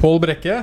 Pål 0.00 0.20
Brekke, 0.22 0.54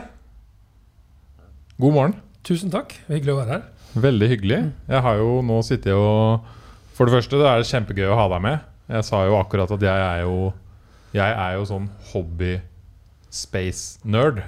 god 1.77 1.93
morgen. 1.93 2.15
Tusen 2.47 2.71
takk. 2.73 2.95
Hyggelig 3.09 3.33
å 3.35 3.39
være 3.41 3.53
her. 3.57 3.65
Veldig 4.01 4.29
hyggelig. 4.31 4.59
Jeg 4.89 5.03
har 5.05 5.19
jo 5.21 5.39
nå 5.45 5.59
sittet 5.65 5.93
og 5.93 6.45
For 6.97 7.05
det 7.05 7.13
første, 7.19 7.37
det 7.37 7.45
er 7.49 7.65
kjempegøy 7.69 8.07
å 8.09 8.17
ha 8.17 8.25
deg 8.33 8.41
med. 8.47 8.63
Jeg 8.89 9.05
sa 9.05 9.19
jo 9.27 9.35
akkurat 9.37 9.69
at 9.75 9.83
jeg 9.83 10.03
er 10.07 10.23
jo 10.23 10.37
Jeg 11.13 11.33
er 11.35 11.57
jo 11.57 11.65
sånn 11.69 11.85
hobby 12.13 12.55
space-nerd. 13.33 14.41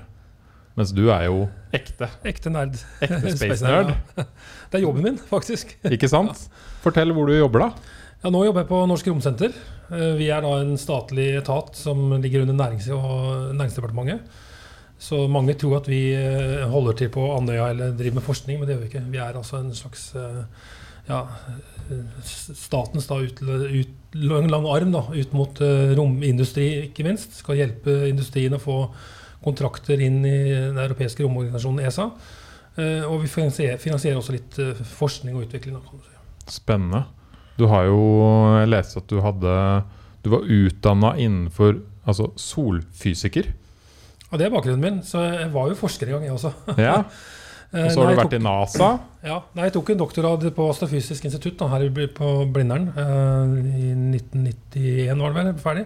Mens 0.80 0.94
du 0.96 1.04
er 1.12 1.28
jo 1.28 1.44
ekte. 1.76 2.08
Ekte 2.26 2.50
nerd. 2.54 2.80
Ekte 3.04 3.34
space-nerd. 3.38 3.94
ja. 4.18 4.26
Det 4.72 4.80
er 4.80 4.86
jobben 4.88 5.06
min, 5.06 5.18
faktisk. 5.30 5.76
Ikke 5.96 6.10
sant? 6.10 6.48
Fortell 6.84 7.14
hvor 7.14 7.30
du 7.30 7.36
jobber, 7.38 7.68
da. 7.68 7.96
Ja, 8.24 8.32
nå 8.34 8.42
jobber 8.48 8.64
jeg 8.66 8.72
på 8.72 8.80
Norsk 8.90 9.08
Romsenter. 9.12 9.54
Eh, 9.92 10.14
Vi 10.20 10.30
er 10.34 10.42
da 10.46 10.56
en 10.64 10.74
statlig 10.82 11.30
etat 11.40 11.76
som 11.78 12.08
ligger 12.24 12.46
under 12.48 12.58
Nærings- 12.58 12.90
og 12.96 13.54
Næringsdepartementet. 13.60 14.26
Så 15.00 15.22
mange 15.32 15.56
tror 15.56 15.78
at 15.78 15.88
vi 15.88 16.02
eh, 16.12 16.66
holder 16.68 16.98
til 17.00 17.12
på 17.14 17.24
Andøya 17.32 17.70
eller 17.72 17.96
driver 17.96 18.20
med 18.20 18.26
forskning, 18.26 18.60
men 18.60 18.68
det 18.68 18.76
gjør 18.76 18.82
vi 18.82 18.90
ikke. 18.90 19.04
Vi 19.14 19.22
er 19.24 19.38
altså 19.40 19.62
en 19.62 19.72
slags 19.76 20.10
eh, 20.20 20.42
ja, 21.08 21.22
statens 22.28 23.08
da, 23.08 23.22
ut, 23.24 23.40
ut, 23.40 24.18
lang, 24.20 24.50
lang 24.52 24.68
arm 24.68 24.92
da, 24.92 25.06
ut 25.16 25.38
mot 25.38 25.62
eh, 25.64 25.94
romindustri, 25.98 26.68
ikke 26.90 27.08
minst. 27.08 27.40
Skal 27.40 27.62
hjelpe 27.62 27.96
industrien 28.10 28.58
å 28.58 28.62
få 28.62 28.82
kontrakter 29.40 30.04
inn 30.04 30.20
i 30.28 30.40
den 30.52 30.82
europeiske 30.84 31.24
romorganisasjonen 31.24 31.88
ESA. 31.88 32.10
Og 32.80 33.24
vi 33.24 33.28
finansierer, 33.28 34.16
også 34.16 34.34
litt 34.36 34.58
forskning 34.88 35.36
og 35.36 35.46
utvikling. 35.48 35.76
Da, 35.76 36.00
si. 36.04 36.60
Spennende. 36.60 37.02
Du 37.60 37.66
har 37.72 37.88
jo 37.88 38.04
lest 38.68 38.96
at 39.00 39.08
du 39.12 39.18
hadde 39.20 39.56
Du 40.24 40.30
var 40.32 40.46
utdanna 40.48 41.14
innenfor 41.20 41.82
altså 42.08 42.30
solfysiker. 42.40 43.50
Ja, 44.32 44.38
Det 44.38 44.46
er 44.46 44.54
bakgrunnen 44.54 44.82
min. 44.84 45.02
Så 45.04 45.22
jeg 45.26 45.52
var 45.54 45.70
jo 45.72 45.76
forsker 45.80 46.08
en 46.08 46.20
gang, 46.20 46.24
jeg 46.30 46.38
også. 46.38 46.54
Ja. 46.90 47.04
Eh, 47.70 47.84
Og 47.86 47.92
så 47.94 48.00
har 48.02 48.08
nei, 48.08 48.14
du 48.16 48.18
vært 48.18 48.32
vært 48.32 48.40
i 48.40 48.42
NASA. 48.42 48.86
Ja, 49.22 49.36
nei, 49.54 49.68
jeg 49.68 49.74
tok 49.76 49.90
en 49.94 50.00
doktorgrad 50.00 50.46
på 50.58 50.66
Astrofysisk 50.72 51.28
institutt 51.30 51.60
da, 51.60 51.68
her 51.70 51.84
på 52.18 52.30
Blindern. 52.50 52.88
eh, 52.98 53.52
I 53.78 53.92
1991 53.94 55.22
var 55.22 55.36
det 55.36 55.38
vel, 55.38 55.52
ferdig. 55.62 55.84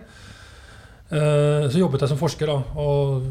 Eh, 1.11 1.65
så 1.67 1.81
jobbet 1.81 2.05
jeg 2.05 2.13
som 2.13 2.21
forsker 2.21 2.47
da, 2.47 2.55
og 2.79 3.27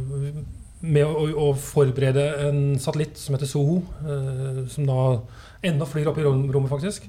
med 0.84 1.06
å, 1.08 1.24
å 1.46 1.48
forberede 1.56 2.26
en 2.50 2.60
satellitt 2.76 3.16
som 3.16 3.38
heter 3.38 3.48
Soho. 3.48 3.80
som 4.68 4.84
da 4.84 5.00
ennå 5.64 5.88
flyr 5.88 6.12
opp 6.12 6.20
i 6.20 6.26
rommet, 6.28 6.68
faktisk. 6.74 7.08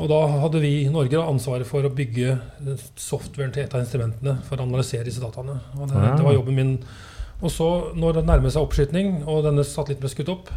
Og 0.00 0.08
da 0.08 0.18
hadde 0.40 0.60
vi 0.62 0.72
i 0.82 0.90
Norge 0.92 1.20
ansvaret 1.20 1.68
for 1.68 1.84
å 1.84 1.92
bygge 1.92 2.32
eh, 2.32 2.84
softwaren 2.96 3.52
til 3.52 3.66
et 3.66 3.74
av 3.76 3.82
instrumentene 3.84 4.38
for 4.46 4.58
å 4.60 4.66
analysere 4.66 5.06
disse 5.08 5.22
dataene. 5.22 5.58
Og 5.76 5.90
det, 5.90 6.04
det 6.16 6.26
var 6.26 6.36
jobben 6.36 6.58
min. 6.58 6.76
Og 7.42 7.50
så, 7.52 7.68
når 7.98 8.18
det 8.20 8.28
nærmet 8.28 8.54
seg 8.54 8.64
oppskyting, 8.64 9.18
og 9.26 9.42
denne 9.46 9.66
satellitten 9.66 10.06
ble 10.06 10.12
skutt 10.12 10.32
opp, 10.32 10.52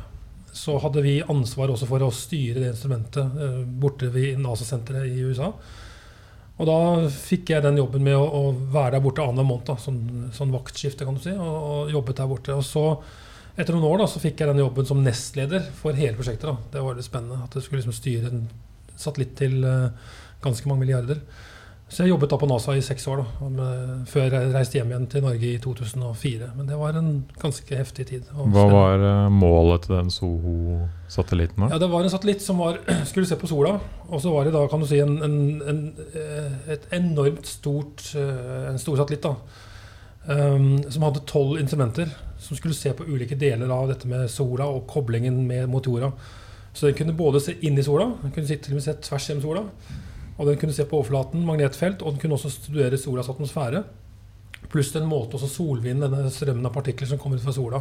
så 0.55 0.77
hadde 0.79 1.03
vi 1.03 1.17
ansvar 1.19 1.73
også 1.73 1.87
for 1.89 2.05
å 2.05 2.13
styre 2.15 2.61
det 2.61 2.71
instrumentet 2.71 3.41
eh, 3.43 3.59
borte 3.65 4.07
ved 4.13 4.39
NASA-senteret 4.39 5.09
i 5.11 5.25
USA. 5.27 5.51
Og 6.55 6.69
da 6.69 6.79
fikk 7.11 7.51
jeg 7.51 7.65
den 7.65 7.81
jobben 7.81 8.05
med 8.05 8.15
å, 8.15 8.23
å 8.23 8.43
være 8.71 8.95
der 8.95 9.03
borte 9.03 9.25
annenhver 9.25 9.49
måned, 9.49 9.67
da, 9.67 9.75
sånn, 9.81 10.29
sånn 10.35 10.53
vaktskifte, 10.55 11.03
kan 11.03 11.17
du 11.17 11.23
si, 11.25 11.33
og, 11.35 11.55
og 11.71 11.91
jobbet 11.91 12.21
der 12.21 12.29
borte. 12.31 12.55
Og 12.55 12.63
så, 12.63 12.85
etter 13.57 13.75
noen 13.75 13.89
år, 13.89 14.05
da, 14.05 14.07
så 14.07 14.23
fikk 14.23 14.39
jeg 14.39 14.53
den 14.53 14.63
jobben 14.63 14.87
som 14.87 15.03
nestleder 15.03 15.67
for 15.81 15.97
hele 15.99 16.15
prosjektet. 16.15 16.47
da. 16.47 16.55
Det 16.71 16.85
var 16.85 16.95
litt 16.95 17.09
spennende 17.09 17.43
at 17.43 17.59
jeg 17.59 17.67
skulle 17.67 17.83
liksom 17.83 17.97
styre 17.99 18.31
en 18.31 18.45
satellitt 18.99 19.35
til 19.39 19.63
eh, 19.65 20.15
ganske 20.43 20.69
mange 20.69 20.85
milliarder. 20.85 21.21
Så 21.85 22.01
jeg 22.01 22.15
jobbet 22.15 22.31
da 22.31 22.37
på 22.41 22.47
NASA 22.49 22.73
i 22.73 22.81
seks 22.81 23.03
år, 23.13 23.19
da, 23.21 23.47
med, 23.53 23.89
før 24.09 24.33
jeg 24.33 24.53
reiste 24.55 24.79
hjem 24.79 24.89
igjen 24.89 25.05
til 25.11 25.21
Norge 25.21 25.51
i 25.51 25.59
2004. 25.61 26.47
Men 26.57 26.69
det 26.71 26.79
var 26.79 26.97
en 26.97 27.11
ganske 27.41 27.77
heftig 27.77 28.07
tid. 28.09 28.31
Hva 28.33 28.65
var 28.71 29.05
eh, 29.05 29.27
målet 29.33 29.85
til 29.85 29.95
den 29.99 30.09
Soho-satellitten? 30.13 31.67
Ja, 31.69 31.77
Det 31.81 31.91
var 31.91 32.07
en 32.07 32.13
satellitt 32.13 32.41
som 32.41 32.63
var, 32.63 32.81
skulle 33.11 33.29
se 33.29 33.37
på 33.37 33.51
sola. 33.51 33.77
Og 34.09 34.23
så 34.23 34.33
var 34.33 34.49
det 34.49 34.55
da, 34.57 34.65
kan 34.71 34.81
du 34.81 34.89
si, 34.89 34.99
en, 35.03 35.19
en, 35.25 35.37
en, 35.61 35.85
eh, 36.09 36.57
et 36.77 36.89
enormt 36.95 37.45
stort 37.49 38.09
En 38.15 38.81
stor 38.81 38.97
satellitt. 38.97 39.25
da 39.25 39.35
um, 40.27 40.83
Som 40.89 41.05
hadde 41.05 41.25
tolv 41.29 41.59
instrumenter 41.61 42.09
som 42.45 42.57
skulle 42.57 42.75
se 42.75 42.93
på 42.93 43.05
ulike 43.07 43.35
deler 43.35 43.69
av 43.73 43.89
dette 43.89 44.07
med 44.07 44.29
sola 44.31 44.67
og 44.69 44.85
koblingen 44.89 45.45
med 45.47 45.69
mot 45.69 45.85
jorda. 45.85 46.11
Så 46.75 46.89
den 46.89 46.97
kunne 46.97 47.15
både 47.15 47.39
se 47.39 47.55
inn 47.63 47.79
i 47.79 47.85
sola, 47.85 48.09
den 48.21 48.33
kunne 48.35 48.49
til 48.49 48.73
og 48.73 48.79
med 48.79 48.83
se 48.83 48.97
tvers 49.07 49.29
gjennom 49.29 49.45
sola. 49.45 49.61
Og 50.35 50.49
den 50.49 50.57
kunne 50.59 50.75
se 50.75 50.83
på 50.83 50.99
overflaten, 50.99 51.45
magnetfelt, 51.47 52.03
og 52.03 52.15
den 52.15 52.19
kunne 52.19 52.35
også 52.35 52.51
studere 52.51 52.99
solas 52.99 53.29
atmosfære. 53.31 53.85
Pluss 54.71 54.91
den 54.91 55.07
målte 55.07 55.37
også 55.37 55.47
solvinden, 55.53 56.03
denne 56.09 56.33
strømmen 56.33 56.67
av 56.67 56.75
partikler 56.75 57.07
som 57.07 57.21
kommer 57.21 57.39
ut 57.39 57.45
fra 57.45 57.55
sola. 57.55 57.79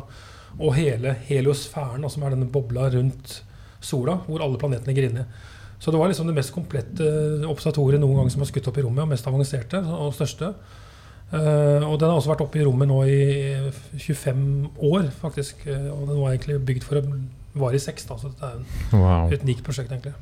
Og 0.61 0.77
hele 0.77 1.17
heliosfæren, 1.27 2.07
som 2.11 2.23
er 2.23 2.37
denne 2.37 2.47
bobla 2.55 2.87
rundt 2.95 3.41
sola, 3.83 4.21
hvor 4.29 4.45
alle 4.45 4.61
planetene 4.61 4.93
ligger 4.93 5.11
inni. 5.11 5.27
Så 5.83 5.91
det 5.91 5.99
var 5.99 6.09
liksom 6.09 6.31
det 6.31 6.39
mest 6.39 6.55
komplette 6.55 7.05
observatoriet 7.51 8.01
noen 8.01 8.23
gang 8.23 8.31
som 8.33 8.45
har 8.45 8.49
skutt 8.49 8.71
opp 8.71 8.79
i 8.79 8.85
rommet, 8.87 9.03
og 9.03 9.11
mest 9.11 9.27
avanserte 9.29 9.83
og 9.83 10.15
største. 10.15 10.55
Eh, 11.35 11.83
og 11.83 11.99
den 11.99 12.11
har 12.11 12.15
også 12.15 12.31
vært 12.31 12.45
oppe 12.45 12.61
i 12.61 12.65
rommet 12.65 12.89
nå 12.89 13.01
i 13.11 13.19
25 13.99 14.45
år, 14.87 15.11
faktisk. 15.19 15.67
Eh, 15.67 15.91
og 15.91 16.07
den 16.13 16.21
var 16.21 16.31
egentlig 16.31 16.61
bygd 16.71 16.87
for 16.87 17.01
å 17.01 17.19
vare 17.55 17.79
i 17.79 17.83
seks, 17.83 18.07
da, 18.09 18.17
så 18.19 18.31
dette 18.33 18.49
er 18.51 18.97
Wow. 18.99 19.33
et 19.33 19.43
unikt 19.47 19.63
prosjekt, 19.67 19.93
egentlig. 19.93 20.15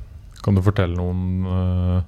Kan 0.43 0.55
du 0.55 0.61
fortelle 0.61 0.95
noen, 0.97 1.45
eh, 1.47 2.03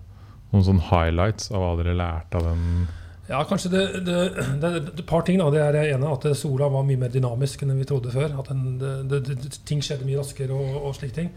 noen 0.53 0.63
sånne 0.68 0.86
highlights 0.91 1.52
av 1.52 1.63
hva 1.63 1.74
dere 1.84 1.96
lærte 1.97 2.40
av 2.40 2.50
den? 2.52 2.88
Ja, 3.28 3.40
kanskje 3.50 3.72
det, 3.74 3.84
det, 4.06 4.18
det, 4.62 4.69
Et 5.00 5.06
par 5.09 5.24
ting. 5.25 5.40
da, 5.40 5.50
det 5.50 5.62
er 5.63 5.96
ene 5.96 6.12
At 6.13 6.28
sola 6.38 6.68
var 6.69 6.84
mye 6.86 7.00
mer 7.02 7.09
dynamisk 7.09 7.63
enn 7.63 7.74
vi 7.80 7.88
trodde 7.90 8.12
før. 8.13 8.36
At 8.38 8.52
den, 8.52 8.78
det, 9.09 9.59
ting 9.66 9.81
skjedde 9.81 10.06
mye 10.06 10.19
raskere 10.19 10.53
og, 10.53 10.75
og 10.86 10.94
slike 10.96 11.16
ting. 11.16 11.31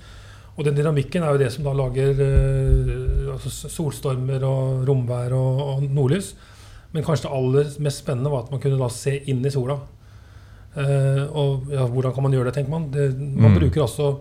Og 0.59 0.67
den 0.67 0.75
dynamikken 0.77 1.23
er 1.23 1.33
jo 1.33 1.39
det 1.41 1.53
som 1.55 1.65
da 1.65 1.73
lager 1.73 2.19
eh, 2.21 3.33
altså 3.33 3.71
solstormer 3.73 4.45
og 4.45 4.85
romvær 4.89 5.33
og, 5.39 5.61
og 5.65 5.87
nordlys. 5.87 6.35
Men 6.93 7.05
kanskje 7.07 7.29
det 7.29 7.37
aller 7.39 7.73
mest 7.85 8.03
spennende 8.03 8.33
var 8.33 8.45
at 8.45 8.51
man 8.53 8.61
kunne 8.61 8.81
da 8.81 8.89
se 8.93 9.15
inn 9.31 9.41
i 9.47 9.53
sola. 9.55 9.79
Eh, 10.77 11.25
og 11.33 11.71
ja, 11.73 11.87
hvordan 11.87 12.15
kan 12.15 12.23
man 12.23 12.33
gjøre 12.33 12.51
det, 12.51 12.55
tenker 12.59 12.71
man. 12.71 12.91
Det, 12.91 13.09
man 13.19 13.53
Mm. 13.53 13.59
bruker 13.59 13.83
altså 13.83 14.19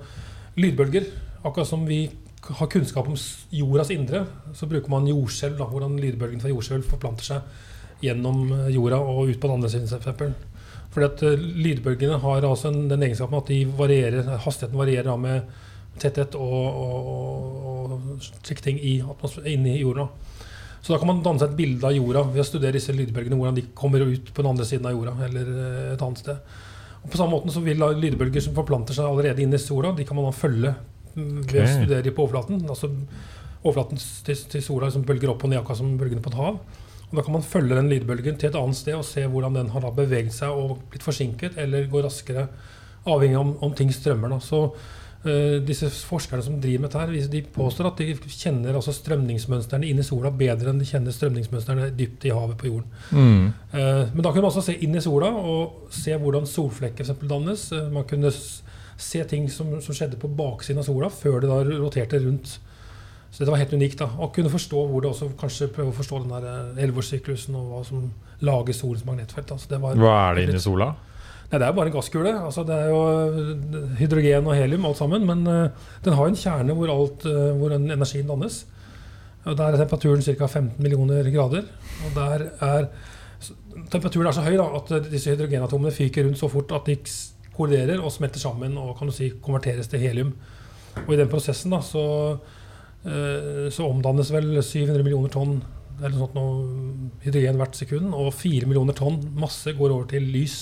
lydbølger. 0.58 1.06
Akkurat 1.44 1.68
som 1.68 1.86
vi 1.86 2.10
har 2.48 2.68
kunnskap 2.68 3.08
om 3.08 3.16
jordas 3.52 3.90
indre, 3.92 4.26
så 4.54 4.68
bruker 4.68 4.90
man 4.90 5.08
jordskjelv. 5.08 5.58
Hvordan 5.58 6.00
lydbølgen 6.00 6.40
fra 6.42 6.50
jordskjelv 6.50 6.84
forplanter 6.84 7.24
seg 7.24 7.42
gjennom 8.02 8.52
eh, 8.54 8.70
jorda 8.76 9.00
og 9.00 9.30
ut 9.30 9.40
på 9.40 9.48
den 9.48 9.56
andre 9.58 9.70
siden. 9.70 9.88
eksempel. 9.88 10.34
Fordi 10.92 11.06
at 11.06 11.24
eh, 11.24 11.38
Lydbølgene 11.38 12.20
har 12.20 12.42
altså 12.42 12.72
en, 12.72 12.88
den 12.90 13.04
egenskapen 13.04 13.38
at 13.38 13.50
varierer, 13.78 14.38
hastigheten 14.38 14.78
varierer 14.78 15.04
da 15.12 15.16
med 15.18 15.42
tetthet 16.00 16.36
og, 16.36 16.64
og, 16.78 17.08
og, 17.66 17.92
og 17.92 18.22
slike 18.22 18.62
ting 18.64 18.78
i 18.80 19.02
inni 19.46 19.80
jorda. 19.82 20.08
Så 20.88 20.94
da 20.94 21.02
kan 21.02 21.10
man 21.10 21.18
danne 21.20 21.42
seg 21.42 21.50
et 21.52 21.58
bilde 21.58 21.84
av 21.84 21.92
jorda 21.92 22.22
ved 22.30 22.40
å 22.40 22.48
studere 22.48 22.78
disse 22.78 22.94
lydbølgene, 22.96 23.36
hvordan 23.36 23.56
de 23.58 23.66
kommer 23.76 24.06
ut 24.08 24.30
på 24.32 24.40
den 24.40 24.48
andre 24.54 24.68
siden 24.70 24.86
av 24.88 24.94
jorda 24.96 25.18
eller 25.26 25.50
eh, 25.52 25.90
et 25.98 26.04
annet 26.06 26.22
sted. 26.22 26.54
Og 27.02 27.10
På 27.12 27.20
samme 27.20 27.34
måte 27.34 27.52
så 27.52 27.64
vil 27.66 27.84
lydbølger 27.84 28.46
som 28.46 28.56
forplanter 28.56 28.96
seg 28.96 29.10
allerede 29.10 29.44
inn 29.44 29.52
i 29.52 29.60
sola, 29.60 29.92
de 29.98 30.06
kan 30.08 30.16
man 30.16 30.30
da 30.30 30.32
følge 30.32 30.72
mm, 31.18 31.42
ved 31.42 31.60
å 31.60 31.66
studere 31.74 32.14
på 32.16 32.24
overflaten. 32.24 32.64
Altså 32.72 32.88
overflaten 33.66 34.00
til, 34.00 34.40
til 34.54 34.64
sola 34.64 34.88
som 34.96 35.04
bølger 35.04 35.34
opp 35.34 35.44
og 35.44 35.52
ned, 35.52 35.60
akkurat 35.60 35.82
som 35.82 35.92
bølgene 36.00 36.24
på 36.24 36.32
et 36.32 36.40
hav. 36.40 36.62
Og 37.10 37.20
Da 37.20 37.26
kan 37.28 37.36
man 37.36 37.44
følge 37.52 37.82
den 37.82 37.92
lydbølgen 37.92 38.40
til 38.40 38.54
et 38.54 38.60
annet 38.62 38.80
sted 38.80 38.96
og 38.96 39.04
se 39.12 39.28
hvordan 39.28 39.60
den 39.60 39.74
har 39.76 39.92
beveget 39.92 40.40
seg 40.40 40.56
og 40.56 40.86
blitt 40.88 41.04
forsinket 41.04 41.60
eller 41.60 41.92
går 41.92 42.08
raskere, 42.08 42.48
avhengig 43.04 43.36
av 43.36 43.44
om, 43.44 43.54
om 43.68 43.76
ting 43.76 43.92
strømmer. 43.92 44.32
Da. 44.38 44.40
Så 44.40 44.70
disse 45.68 45.90
forskerne 46.08 46.44
som 46.46 46.60
driver 46.62 46.84
med 46.86 46.92
dette, 46.92 47.00
her, 47.02 47.30
de 47.32 47.42
påstår 47.56 47.88
at 47.90 47.98
de 47.98 48.14
kjenner 48.32 48.76
altså 48.78 48.94
strømningsmønstrene 48.96 49.88
inn 49.90 50.00
i 50.00 50.06
sola 50.06 50.30
bedre 50.32 50.70
enn 50.72 50.80
de 50.80 50.86
kjenner 50.88 51.12
strømningsmønstrene 51.16 51.90
dypt 51.98 52.28
i 52.30 52.34
havet 52.36 52.58
på 52.62 52.70
jorden. 52.70 52.86
Mm. 53.12 53.48
Eh, 53.74 54.04
Men 54.14 54.22
da 54.24 54.30
kunne 54.32 54.46
man 54.46 54.52
også 54.52 54.64
se 54.70 54.78
inn 54.86 54.96
i 54.96 55.02
sola 55.04 55.32
og 55.36 55.90
se 55.92 56.16
hvordan 56.16 56.46
solflekker 56.48 57.10
dannes. 57.28 57.72
Eh, 57.74 57.90
Man 57.92 58.06
kunne 58.08 58.32
se 58.32 59.24
ting 59.30 59.50
som, 59.50 59.82
som 59.82 59.94
skjedde 59.98 60.18
på 60.22 60.30
baksiden 60.30 60.80
av 60.80 60.88
sola 60.88 61.10
før 61.10 61.42
det 61.42 61.50
da 61.50 61.60
roterte 61.66 62.22
rundt. 62.24 62.60
Så 63.32 63.42
dette 63.44 63.52
var 63.52 63.60
helt 63.60 63.74
unikt. 63.74 64.00
da, 64.00 64.08
Og 64.20 64.34
kunne 64.34 64.50
forstå 64.50 64.86
hvor 64.88 65.02
det 65.02 65.12
også 65.12 65.32
kanskje 65.38 65.68
prøve 65.74 65.92
å 65.92 65.98
forstå 65.98 66.24
den 66.24 66.38
eh, 66.78 66.84
elleveårssyklusen 66.86 67.58
og 67.58 67.68
hva 67.74 67.84
som 67.86 68.08
lager 68.42 68.74
solens 68.74 69.06
magnetfelt. 69.06 69.52
Altså 69.52 69.68
det 69.70 69.82
var, 69.82 69.96
Hva 69.98 70.16
er 70.30 70.36
det 70.36 70.48
inni 70.48 70.62
sola? 70.64 70.94
Nei, 71.48 71.60
Det 71.60 71.64
er 71.64 71.70
jo 71.72 71.76
bare 71.78 71.88
en 71.88 71.96
gasskule. 71.96 72.32
Altså, 72.44 72.64
det 72.68 72.76
er 72.76 72.90
jo 72.92 73.02
eh, 73.08 73.92
hydrogen 74.02 74.50
og 74.50 74.58
helium 74.58 74.88
alt 74.90 75.00
sammen. 75.00 75.28
Men 75.28 75.46
uh, 75.48 75.94
den 76.04 76.18
har 76.18 76.28
en 76.28 76.36
kjerne 76.36 76.76
hvor, 76.76 76.92
alt, 76.92 77.24
uh, 77.24 77.54
hvor 77.56 77.76
energien 77.76 78.28
dannes. 78.28 78.66
Og 79.46 79.56
Der 79.56 79.72
er 79.72 79.78
temperaturen 79.80 80.22
ca. 80.22 80.46
15 80.46 80.84
millioner 80.84 81.30
grader. 81.32 81.64
Og 82.06 82.12
der 82.16 82.50
er 82.60 82.90
Temperaturen 83.92 84.28
er 84.28 84.34
så 84.34 84.42
høy 84.42 84.56
da, 84.58 84.66
at 84.76 85.12
disse 85.12 85.30
hydrogenatomene 85.30 85.94
fyker 85.94 86.26
rundt 86.26 86.40
så 86.40 86.48
fort 86.50 86.72
at 86.74 86.88
de 86.90 86.96
kolliderer 87.54 88.02
og 88.02 88.10
smelter 88.12 88.42
sammen 88.42 88.74
og 88.82 88.96
kan 88.98 89.08
du 89.08 89.14
si, 89.14 89.30
konverteres 89.42 89.88
til 89.88 90.02
helium. 90.02 90.32
Og 91.06 91.14
i 91.14 91.20
den 91.20 91.30
prosessen 91.30 91.72
da, 91.72 91.80
så, 91.86 92.04
uh, 93.06 93.68
så 93.72 93.88
omdannes 93.88 94.34
vel 94.34 94.58
700 94.60 95.06
millioner 95.06 95.32
tonn 95.32 95.62
eller 95.98 96.14
noe 96.14 96.26
sånt 96.26 96.36
noe 96.36 97.22
hydrogen 97.24 97.62
hvert 97.62 97.78
sekund. 97.78 98.12
Og 98.18 98.34
4 98.36 98.68
millioner 98.68 98.98
tonn 98.98 99.22
masse 99.38 99.72
går 99.78 99.94
over 99.94 100.10
til 100.12 100.28
lys. 100.34 100.58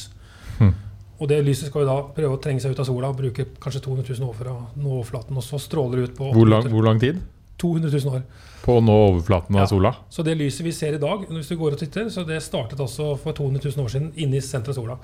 Hm. 0.59 0.73
Og 1.19 1.29
det 1.31 1.37
lyset 1.45 1.69
skal 1.69 1.85
jo 1.85 1.87
da 1.87 2.01
prøve 2.15 2.35
å 2.35 2.41
trenge 2.43 2.59
seg 2.61 2.71
ut 2.75 2.79
av 2.83 2.85
sola 2.89 3.07
og 3.09 3.17
bruke 3.17 3.45
kanskje 3.63 3.81
200 3.85 4.17
000 4.19 4.27
år 4.29 4.33
for 4.35 4.49
å 4.51 4.55
nå 4.75 4.89
overflaten. 4.99 5.37
Og 5.39 5.43
så 5.43 5.59
stråler 5.63 6.01
det 6.01 6.09
ut 6.09 6.17
på 6.17 6.31
Hvor 6.35 6.47
lang, 6.49 6.67
hvor 6.73 6.83
lang 6.83 6.99
tid 6.99 7.21
200 7.57 7.87
000 8.03 8.15
år. 8.15 8.23
på 8.65 8.73
å 8.77 8.81
nå 8.83 8.95
overflaten 9.13 9.55
av 9.55 9.61
Ja. 9.61 9.65
sola? 9.67 9.93
Så 10.09 10.23
det 10.23 10.35
lyset 10.37 10.65
vi 10.65 10.71
ser 10.75 10.93
i 10.95 10.97
dag, 10.99 11.23
hvis 11.29 11.47
du 11.47 11.55
går 11.55 11.71
og 11.73 11.79
titter, 11.79 12.09
så 12.09 12.25
det 12.27 12.41
startet 12.43 12.79
altså 12.79 13.17
for 13.17 13.31
200 13.31 13.63
000 13.77 13.85
år 13.85 13.89
siden 13.89 14.11
inne 14.17 14.35
i 14.35 14.41
senteret 14.41 14.75
av 14.75 14.81
sola. 14.83 14.97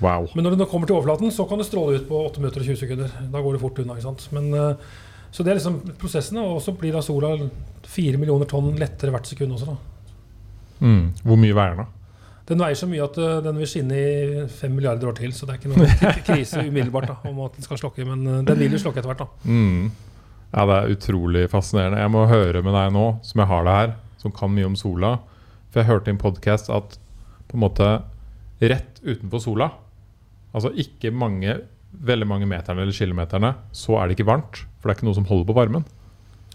Wow. 0.00 0.28
Men 0.34 0.44
når 0.44 0.58
det 0.58 0.68
kommer 0.68 0.86
til 0.86 0.96
overflaten, 0.96 1.30
så 1.32 1.48
kan 1.48 1.56
det 1.56 1.66
stråle 1.66 1.96
ut 1.96 2.08
på 2.08 2.20
8 2.26 2.38
minutter 2.40 2.60
og 2.60 2.66
20 2.66 2.76
sekunder. 2.76 3.10
Da 3.32 3.40
går 3.40 3.52
det 3.56 3.60
fort 3.62 3.78
unna. 3.78 3.94
ikke 3.96 4.02
sant? 4.02 4.28
Men, 4.32 4.52
eh, 4.52 4.76
så 5.32 5.42
det 5.42 5.52
er 5.52 5.54
liksom 5.56 5.80
prosessene. 5.96 6.42
Og 6.44 6.60
så 6.60 6.76
blir 6.76 6.92
da 6.92 7.00
sola 7.00 7.48
4 7.84 8.18
millioner 8.18 8.44
tonn 8.44 8.76
lettere 8.76 9.10
hvert 9.10 9.24
sekund 9.26 9.52
også. 9.56 9.66
da. 9.66 9.76
Mm. 10.82 11.14
Hvor 11.24 11.36
mye 11.40 11.54
veier 11.56 11.76
den? 11.76 11.86
da? 11.86 11.86
Den 12.46 12.62
veier 12.62 12.78
så 12.78 12.86
mye 12.86 13.02
at 13.02 13.16
eh, 13.18 13.38
den 13.42 13.56
vil 13.58 13.68
skinne 13.70 13.98
i 13.98 14.42
fem 14.52 14.74
milliarder 14.76 15.10
år 15.10 15.16
til. 15.18 15.32
Så 15.34 15.48
det 15.48 15.56
er 15.56 15.60
ikke 15.60 15.72
noe 15.72 16.12
krise 16.28 16.62
umiddelbart 16.62 17.08
da, 17.10 17.16
om 17.26 17.40
at 17.46 17.56
den 17.58 17.66
skal 17.66 17.80
slokke. 17.80 18.06
Men 18.06 18.26
eh, 18.26 18.42
den 18.46 18.60
vil 18.60 18.76
jo 18.76 18.82
slokke 18.84 19.02
etter 19.02 19.10
hvert. 19.10 19.24
da. 19.24 19.50
Mm. 19.50 19.88
Ja, 20.52 20.66
det 20.70 20.76
er 20.76 20.92
utrolig 20.94 21.46
fascinerende. 21.52 22.02
Jeg 22.04 22.12
må 22.14 22.26
høre 22.30 22.62
med 22.62 22.76
deg 22.78 22.92
nå, 22.94 23.06
som 23.26 23.42
jeg 23.42 23.50
har 23.50 23.66
det 23.66 23.78
her, 23.80 23.96
som 24.22 24.34
kan 24.34 24.54
mye 24.54 24.68
om 24.68 24.78
sola. 24.78 25.16
For 25.72 25.82
jeg 25.82 25.90
hørte 25.90 26.12
i 26.12 26.14
en 26.14 26.22
podkast 26.22 26.70
at 26.72 26.94
på 27.50 27.58
en 27.58 27.64
måte 27.64 27.88
rett 28.62 29.02
utenfor 29.02 29.42
sola, 29.42 29.68
altså 30.56 30.70
ikke 30.80 31.12
mange, 31.12 31.58
veldig 32.06 32.28
mange 32.30 32.48
meterne 32.48 32.86
eller 32.86 32.96
kilometerne, 32.96 33.52
så 33.76 33.98
er 33.98 34.06
det 34.06 34.16
ikke 34.16 34.30
varmt. 34.30 34.62
For 34.78 34.88
det 34.88 34.94
er 34.94 35.00
ikke 35.00 35.08
noe 35.10 35.18
som 35.18 35.28
holder 35.28 35.50
på 35.50 35.58
varmen. 35.58 35.84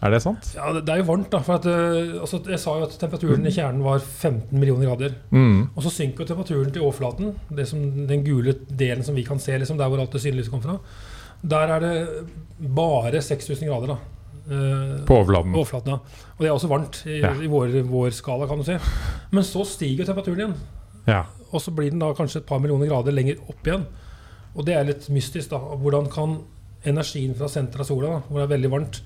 Er 0.01 0.09
det 0.09 0.21
sant? 0.23 0.47
Ja, 0.55 0.71
det, 0.73 0.89
er 0.89 0.97
jo 1.03 1.05
varmt, 1.11 1.27
da. 1.29 1.39
For 1.45 1.59
at, 1.59 1.65
eh, 1.69 2.15
altså, 2.23 2.39
jeg 2.49 2.59
sa 2.59 2.73
jo 2.79 2.87
at 2.87 2.95
temperaturen 2.97 3.45
i 3.45 3.51
kjernen 3.53 3.83
var 3.85 3.99
15 4.01 4.57
millioner 4.57 4.87
grader. 4.89 5.13
Mm. 5.29 5.67
Og 5.75 5.83
så 5.85 5.91
synker 5.93 6.25
temperaturen 6.25 6.71
til 6.73 6.81
overflaten, 6.81 7.35
det 7.53 7.67
som, 7.69 7.83
den 8.09 8.23
gule 8.25 8.55
delen 8.69 9.05
som 9.05 9.15
vi 9.15 9.23
kan 9.27 9.39
se, 9.39 9.53
liksom, 9.61 9.77
der 9.77 9.91
hvor 9.91 10.01
alt 10.01 10.11
det 10.15 10.21
synlige 10.23 10.41
lyset 10.41 10.55
kommer 10.55 10.71
fra. 10.71 10.79
Der 11.53 11.75
er 11.75 11.79
det 11.85 12.25
bare 12.75 13.21
6000 13.21 13.69
grader. 13.69 13.93
da. 13.93 13.99
Eh, 14.51 15.05
På 15.05 15.19
overflaten. 15.19 15.53
overflaten, 15.55 15.93
ja. 15.93 15.99
Og 16.33 16.39
det 16.39 16.47
er 16.49 16.53
også 16.57 16.67
varmt 16.71 17.03
i, 17.05 17.19
Ja. 17.21 17.33
i 17.37 17.47
vår, 17.47 17.81
vår 17.85 18.09
skala, 18.09 18.47
kan 18.47 18.57
du 18.57 18.63
si. 18.63 18.77
Men 19.31 19.43
så 19.43 19.63
stiger 19.65 20.05
temperaturen 20.05 20.39
igjen. 20.39 20.55
Ja. 21.07 21.23
Og 21.53 21.61
så 21.61 21.71
blir 21.75 21.91
den 21.91 21.99
da 21.99 22.13
kanskje 22.13 22.37
et 22.41 22.45
par 22.49 22.59
millioner 22.59 22.87
grader 22.89 23.11
lenger 23.13 23.37
opp 23.49 23.67
igjen. 23.67 23.85
Og 24.55 24.65
det 24.65 24.75
er 24.75 24.83
litt 24.83 25.09
mystisk. 25.09 25.49
da. 25.49 25.57
Hvordan 25.59 26.09
kan 26.11 26.39
energien 26.85 27.35
fra 27.37 27.47
senteret 27.47 27.81
av 27.81 27.85
sola, 27.85 28.07
da, 28.07 28.19
hvor 28.27 28.39
det 28.41 28.49
er 28.49 28.57
veldig 28.57 28.71
varmt, 28.71 29.01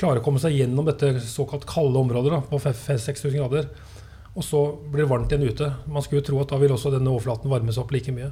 klare 0.00 0.22
å 0.22 0.24
komme 0.24 0.40
seg 0.42 0.56
gjennom 0.56 0.86
dette 0.88 1.12
såkalt 1.24 1.66
kalde 1.68 2.00
området 2.00 2.32
da, 2.32 2.40
på 2.48 2.60
6000 2.60 3.36
grader? 3.36 3.68
Og 4.34 4.46
så 4.46 4.60
blir 4.92 5.04
det 5.04 5.10
varmt 5.10 5.32
igjen 5.32 5.48
ute. 5.50 5.72
Man 5.90 6.04
skulle 6.06 6.22
jo 6.22 6.28
tro 6.30 6.40
at 6.42 6.52
da 6.52 6.58
vil 6.60 6.72
også 6.74 6.92
denne 6.94 7.10
overflaten 7.12 7.50
varmes 7.50 7.78
opp 7.82 7.92
like 7.94 8.14
mye. 8.14 8.30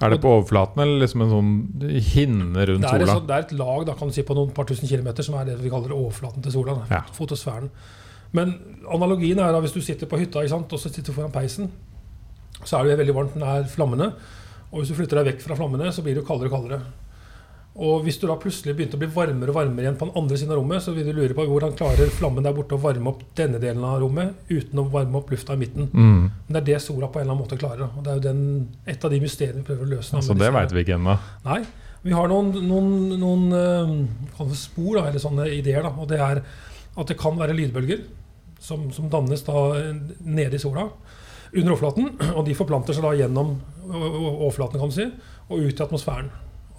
Er 0.00 0.14
det 0.14 0.20
på 0.22 0.30
overflaten 0.32 0.80
eller 0.80 1.02
liksom 1.02 1.22
en 1.26 1.32
sånn 1.34 1.50
hinne 2.14 2.64
rundt 2.70 2.86
Det 2.86 2.92
sola? 3.04 3.18
det 3.28 3.36
er 3.36 3.44
et 3.44 3.56
lag 3.58 3.84
da, 3.84 3.94
kan 3.98 4.08
du 4.08 4.16
si, 4.16 4.24
på 4.24 4.36
noen 4.36 4.52
par 4.56 4.64
tusen 4.68 4.88
kilometer 4.88 5.26
som 5.26 5.36
er 5.36 5.50
det 5.50 5.58
vi 5.60 5.72
kaller 5.72 5.92
overflaten 5.92 6.44
til 6.44 6.54
sola. 6.54 6.78
Da, 6.80 6.96
Ja. 6.96 7.02
Fotosfæren. 7.16 7.68
Men 8.32 8.54
analogien 8.88 9.38
er 9.42 9.52
da 9.52 9.60
hvis 9.60 9.74
du 9.76 9.80
sitter 9.84 10.08
på 10.08 10.18
hytta 10.18 10.46
sant, 10.48 10.72
og 10.72 10.80
så 10.80 10.88
sitter 10.88 11.12
du 11.12 11.18
foran 11.18 11.34
peisen, 11.34 11.70
så 12.64 12.78
er 12.80 12.88
det 12.88 12.98
veldig 13.02 13.14
varmt 13.16 13.36
nær 13.36 13.68
flammene. 13.68 14.12
Og 14.70 14.80
hvis 14.80 14.92
du 14.92 14.94
flytter 14.94 15.20
deg 15.20 15.34
vekk 15.34 15.44
fra 15.44 15.56
flammene, 15.58 15.92
så 15.92 16.02
blir 16.02 16.14
det 16.14 16.22
jo 16.22 16.28
kaldere 16.28 16.48
og 16.50 16.56
kaldere. 16.56 16.80
Og 17.78 18.02
hvis 18.02 18.16
du 18.18 18.24
da 18.26 18.34
plutselig 18.40 18.74
begynte 18.74 18.98
å 18.98 19.00
bli 19.00 19.08
varmere 19.14 19.52
og 19.52 19.56
varmere 19.60 19.86
igjen 19.86 19.98
på 19.98 20.08
den 20.08 20.16
andre 20.18 20.38
siden 20.40 20.52
av 20.52 20.58
rommet, 20.58 20.82
så 20.82 20.94
vil 20.94 21.06
du 21.06 21.12
lure 21.14 21.36
på 21.36 21.44
hvordan 21.46 21.76
klarer 21.78 22.10
flammen 22.12 22.42
der 22.44 22.54
borte 22.56 22.74
å 22.74 22.82
varme 22.82 23.12
opp 23.12 23.20
denne 23.38 23.60
delen 23.62 23.84
av 23.86 24.00
rommet 24.02 24.50
uten 24.50 24.82
å 24.82 24.88
varme 24.90 25.20
opp 25.20 25.30
lufta 25.30 25.54
i 25.54 25.60
midten. 25.60 25.86
Mm. 25.92 26.24
Men 26.24 26.56
det 26.56 26.60
er 26.64 26.66
det 26.72 26.80
sola 26.82 27.06
på 27.06 27.20
en 27.20 27.24
eller 27.24 27.36
annen 27.36 27.44
måte 27.44 27.60
klarer. 27.60 27.92
Og 27.94 28.02
det 28.02 28.10
er 28.10 28.18
jo 28.18 28.24
den, 28.26 28.42
et 28.90 29.06
av 29.06 29.14
de 29.14 29.22
mysteriene 29.22 29.62
vi 29.62 29.68
prøver 29.70 29.86
å 29.86 29.92
løse. 29.92 30.10
Så 30.10 30.18
Altså, 30.18 30.36
det 30.42 30.50
veit 30.58 30.74
vi 30.74 30.84
ikke 30.84 30.98
ennå. 30.98 31.14
Nei. 31.46 31.60
Vi 32.02 32.16
har 32.16 32.30
noen, 32.32 32.50
noen, 32.64 32.92
noen 33.20 33.56
eh, 34.40 34.52
spor, 34.56 34.98
da, 34.98 35.06
eller 35.06 35.22
sånne 35.22 35.46
ideer. 35.52 35.84
Da, 35.86 35.94
og 35.94 36.10
det 36.10 36.18
er 36.18 36.42
at 36.42 37.06
det 37.06 37.18
kan 37.20 37.38
være 37.38 37.54
lydbølger 37.54 38.02
som, 38.60 38.90
som 38.92 39.08
dannes 39.12 39.46
da 39.46 39.64
nede 40.26 40.58
i 40.58 40.62
sola 40.62 40.88
under 41.54 41.72
overflaten. 41.76 42.12
Og 42.36 42.44
de 42.46 42.58
forplanter 42.58 42.96
seg 42.96 43.06
da 43.06 43.14
gjennom 43.18 43.56
overflaten 43.90 44.80
kan 44.80 44.90
du 44.90 44.96
si, 44.96 45.06
og 45.50 45.66
ut 45.66 45.80
i 45.80 45.84
atmosfæren. 45.84 46.28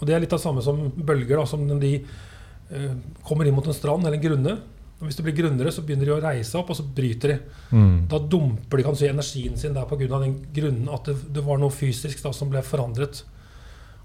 Og 0.02 0.08
Det 0.08 0.16
er 0.16 0.24
litt 0.24 0.34
av 0.34 0.40
det 0.42 0.48
samme 0.48 0.64
som 0.66 0.84
bølger. 0.92 1.38
da, 1.38 1.46
som 1.46 1.66
de 1.80 1.94
eh, 1.96 2.94
kommer 3.24 3.46
inn 3.46 3.56
mot 3.56 3.68
en 3.68 3.78
strand 3.78 4.06
eller 4.06 4.18
en 4.18 4.24
grunne. 4.24 4.56
Og 5.00 5.08
Hvis 5.08 5.18
det 5.18 5.26
blir 5.26 5.38
grunnere, 5.38 5.72
så 5.74 5.82
begynner 5.86 6.10
de 6.10 6.16
å 6.16 6.22
reise 6.22 6.58
opp, 6.58 6.70
og 6.74 6.78
så 6.78 6.86
bryter 6.86 7.34
de. 7.34 7.38
Mm. 7.72 8.08
Da 8.10 8.20
dumper 8.20 8.78
de 8.78 8.86
kan 8.86 8.98
si, 8.98 9.08
energien 9.08 9.58
sin 9.58 9.74
der 9.78 9.86
pga. 9.86 10.20
den 10.20 10.40
grunnen 10.54 10.90
at 10.90 11.06
det, 11.06 11.16
det 11.34 11.46
var 11.46 11.62
noe 11.62 11.74
fysisk 11.74 12.22
da, 12.22 12.34
som 12.34 12.50
ble 12.50 12.62
forandret. 12.66 13.24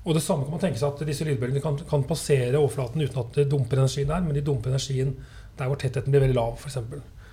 Og 0.06 0.14
det 0.14 0.22
samme 0.22 0.44
kan 0.44 0.54
man 0.54 0.62
tenke 0.62 0.78
seg 0.78 0.93
at 0.93 1.06
disse 1.08 1.25
lydbølgene 1.26 1.60
kan, 1.64 1.81
kan 1.88 2.04
passere 2.06 2.60
overflaten 2.60 3.02
uten 3.02 3.19
at 3.25 3.40
det 3.40 3.49
dumper 3.50 3.82
energien 3.82 4.08
der, 4.08 4.22
men 4.22 4.37
de 4.37 4.44
dumper 4.46 4.70
energien 4.70 5.16
der 5.56 5.66
hvor 5.66 5.81
tettheten 5.81 6.12
blir 6.12 6.22
veldig 6.22 6.37
lav, 6.37 6.60
f.eks. 6.60 6.78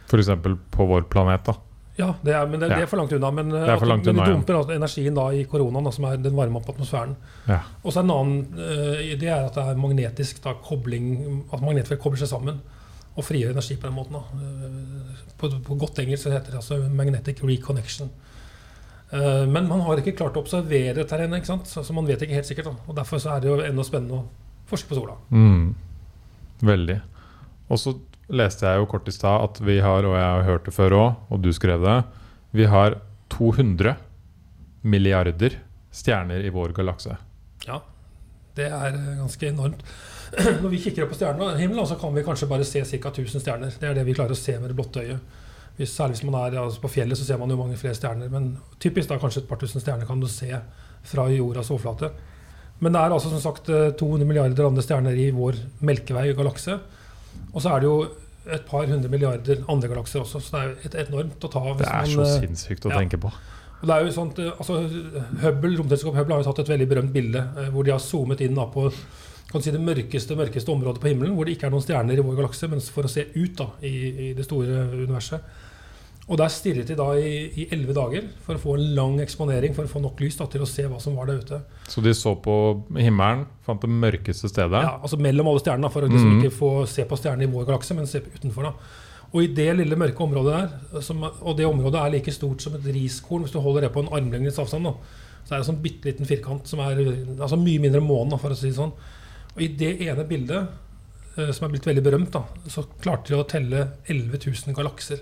F.eks. 0.10 0.32
på 0.74 0.88
vår 0.90 1.06
planet. 1.12 1.46
da 1.46 1.73
Ja, 1.98 2.08
det 2.26 2.34
er, 2.34 2.48
men 2.50 2.60
det, 2.60 2.70
det 2.72 2.82
er 2.82 2.88
for 2.90 2.98
langt 2.98 3.12
unna. 3.14 3.30
Men, 3.32 3.52
at- 3.54 3.84
langt 3.86 4.06
men 4.08 4.16
unna, 4.16 4.26
de 4.26 4.32
dumper 4.34 4.56
altså 4.58 4.74
energien 4.74 5.14
da 5.14 5.28
i 5.38 5.44
koronaen, 5.46 5.86
da, 5.86 5.92
som 5.94 6.06
er 6.10 6.18
den 6.18 6.34
varme 6.36 6.58
opp 6.58 6.70
atmosfæren. 6.74 7.16
Ja. 7.48 7.60
Og 7.84 7.94
så 7.94 8.00
er 8.02 8.08
en 8.08 8.14
annen 8.16 8.40
eh, 8.58 9.04
idé 9.14 9.30
er 9.30 9.46
at 9.46 9.54
det 9.60 9.66
er 9.70 9.78
magnetisk 9.78 10.42
da, 10.44 10.56
kobling, 10.66 11.12
at 11.54 11.62
magnetfelt 11.62 12.02
kobler 12.02 12.18
seg 12.24 12.32
sammen 12.34 12.58
og 13.14 13.22
frigjør 13.28 13.52
energi 13.54 13.76
på 13.78 13.86
den 13.86 13.94
måten. 13.94 14.18
Da. 14.18 14.24
Eh, 14.42 15.30
På, 15.38 15.50
på 15.68 15.76
godt 15.78 16.00
engelsk 16.02 16.32
heter 16.34 16.50
det 16.56 16.62
altså 16.64 16.80
magnetic 16.90 17.44
reconnection. 17.46 18.10
Eh, 19.14 19.46
Men 19.46 19.68
man 19.70 19.82
har 19.86 20.02
ikke 20.02 20.16
klart 20.18 20.38
å 20.40 20.42
observere 20.42 21.06
terrenget, 21.06 21.44
ikke 21.44 21.52
sant? 21.54 21.68
så 21.70 21.94
man 21.94 22.08
vet 22.10 22.22
ikke 22.26 22.40
helt 22.40 22.50
sikkert. 22.50 22.72
Da. 22.72 22.76
Og 22.90 22.96
Derfor 22.98 23.22
så 23.22 23.36
er 23.36 23.44
det 23.44 23.52
jo 23.52 23.60
enda 23.62 23.84
spennende 23.86 24.24
å 24.24 24.26
forske 24.72 24.90
på 24.90 24.98
sola. 24.98 25.20
Mm. 25.30 25.76
Veldig. 26.64 26.98
Og 27.70 27.78
så 27.82 27.94
leste 28.32 28.68
jeg 28.68 28.80
jo 28.82 28.90
kort 28.90 29.08
i 29.10 29.16
stad 29.16 29.50
at 29.50 29.62
vi 29.64 29.80
har, 29.84 30.06
og 30.08 30.16
jeg 30.18 30.30
har 30.30 30.48
hørt 30.48 30.68
det 30.68 30.76
før 30.76 30.98
òg, 31.00 31.22
og 31.30 31.44
du 31.44 31.52
skrev 31.56 31.84
det, 31.84 32.00
vi 32.54 32.68
har 32.70 33.00
200 33.34 33.96
milliarder 34.84 35.58
stjerner 35.94 36.46
i 36.46 36.52
vår 36.54 36.74
galakse. 36.76 37.16
Ja, 37.68 37.80
det 38.58 38.68
er 38.70 38.96
eh, 38.96 39.14
ganske 39.22 39.48
enormt. 39.50 39.86
Når 40.64 40.70
vi 40.72 40.82
kikker 40.82 41.06
opp 41.06 41.14
på 41.14 41.20
stjernehimmelen, 41.20 41.88
så 41.90 41.98
kan 42.02 42.14
vi 42.16 42.26
kanskje 42.26 42.50
bare 42.50 42.68
se 42.68 42.84
ca. 42.84 43.12
1000 43.12 43.44
stjerner. 43.44 43.74
Det 43.80 43.90
er 43.90 43.98
det 43.98 44.06
vi 44.08 44.16
klarer 44.18 44.36
å 44.36 44.40
se 44.40 44.58
med 44.60 44.72
det 44.72 44.78
blotte 44.78 45.04
øyet. 45.04 45.40
Hvis, 45.78 45.94
særlig 45.96 46.20
hvis 46.20 46.28
man 46.28 46.38
er 46.38 46.60
altså 46.62 46.82
på 46.84 46.92
fjellet, 46.94 47.18
så 47.18 47.26
ser 47.26 47.40
man 47.42 47.50
jo 47.50 47.58
mange 47.58 47.78
flere 47.82 47.98
stjerner. 47.98 48.30
Men 48.30 48.52
typisk 48.82 49.10
da 49.10 49.18
kanskje 49.22 49.44
et 49.44 49.50
par 49.50 49.62
tusen 49.62 49.82
stjerner 49.82 50.10
kan 50.10 50.22
du 50.22 50.30
se 50.30 50.52
fra 51.04 51.26
jordas 51.34 51.72
overflate. 51.74 52.12
Men 52.84 52.94
det 52.94 53.02
er 53.02 53.16
altså 53.16 53.32
som 53.32 53.42
sagt 53.42 53.70
eh, 53.74 53.94
200 53.98 54.28
milliarder 54.30 54.68
andre 54.68 54.86
stjerner 54.86 55.18
i 55.18 55.32
vår 55.34 55.58
Melkevei-galakse. 55.86 56.78
Og 57.54 57.62
så 57.62 57.74
er 57.74 57.84
det 57.84 57.90
jo 57.90 57.98
et 58.44 58.64
par 58.68 58.88
hundre 58.90 59.10
milliarder 59.12 59.64
andre 59.72 59.90
galakser 59.92 60.24
også, 60.24 60.42
så 60.44 60.56
det 60.56 60.62
er 60.62 60.70
jo 60.70 60.90
et 60.90 60.96
enormt 61.08 61.46
å 61.48 61.52
ta 61.52 61.62
av. 61.64 61.76
Det 61.80 61.90
er 61.90 62.00
man, 62.02 62.14
så 62.14 62.24
eh, 62.26 62.40
sinnssykt 62.44 62.88
å 62.88 62.92
ja. 62.92 63.00
tenke 63.00 63.20
på. 63.24 63.32
og 63.82 63.86
det 63.90 63.96
er 63.96 64.08
jo 64.08 64.16
sånt, 64.16 64.42
eh, 64.44 64.56
altså 64.58 64.80
Hubble, 65.44 65.76
Romteleskop 65.80 66.18
Hubble 66.18 66.36
har 66.36 66.44
jo 66.44 66.50
tatt 66.50 66.64
et 66.66 66.74
veldig 66.74 66.90
berømt 66.92 67.14
bilde 67.16 67.46
eh, 67.62 67.70
hvor 67.74 67.88
de 67.88 67.94
har 67.96 68.04
zoomet 68.04 68.44
inn 68.44 68.58
da 68.58 68.68
på 68.74 68.90
kan 69.54 69.62
si, 69.62 69.70
det 69.70 69.84
mørkeste 69.84 70.36
mørkeste 70.36 70.72
området 70.74 71.02
på 71.04 71.12
himmelen, 71.12 71.36
hvor 71.38 71.46
det 71.46 71.54
ikke 71.56 71.68
er 71.68 71.74
noen 71.76 71.84
stjerner 71.86 72.18
i 72.18 72.24
vår 72.26 72.40
galakse, 72.40 72.68
men 72.72 72.82
for 72.82 73.06
å 73.06 73.12
se 73.12 73.28
ut 73.36 73.54
da, 73.60 73.68
i, 73.86 73.94
i 74.10 74.30
det 74.34 74.48
store 74.48 74.88
universet. 74.96 75.46
Og 76.30 76.38
Der 76.40 76.48
stirret 76.48 76.88
de 76.88 76.96
da 76.96 77.10
i 77.20 77.66
elleve 77.76 77.94
dager 77.94 78.30
for 78.46 78.56
å 78.56 78.62
få 78.62 78.76
en 78.78 78.96
lang 78.96 79.18
eksponering 79.20 79.74
for 79.76 79.84
å 79.84 79.92
få 79.92 80.00
nok 80.02 80.22
lys 80.24 80.38
da, 80.40 80.46
til 80.48 80.62
å 80.64 80.68
se 80.70 80.86
hva 80.88 81.00
som 81.04 81.18
var 81.20 81.28
der 81.28 81.42
ute. 81.44 81.58
Så 81.92 82.02
de 82.02 82.14
så 82.16 82.32
på 82.40 82.54
himmelen, 82.96 83.42
fant 83.66 83.82
det 83.84 83.90
mørkeste 83.92 84.48
stedet. 84.48 84.80
Ja, 84.86 84.94
altså 85.04 85.20
Mellom 85.20 85.50
alle 85.52 85.60
stjernene, 85.60 85.92
for 85.92 86.02
å 86.02 86.08
liksom 86.08 86.32
Mhm. 86.38 86.44
ikke 86.46 86.54
få 86.56 86.88
se 86.88 87.04
på 87.04 87.18
stjernene 87.20 87.44
i 87.44 87.52
vår 87.52 87.66
galakse, 87.68 87.94
men 87.94 88.08
se 88.08 88.22
utenfor. 88.22 88.64
da. 88.64 88.74
Og 89.34 89.42
i 89.44 89.48
det 89.48 89.76
lille 89.76 89.96
mørke 89.98 90.22
området 90.22 90.72
der, 90.94 91.02
som, 91.02 91.24
og 91.24 91.58
det 91.58 91.66
området 91.66 91.96
er 92.06 92.12
like 92.12 92.32
stort 92.32 92.62
som 92.62 92.76
et 92.76 92.84
riskorn, 92.86 93.42
hvis 93.44 93.52
du 93.52 93.60
holder 93.60 93.82
det 93.82 93.92
på 93.94 94.00
en 94.00 94.14
armlengdes 94.14 94.60
avstand, 94.60 94.84
da, 94.86 94.94
så 95.44 95.52
er 95.56 95.60
det 95.60 95.68
en 95.68 95.76
sånn 95.76 95.82
bitte 95.84 96.06
liten 96.06 96.26
firkant 96.26 96.66
som 96.68 96.80
er 96.80 96.96
altså 97.42 97.58
mye 97.60 97.80
mindre 97.82 98.00
enn 98.00 98.08
månen, 98.08 98.40
for 98.40 98.50
å 98.50 98.56
si 98.56 98.68
det 98.70 98.78
sånn. 98.78 98.94
Og 99.58 99.62
i 99.62 99.68
det 99.68 100.00
ene 100.08 100.24
bildet, 100.24 100.68
eh, 101.38 101.52
som 101.52 101.66
er 101.68 101.72
blitt 101.74 101.84
veldig 101.86 102.04
berømt, 102.04 102.32
da, 102.32 102.44
så 102.70 102.86
klarte 103.02 103.28
de 103.28 103.36
å 103.36 103.48
telle 103.48 103.90
11 104.08 104.38
000 104.40 104.74
galakser. 104.74 105.20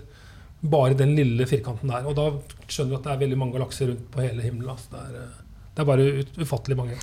Bare 0.62 0.94
den 0.98 1.16
lille 1.18 1.46
firkanten 1.50 1.90
der. 1.90 2.06
Og 2.06 2.14
da 2.18 2.28
skjønner 2.68 2.94
du 2.94 2.98
at 3.00 3.06
det 3.08 3.14
er 3.14 3.22
veldig 3.24 3.38
mange 3.40 3.56
galakser 3.56 3.90
rundt 3.90 4.04
på 4.12 4.22
hele 4.22 4.44
himmelen. 4.44 4.70
Altså. 4.70 4.92
Det, 4.94 5.02
er, 5.02 5.24
eh, 5.24 5.66
det 5.72 5.82
er 5.82 5.88
bare 5.88 6.08
ufattelig 6.38 6.78
mange. 6.78 6.98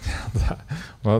Hva, 1.04 1.20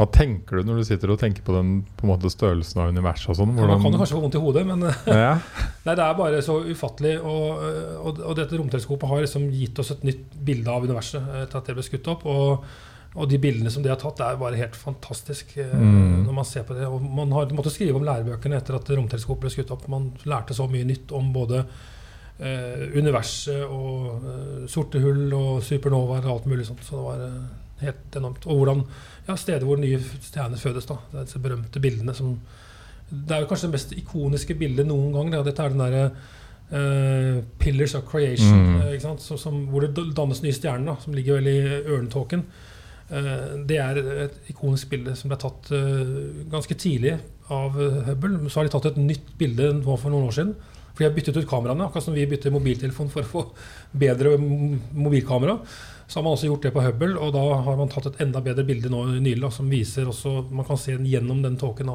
hva 0.00 0.06
tenker 0.08 0.56
du 0.56 0.70
når 0.70 0.78
du 0.80 0.84
sitter 0.88 1.10
og 1.12 1.18
tenker 1.20 1.44
på 1.44 1.52
den 1.52 1.72
på 1.98 2.06
måte 2.08 2.30
størrelsen 2.32 2.78
av 2.80 2.94
universet 2.94 3.34
og 3.34 3.36
sånn? 3.36 3.50
Man 3.52 3.82
kan 3.82 3.92
jo 3.92 3.98
kanskje 4.00 4.16
få 4.16 4.22
vondt 4.22 4.38
i 4.38 4.40
hodet, 4.40 4.62
men 4.64 4.86
eh, 4.88 5.10
ja. 5.12 5.34
Nei, 5.84 5.96
det 5.98 6.06
er 6.06 6.14
bare 6.16 6.38
så 6.44 6.56
ufattelig. 6.64 7.18
Og, 7.20 7.66
og, 8.00 8.22
og 8.24 8.38
dette 8.38 8.56
romteleskopet 8.56 9.12
har 9.12 9.26
liksom 9.26 9.50
gitt 9.52 9.82
oss 9.82 9.92
et 9.92 10.06
nytt 10.08 10.38
bilde 10.46 10.72
av 10.72 10.86
universet 10.88 11.20
etter 11.42 11.60
at 11.60 11.68
det 11.68 11.76
ble 11.76 11.84
skutt 11.84 12.08
opp. 12.14 12.24
Og, 12.24 12.64
og 13.16 13.28
de 13.28 13.38
bildene 13.42 13.70
som 13.74 13.82
de 13.82 13.88
har 13.90 13.96
tatt, 13.98 14.20
er 14.22 14.36
bare 14.38 14.54
helt 14.60 14.76
fantastisk 14.78 15.56
eh, 15.58 15.72
Mm. 15.74 16.26
når 16.26 16.32
man 16.36 16.44
ser 16.44 16.62
på 16.62 16.74
det. 16.78 16.86
Og 16.86 17.02
man 17.02 17.32
har 17.32 17.46
måttet 17.50 17.72
skrive 17.74 17.96
om 17.98 18.04
lærebøkene 18.06 18.56
etter 18.60 18.76
at 18.78 18.90
romteleskopet 18.90 19.40
ble 19.40 19.50
skutt 19.50 19.70
opp. 19.74 19.88
Man 19.88 20.12
lærte 20.24 20.54
så 20.54 20.68
mye 20.70 20.84
nytt 20.86 21.10
om 21.12 21.32
både 21.34 21.64
eh, 22.40 22.86
universet 22.96 23.64
og 23.66 24.22
eh, 24.30 24.66
sorte 24.70 25.00
hull 25.02 25.32
og 25.34 25.62
supernovaer 25.66 26.24
og 26.28 26.36
alt 26.36 26.46
mulig 26.46 26.66
sånt. 26.68 26.84
Så 26.86 26.96
det 26.96 27.04
var 27.08 27.24
eh, 27.26 27.84
helt 27.86 28.16
enormt. 28.20 28.46
Og 28.46 28.60
hvordan 28.62 28.84
ja, 29.28 29.36
steder 29.36 29.66
hvor 29.66 29.80
nye 29.80 29.98
stjerner 30.22 30.56
fødes. 30.60 30.86
da 30.86 30.98
Det 31.10 31.18
er 31.20 31.24
disse 31.28 31.42
berømte 31.42 31.80
bildene 31.82 32.14
som 32.14 32.38
Det 33.10 33.34
er 33.34 33.40
jo 33.42 33.46
kanskje 33.50 33.66
det 33.66 33.74
mest 33.74 33.92
ikoniske 33.98 34.54
bildet 34.54 34.86
noen 34.86 35.10
gang. 35.12 35.30
Da. 35.34 35.42
Dette 35.42 35.64
er 35.66 35.72
den 35.74 35.82
derre 35.82 36.04
eh, 36.70 37.42
Pillars 37.58 37.94
of 37.98 38.04
Creation, 38.06 38.54
Mm. 38.54 38.80
eh, 38.82 38.92
ikke 38.94 39.02
sant? 39.08 39.20
Så, 39.20 39.36
som, 39.36 39.66
hvor 39.66 39.80
det 39.82 39.94
dannes 40.14 40.42
nye 40.42 40.52
stjerner, 40.54 40.86
da, 40.94 40.96
som 41.02 41.12
ligger 41.14 41.40
vel 41.40 41.48
i 41.50 41.60
ørnetåken. 41.90 42.44
Eh, 43.10 43.54
det 43.66 43.78
er 43.82 43.98
et 44.26 44.50
ikonisk 44.52 44.90
bilde 44.92 45.16
som 45.18 45.30
ble 45.30 45.38
tatt 45.40 45.70
eh, 45.74 46.10
ganske 46.50 46.76
tidlig 46.78 47.16
av 47.50 47.78
eh, 47.80 48.02
Hubble. 48.06 48.48
Så 48.48 48.60
har 48.60 48.68
de 48.68 48.74
tatt 48.74 48.90
et 48.92 49.00
nytt 49.02 49.32
bilde 49.40 49.72
for 49.88 50.10
noen 50.12 50.28
år 50.28 50.36
siden. 50.36 50.52
For 50.90 51.02
de 51.02 51.08
har 51.08 51.16
byttet 51.16 51.38
ut 51.38 51.48
kameraene, 51.48 51.86
akkurat 51.86 52.06
som 52.06 52.14
vi 52.14 52.28
bytter 52.30 52.54
mobiltelefon 52.54 53.10
for 53.10 53.24
å 53.24 53.30
få 53.30 53.44
bedre 53.98 54.36
mobilkamera. 54.38 55.58
Så 56.06 56.18
har 56.18 56.26
man 56.26 56.34
også 56.34 56.50
gjort 56.50 56.66
det 56.66 56.74
på 56.74 56.82
Hubble, 56.82 57.14
og 57.22 57.32
da 57.34 57.42
har 57.66 57.78
man 57.78 57.90
tatt 57.90 58.10
et 58.10 58.22
enda 58.24 58.42
bedre 58.42 58.66
bilde 58.66 58.90
nå 58.90 59.04
nylig, 59.22 59.50
som 59.54 59.70
viser 59.70 60.10
også 60.10 60.48
Man 60.50 60.66
kan 60.66 60.78
se 60.78 60.96
gjennom 60.98 61.42
den 61.42 61.58
tåken. 61.58 61.90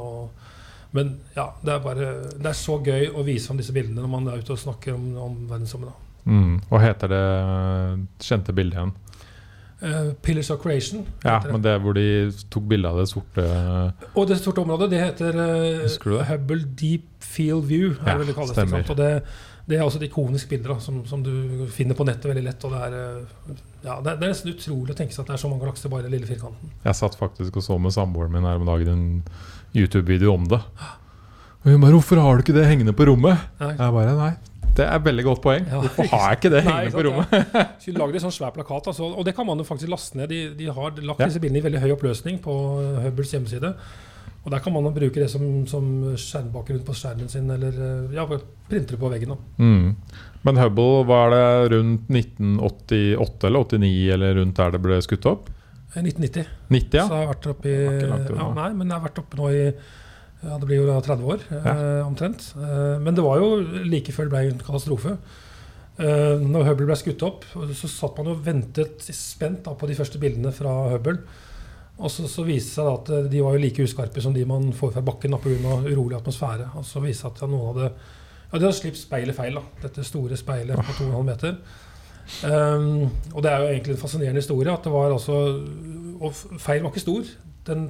Men 0.95 1.17
ja, 1.35 1.49
det 1.61 1.73
er 1.73 1.83
bare 1.83 2.11
Det 2.31 2.47
er 2.47 2.55
så 2.55 2.79
gøy 2.79 3.09
å 3.11 3.23
vise 3.27 3.49
fram 3.49 3.59
disse 3.59 3.75
bildene 3.75 4.03
når 4.03 4.11
man 4.11 4.29
er 4.31 4.43
ute 4.43 4.55
og 4.55 4.61
snakker 4.61 4.95
om, 4.95 5.09
om 5.19 5.39
verdensrommet. 5.51 6.03
Mm. 6.25 6.61
Hva 6.71 6.79
heter 6.81 7.11
det 7.11 7.25
kjente 8.23 8.55
bildet 8.55 8.79
igjen? 8.79 8.95
Eh, 9.81 10.13
Pillars 10.21 10.49
of 10.49 10.61
Creation. 10.61 11.05
Ja, 11.23 11.39
det. 11.43 11.51
men 11.51 11.61
det 11.61 11.73
hvor 11.83 11.93
de 11.97 12.05
tok 12.49 12.63
bilde 12.69 12.87
av 12.87 13.01
det 13.01 13.09
sorte 13.11 13.43
Og 14.15 14.29
det 14.29 14.37
sorte 14.39 14.63
området 14.63 14.87
det 14.93 15.01
heter 15.01 15.35
det? 15.35 16.21
Hubble 16.29 16.63
Deep 16.79 17.09
Field 17.19 17.67
View. 17.67 17.91
Er 17.91 17.99
Ja, 17.99 18.13
det 18.13 18.21
vel 18.21 18.31
det 18.31 18.37
kalles, 18.37 18.55
stemmer. 18.55 18.87
Og 18.89 18.97
det, 18.97 19.09
det 19.67 19.77
er 19.77 19.83
også 19.83 19.99
et 19.99 20.07
ikonisk 20.07 20.49
bilde 20.49 20.71
da, 20.71 20.79
som, 20.79 21.03
som 21.09 21.23
du 21.25 21.67
finner 21.75 21.97
på 21.97 22.07
nettet 22.07 22.29
veldig 22.31 22.45
lett. 22.47 22.63
Og 22.63 22.71
det 22.71 22.83
er, 22.87 22.97
eh, 23.01 23.55
ja, 23.83 23.99
det, 23.99 24.13
er, 24.13 24.19
det 24.21 24.29
er 24.29 24.31
nesten 24.31 24.53
utrolig 24.55 24.95
å 24.95 24.99
tenke 25.01 25.15
seg 25.15 25.25
at 25.25 25.33
det 25.33 25.37
er 25.37 25.43
så 25.43 25.51
mange 25.51 25.65
galakser 25.65 25.91
bare 25.91 26.05
i 26.05 26.07
den 26.07 26.15
lille 26.15 26.29
firkanten. 26.29 26.71
Jeg 26.85 27.01
satt 27.01 27.19
faktisk 27.19 27.59
og 27.59 27.67
så 27.67 27.79
med 27.81 27.95
samboeren 27.95 28.31
min 28.31 28.47
her 28.47 28.61
om 28.61 28.69
dagen 28.71 28.93
en 28.95 29.07
YouTube-video 29.75 30.31
om 30.37 30.47
det. 30.55 30.61
Og 31.65 31.71
hun 31.71 31.81
bare 31.81 31.91
'Hvorfor 31.97 32.21
har 32.21 32.35
du 32.35 32.43
ikke 32.45 32.53
det 32.53 32.67
hengende 32.69 32.93
på 32.93 33.09
rommet?' 33.09 33.41
Nei. 33.59 33.73
Jeg 33.73 33.91
bare 33.91 34.15
Nei, 34.15 34.33
det 34.77 34.85
er 34.87 34.99
veldig 35.05 35.23
godt 35.27 35.41
poeng. 35.43 35.65
Ja, 35.71 35.79
Hvorfor 35.83 36.09
har 36.11 36.25
jeg 36.31 36.39
ikke 36.39 36.51
det 36.55 36.63
hengende 36.67 36.95
på 36.95 37.03
rommet? 37.07 37.35
ja. 37.55 37.65
Skulle 37.83 38.01
lagd 38.03 38.17
en 38.19 38.23
sånn 38.25 38.35
svær 38.35 38.51
plakat. 38.55 38.89
Altså, 38.91 39.07
og 39.11 39.23
det 39.27 39.35
kan 39.37 39.47
man 39.47 39.61
jo 39.61 39.67
faktisk 39.67 39.91
laste 39.93 40.19
ned. 40.19 40.29
De, 40.33 40.41
de 40.59 40.67
har 40.73 40.99
lagt 41.01 41.19
Ja. 41.23 41.29
disse 41.29 41.39
bildene 41.43 41.61
i 41.63 41.65
veldig 41.69 41.81
høy 41.85 41.93
oppløsning 41.95 42.41
på 42.43 42.55
Hubbles 43.05 43.31
hjemmeside. 43.35 43.73
Og 44.45 44.51
der 44.53 44.61
kan 44.61 44.75
man 44.75 44.85
bruke 44.93 45.17
det 45.17 45.25
som, 45.31 45.41
som 45.65 45.85
skjermbakgrunn 46.21 46.83
på 46.85 46.93
skjermen 46.93 47.29
sin, 47.31 47.47
eller 47.49 47.73
eh, 47.81 48.13
ja, 48.13 48.27
printer 48.69 48.93
det 48.93 48.99
på 49.01 49.09
veggen. 49.09 49.31
Mm. 49.57 49.95
Men 50.45 50.59
Hubble, 50.61 50.99
var 51.09 51.31
det 51.33 51.45
rundt 51.73 52.11
1988 52.13 53.47
eller 53.49 53.59
89 53.65 54.13
eller 54.13 54.35
rundt 54.37 54.59
der 54.59 54.75
det 54.75 54.81
ble 54.83 54.99
skutt 55.01 55.25
opp? 55.31 55.49
Eh, 55.95 56.03
1990. 56.03 56.45
90, 56.69 56.91
Så 56.91 57.05
jeg 57.07 57.25
har 57.25 57.31
vært 57.33 57.47
oppe 57.55 57.71
i 57.71 57.77
ja, 58.37 58.49
Nei, 58.53 58.69
men 58.77 58.85
jeg 58.91 58.95
har 58.99 59.05
vært 59.07 59.21
oppe 59.23 59.39
nå 59.39 59.49
i 59.55 59.63
ja, 60.45 60.59
Det 60.61 60.67
blir 60.69 60.81
jo 60.81 60.87
da 60.87 60.99
30 61.01 61.25
år, 61.33 61.45
eh, 61.51 62.05
omtrent. 62.05 62.53
Eh, 62.55 62.99
men 63.01 63.15
det 63.15 63.25
var 63.25 63.41
jo 63.41 63.59
like 63.83 64.13
før 64.13 64.29
det 64.29 64.33
ble 64.35 64.43
en 64.51 64.61
katastrofe. 64.61 65.17
Eh, 65.97 66.35
når 66.43 66.69
Hubble 66.69 66.89
ble 66.89 66.97
skutt 66.99 67.23
opp, 67.23 67.45
så 67.53 67.89
satt 67.89 68.17
man 68.19 68.33
og 68.33 68.43
ventet 68.45 69.01
spent 69.15 69.63
på 69.65 69.89
de 69.89 69.95
første 69.97 70.21
bildene 70.21 70.53
fra 70.53 70.73
Hubble. 70.93 71.17
Og 71.95 72.11
så, 72.11 72.27
så 72.27 72.43
viste 72.43 72.75
det 72.75 72.75
seg 72.75 72.91
at 72.91 73.31
de 73.31 73.41
var 73.41 73.55
jo 73.55 73.63
like 73.63 73.83
uskarpe 73.87 74.21
som 74.21 74.33
de 74.35 74.43
man 74.45 74.73
får 74.75 74.97
fra 74.97 75.03
bakken 75.05 75.37
pga. 75.39 75.79
urolig 75.87 76.17
atmosfære. 76.17 76.73
Og 76.75 76.85
så 76.85 76.99
viste 76.99 77.29
det 77.29 77.39
seg 77.39 77.47
at 77.47 77.51
noen 77.51 77.71
hadde 77.71 77.89
ja, 78.55 78.59
de 78.59 78.67
hadde 78.67 78.77
sluppet 78.77 79.01
speilet 79.01 79.35
feil. 79.35 79.57
da, 79.57 79.63
Dette 79.81 80.03
store 80.05 80.37
speilet 80.39 80.79
på 80.79 80.97
2,5 80.99 81.23
meter. 81.27 81.57
Um, 82.41 83.09
og 83.35 83.43
det 83.45 83.51
er 83.51 83.61
jo 83.61 83.69
egentlig 83.69 83.95
en 83.95 84.01
fascinerende 84.01 84.41
historie. 84.41 84.71
at 84.71 84.83
det 84.83 84.91
var 84.91 85.11
altså, 85.11 85.33
Og 86.19 86.33
feil 86.59 86.83
var 86.83 86.91
ikke 86.91 87.03
stor. 87.03 87.23
Den 87.67 87.89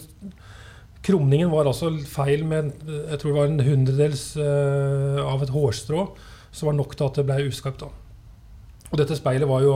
Krumningen 1.05 1.51
var 1.53 1.69
altså 1.69 1.91
feil 2.09 2.45
med 2.49 2.73
jeg 2.87 3.19
tror 3.21 3.31
det 3.31 3.37
var 3.37 3.51
en 3.51 3.65
hundredels 3.67 4.25
eh, 4.41 5.21
av 5.21 5.43
et 5.45 5.53
hårstrå, 5.53 6.07
som 6.55 6.71
var 6.71 6.77
nok 6.79 6.95
til 6.97 7.05
at 7.05 7.19
det 7.19 7.25
ble 7.27 7.47
uskarpt. 7.49 7.85
Og 7.85 8.99
dette 8.99 9.17
speilet 9.17 9.49
var 9.49 9.65
jo 9.65 9.75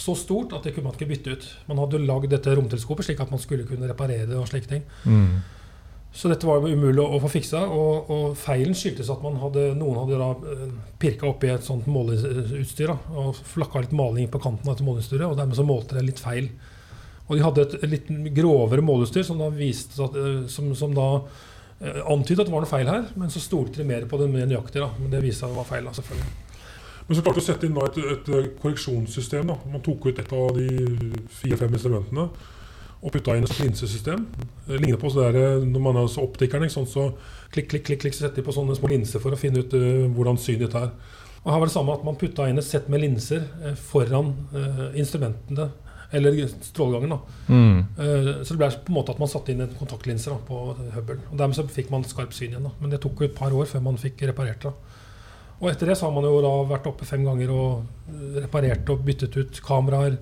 så 0.00 0.14
stort 0.16 0.54
at 0.56 0.64
det 0.64 0.74
kunne 0.74 0.88
man 0.88 0.96
ikke 0.96 1.10
bytte 1.10 1.34
ut. 1.34 1.46
Man 1.68 1.80
hadde 1.82 2.02
lagd 2.04 2.30
dette 2.32 2.54
romteleskopet 2.56 3.08
slik 3.08 3.22
at 3.22 3.32
man 3.32 3.42
skulle 3.42 3.66
kunne 3.68 3.88
reparere 3.90 4.28
det. 4.28 4.36
og 4.38 4.48
slike 4.48 4.70
ting. 4.70 4.84
Mm. 5.04 5.40
Så 6.12 6.30
dette 6.30 6.46
var 6.46 6.64
umulig 6.66 7.02
å 7.02 7.20
få 7.22 7.30
fiksa. 7.30 7.62
Og, 7.70 8.10
og 8.10 8.38
feilen 8.38 8.74
skyldtes 8.76 9.10
at 9.12 9.22
man 9.22 9.38
hadde, 9.42 9.70
noen 9.78 10.00
hadde 10.02 10.18
da 10.20 10.30
eh, 10.54 10.66
pirka 11.02 11.28
oppi 11.30 11.52
et 11.52 11.66
sånt 11.66 11.86
måleutstyr 11.90 12.90
da, 12.90 12.98
og 13.22 13.38
flakka 13.54 13.84
litt 13.84 13.96
maling 13.96 14.30
på 14.30 14.42
kanten 14.42 14.66
av 14.66 14.74
dette 14.74 14.86
måleutstyret, 14.86 15.28
og 15.28 15.38
dermed 15.38 15.58
så 15.58 15.66
målte 15.66 15.98
det 15.98 16.06
litt 16.08 16.22
feil. 16.22 16.50
Og 17.30 17.38
de 17.38 17.46
hadde 17.46 17.62
et, 17.62 17.78
litt 17.86 18.10
grovere 18.34 18.82
måleutstyr 18.82 19.24
som 19.26 19.38
da 19.38 19.48
at, 19.54 20.18
eh, 20.18 20.44
som, 20.50 20.70
som 20.74 20.94
da 20.96 21.08
eh, 21.78 22.02
antydet 22.10 22.42
at 22.42 22.50
det 22.50 22.54
var 22.54 22.66
noe 22.66 22.70
feil 22.70 22.90
her, 22.90 23.10
men 23.14 23.30
så 23.30 23.42
stolte 23.42 23.80
de 23.80 23.86
mer 23.86 24.08
på 24.10 24.18
det 24.18 24.30
mer 24.32 24.48
nøyaktig. 24.50 24.82
Men 24.98 25.12
det 25.14 25.24
viste 25.24 25.46
seg 25.46 25.54
å 25.54 25.60
være 25.60 25.70
feil. 25.70 25.86
da, 25.86 25.96
selvfølgelig. 25.96 26.30
Men 27.06 27.18
så 27.18 27.26
klarte 27.26 27.42
å 27.42 27.48
sette 27.48 27.66
inn 27.66 27.76
da 27.78 27.86
et, 27.88 28.00
et 28.16 28.32
eh, 28.34 28.50
korreksjonssystem. 28.62 29.52
da. 29.52 29.60
Man 29.70 29.86
tok 29.86 30.10
ut 30.10 30.24
et 30.24 30.34
av 30.42 30.56
de 30.58 31.12
fire-fem 31.40 31.78
instrumentene 31.78 32.30
og 33.00 33.14
putta 33.14 33.34
inn 33.36 33.46
et 33.46 33.60
linsesystem. 33.62 34.26
Det 34.66 34.78
ligner 34.80 35.00
på 35.00 35.08
så 35.12 35.24
der, 35.24 35.38
eh, 35.40 35.64
når 35.64 35.80
man 35.80 35.96
er 35.96 36.18
optikeren. 36.20 36.64
ikke 36.64 36.74
sant, 36.74 36.90
så 36.90 37.12
klikk, 37.52 37.70
klikk, 37.70 37.84
klikk, 37.86 38.00
klikk, 38.00 38.14
så 38.14 38.26
setter 38.26 38.42
de 38.42 38.42
på 38.42 38.52
sånne 38.52 38.76
små 38.76 38.90
linser 38.92 39.20
for 39.20 39.32
å 39.32 39.40
finne 39.40 39.64
ut 39.64 39.72
uh, 39.72 40.06
hvordan 40.12 40.36
synet 40.38 40.66
ditt 40.66 40.74
er. 40.74 40.90
Og 41.44 41.52
her 41.52 41.58
var 41.58 41.66
det 41.66 41.72
samme 41.72 41.94
at 41.94 42.04
Man 42.04 42.18
putta 42.20 42.48
inn 42.48 42.58
et 42.60 42.66
sett 42.66 42.88
med 42.92 43.00
linser 43.00 43.46
eh, 43.64 43.74
foran 43.74 44.34
eh, 44.52 44.98
instrumentene, 45.00 45.70
eller 46.12 46.40
strålegangen. 46.66 47.18
Mm. 47.48 47.78
Eh, 47.98 48.30
Så 48.44 48.54
det 48.54 48.58
ble 48.58 48.70
på 48.70 48.90
en 48.92 48.96
måte 48.98 49.12
at 49.14 49.20
man 49.22 49.28
satte 49.30 49.52
inn 49.52 49.60
en 49.62 49.74
kontaktlinse 49.78 50.30
da, 50.32 50.38
på 50.46 50.74
Hubble. 50.96 51.18
Og 51.30 51.36
Dermed 51.38 51.54
så 51.56 51.66
fikk 51.70 51.90
man 51.92 52.02
skarpt 52.04 52.34
syn 52.34 52.50
igjen. 52.54 52.66
da. 52.66 52.72
Men 52.80 52.90
det 52.90 53.00
tok 53.04 53.20
jo 53.20 53.28
et 53.28 53.34
par 53.38 53.52
år 53.54 53.66
før 53.70 53.80
man 53.86 53.96
fikk 54.00 54.22
reparert 54.28 54.62
det. 54.66 54.72
Og 55.60 55.68
etter 55.70 55.86
det 55.90 55.96
så 56.00 56.06
har 56.08 56.14
man 56.16 56.24
jo 56.24 56.38
da 56.40 56.52
vært 56.70 56.86
oppe 56.88 57.04
fem 57.04 57.24
ganger 57.26 57.50
og 57.52 57.82
eh, 58.10 58.40
reparert 58.46 58.88
og 58.90 59.02
byttet 59.04 59.36
ut 59.36 59.60
kameraer, 59.62 60.16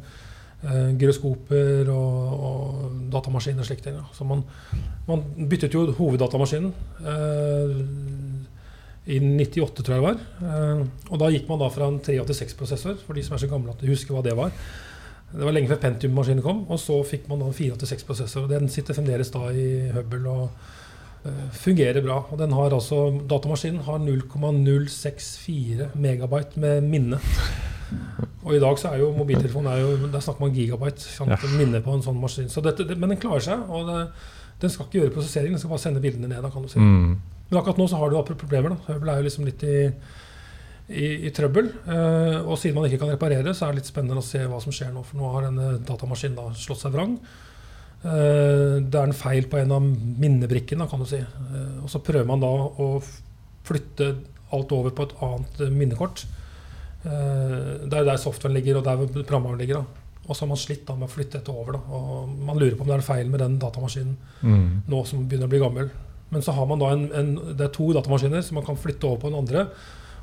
eh, 0.67 0.91
gyroskoper 0.99 1.89
og, 1.95 2.33
og 2.49 2.97
datamaskiner 3.15 3.63
og 3.63 3.69
slike 3.71 3.85
ting. 3.87 3.97
Så 4.13 4.27
man, 4.27 4.43
man 5.07 5.23
byttet 5.49 5.73
jo 5.79 5.87
hoveddatamaskinen 5.95 6.73
eh, 7.07 7.79
i 9.09 9.21
98, 9.23 9.81
tror 9.87 9.95
jeg 9.95 10.03
det 10.03 10.09
var. 10.11 10.19
Eh, 10.43 10.83
og 11.09 11.23
da 11.23 11.31
gikk 11.33 11.47
man 11.49 11.63
da 11.63 11.71
fra 11.73 11.87
en 11.89 12.01
386-prosessor, 12.05 12.99
for 13.07 13.17
de 13.17 13.23
som 13.25 13.39
er 13.39 13.45
så 13.47 13.49
gamle 13.55 13.73
at 13.73 13.81
de 13.81 13.89
husker 13.95 14.13
hva 14.19 14.21
det 14.27 14.35
var. 14.37 14.51
Det 15.29 15.45
var 15.45 15.53
lenge 15.53 15.69
før 15.69 15.81
Pentium-maskinen 15.83 16.45
kom, 16.45 16.63
og 16.73 16.81
så 16.81 16.97
fikk 17.05 17.27
man 17.29 17.43
da 17.43 17.51
en 17.51 17.57
486-prosessor. 17.57 18.47
og 18.47 18.53
Den 18.53 18.71
sitter 18.73 18.97
fremdeles 18.97 19.31
da 19.35 19.43
i 19.53 19.67
Hubble 19.93 20.33
og 20.33 20.47
uh, 21.27 21.49
fungerer 21.53 22.01
bra. 22.05 22.23
Og 22.33 22.41
den 22.41 22.55
har 22.57 22.73
altså, 22.73 23.03
Datamaskinen 23.29 23.85
har 23.85 24.01
0,064 24.07 25.91
megabyte 26.01 26.63
med 26.65 26.89
minne. 26.89 27.21
Og 28.45 28.55
i 28.57 28.61
dag 28.63 28.79
så 28.81 28.93
er 28.93 29.03
jo 29.03 29.13
mobiltelefonen 29.17 29.73
er 29.73 29.81
jo, 29.81 30.09
Der 30.13 30.21
snakker 30.25 30.45
man 30.45 30.55
gigabyte 30.57 31.01
sant? 31.05 31.31
Ja. 31.31 31.53
minne 31.59 31.81
på 31.85 31.93
en 31.93 32.05
sånn 32.05 32.21
maskin. 32.21 32.49
Så 32.53 32.65
dette, 32.65 32.87
det, 32.89 32.97
men 32.97 33.13
den 33.13 33.21
klarer 33.21 33.45
seg. 33.45 33.69
og 33.69 33.89
det, 33.89 33.99
Den 34.63 34.73
skal 34.73 34.89
ikke 34.89 35.03
gjøre 35.03 35.15
prosessering, 35.15 35.53
den 35.53 35.61
skal 35.61 35.75
bare 35.75 35.85
sende 35.85 36.01
bildene 36.01 36.31
ned. 36.31 36.41
Da, 36.43 36.51
kan 36.53 36.65
du 36.65 36.73
si. 36.73 36.81
Mm. 36.81 37.19
Men 37.51 37.61
akkurat 37.61 37.81
nå 37.81 37.89
så 37.89 38.01
har 38.01 38.09
du 38.09 38.17
da 38.17 38.25
problemer. 38.33 38.73
da. 38.73 38.95
Hubble 38.95 39.13
er 39.13 39.21
jo 39.21 39.29
liksom 39.29 39.45
litt 39.49 39.63
i, 39.65 39.77
i, 40.89 41.27
i 41.29 41.31
trøbbel. 41.37 41.69
Eh, 41.87 42.39
og 42.49 42.57
siden 42.59 42.75
man 42.79 42.87
ikke 42.89 43.03
kan 43.05 43.13
reparere, 43.13 43.53
så 43.55 43.67
er 43.67 43.75
det 43.75 43.83
litt 43.83 43.91
spennende 43.93 44.23
å 44.23 44.25
se 44.25 44.41
hva 44.49 44.61
som 44.63 44.73
skjer 44.73 44.93
nå. 44.95 45.03
For 45.05 45.21
nå 45.21 45.33
har 45.35 45.49
denne 45.49 45.79
datamaskinen 45.89 46.37
da 46.39 46.49
slått 46.57 46.81
seg 46.85 46.95
vrang. 46.97 47.19
Eh, 48.05 48.79
det 48.85 48.95
er 48.95 49.09
en 49.11 49.17
feil 49.17 49.49
på 49.51 49.59
en 49.61 49.73
av 49.75 49.83
minnebrikkene, 49.85 50.89
kan 50.91 51.03
du 51.03 51.07
si. 51.11 51.21
Eh, 51.21 51.79
og 51.83 51.91
så 51.93 52.01
prøver 52.05 52.29
man 52.31 52.41
da 52.45 52.49
å 52.51 52.91
flytte 53.69 54.13
alt 54.57 54.73
over 54.73 54.95
på 54.97 55.05
et 55.09 55.17
annet 55.27 55.61
eh, 55.67 55.73
minnekort. 55.75 56.25
Eh, 57.05 57.87
det 57.89 57.95
er 58.01 58.07
der 58.09 58.21
softwaren 58.23 58.57
ligger, 58.57 58.81
og 58.81 58.87
der 58.89 59.05
programvaren 59.23 59.59
ligger. 59.61 59.83
da. 59.83 60.05
Og 60.29 60.37
så 60.37 60.45
har 60.45 60.51
man 60.53 60.61
slitt 60.61 60.87
da 60.89 60.95
med 60.97 61.09
å 61.09 61.13
flytte 61.13 61.39
dette 61.41 61.53
over. 61.53 61.79
da. 61.79 61.85
Og 61.97 62.33
man 62.49 62.59
lurer 62.61 62.77
på 62.77 62.85
om 62.85 62.91
det 62.91 62.99
er 62.99 63.03
en 63.03 63.11
feil 63.13 63.31
med 63.33 63.41
den 63.45 63.59
datamaskinen 63.61 64.17
Mm. 64.43 64.83
nå 64.87 65.05
som 65.07 65.27
begynner 65.29 65.49
å 65.49 65.51
bli 65.51 65.59
gammel. 65.59 65.91
Men 66.31 66.43
så 66.43 66.53
har 66.53 66.67
man 66.67 66.79
da 66.79 66.91
en, 66.93 67.07
en, 67.13 67.35
det 67.57 67.65
er 67.65 67.73
to 67.73 67.93
datamaskiner 67.93 68.43
som 68.45 68.55
man 68.61 68.65
kan 68.67 68.77
flytte 68.77 69.05
over 69.09 69.21
på 69.23 69.31
den 69.31 69.39
andre. 69.41 69.67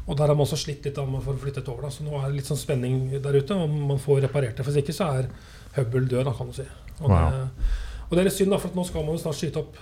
Og 0.05 0.17
der 0.17 0.27
har 0.29 0.37
man 0.37 0.45
også 0.45 0.59
slitt 0.61 0.85
litt 0.85 0.95
da 0.95 1.05
med 1.09 1.23
for 1.25 1.33
å 1.33 1.41
flytte 1.41 1.63
det 1.65 1.71
over. 1.73 1.87
Da. 1.87 1.89
Så 1.89 2.05
nå 2.05 2.13
er 2.19 2.27
det 2.29 2.37
litt 2.37 2.49
sånn 2.49 2.61
spenning 2.61 3.09
der 3.23 3.37
ute 3.39 3.57
om 3.57 3.73
man 3.89 4.01
får 4.01 4.21
reparert 4.27 4.57
det. 4.57 4.65
For 4.67 4.77
ikke 4.77 4.93
så 4.93 5.09
er 5.17 5.29
Hubble 5.75 6.05
død, 6.07 6.23
da, 6.27 6.33
kan 6.37 6.47
du 6.47 6.53
si. 6.53 6.65
Og, 7.01 7.09
Wow. 7.09 7.31
det, 7.31 7.69
og 8.05 8.11
det 8.11 8.19
er 8.21 8.27
litt 8.29 8.37
synd, 8.37 8.51
da, 8.53 8.59
for 8.61 8.75
nå 8.77 8.85
skal 8.87 9.03
man 9.03 9.17
jo 9.17 9.23
snart 9.25 9.39
skyte 9.39 9.59
opp 9.63 9.79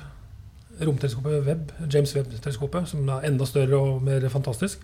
romteleskopet 0.81 1.43
Webb, 1.45 1.71
James 1.91 2.15
Webb-teleskopet, 2.15 2.87
som 2.89 3.09
er 3.09 3.27
enda 3.29 3.45
større 3.45 3.77
og 3.77 4.01
mer 4.01 4.23
fantastisk. 4.29 4.79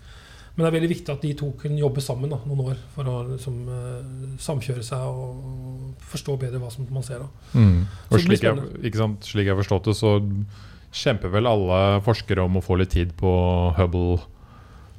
Men 0.54 0.64
det 0.64 0.68
er 0.70 0.76
veldig 0.76 0.90
viktig 0.90 1.12
at 1.14 1.22
de 1.24 1.30
to 1.38 1.50
kunne 1.58 1.78
jobbe 1.80 2.02
sammen 2.04 2.30
da, 2.30 2.38
noen 2.46 2.72
år 2.72 2.80
for 2.94 3.08
å 3.08 3.16
liksom, 3.30 3.60
eh, 3.70 4.34
samkjøre 4.42 4.82
seg 4.84 4.98
og 4.98 5.94
forstå 6.10 6.36
bedre 6.42 6.60
hva 6.60 6.70
som 6.70 6.86
man 6.90 7.06
ser. 7.06 7.22
da. 7.24 7.28
Mm. 7.54 7.86
Og 8.10 8.20
slik 8.20 8.42
jeg, 8.42 8.94
sant, 8.98 9.24
slik 9.24 9.46
jeg 9.46 9.54
har 9.54 9.62
forstått 9.62 9.90
det, 9.90 9.96
så 9.96 10.18
kjemper 10.92 11.30
vel 11.30 11.46
alle 11.46 12.00
forskere 12.02 12.44
om 12.44 12.58
å 12.58 12.64
få 12.64 12.76
litt 12.80 12.90
tid 12.90 13.14
på 13.16 13.30
Hubble 13.78 14.18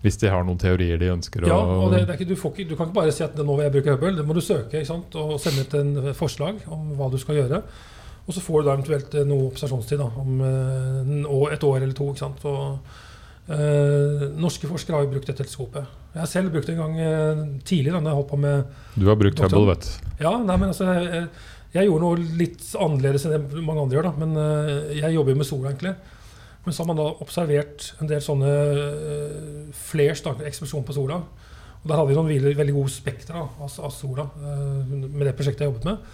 Hvis 0.02 0.18
de 0.18 0.32
har 0.34 0.46
noen 0.48 0.58
teorier 0.62 0.98
de 0.98 1.12
ønsker 1.14 1.46
Ja, 1.46 1.60
å 1.62 1.86
og 1.86 1.94
det, 1.94 2.06
det 2.08 2.16
er 2.16 2.20
ikke, 2.20 2.30
du, 2.32 2.38
får 2.40 2.56
ikke, 2.56 2.70
du 2.72 2.76
kan 2.78 2.90
ikke 2.90 2.98
bare 2.98 3.14
si 3.14 3.22
at 3.26 3.38
nå 3.38 3.54
vil 3.54 3.68
jeg 3.68 3.76
bruke 3.76 3.94
Hubble. 3.96 4.16
Det 4.18 4.26
må 4.26 4.38
du 4.38 4.42
søke 4.42 4.80
ikke 4.80 4.90
sant? 4.90 5.18
og 5.20 5.36
sende 5.44 5.66
ut 5.68 5.76
en 5.78 6.14
forslag 6.18 6.64
om 6.74 6.96
hva 6.98 7.12
du 7.14 7.20
skal 7.22 7.38
gjøre. 7.38 7.62
Og 8.26 8.36
så 8.36 8.42
får 8.42 8.62
du 8.62 8.68
da 8.68 8.76
eventuelt 8.78 9.16
eh, 9.18 9.28
noe 9.30 9.48
observasjonstid 9.52 10.02
da, 10.02 10.10
om 10.22 10.44
eh, 10.46 11.54
et 11.54 11.66
år 11.68 11.80
eller 11.82 11.96
to. 11.98 12.12
Og, 12.14 12.92
eh, 13.52 14.28
norske 14.42 14.70
forskere 14.70 14.98
har 14.98 15.06
jo 15.06 15.14
brukt 15.16 15.30
dette 15.30 15.44
teleskopet. 15.44 15.98
Jeg 16.12 16.22
har 16.24 16.30
selv 16.30 16.54
brukt 16.54 16.70
det 16.70 16.76
en 16.76 16.84
gang 16.84 17.00
eh, 17.02 17.42
tidlig 17.68 17.94
da 17.94 18.02
når 18.02 18.12
jeg 18.12 18.20
holdt 18.22 18.32
på 18.34 18.42
med 18.42 18.78
Du 18.98 19.08
har 19.10 19.20
brukt 19.20 19.42
Hubble, 19.46 19.66
vet 19.70 19.90
du. 19.90 20.14
Ja, 20.26 20.34
nei, 20.38 20.58
men 20.58 20.74
altså 20.74 20.90
jeg, 20.92 21.28
jeg 21.72 21.88
gjorde 21.88 22.04
noe 22.04 22.32
litt 22.42 22.66
annerledes 22.76 23.26
enn 23.28 23.38
det 23.38 23.64
mange 23.64 23.86
andre 23.86 23.98
gjør, 24.00 24.10
da. 24.10 24.26
Men 24.26 24.42
eh, 24.42 24.98
jeg 25.00 25.16
jobber 25.16 25.36
jo 25.36 25.42
med 25.42 25.50
sola, 25.50 25.72
egentlig. 25.72 25.94
Men 26.66 26.74
så 26.74 26.84
har 26.84 26.92
man 26.92 27.00
da 27.00 27.08
observert 27.24 27.88
en 28.02 28.10
del 28.10 28.22
sånne 28.22 28.50
uh, 28.50 29.70
flares, 29.74 30.22
da, 30.26 30.36
eksplosjon 30.46 30.86
på 30.86 30.96
sola. 30.98 31.22
Og 31.82 31.88
der 31.90 31.98
hadde 31.98 32.12
vi 32.12 32.18
noen 32.20 32.30
veldig, 32.30 32.58
veldig 32.60 32.76
gode 32.76 32.94
spekter 32.94 33.40
av, 33.40 33.56
av 33.66 33.94
sola 33.96 34.28
uh, 34.36 34.84
med 34.86 35.26
det 35.26 35.34
prosjektet 35.38 35.66
jeg 35.66 35.72
jobbet 35.72 35.90
med. 35.90 36.12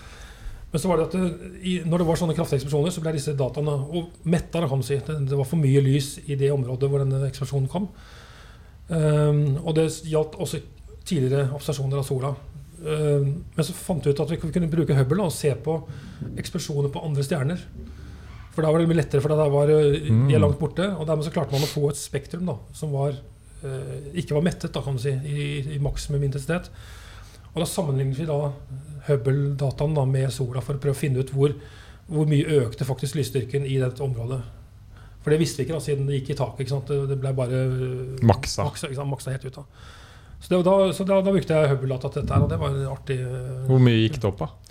Men 0.71 0.83
så 0.83 0.89
var 0.91 0.99
det 0.99 1.07
at 1.07 1.15
det, 1.15 1.51
i, 1.63 1.73
når 1.87 2.01
det 2.01 2.07
var 2.09 2.19
sånne 2.19 2.35
kraftige 2.35 2.59
eksplosjoner, 2.61 2.91
så 2.91 3.03
ble 3.03 3.13
disse 3.15 3.35
dataene 3.39 3.75
og 3.87 4.23
metta. 4.27 4.63
kan 4.67 4.83
si. 4.83 4.99
Det, 4.99 5.15
det 5.29 5.39
var 5.39 5.47
for 5.47 5.59
mye 5.59 5.83
lys 5.83 6.17
i 6.27 6.35
det 6.39 6.51
området 6.51 6.89
hvor 6.91 7.03
denne 7.03 7.23
eksplosjonen 7.29 7.69
kom. 7.71 7.87
Um, 8.87 9.57
og 9.63 9.73
det 9.75 9.89
gjaldt 10.07 10.35
også 10.39 10.61
tidligere 11.07 11.49
observasjoner 11.55 12.01
av 12.01 12.07
sola. 12.07 12.33
Um, 12.83 13.29
men 13.55 13.65
så 13.65 13.75
fant 13.75 14.05
vi 14.05 14.11
ut 14.11 14.19
at 14.23 14.31
vi 14.31 14.39
kunne 14.43 14.71
bruke 14.71 14.95
Hubble 14.95 15.21
da, 15.21 15.29
og 15.31 15.35
se 15.35 15.53
på 15.55 15.79
eksplosjoner 16.37 16.91
på 16.91 17.03
andre 17.07 17.25
stjerner. 17.25 17.63
For 18.57 18.65
da 18.65 18.71
var 18.73 18.81
det 18.81 18.89
mye 18.89 18.97
lettere, 18.97 19.21
for 19.21 19.29
da 19.29 19.45
var 19.53 19.69
de 19.69 20.33
er 20.33 20.41
langt 20.41 20.57
borte. 20.57 20.87
Og 20.97 21.05
dermed 21.05 21.27
så 21.27 21.33
klarte 21.35 21.53
man 21.53 21.61
å 21.61 21.69
få 21.69 21.91
et 21.91 21.99
spektrum 21.99 22.47
da, 22.49 22.55
som 22.73 22.89
var, 22.89 23.13
uh, 23.61 23.97
ikke 24.17 24.33
var 24.33 24.47
mettet, 24.47 24.71
da, 24.73 24.81
kan 24.81 24.97
du 24.97 25.03
si, 25.03 25.13
i, 25.13 25.43
i 25.75 25.77
maksimum 25.83 26.25
intensitet. 26.25 26.71
Og 27.51 27.61
da 27.61 27.67
sammenlignet 27.69 28.17
vi 28.17 28.25
da 28.25 28.39
Hubble-dataen 29.11 29.93
da 29.93 30.07
med 30.09 30.33
sola 30.33 30.65
for 30.65 30.73
å 30.73 30.81
prøve 30.81 30.97
å 30.97 30.99
finne 31.03 31.21
ut 31.21 31.29
hvor, 31.37 31.53
hvor 32.09 32.25
mye 32.29 32.57
økte 32.63 32.87
faktisk 32.89 33.19
lysstyrken 33.19 33.69
i 33.69 33.77
dette 33.77 34.01
området. 34.03 34.41
For 35.21 35.35
det 35.35 35.41
visste 35.43 35.61
vi 35.61 35.67
ikke 35.67 35.77
da, 35.77 35.83
siden 35.85 36.09
det 36.09 36.17
gikk 36.23 36.33
i 36.33 36.39
taket. 36.41 36.65
ikke 36.65 36.73
sant? 36.73 36.91
Det, 37.11 37.21
ble 37.21 37.37
bare 37.37 37.61
Maksa. 38.25 38.65
maksa, 38.65 38.89
maksa 39.05 39.37
helt 39.37 39.45
ut. 39.45 39.61
da. 39.61 39.65
Så, 40.41 40.49
da, 40.65 40.77
så 40.97 41.05
da, 41.05 41.21
da 41.21 41.33
brukte 41.33 41.61
jeg 41.61 41.75
Hubble-data 41.75 42.09
til 42.09 42.25
dette, 42.25 42.33
her, 42.33 42.45
og 42.45 42.49
det 42.49 42.59
var 42.61 42.81
artig. 42.89 43.21
Hvor 43.69 43.85
mye 43.85 44.01
gikk 44.01 44.17
det 44.17 44.31
opp, 44.33 44.41
da? 44.41 44.66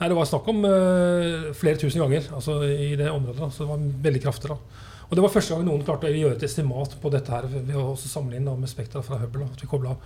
Nei, 0.00 0.08
Det 0.08 0.16
var 0.16 0.28
snakk 0.28 0.46
om 0.48 0.62
uh, 0.64 1.50
flere 1.56 1.76
tusen 1.80 2.00
ganger 2.00 2.30
altså, 2.32 2.62
i 2.64 2.94
det 2.96 3.10
området. 3.12 3.40
Da. 3.42 3.50
Så 3.52 3.66
det 3.66 3.70
var 3.70 3.82
veldig 4.08 4.22
kraftig. 4.24 4.54
da. 4.54 4.86
Og 5.10 5.16
det 5.18 5.24
var 5.24 5.32
første 5.34 5.54
gang 5.54 5.66
noen 5.66 5.82
klarte 5.84 6.08
å 6.08 6.14
gjøre 6.14 6.38
et 6.38 6.46
estimat 6.46 6.94
på 7.02 7.10
dette 7.12 7.34
her 7.34 7.48
ved 7.50 7.74
å 7.76 7.90
også 7.92 8.22
inn 8.30 8.46
da, 8.46 8.54
med 8.56 8.70
spektra 8.70 9.02
fra 9.02 9.18
Hubble. 9.20 9.44
Da. 9.44 9.58
At 9.58 9.64
vi 9.64 9.68
kobla 9.68 9.96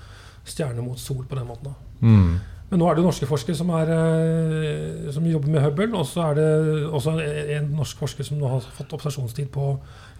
stjerner 0.44 0.82
mot 0.84 0.98
sol 0.98 1.24
på 1.28 1.38
den 1.38 1.46
måten. 1.46 1.70
da. 1.70 2.00
Mm. 2.00 2.40
Men 2.70 2.80
nå 2.80 2.86
er 2.88 2.96
det 2.96 3.04
jo 3.04 3.06
norske 3.10 3.28
forskere 3.28 3.54
som, 3.58 3.68
er, 3.76 3.90
eh, 3.92 5.10
som 5.12 5.26
jobber 5.28 5.52
med 5.52 5.62
Hubble. 5.62 5.90
Og 5.94 6.06
så 6.08 6.24
er 6.30 6.38
det 6.40 6.48
også 6.88 7.18
en 7.20 7.68
norsk 7.76 8.00
forsker 8.00 8.26
som 8.26 8.40
nå 8.40 8.48
har 8.50 8.64
fått 8.78 8.96
observasjonstid 8.96 9.50
på 9.54 9.74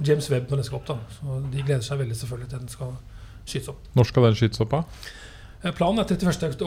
James 0.04 0.28
Webb 0.30 0.52
når 0.52 0.60
den 0.62 0.68
skal 0.68 0.78
opp. 0.82 0.86
da. 0.92 0.98
Så 1.16 1.40
De 1.50 1.62
gleder 1.64 1.82
seg 1.82 1.98
veldig 1.98 2.18
selvfølgelig 2.20 2.50
til 2.52 2.58
den 2.58 2.68
skal 2.68 2.92
skytes 3.44 3.72
opp. 3.72 3.88
Når 3.96 4.10
skal 4.10 4.28
den 4.28 4.38
skytes 4.38 4.60
opp, 4.60 4.76
da? 4.76 4.82
Eh, 5.64 5.72
Planen 5.72 5.98
er 5.98 6.04
31. 6.04 6.60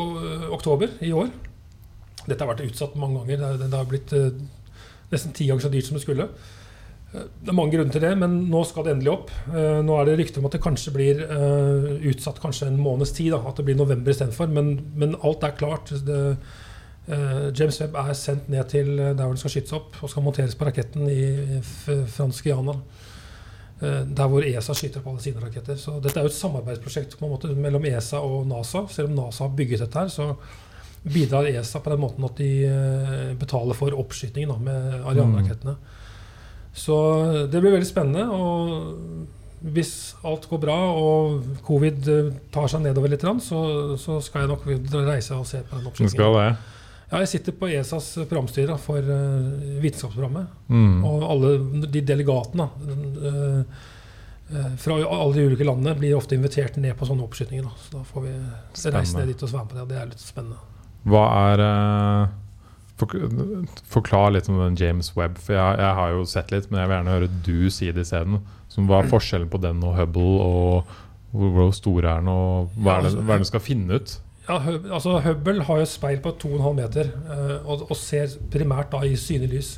oktober 0.58 0.98
i 1.06 1.14
år. 1.14 1.30
Dette 2.28 2.44
har 2.44 2.54
vært 2.54 2.66
utsatt 2.68 2.96
mange 3.00 3.22
ganger. 3.24 3.58
Det, 3.62 3.72
har 3.74 3.90
blitt 3.90 4.14
eh, 4.16 4.30
nesten 5.14 5.34
ti 5.36 5.48
ganger 5.50 5.66
så 5.66 5.72
dyrt 5.74 5.88
som 5.90 5.98
det 5.98 6.04
skulle. 6.04 6.28
Eh, 7.14 7.26
Det 7.42 7.52
er 7.52 7.58
mange 7.58 7.76
grunner 7.76 7.94
til 7.96 8.04
det, 8.04 8.14
men 8.20 8.38
nå 8.52 8.64
skal 8.68 8.86
det 8.88 8.96
endelig 8.98 9.14
opp. 9.14 9.34
Eh, 9.54 9.82
Nå 9.88 9.98
er 9.98 10.10
det 10.10 10.18
rykter 10.20 10.44
om 10.44 10.50
at 10.50 10.58
det 10.58 10.64
kanskje 10.64 10.96
blir 10.96 11.26
utsatt 12.12 12.42
kanskje 12.44 12.68
en 12.72 12.80
måneds 12.84 13.16
tid. 13.16 13.32
Da, 13.36 13.42
at 13.48 13.60
det 13.60 13.68
blir 13.70 13.80
november 13.80 14.12
istedenfor. 14.14 14.52
Men, 14.52 14.74
men 14.96 15.16
alt 15.24 15.44
er 15.48 15.56
klart. 15.60 15.94
Det, 16.08 16.22
James 17.08 17.78
Webb 17.80 17.94
er 17.96 18.16
sendt 18.20 18.50
ned 18.52 18.68
til 18.68 18.90
der 19.00 19.22
hvor 19.22 19.32
den 19.32 19.40
skal 19.40 19.54
skytes 19.54 19.72
opp 19.78 19.96
og 20.04 20.10
skal 20.12 20.26
monteres 20.26 20.58
på 20.60 20.68
raketten 20.68 21.08
i 21.08 21.62
fransk. 22.12 22.50
Eh, 23.82 24.04
Der 24.10 24.28
hvor 24.28 24.42
ESA 24.42 24.74
skyter 24.74 25.00
opp 25.02 25.12
alle 25.12 25.22
sine 25.22 25.42
raketter. 25.44 25.78
Så 25.78 26.00
dette 26.02 26.18
er 26.20 26.26
jo 26.26 26.32
et 26.32 26.38
samarbeidsprosjekt 26.38 27.20
måte 27.22 27.52
mellom 27.54 27.86
ESA 27.86 28.20
og 28.26 28.48
NASA. 28.50 28.86
Selv 28.90 29.12
om 29.12 29.20
NASA 29.20 29.46
har 29.46 29.56
bygget 29.56 29.84
dette 29.86 30.00
her, 30.00 30.08
så 30.10 30.32
bidrar 31.04 31.48
ESA 31.48 31.80
på 31.80 31.90
den 31.90 32.02
måten 32.02 32.26
at 32.28 32.38
de 32.40 32.52
eh, 32.68 33.34
betaler 33.40 33.78
for 33.78 33.96
oppskytingen 33.96 34.52
da, 34.52 34.58
med 34.60 35.08
Ariane-rakettene. 35.08 35.76
Så 36.78 36.96
det 37.52 37.62
blir 37.62 37.74
veldig 37.74 37.90
spennende. 37.90 38.28
Og 38.30 39.68
hvis 39.74 40.16
alt 40.28 40.46
går 40.50 40.62
bra 40.62 40.78
og 40.94 41.60
covid 41.66 42.10
eh, 42.14 42.32
tar 42.54 42.70
seg 42.72 42.86
nedover 42.86 43.14
litt, 43.14 43.26
så, 43.44 43.62
så 44.00 44.20
skal 44.24 44.46
jeg 44.46 44.54
nok 44.54 44.66
reise 45.08 45.38
og 45.38 45.48
se 45.50 45.64
på 45.66 45.80
den 45.80 45.92
oppskytingen. 45.92 46.58
Ja, 47.08 47.22
jeg 47.24 47.30
sitter 47.32 47.56
på 47.56 47.70
ESAs 47.72 48.10
programstyre 48.28 48.76
for 48.84 49.00
eh, 49.00 49.78
vitenskapsprogrammet. 49.84 50.50
Mm. 50.68 51.06
Og 51.08 51.30
alle 51.32 51.54
de 51.88 52.04
delegatene 52.04 52.68
fra 54.80 54.96
alle 54.96 55.34
de 55.36 55.44
ulike 55.44 55.66
landene 55.68 55.92
blir 56.00 56.14
ofte 56.16 56.38
invitert 56.38 56.78
ned 56.80 56.94
på 56.96 57.08
sånne 57.08 57.26
oppskytinger. 57.26 57.66
Da. 57.68 57.74
Så 57.84 57.98
da 57.98 58.04
får 58.08 58.24
vi 58.24 58.36
reise 58.96 59.18
ned 59.18 59.28
dit 59.34 59.42
og 59.44 59.52
svare 59.52 59.68
på 59.68 59.76
det. 59.76 59.84
og 59.84 59.90
Det 59.92 59.98
er 60.00 60.12
litt 60.12 60.24
spennende. 60.24 60.77
Hva 61.08 61.24
er 61.52 61.64
eh, 61.64 62.36
Forklar 62.98 64.32
litt 64.34 64.48
om 64.50 64.58
den 64.58 64.78
James 64.80 65.12
Webb. 65.14 65.38
For 65.38 65.54
jeg, 65.54 65.78
jeg 65.78 65.98
har 66.00 66.14
jo 66.16 66.24
sett 66.26 66.50
litt, 66.50 66.70
men 66.72 66.82
jeg 66.82 66.90
vil 66.90 66.98
gjerne 66.98 67.14
høre 67.14 67.28
du 67.46 67.68
si 67.74 67.92
det 67.94 68.08
isteden. 68.08 68.40
Hva 68.74 69.04
er 69.04 69.12
forskjellen 69.12 69.52
på 69.54 69.60
den 69.62 69.84
og 69.86 69.94
Hubble, 70.00 70.32
og 70.42 70.96
hvor 71.38 71.70
stor 71.78 72.00
er 72.02 72.24
den, 72.24 72.32
og 72.32 72.72
hva 72.82 72.98
er 72.98 73.06
det, 73.06 73.12
hva 73.20 73.36
er 73.36 73.38
det 73.38 73.46
den 73.46 73.52
skal 73.52 73.64
finne 73.64 74.00
ut? 74.00 74.16
Ja, 74.48 74.58
altså 74.96 75.20
Hubble 75.26 75.66
har 75.68 75.82
jo 75.82 75.88
speil 75.90 76.22
på 76.24 76.32
2,5 76.42 76.78
meter 76.78 77.10
eh, 77.12 77.56
og, 77.68 77.86
og 77.92 77.98
ser 78.00 78.32
primært 78.54 78.94
da 78.94 79.04
i 79.06 79.14
synlig 79.20 79.50
lys. 79.52 79.72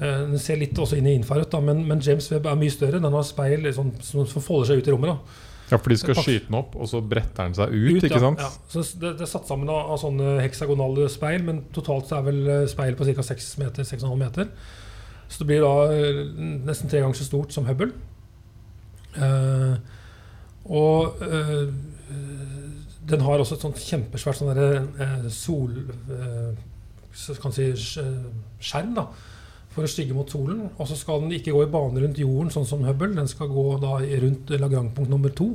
Eh, 0.00 0.22
den 0.32 0.40
ser 0.42 0.58
litt 0.60 0.78
også 0.78 0.98
inn 0.98 1.10
i 1.10 1.16
infrarødt, 1.20 1.54
men, 1.64 1.84
men 1.88 2.02
James 2.04 2.30
Webb 2.32 2.48
er 2.50 2.58
mye 2.58 2.72
større. 2.72 3.02
Den 3.04 3.16
har 3.16 3.26
speil 3.28 3.62
liksom, 3.68 3.92
som, 4.04 4.26
som 4.28 4.44
folder 4.44 4.72
seg 4.72 4.80
ut 4.80 4.88
i 4.90 4.96
rommet. 4.96 5.14
da. 5.14 5.44
Ja, 5.70 5.78
for 5.80 5.90
de 5.90 5.96
skal 5.98 6.14
skyte 6.20 6.46
den 6.46 6.58
opp, 6.60 6.76
og 6.78 6.86
så 6.90 7.00
bretter 7.02 7.48
den 7.48 7.56
seg 7.58 7.72
ut, 7.74 7.96
Ut, 7.96 8.04
ikke 8.06 8.22
sant? 8.22 8.42
Ja. 8.42 8.50
Så 8.70 8.84
det, 9.02 9.16
det 9.18 9.26
er 9.26 9.30
satt 9.30 9.48
sammen 9.50 9.70
av, 9.72 9.90
av 9.94 9.98
sånne 9.98 10.36
heksagonale 10.44 11.08
speil, 11.10 11.42
men 11.46 11.64
totalt 11.74 12.06
så 12.06 12.20
er 12.20 12.28
vel 12.28 12.38
eh, 12.46 12.66
speil 12.70 12.98
på 12.98 13.08
ca. 13.08 13.24
6 13.26 13.48
meter, 13.64 13.88
6,5 13.88 14.14
meter. 14.20 14.52
Så 15.26 15.42
det 15.42 15.48
blir 15.50 15.66
da 15.66 15.74
eh, 15.90 16.22
nesten 16.68 16.92
tre 16.92 17.02
ganger 17.02 17.18
så 17.18 17.26
stort 17.26 17.54
som 17.56 17.66
Hubble. 17.66 17.90
Eh, 19.18 19.74
og 20.70 21.26
eh, 21.26 21.66
den 23.10 23.22
har 23.26 23.42
også 23.42 23.58
et 23.58 23.66
sånt 23.66 23.82
kjempesvært 23.82 24.40
sånn 24.40 24.54
derre, 24.54 24.86
eh, 25.02 25.28
sol... 25.34 25.74
Eh, 26.10 26.64
kan 27.40 27.54
si 27.54 27.70
skjerm, 27.72 28.90
da. 28.92 29.06
For 29.76 29.84
å 29.84 29.90
stygge 29.92 30.14
mot 30.16 30.30
solen. 30.32 30.70
Og 30.80 30.88
så 30.88 30.96
skal 30.96 31.20
den 31.20 31.34
ikke 31.36 31.52
gå 31.52 31.62
i 31.66 31.70
bane 31.70 32.00
rundt 32.00 32.16
jorden, 32.18 32.48
sånn 32.54 32.64
som 32.68 32.84
Hubble. 32.86 33.10
Den 33.14 33.28
skal 33.28 33.50
gå 33.52 33.64
da 33.82 33.98
rundt 34.22 34.48
lagrangpunkt 34.56 35.10
nummer 35.12 35.28
to. 35.36 35.50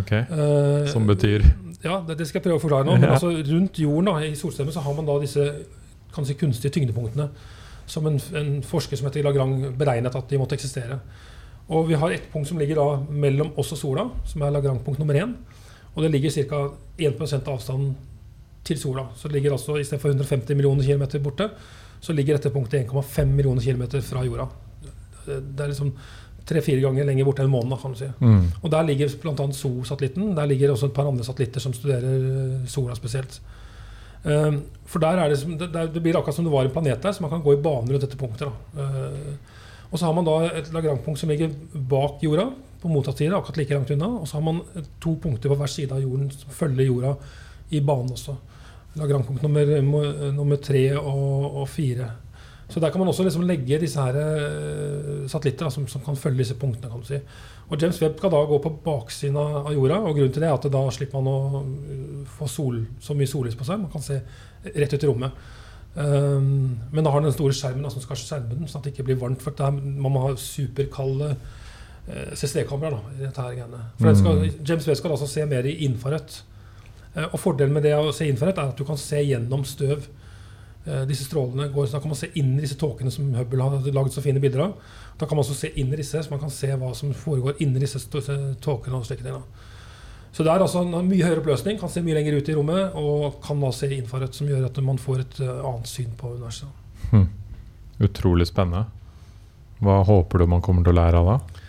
Ok, 0.00 0.12
Eh, 0.16 0.86
Som 0.88 1.04
betyr 1.06 1.42
ja, 1.84 1.98
det, 2.06 2.14
det 2.16 2.24
skal 2.28 2.38
jeg 2.40 2.46
prøve 2.46 2.56
å 2.56 2.62
forklare 2.62 2.86
nå. 2.88 2.94
Men 2.96 3.02
Ja. 3.10 3.16
altså, 3.18 3.28
rundt 3.52 3.76
jorden 3.82 4.08
da, 4.08 4.14
i 4.24 4.32
solsystemet 4.38 4.72
så 4.72 4.80
har 4.80 4.94
man 4.96 5.04
da 5.10 5.18
disse 5.20 5.44
si, 6.24 6.34
kunstige 6.40 6.72
tyngdepunktene 6.72 7.26
som 7.92 8.06
en, 8.08 8.16
en 8.38 8.62
forsker 8.64 8.96
som 8.96 9.08
heter 9.10 9.26
Lagrang 9.26 9.58
beregnet 9.76 10.14
at 10.16 10.30
de 10.30 10.38
måtte 10.40 10.56
eksistere. 10.56 10.96
Og 11.68 11.88
vi 11.90 11.98
har 11.98 12.10
et 12.14 12.24
punkt 12.32 12.48
som 12.48 12.56
ligger 12.60 12.78
da 12.80 12.86
mellom 13.10 13.52
oss 13.60 13.74
og 13.76 13.78
sola, 13.82 14.06
som 14.24 14.42
er 14.46 14.54
lagrangpunkt 14.54 14.98
nummer 15.02 15.18
én. 15.18 15.34
Og 15.94 16.02
det 16.06 16.10
ligger 16.14 16.32
ca. 16.48 16.62
1 16.98 17.20
avstanden 17.52 17.92
til 18.64 18.78
sola. 18.78 19.08
Så 19.16 19.28
det 19.28 19.36
ligger 19.36 19.52
altså 19.58 19.76
istedenfor 19.76 20.14
150 20.14 20.56
millioner 20.56 20.84
kilometer 20.86 21.20
borte, 21.20 21.50
så 22.02 22.14
ligger 22.16 22.38
dette 22.38 22.50
punktet 22.50 22.88
1,5 22.88 23.30
millioner 23.30 23.62
kilometer 23.62 24.02
fra 24.02 24.24
jorda. 24.26 24.48
Det 25.26 25.62
er 25.62 25.70
liksom 25.70 25.92
tre-fire 26.48 26.82
ganger 26.82 27.06
lenger 27.06 27.26
borte 27.28 27.44
enn 27.44 27.52
månen. 27.52 27.78
kan 27.78 27.94
du 27.94 28.00
si. 28.00 28.08
mm. 28.18 28.46
Og 28.62 28.70
Der 28.70 28.86
ligger 28.88 29.12
bl.a. 29.22 29.46
SO-satellitten. 29.54 30.34
Der 30.36 30.46
ligger 30.50 30.72
også 30.72 30.90
et 30.90 30.96
par 30.96 31.06
andre 31.06 31.24
satellitter 31.24 31.62
som 31.62 31.74
studerer 31.76 32.26
eh, 32.26 32.66
sola 32.66 32.96
spesielt. 32.98 33.40
Um, 34.24 34.60
for 34.86 35.02
der 35.02 35.18
er 35.18 35.28
det, 35.28 35.38
som, 35.38 35.56
det, 35.58 36.02
blir 36.02 36.16
akkurat 36.18 36.34
som 36.34 36.44
det 36.46 36.52
var 36.52 36.66
en 36.66 36.70
planet 36.70 37.02
der, 37.02 37.12
så 37.12 37.22
man 37.22 37.30
kan 37.30 37.42
gå 37.42 37.56
i 37.56 37.62
bane 37.62 37.90
rundt 37.90 38.04
dette 38.04 38.18
punktet. 38.18 38.46
Da. 38.46 38.82
Uh, 38.82 39.62
og 39.90 39.98
så 39.98 40.06
har 40.06 40.14
man 40.14 40.26
da 40.26 40.36
et 40.48 40.70
Lagrange-punkt 40.72 41.20
som 41.20 41.28
ligger 41.28 41.50
bak 41.74 42.22
jorda, 42.22 42.50
på 42.82 42.90
motsatt 42.90 43.18
side, 43.18 43.34
akkurat 43.36 43.60
like 43.60 43.74
langt 43.74 43.90
unna. 43.94 44.08
Og 44.22 44.28
så 44.28 44.38
har 44.38 44.46
man 44.46 44.62
to 45.00 45.14
punkter 45.22 45.50
på 45.50 45.58
hver 45.58 45.70
side 45.70 45.94
av 45.94 46.02
jorden 46.02 46.30
som 46.34 46.50
følger 46.50 46.88
jorda 46.88 47.12
i 47.70 47.80
banen 47.80 48.14
også. 48.14 48.34
Lagrange-punkt 49.00 49.42
nummer, 49.44 50.32
nummer 50.36 50.60
tre 50.60 50.84
og, 50.98 51.62
og 51.62 51.68
fire. 51.68 52.10
Så 52.72 52.80
der 52.80 52.90
kan 52.90 53.00
man 53.00 53.08
også 53.08 53.24
liksom 53.26 53.44
legge 53.44 53.78
disse 53.80 54.00
her 54.00 54.16
eh, 54.16 55.24
satellitter 55.28 55.68
som, 55.72 55.84
som 55.88 56.00
kan 56.04 56.16
følge 56.16 56.40
disse 56.40 56.56
punktene. 56.56 56.88
kan 56.90 57.00
du 57.00 57.08
si. 57.08 57.18
Og 57.68 57.80
James 57.80 58.00
Webb 58.02 58.20
kan 58.20 58.32
da 58.32 58.40
gå 58.48 58.58
på 58.64 58.72
baksiden 58.84 59.36
av 59.36 59.72
jorda. 59.74 59.98
og 60.00 60.16
Grunnen 60.16 60.32
til 60.32 60.44
det 60.44 60.48
er 60.48 60.56
at 60.56 60.68
da 60.72 60.82
slipper 60.92 61.20
man 61.20 61.32
å 61.32 61.60
uh, 61.64 62.22
få 62.38 62.48
sol, 62.48 62.78
så 63.00 63.16
mye 63.16 63.28
sollys 63.28 63.56
på 63.56 63.66
seg. 63.68 63.80
Man 63.80 63.92
kan 63.92 64.04
se 64.04 64.18
rett 64.64 64.92
ut 64.92 65.04
i 65.04 65.10
rommet. 65.10 65.42
Um, 65.94 66.78
men 66.92 67.04
da 67.04 67.12
har 67.12 67.20
den 67.20 67.34
store 67.36 67.56
skjermen 67.56 67.92
som 67.92 68.04
skal 68.04 68.20
skjerme 68.20 68.54
den, 68.54 68.68
sånn 68.68 68.80
at 68.80 68.88
det 68.88 68.94
ikke 68.94 69.08
blir 69.10 69.20
varmt. 69.20 69.44
For 69.44 69.56
der, 69.56 69.72
man 69.72 70.12
må 70.12 70.26
ha 70.26 70.32
superkalde 70.40 71.32
eh, 71.32 72.32
CCD-kamera. 72.32 72.96
da, 72.96 73.16
i 73.18 73.26
dette 73.26 73.44
her 73.44 73.58
greiene. 73.58 73.82
For 74.00 74.12
mm. 74.12 74.20
skal, 74.20 74.42
James 74.60 74.88
Webb 74.88 75.00
skal 75.00 75.16
altså 75.16 75.28
se 75.28 75.44
mer 75.48 75.68
i 75.68 75.76
infrarødt. 75.88 76.40
Eh, 77.14 77.28
og 77.28 77.38
Fordelen 77.40 77.74
med 77.76 77.86
det 77.86 77.94
å 77.98 78.12
se 78.14 78.28
infrarødt 78.28 78.60
er 78.60 78.72
at 78.72 78.78
du 78.78 78.84
kan 78.88 79.00
se 79.00 79.20
gjennom 79.22 79.64
støv. 79.68 80.08
Eh, 80.84 81.04
disse 81.06 81.28
strålene 81.28 81.68
går, 81.72 81.86
så 81.86 81.98
Da 81.98 82.00
kan 82.00 82.10
man 82.10 82.18
se 82.18 82.30
inn 82.34 82.56
i 82.56 82.64
disse 82.64 82.78
tåkene 82.78 83.12
som 83.12 83.34
Hubble 83.34 83.62
har 83.62 83.92
laget 83.92 84.12
så 84.12 84.22
fine 84.22 84.40
bilder 84.40 84.66
av. 84.66 84.72
Da 85.18 85.26
kan 85.26 85.36
man 85.36 85.44
også 85.44 85.54
se 85.54 85.72
inn 85.76 85.92
i 85.92 85.96
disse, 85.96 86.18
så 86.18 86.30
man 86.30 86.40
kan 86.40 86.50
se 86.50 86.66
hva 86.66 86.94
som 86.94 87.12
foregår 87.14 87.60
inni 87.60 87.80
disse 87.80 87.98
tåkene. 88.08 88.96
og 88.96 89.06
slike 89.06 89.22
ting. 89.22 89.42
Så 90.32 90.42
det 90.42 90.50
er 90.50 90.64
altså 90.64 90.80
en 90.80 91.08
mye 91.08 91.22
høyere 91.22 91.42
oppløsning, 91.42 91.78
kan 91.78 91.90
se 91.92 92.00
mye 92.00 92.14
lenger 92.16 92.38
ut 92.38 92.48
i 92.48 92.54
rommet 92.56 92.94
og 92.96 93.42
kan 93.44 93.60
da 93.60 93.70
se 93.70 93.90
infrarødt, 93.92 94.34
som 94.34 94.48
gjør 94.48 94.64
at 94.64 94.78
man 94.82 94.98
får 94.98 95.20
et 95.20 95.40
eh, 95.44 95.60
annet 95.60 95.86
syn 95.90 96.14
på 96.16 96.32
universet. 96.32 96.68
Utrolig 98.00 98.46
spennende. 98.48 98.86
Hva 99.82 100.00
håper 100.06 100.38
du 100.38 100.46
man 100.46 100.62
kommer 100.64 100.86
til 100.86 100.94
å 100.94 101.00
lære 101.02 101.20
av 101.20 101.28
da? 101.28 101.61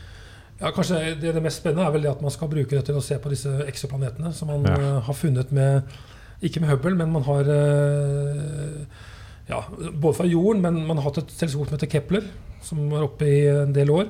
Ja, 0.64 0.70
kanskje 0.72 1.00
det, 1.20 1.34
det 1.36 1.42
mest 1.44 1.60
spennende 1.60 1.84
er 1.90 1.92
vel 1.92 2.06
det 2.06 2.12
at 2.14 2.22
man 2.24 2.32
skal 2.32 2.48
bruke 2.52 2.72
det 2.78 2.86
til 2.88 2.96
å 2.96 3.04
se 3.04 3.18
på 3.20 3.32
disse 3.34 3.52
eksoplanetene 3.68 4.30
som 4.36 4.48
man 4.48 4.64
Ja. 4.70 4.78
eh, 4.80 5.00
har 5.10 5.18
funnet 5.20 5.52
med 5.52 5.84
Ikke 6.44 6.60
med 6.64 6.70
Hubble, 6.72 6.96
men 7.00 7.12
man 7.12 7.24
har 7.28 7.48
eh, 7.52 8.86
ja, 9.50 9.60
Både 9.92 10.18
fra 10.18 10.26
jorden, 10.28 10.62
men 10.64 10.82
man 10.88 10.98
har 11.00 11.10
hatt 11.10 11.20
et 11.24 11.34
teleskop 11.40 11.68
som 11.70 11.78
heter 11.78 11.92
Kepler, 11.92 12.24
som 12.64 12.80
var 12.92 13.04
oppe 13.10 13.28
i 13.28 13.42
en 13.52 13.74
del 13.76 13.92
år. 13.92 14.08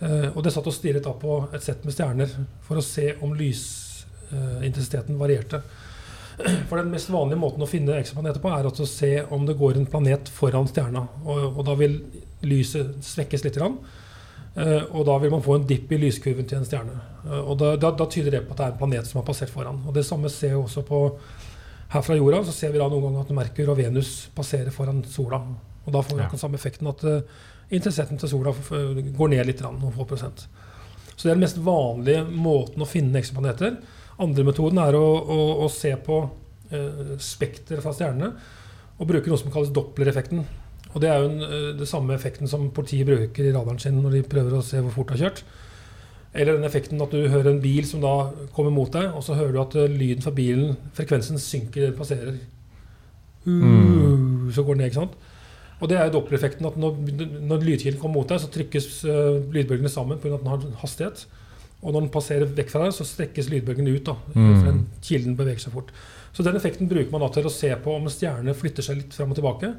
Eh, 0.00 0.28
og 0.36 0.42
det 0.44 0.52
satt 0.52 0.66
og 0.68 0.74
stirret 0.76 1.04
da 1.04 1.12
på 1.16 1.38
et 1.56 1.64
sett 1.64 1.84
med 1.84 1.94
stjerner 1.96 2.28
for 2.66 2.76
å 2.80 2.84
se 2.84 3.14
om 3.24 3.32
lysintensiteten 3.36 5.16
varierte. 5.20 5.62
For 6.68 6.76
den 6.76 6.90
mest 6.92 7.08
vanlige 7.08 7.40
måten 7.40 7.64
å 7.64 7.68
finne 7.70 7.94
eksoplaneter 7.96 8.42
på 8.44 8.50
er 8.52 8.66
å 8.68 8.86
se 8.88 9.12
om 9.32 9.46
det 9.48 9.54
går 9.56 9.78
en 9.80 9.86
planet 9.88 10.28
foran 10.28 10.68
stjerna. 10.68 11.06
Og, 11.24 11.46
og 11.56 11.62
da 11.64 11.76
vil 11.80 11.94
lyset 12.44 12.98
svekkes 13.00 13.46
litt. 13.46 13.56
Grann. 13.56 13.78
Eh, 14.56 14.84
og 14.96 15.04
da 15.04 15.18
vil 15.20 15.32
man 15.34 15.44
få 15.44 15.58
en 15.58 15.66
dipp 15.68 15.90
i 15.92 15.98
lyskurven 16.00 16.46
til 16.48 16.62
en 16.62 16.64
stjerne. 16.68 16.94
Eh, 17.26 17.40
og 17.42 17.58
da, 17.60 17.74
da, 17.80 17.90
da 17.92 18.06
tyder 18.08 18.38
det 18.38 18.46
på 18.46 18.54
at 18.54 18.62
det 18.62 18.66
er 18.66 18.72
en 18.72 18.78
planet 18.80 19.08
som 19.08 19.20
har 19.20 19.26
passert 19.28 19.52
foran. 19.52 19.82
Og 19.84 19.92
det 19.96 20.06
samme 20.08 20.30
ser 20.32 20.54
vi 20.54 20.62
også 20.62 20.84
på 20.86 21.00
her 21.92 22.06
fra 22.06 22.16
jorda. 22.16 22.40
Så 22.46 22.54
ser 22.56 22.72
vi 22.72 22.80
da 22.80 22.88
noen 22.88 23.04
ganger 23.10 23.26
at 23.26 23.34
Merkur 23.36 23.74
og 23.74 23.80
Venus 23.82 24.14
passerer 24.36 24.72
foran 24.74 25.04
sola. 25.12 25.42
Og 25.84 25.92
da 25.92 26.02
får 26.02 26.16
vi 26.16 26.24
Ja. 26.24 26.30
den 26.32 26.40
samme 26.40 26.58
effekten 26.58 26.88
at 26.90 27.04
uh, 27.04 27.20
intensiteten 27.70 28.18
til 28.18 28.28
sola 28.28 28.50
eh, 28.50 29.12
går 29.14 29.28
ned 29.30 29.46
litt, 29.46 29.60
noen 29.62 29.94
få 29.94 30.06
prosent. 30.08 30.48
Så 31.14 31.22
det 31.22 31.30
er 31.30 31.36
den 31.36 31.44
mest 31.44 31.60
vanlige 31.62 32.24
måten 32.26 32.82
å 32.82 32.88
finne 32.88 33.20
eksoplaneter. 33.20 33.76
Andre 34.18 34.44
metoden 34.44 34.80
er 34.82 34.96
å, 34.96 35.04
å, 35.04 35.38
å 35.64 35.68
se 35.70 35.92
på 36.00 36.22
uh, 36.26 37.16
spekter 37.22 37.84
fra 37.84 37.92
stjernene 37.94 38.32
og 38.96 39.08
bruke 39.08 39.28
noe 39.28 39.38
som 39.38 39.52
kalles 39.52 39.70
Doppler-effekten. 39.76 40.42
Og 40.96 41.02
Det 41.02 41.10
er 41.12 41.20
jo 41.20 41.28
en, 41.28 41.42
eh, 41.44 41.72
det 41.76 41.88
samme 41.88 42.16
effekten 42.16 42.48
som 42.48 42.70
politiet 42.72 43.06
bruker 43.06 43.44
i 43.44 43.52
radaren 43.52 43.78
sin 43.78 44.00
når 44.00 44.16
de 44.16 44.22
prøver 44.32 44.56
å 44.56 44.64
se 44.64 44.80
hvor 44.80 44.94
fort 44.94 45.12
du 45.12 45.16
har 45.16 45.28
kjørt. 45.28 45.42
Eller 46.32 46.56
den 46.56 46.64
effekten 46.68 47.00
at 47.04 47.12
du 47.12 47.28
hører 47.28 47.50
en 47.52 47.60
bil 47.60 47.84
som 47.88 48.00
da 48.00 48.32
kommer 48.56 48.72
mot 48.72 48.90
deg, 48.92 49.12
og 49.12 49.22
så 49.24 49.36
hører 49.36 49.52
du 49.52 49.60
at 49.60 49.76
eh, 49.76 49.92
lyden 49.92 50.24
fra 50.24 50.32
bilen, 50.32 50.76
frekvensen 50.96 51.40
synker 51.40 51.82
idet 51.82 51.92
den 51.92 52.00
passerer. 52.00 52.38
Mm. 53.44 54.50
Så 54.52 54.64
går 54.64 54.74
den 54.74 54.84
ned, 54.84 54.90
ikke 54.90 55.04
sant? 55.04 55.16
Og 55.80 55.90
det 55.90 55.98
er 55.98 56.08
jo 56.08 56.16
Doppler-effekten 56.16 56.66
at 56.66 56.76
når, 56.80 56.96
når 57.44 57.64
lydkilden 57.66 58.00
kommer 58.00 58.22
mot 58.22 58.30
deg, 58.30 58.40
så 58.40 58.48
trykkes 58.48 58.86
uh, 59.04 59.36
lydbølgene 59.52 59.92
sammen 59.92 60.18
pga. 60.18 60.38
at 60.38 60.40
den 60.40 60.48
har 60.48 60.64
hastighet. 60.80 61.26
Og 61.82 61.92
når 61.92 62.06
den 62.06 62.12
passerer 62.14 62.48
vekk 62.56 62.72
fra 62.72 62.86
deg, 62.86 62.94
så 62.96 63.04
strekkes 63.04 63.50
lydbølgene 63.52 63.92
ut. 63.92 64.06
da, 64.08 64.16
Mm. 64.32 64.48
For 64.54 64.64
den 64.70 64.80
kilden 65.04 65.36
beveger 65.36 65.60
seg 65.60 65.76
fort. 65.76 65.92
Så 66.32 66.42
den 66.42 66.56
effekten 66.56 66.88
bruker 66.88 67.12
man 67.12 67.20
da 67.20 67.28
til 67.28 67.44
å 67.44 67.52
se 67.52 67.68
på 67.76 67.92
om 67.94 68.08
en 68.08 68.12
stjerne 68.12 68.56
flytter 68.56 68.82
seg 68.82 68.96
litt 69.02 69.14
fram 69.14 69.30
og 69.30 69.36
tilbake. 69.36 69.74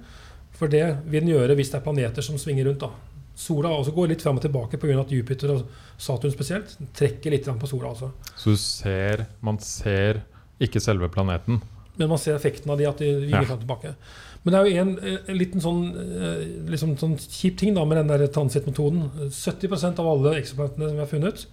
For 0.58 0.68
det 0.68 0.84
vil 1.06 1.22
den 1.26 1.36
gjøre 1.36 1.56
hvis 1.56 1.70
det 1.72 1.80
er 1.80 1.86
planeter 1.86 2.26
som 2.26 2.38
svinger 2.42 2.66
rundt. 2.70 2.80
da. 2.82 2.90
Sola 3.38 3.70
også 3.70 3.94
går 3.94 4.08
litt 4.10 4.24
fram 4.26 4.40
og 4.40 4.42
tilbake 4.42 4.80
pga. 4.82 5.00
at 5.00 5.12
Jupiter 5.14 5.52
og 5.54 5.68
Saturn 5.98 6.32
spesielt 6.34 6.76
trekker 6.98 7.32
litt 7.32 7.46
på 7.46 7.68
sola. 7.70 7.90
altså. 7.90 8.12
Så 8.36 8.56
ser 8.58 9.28
Man 9.42 9.60
ser 9.60 10.24
ikke 10.60 10.82
selve 10.82 11.10
planeten. 11.10 11.62
Men 11.98 12.10
man 12.10 12.18
ser 12.18 12.36
effekten 12.36 12.70
av 12.72 12.78
de 12.78 12.86
at 12.88 12.98
de 12.98 13.30
Ja. 13.30 13.44
fram 13.44 13.60
og 13.60 13.66
tilbake. 13.68 13.96
Men 14.44 14.54
det 14.54 14.60
er 14.60 14.66
jo 14.66 14.82
en, 14.82 15.20
en 15.28 15.38
liten 15.38 15.60
sånn, 15.62 15.80
eh, 15.98 16.70
liksom 16.72 16.96
sånn 16.98 17.18
kjip 17.18 17.58
ting 17.58 17.74
da 17.76 17.84
med 17.86 17.98
den 17.98 18.08
der 18.08 18.28
transittmetoden. 18.28 19.10
70% 19.30 20.00
av 20.00 20.08
alle 20.08 20.36
eksoplanetene 20.42 20.88
som 20.88 20.96
vi 20.96 21.00
har 21.00 21.12
funnet, 21.12 21.46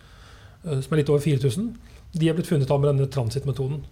eh, 0.65 0.81
som 0.81 0.93
er 0.93 0.97
litt 0.97 1.11
over 1.11 1.19
4000, 1.21 1.75
de 2.15 2.29
er 2.29 2.35
blitt 2.35 2.47
funnet 2.47 2.71
av 2.71 2.81
med 2.81 2.95
denne 2.95 3.11
transittmetoden. 3.11 3.83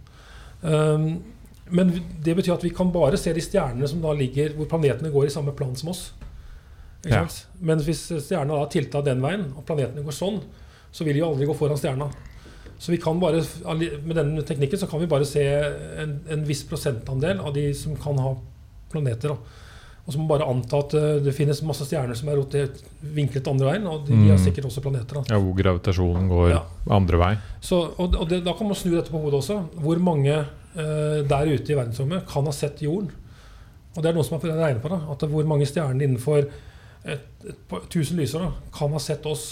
Um, 0.62 1.22
men 1.70 1.92
det 2.22 2.34
betyr 2.36 2.54
at 2.56 2.64
vi 2.64 2.70
kan 2.74 2.90
bare 2.92 3.16
se 3.16 3.32
de 3.32 3.40
stjernene 3.44 3.88
som 3.88 4.00
da 4.02 4.12
ligger 4.12 4.54
hvor 4.56 4.66
planetene 4.68 5.10
går 5.12 5.26
i 5.26 5.30
samme 5.34 5.52
plan 5.56 5.74
som 5.76 5.88
oss. 5.92 6.12
Ja. 7.08 7.24
Men 7.60 7.78
hvis 7.82 8.04
stjerna 8.22 8.54
da 8.60 8.66
tiltar 8.70 9.02
tilta 9.02 9.04
den 9.10 9.22
veien, 9.24 9.48
og 9.56 9.64
planetene 9.66 10.04
går 10.06 10.14
sånn, 10.14 10.40
så 10.92 11.04
vil 11.04 11.14
de 11.16 11.22
jo 11.22 11.30
aldri 11.32 11.46
gå 11.48 11.54
foran 11.56 11.78
stjerna. 11.80 12.10
Så 12.78 12.90
vi 12.92 12.98
kan 12.98 13.18
bare, 13.22 13.42
Med 14.04 14.16
denne 14.16 14.42
teknikken 14.42 14.78
så 14.78 14.86
kan 14.90 15.00
vi 15.00 15.06
bare 15.06 15.24
se 15.24 15.42
en, 16.02 16.20
en 16.28 16.44
viss 16.44 16.64
prosentandel 16.66 17.38
av 17.40 17.54
de 17.54 17.72
som 17.74 17.94
kan 17.96 18.18
ha 18.18 18.34
planeter. 18.90 19.28
Da. 19.28 19.36
Og 20.04 20.12
så 20.12 20.18
må 20.18 20.26
man 20.26 20.32
bare 20.34 20.48
anta 20.50 20.78
at 20.82 20.94
eh, 20.98 21.20
det 21.22 21.32
finnes 21.34 21.60
masse 21.62 21.86
stjerner 21.86 22.14
som 22.18 22.28
er 22.28 22.36
rotert, 22.40 22.80
vinklet 23.00 23.46
andre 23.48 23.68
veien, 23.70 23.86
og 23.86 24.02
de, 24.08 24.16
de 24.18 24.30
har 24.32 24.38
Mm. 24.38 24.44
sikkert 24.44 24.66
også 24.66 24.82
planeter. 24.82 25.14
Da. 25.22 25.22
Ja, 25.36 25.38
hvor 25.38 25.54
gravitasjonen 25.54 26.26
går 26.28 26.50
Ja. 26.50 26.62
andre 26.90 27.18
vei. 27.22 27.36
Så, 27.60 27.78
og 27.98 28.16
og 28.18 28.28
det, 28.28 28.42
da 28.44 28.52
kan 28.52 28.66
man 28.66 28.74
snu 28.74 28.90
dette 28.96 29.10
på 29.14 29.18
hodet 29.22 29.38
også. 29.38 29.60
Hvor 29.78 29.98
mange 30.02 30.44
der 30.74 31.50
ute 31.52 31.72
i 31.72 31.76
verdensrommet 31.76 32.24
kan 32.30 32.46
ha 32.48 32.52
sett 32.56 32.80
jorden? 32.80 33.10
Og 33.92 34.00
det 34.00 34.10
er 34.10 34.16
noe 34.16 34.24
som 34.24 34.38
har 34.38 34.54
regner 34.56 34.80
på 34.80 34.90
da, 34.92 35.02
At 35.12 35.24
hvor 35.28 35.48
mange 35.48 35.68
stjerner 35.68 36.06
innenfor 36.06 36.46
et, 36.46 37.26
et, 37.44 37.74
1000 37.90 38.20
lysår 38.20 38.46
da, 38.46 38.50
kan 38.74 38.94
ha 38.94 39.00
sett 39.02 39.26
oss. 39.28 39.46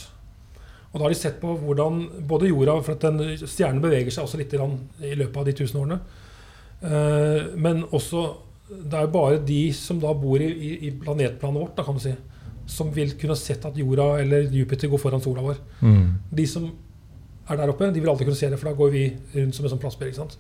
Og 0.91 0.99
da 0.99 1.05
har 1.05 1.13
de 1.13 1.19
sett 1.19 1.41
på 1.43 1.55
hvordan 1.61 2.03
både 2.29 2.51
jorda 2.51 2.79
For 2.83 2.97
at 2.97 3.05
den 3.07 3.37
stjernen 3.43 3.83
beveger 3.83 4.15
seg 4.15 4.27
også 4.27 4.41
litt 4.41 4.55
i 4.55 5.15
løpet 5.19 5.41
av 5.43 5.49
de 5.49 5.55
1000 5.57 5.83
årene. 5.83 6.01
Eh, 6.81 7.51
men 7.61 7.85
også 7.91 8.25
Det 8.71 8.95
er 8.95 9.07
jo 9.07 9.13
bare 9.13 9.41
de 9.45 9.63
som 9.75 9.99
da 10.01 10.13
bor 10.15 10.41
i, 10.41 10.51
i, 10.87 10.93
planetplanet 10.95 11.59
vårt, 11.59 11.73
da, 11.75 11.83
kan 11.83 11.97
du 11.99 12.05
si, 12.05 12.13
som 12.71 12.93
vil 12.95 13.17
kunne 13.19 13.35
sett 13.35 13.65
at 13.67 13.75
jorda 13.75 14.21
eller 14.23 14.47
Jupiter 14.55 14.87
går 14.89 15.01
foran 15.03 15.23
sola 15.25 15.43
vår. 15.43 15.57
Mm. 15.83 16.05
De 16.39 16.45
som 16.47 16.69
er 17.51 17.59
der 17.59 17.73
oppe, 17.73 17.89
de 17.91 17.99
vil 17.99 18.13
alltid 18.13 18.29
kunne 18.29 18.39
se 18.39 18.47
det, 18.47 18.61
for 18.61 18.71
da 18.71 18.77
går 18.79 18.93
vi 18.95 19.03
rundt 19.35 19.59
som 19.59 19.67
en 19.67 19.73
sånn 19.73 19.83
plastbil. 19.83 20.13
ikke 20.13 20.21
sant? 20.21 20.39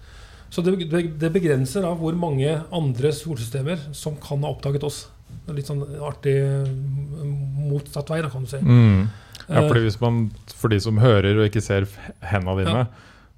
Så 0.50 0.62
det, 0.66 0.74
det, 0.90 1.30
begrenser 1.32 1.84
da 1.86 1.92
hvor 1.94 2.16
mange 2.18 2.56
andre 2.74 3.12
solsystemer 3.14 3.78
som 3.94 4.16
kan 4.22 4.42
ha 4.42 4.50
oppdaget 4.50 4.82
oss. 4.86 5.04
Det 5.46 5.54
litt 5.54 5.68
sånn 5.70 5.84
artig 6.02 6.34
mm, 6.66 7.68
motsatt 7.70 8.10
vei, 8.10 8.18
da, 8.24 8.30
kan 8.32 8.46
du 8.46 8.50
si. 8.50 8.58
Mm. 8.58 9.04
Ja, 9.46 9.62
Eh, 9.64 9.66
fordi 9.66 9.80
hvis 9.82 9.96
man, 9.98 10.18
For 10.54 10.70
de 10.70 10.76
som 10.78 10.98
hører 11.02 11.38
og 11.40 11.48
ikke 11.48 11.62
ser 11.64 11.86
hendene 12.22 12.60
dine 12.60 12.82
Ja. 12.84 12.86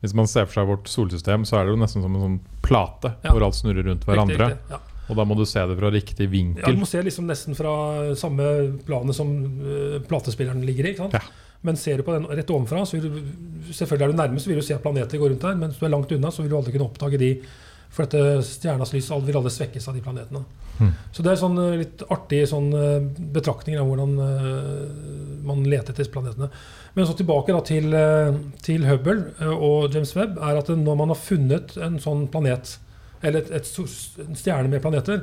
Hvis 0.02 0.12
man 0.18 0.26
ser 0.26 0.48
for 0.48 0.58
seg 0.58 0.66
vårt 0.66 0.88
solsystem, 0.90 1.44
så 1.46 1.60
er 1.60 1.64
det 1.64 1.76
jo 1.76 1.78
nesten 1.78 2.02
som 2.02 2.16
en 2.16 2.24
sånn 2.24 2.40
plate 2.60 3.14
Ja. 3.22 3.30
hvor 3.30 3.44
alt 3.46 3.54
snurrer 3.54 3.86
rundt 3.86 4.04
hverandre. 4.04 4.48
riktig, 4.50 4.70
Ja. 4.70 4.80
Og 5.08 5.16
da 5.16 5.24
må 5.24 5.36
du 5.36 5.44
se 5.46 5.60
det 5.60 5.78
fra 5.78 5.90
riktig 5.90 6.28
vinkel. 6.28 6.62
Ja, 6.64 6.72
du 6.72 6.80
må 6.80 6.86
se 6.86 7.00
liksom 7.02 7.26
nesten 7.26 7.54
fra 7.54 8.14
samme 8.16 8.78
planet 8.84 9.14
som 9.14 9.30
eh, 9.62 10.00
platespilleren 10.00 10.64
ligger 10.66 10.86
i. 10.86 10.94
ikke 10.94 11.04
sant? 11.08 11.12
Ja. 11.12 11.20
Men 11.62 11.78
ser 11.78 12.00
du 12.00 12.06
på 12.06 12.14
den 12.14 12.26
rett 12.26 12.50
ovenfra, 12.50 12.82
så 12.86 12.98
vil 12.98 13.04
du, 13.06 13.18
selvfølgelig 13.70 14.08
er 14.08 14.14
du 14.14 14.18
nærmest, 14.18 14.48
vil 14.50 14.58
du 14.58 14.66
se 14.66 14.74
at 14.74 14.82
planeter 14.82 15.20
går 15.20 15.30
rundt 15.34 15.44
der. 15.44 15.58
Men 15.58 15.70
hvis 15.70 15.78
du 15.78 15.86
er 15.86 15.94
langt 15.94 16.14
unna, 16.14 16.32
så 16.34 16.42
vil 16.42 16.50
du 16.50 16.56
aldri 16.58 16.74
kunne 16.74 16.88
oppdage 16.88 17.20
de. 17.22 17.30
For 17.92 18.08
dette 18.08 18.42
stjernas 18.48 18.94
lys 18.94 19.10
vil 19.12 19.38
aldri 19.38 19.52
svekkes 19.52 19.86
av 19.90 19.96
de 19.96 20.02
planetene. 20.02 20.42
Mm. 20.80 20.92
Så 21.12 21.22
det 21.22 21.32
er 21.32 21.38
sånn 21.38 21.58
eh, 21.60 21.74
litt 21.82 22.02
artig 22.10 22.40
sånn 22.48 22.70
eh, 22.74 23.04
betraktninger 23.34 23.82
av 23.82 23.90
hvordan 23.90 24.14
uh, 24.16 25.42
man 25.46 25.60
leter 25.68 25.92
etter 25.92 26.08
planetene. 26.10 26.48
Men 26.96 27.08
så 27.08 27.14
tilbake 27.16 27.54
da 27.54 27.60
til, 27.64 27.94
til 28.64 28.86
Hubble 28.88 29.52
og 29.54 29.94
James 29.94 30.14
Webb, 30.16 30.40
er 30.40 30.58
at 30.60 30.70
når 30.72 30.98
man 30.98 31.12
har 31.12 31.20
funnet 31.20 31.76
en 31.80 32.00
sånn 32.02 32.26
planet, 32.32 32.74
eller 33.22 33.44
et, 33.44 33.52
et, 33.60 33.70
en 34.24 34.38
stjerne 34.40 34.72
med 34.72 34.82
planeter, 34.84 35.22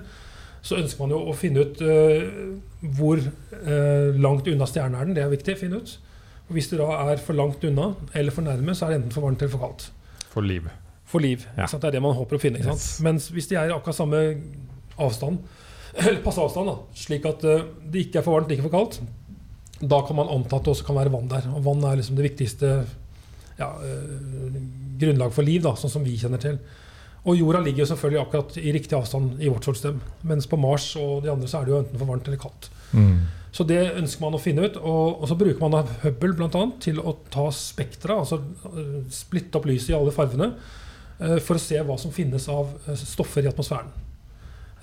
så 0.66 0.80
ønsker 0.80 1.04
man 1.04 1.14
jo 1.14 1.20
å 1.30 1.36
finne 1.38 1.66
ut 1.66 1.82
uh, 1.82 2.54
hvor 2.98 3.22
uh, 3.22 4.16
langt 4.18 4.50
unna 4.52 4.70
stjernen 4.70 4.98
er 5.00 5.10
den. 5.10 5.18
Det 5.18 5.26
er 5.26 5.34
viktig 5.34 5.58
å 5.58 5.62
finne 5.64 5.82
ut. 5.82 5.98
Og 6.50 6.58
hvis 6.58 6.70
du 6.72 6.80
da 6.80 6.90
er 7.12 7.22
for 7.22 7.38
langt 7.38 7.64
unna 7.70 7.92
eller 8.18 8.34
for 8.34 8.46
nærme, 8.46 8.74
så 8.76 8.88
er 8.88 8.96
det 8.96 9.04
enten 9.04 9.14
for 9.14 9.28
varmt 9.28 9.44
eller 9.46 9.54
for 9.54 9.66
kaldt. 9.68 9.86
For 10.34 10.46
liv. 10.46 10.66
For 11.10 11.22
liv. 11.22 11.46
Ja. 11.58 11.70
Det 11.70 11.90
er 11.92 11.98
det 11.98 12.02
man 12.06 12.18
håper 12.18 12.38
å 12.38 12.42
finne. 12.42 12.62
Ikke? 12.62 12.74
Yes. 12.74 13.00
Mens 13.06 13.30
hvis 13.34 13.50
de 13.52 13.58
er 13.58 13.74
akkurat 13.74 13.98
samme 13.98 14.24
avstand, 15.00 15.40
eller 16.02 16.22
passe 16.26 16.42
avstand, 16.42 16.70
da, 16.70 16.98
slik 16.98 17.26
at 17.30 17.46
eh, 17.46 17.66
det 17.86 18.08
ikke 18.08 18.22
er 18.22 18.26
for 18.26 18.38
varmt, 18.38 18.52
ikke 18.54 18.66
for 18.68 18.76
kaldt, 18.76 19.00
da 19.80 20.02
kan 20.06 20.18
man 20.18 20.30
anta 20.34 20.58
at 20.58 20.66
det 20.66 20.74
også 20.74 20.90
kan 20.90 20.98
være 20.98 21.14
vann 21.14 21.30
der. 21.32 21.48
Og 21.54 21.64
vann 21.66 21.86
er 21.88 22.02
liksom 22.02 22.18
det 22.18 22.28
viktigste 22.32 22.74
ja, 23.60 23.70
eh, 23.70 24.60
grunnlag 25.00 25.34
for 25.36 25.46
liv, 25.46 25.64
da, 25.66 25.76
sånn 25.80 25.94
som 25.94 26.06
vi 26.06 26.18
kjenner 26.20 26.42
til. 26.42 26.60
Og 27.28 27.38
jorda 27.38 27.62
ligger 27.64 27.84
jo 27.84 27.90
selvfølgelig 27.92 28.22
akkurat 28.22 28.58
i 28.58 28.72
riktig 28.74 28.96
avstand 28.98 29.42
i 29.44 29.50
vårt 29.52 29.66
solsystem. 29.68 30.00
Mens 30.30 30.48
på 30.50 30.58
Mars 30.60 30.92
og 31.00 31.26
de 31.26 31.32
andre 31.32 31.50
så 31.52 31.60
er 31.60 31.68
det 31.68 31.74
jo 31.74 31.82
enten 31.84 32.00
for 32.00 32.10
varmt 32.10 32.30
eller 32.30 32.42
kaldt. 32.42 32.70
Mm. 32.96 33.20
Så 33.52 33.66
det 33.66 33.80
ønsker 33.98 34.22
man 34.22 34.38
å 34.38 34.42
finne 34.42 34.68
ut. 34.68 34.78
Og, 34.78 35.22
og 35.24 35.30
så 35.30 35.38
bruker 35.40 35.62
man 35.64 35.74
da 35.78 35.84
Hubble 36.04 36.36
annet, 36.46 36.76
til 36.86 37.02
å 37.02 37.16
ta 37.34 37.48
spektra, 37.56 38.20
altså 38.22 38.42
øh, 38.70 39.00
splitte 39.14 39.58
opp 39.60 39.66
lyset 39.70 39.94
i 39.94 39.98
alle 39.98 40.14
fargene, 40.14 40.52
øh, 41.20 41.40
for 41.42 41.58
å 41.58 41.64
se 41.64 41.82
hva 41.82 41.98
som 42.02 42.14
finnes 42.14 42.46
av 42.52 42.76
øh, 42.86 43.00
stoffer 43.00 43.46
i 43.46 43.52
atmosfæren. 43.52 43.90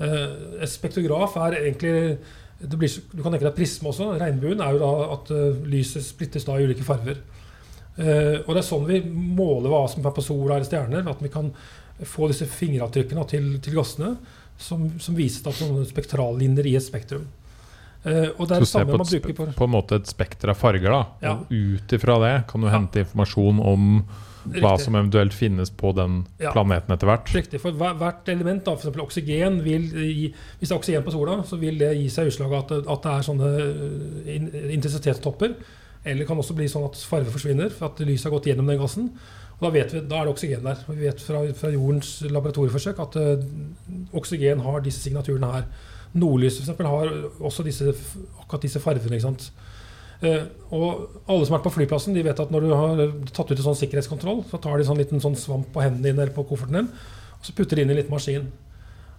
Eh, 0.00 0.62
Et 0.62 0.70
spektrograf 0.70 1.37
er 1.46 1.61
egentlig 1.62 2.18
blir, 2.61 2.90
Du 3.12 3.22
kan 3.22 3.33
tenke 3.33 3.46
deg 3.46 3.57
prisme 3.57 3.90
også. 3.92 4.14
Regnbuen 4.20 4.61
er 4.64 4.76
jo 4.76 4.83
da 4.83 4.92
at 5.16 5.33
eh, 5.35 5.64
lyset 5.68 6.05
splittes 6.05 6.46
da 6.48 6.57
i 6.59 6.66
ulike 6.66 6.85
farger. 6.87 7.22
Eh, 7.96 8.42
og 8.44 8.52
det 8.52 8.61
er 8.61 8.66
sånn 8.66 8.87
vi 8.88 9.00
måler 9.09 9.72
hva 9.72 9.87
som 9.88 10.05
er 10.05 10.14
på 10.16 10.24
sola 10.24 10.57
eller 10.57 10.68
stjerner. 10.68 11.07
At 11.09 11.22
vi 11.24 11.33
kan 11.33 11.52
få 12.05 12.29
disse 12.29 12.48
fingeravtrykkene 12.50 13.24
til, 13.31 13.55
til 13.64 13.79
gassene 13.79 14.16
som, 14.61 14.88
som 15.00 15.16
vises 15.16 15.44
som 15.44 15.55
sånne 15.57 15.88
spektrallinjer 15.88 16.68
i 16.68 16.76
et 16.76 16.85
spektrum. 16.85 17.24
Eh, 18.06 18.28
og 18.38 18.46
det 18.46 18.56
er 18.56 18.62
det 18.62 18.68
samme 18.70 18.92
på, 18.94 18.98
man 19.02 19.08
bruker 19.10 19.34
på 19.34 19.46
på 19.58 19.66
en 19.66 19.72
måte 19.74 19.96
et 19.98 20.06
spekter 20.06 20.52
av 20.52 20.56
farger, 20.60 20.86
da. 20.94 21.02
Ja. 21.24 21.32
Og 21.40 21.50
ut 21.50 21.92
ifra 21.96 22.20
det 22.22 22.34
kan 22.52 22.62
du 22.62 22.68
hente 22.70 23.02
informasjon 23.02 23.58
om 23.66 23.90
hva 24.46 24.76
som 24.78 24.94
eventuelt 24.94 25.34
finnes 25.34 25.72
på 25.74 25.90
den 25.96 26.20
Ja. 26.38 26.52
planeten 26.54 26.94
etter 26.94 27.08
hvert. 27.10 27.32
Riktig, 27.34 27.58
for 27.60 27.72
hvert 27.74 28.28
element, 28.30 28.62
da, 28.64 28.76
f.eks. 28.78 28.94
oksygen, 29.02 29.56
vil 29.64 29.88
gi, 29.90 30.28
hvis 30.60 30.68
det 30.68 30.74
er 30.76 30.78
oksygen 30.78 31.02
på 31.02 31.10
sola, 31.16 31.40
så 31.42 31.58
vil 31.58 31.78
det 31.82 31.88
gi 31.98 32.06
seg 32.14 32.30
utslag 32.30 32.54
at, 32.60 32.68
det- 32.68 32.86
at 32.86 33.02
det 33.02 33.12
er 33.16 33.26
sånne 33.26 33.50
eh, 34.30 34.70
intensitetstopper. 34.76 35.56
Eller 36.04 36.22
det 36.22 36.28
kan 36.28 36.38
også 36.38 36.54
bli 36.54 36.68
sånn 36.70 36.86
at 36.86 36.94
farve 37.10 37.32
forsvinner, 37.34 37.72
for 37.74 37.86
at 37.90 37.98
lyset 38.06 38.28
har 38.30 38.36
gått 38.38 38.46
gjennom 38.46 38.68
den 38.70 38.78
gassen. 38.78 39.10
Og 39.58 39.64
da, 39.66 39.70
vet 39.74 39.92
vi, 39.96 40.00
da 40.06 40.20
er 40.20 40.28
det 40.28 40.34
oksygen 40.36 40.62
der. 40.62 40.78
Vi 40.86 41.00
vet 41.08 41.20
fra, 41.26 41.40
fra 41.56 41.70
jordens 41.72 42.20
laboratorieforsøk 42.30 42.98
at 43.02 43.16
uh, 43.16 43.42
oksygen 44.14 44.60
har 44.62 44.80
disse 44.84 45.00
signaturene 45.02 45.50
her. 45.56 45.64
Nordlys 46.16 46.59
for 46.59 46.66
eksempel, 46.66 46.88
har 46.90 47.12
også 47.44 47.64
disse, 47.66 47.94
akkurat 48.40 48.66
disse 48.66 48.83
fargene. 48.83 49.16
ikke 49.16 49.29
sant? 49.29 49.50
Eh, 50.24 50.44
og 50.72 51.20
alle 51.29 51.44
som 51.44 51.55
har 51.55 51.61
vært 51.61 51.66
på 51.68 51.74
flyplassen, 51.74 52.16
de 52.16 52.24
vet 52.24 52.38
at 52.40 52.52
når 52.52 52.64
du 52.64 52.70
har 52.72 53.02
tatt 53.37 53.50
ut 53.50 53.59
en 53.59 53.66
sånn 53.68 53.81
sikkerhetskontroll, 53.83 54.44
så 54.48 54.61
tar 54.62 54.79
de 54.79 54.87
sånn 54.88 55.00
liten 55.00 55.20
sånn 55.22 55.37
svamp 55.37 55.68
på 55.74 55.83
hendene 55.85 56.09
dine 56.09 56.24
eller 56.24 56.37
på 56.37 56.46
kofferten 56.48 56.81
din, 56.81 56.88
og 57.37 57.44
så 57.44 57.57
putter 57.57 57.76
de 57.76 57.85
inn 57.85 57.92
i 57.92 57.96
en 57.96 58.00
liten 58.00 58.14
maskin. 58.14 58.48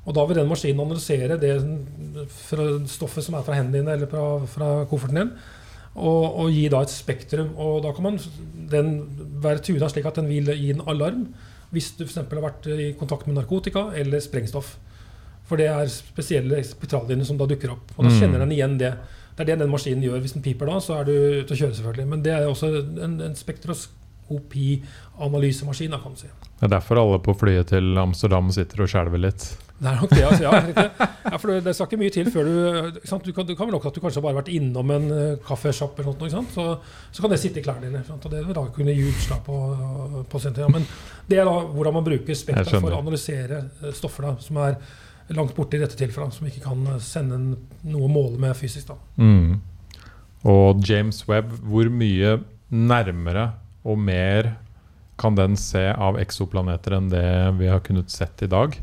Og 0.07 0.15
da 0.15 0.23
vil 0.25 0.39
den 0.39 0.49
maskinen 0.49 0.81
analysere 0.81 1.37
det 1.41 1.53
stoffet 2.89 3.25
som 3.25 3.35
er 3.37 3.45
fra 3.45 3.57
hendene 3.59 3.83
dine 3.83 3.97
eller 3.97 4.09
fra, 4.09 4.23
fra 4.49 4.69
kofferten 4.89 5.21
din, 5.21 5.33
og, 5.97 6.25
og 6.43 6.49
gi 6.53 6.65
da 6.71 6.81
et 6.85 6.93
spektrum. 6.93 7.53
Og 7.61 7.81
da 7.85 7.93
kan 7.93 8.07
man 8.07 8.19
den 8.71 8.91
være 9.43 9.63
tuna 9.65 9.89
slik 9.91 10.07
at 10.09 10.17
den 10.21 10.29
vil 10.31 10.53
gi 10.55 10.73
en 10.73 10.85
alarm 10.89 11.27
hvis 11.73 11.91
du 11.97 12.05
f.eks. 12.05 12.21
har 12.21 12.43
vært 12.45 12.69
i 12.71 12.91
kontakt 12.95 13.27
med 13.27 13.35
narkotika 13.35 13.89
eller 13.99 14.23
sprengstoff. 14.23 14.77
For 15.47 15.55
det 15.59 15.67
er 15.71 15.87
spesielle 15.91 16.57
spektrallinjer 16.67 17.25
som 17.29 17.37
da 17.39 17.45
dukker 17.47 17.69
opp. 17.71 17.91
Og 17.97 18.01
da 18.03 18.09
Mm. 18.11 18.17
kjenner 18.19 18.39
den 18.43 18.51
igjen 18.51 18.77
det. 18.81 18.91
Det 19.37 19.41
er 19.45 19.49
det 19.53 19.59
den 19.61 19.71
maskinen 19.71 20.03
gjør. 20.03 20.19
Hvis 20.19 20.33
den 20.33 20.41
piper 20.43 20.65
da, 20.67 20.79
så 20.83 20.93
er 20.99 21.03
du 21.05 21.13
ute 21.43 21.53
å 21.53 21.57
kjøre, 21.59 21.75
selvfølgelig. 21.77 22.07
Men 22.09 22.21
det 22.25 22.33
er 22.33 22.47
også 22.49 22.67
en, 23.03 23.21
en 23.21 23.35
spektroskopi-analysemaskin, 23.37 25.93
kan 26.01 26.13
du 26.13 26.17
si. 26.19 26.27
Det 26.57 26.65
er 26.65 26.69
derfor 26.73 26.97
alle 27.01 27.19
på 27.21 27.33
flyet 27.37 27.67
til 27.69 27.97
Amsterdam 28.01 28.49
sitter 28.51 28.81
og 28.83 28.89
skjelver 28.91 29.17
litt. 29.27 29.45
Det 29.77 29.85
er 29.91 29.95
nok 30.01 30.09
det, 30.09 30.23
altså. 30.25 30.41
Ja, 30.41 30.51
ja, 31.31 31.37
for 31.37 31.47
det, 31.61 31.73
skal 31.77 31.85
ikke 31.85 31.99
mye 32.01 32.09
til 32.15 32.31
før 32.33 32.43
du? 32.49 32.53
Du, 32.97 33.29
kan, 33.31 33.45
du 33.45 33.53
kan 33.53 33.67
vel 33.69 33.75
nok 33.77 33.85
at 33.85 33.93
du 33.93 34.01
kanskje 34.01 34.21
bare 34.25 34.33
har 34.33 34.41
vært 34.41 34.49
innom 34.57 34.89
en 34.95 35.05
uh, 35.13 35.37
kaffesjapp 35.45 35.99
eller 36.01 36.17
noe, 36.17 36.29
sant? 36.33 36.49
Så, 36.55 36.65
så 37.13 37.21
kan 37.21 37.29
det 37.35 37.39
sitte 37.43 37.59
i 37.61 37.63
klærne 37.67 37.85
dine. 37.91 38.01
Og 38.15 38.25
det 38.33 38.41
vil 38.47 38.57
da 38.57 38.63
kunne 38.73 38.89
gi 38.97 39.05
utslag 39.11 39.41
på, 39.45 39.53
på 40.33 40.37
sin 40.41 40.53
tid. 40.57 40.65
Ja, 40.65 40.69
men 40.73 40.81
det 41.29 41.37
er 41.37 41.45
da 41.45 41.53
hvordan 41.61 41.93
man 41.99 42.07
bruker 42.09 42.33
spekter 42.39 42.79
for 42.81 42.89
å 42.89 42.97
analysere 43.03 43.67
eh, 43.83 43.93
stoffer 43.93 44.25
da, 44.31 44.33
som 44.41 44.57
er 44.65 44.81
langt 45.35 45.55
borte 45.55 45.77
i 45.77 45.81
dette 45.81 45.97
tilfellet, 45.99 46.35
som 46.35 46.47
ikke 46.47 46.63
kan 46.65 46.85
eh, 46.93 47.01
sende 47.03 47.39
noe 47.87 48.05
å 48.07 48.11
måle 48.11 48.39
med 48.41 48.55
fysisk. 48.57 48.93
Mm. 49.19 49.57
Og 50.47 50.83
James 50.87 51.23
Webb, 51.27 51.51
hvor 51.65 51.89
mye 51.91 52.37
nærmere 52.69 53.49
og 53.87 53.99
mer 53.99 54.53
kan 55.17 55.35
den 55.37 55.55
se 55.57 55.87
av 55.91 56.19
eksoplaneter 56.21 56.97
enn 56.97 57.09
det 57.09 57.27
vi 57.57 57.71
har 57.71 57.81
kunnet 57.85 58.13
sett 58.13 58.43
i 58.45 58.51
dag? 58.51 58.75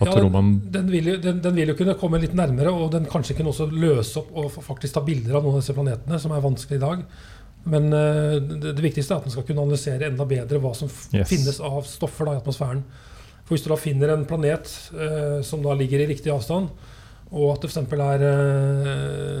Ja, 0.00 0.14
den, 0.16 0.62
Den 0.72 0.86
vil, 0.88 1.10
jo, 1.12 1.18
den, 1.20 1.42
den 1.44 1.58
vil 1.58 1.70
jo 1.70 1.76
kunne 1.76 1.94
komme 2.00 2.18
litt 2.22 2.32
nærmere, 2.36 2.72
og 2.72 2.88
den 2.94 3.04
kanskje 3.08 3.36
kunne 3.36 3.52
også 3.52 3.66
løse 3.68 4.22
opp 4.22 4.30
og 4.32 4.56
faktisk 4.64 4.96
ta 4.96 5.02
bilder 5.04 5.36
av 5.36 5.44
noen 5.44 5.58
av 5.58 5.60
disse 5.60 5.76
planetene, 5.76 6.20
som 6.22 6.32
er 6.32 6.40
vanskelig 6.44 6.78
i 6.80 6.82
dag. 6.82 7.02
Men 7.68 7.90
uh, 7.92 8.38
det, 8.40 8.72
det 8.78 8.84
viktigste 8.84 9.12
er 9.12 9.20
at 9.20 9.28
den 9.28 9.34
skal 9.34 9.44
kunne 9.44 9.66
analysere 9.66 10.08
enda 10.08 10.24
bedre 10.28 10.60
hva 10.62 10.72
som 10.76 10.88
Yes. 10.88 11.28
finnes 11.28 11.60
av 11.60 11.84
stoffer 11.84 12.30
da, 12.30 12.38
i 12.38 12.40
atmosfæren. 12.40 12.80
For 13.50 13.56
Hvis 13.56 13.66
du 13.66 13.72
da 13.72 13.76
finner 13.82 14.12
en 14.14 14.22
planet 14.30 14.70
eh, 14.94 15.40
som 15.42 15.58
da 15.64 15.74
ligger 15.74 16.04
i 16.04 16.06
riktig 16.06 16.30
avstand, 16.30 16.70
og 17.34 17.48
at 17.50 17.64
det 17.64 17.70
f.eks. 17.72 17.96
er 17.98 18.22
eh, 18.28 19.40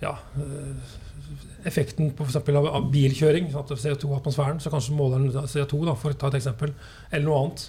ja, 0.00 0.14
eh, 0.40 0.94
effekten 1.68 2.14
på 2.16 2.24
for 2.24 2.56
av, 2.56 2.70
av 2.80 2.88
bilkjøring, 2.92 3.50
sånn 3.52 3.66
at 3.66 3.84
CO2 3.84 4.08
i 4.08 4.16
atmosfæren, 4.16 4.64
så 4.64 4.72
kanskje 4.72 4.96
måler 4.96 5.26
den 5.26 5.44
CO2, 5.52 5.82
da, 5.84 5.92
for 5.92 6.16
å 6.16 6.18
ta 6.22 6.32
et 6.32 6.38
eksempel, 6.40 6.72
eller 7.10 7.28
noe 7.28 7.42
annet 7.42 7.66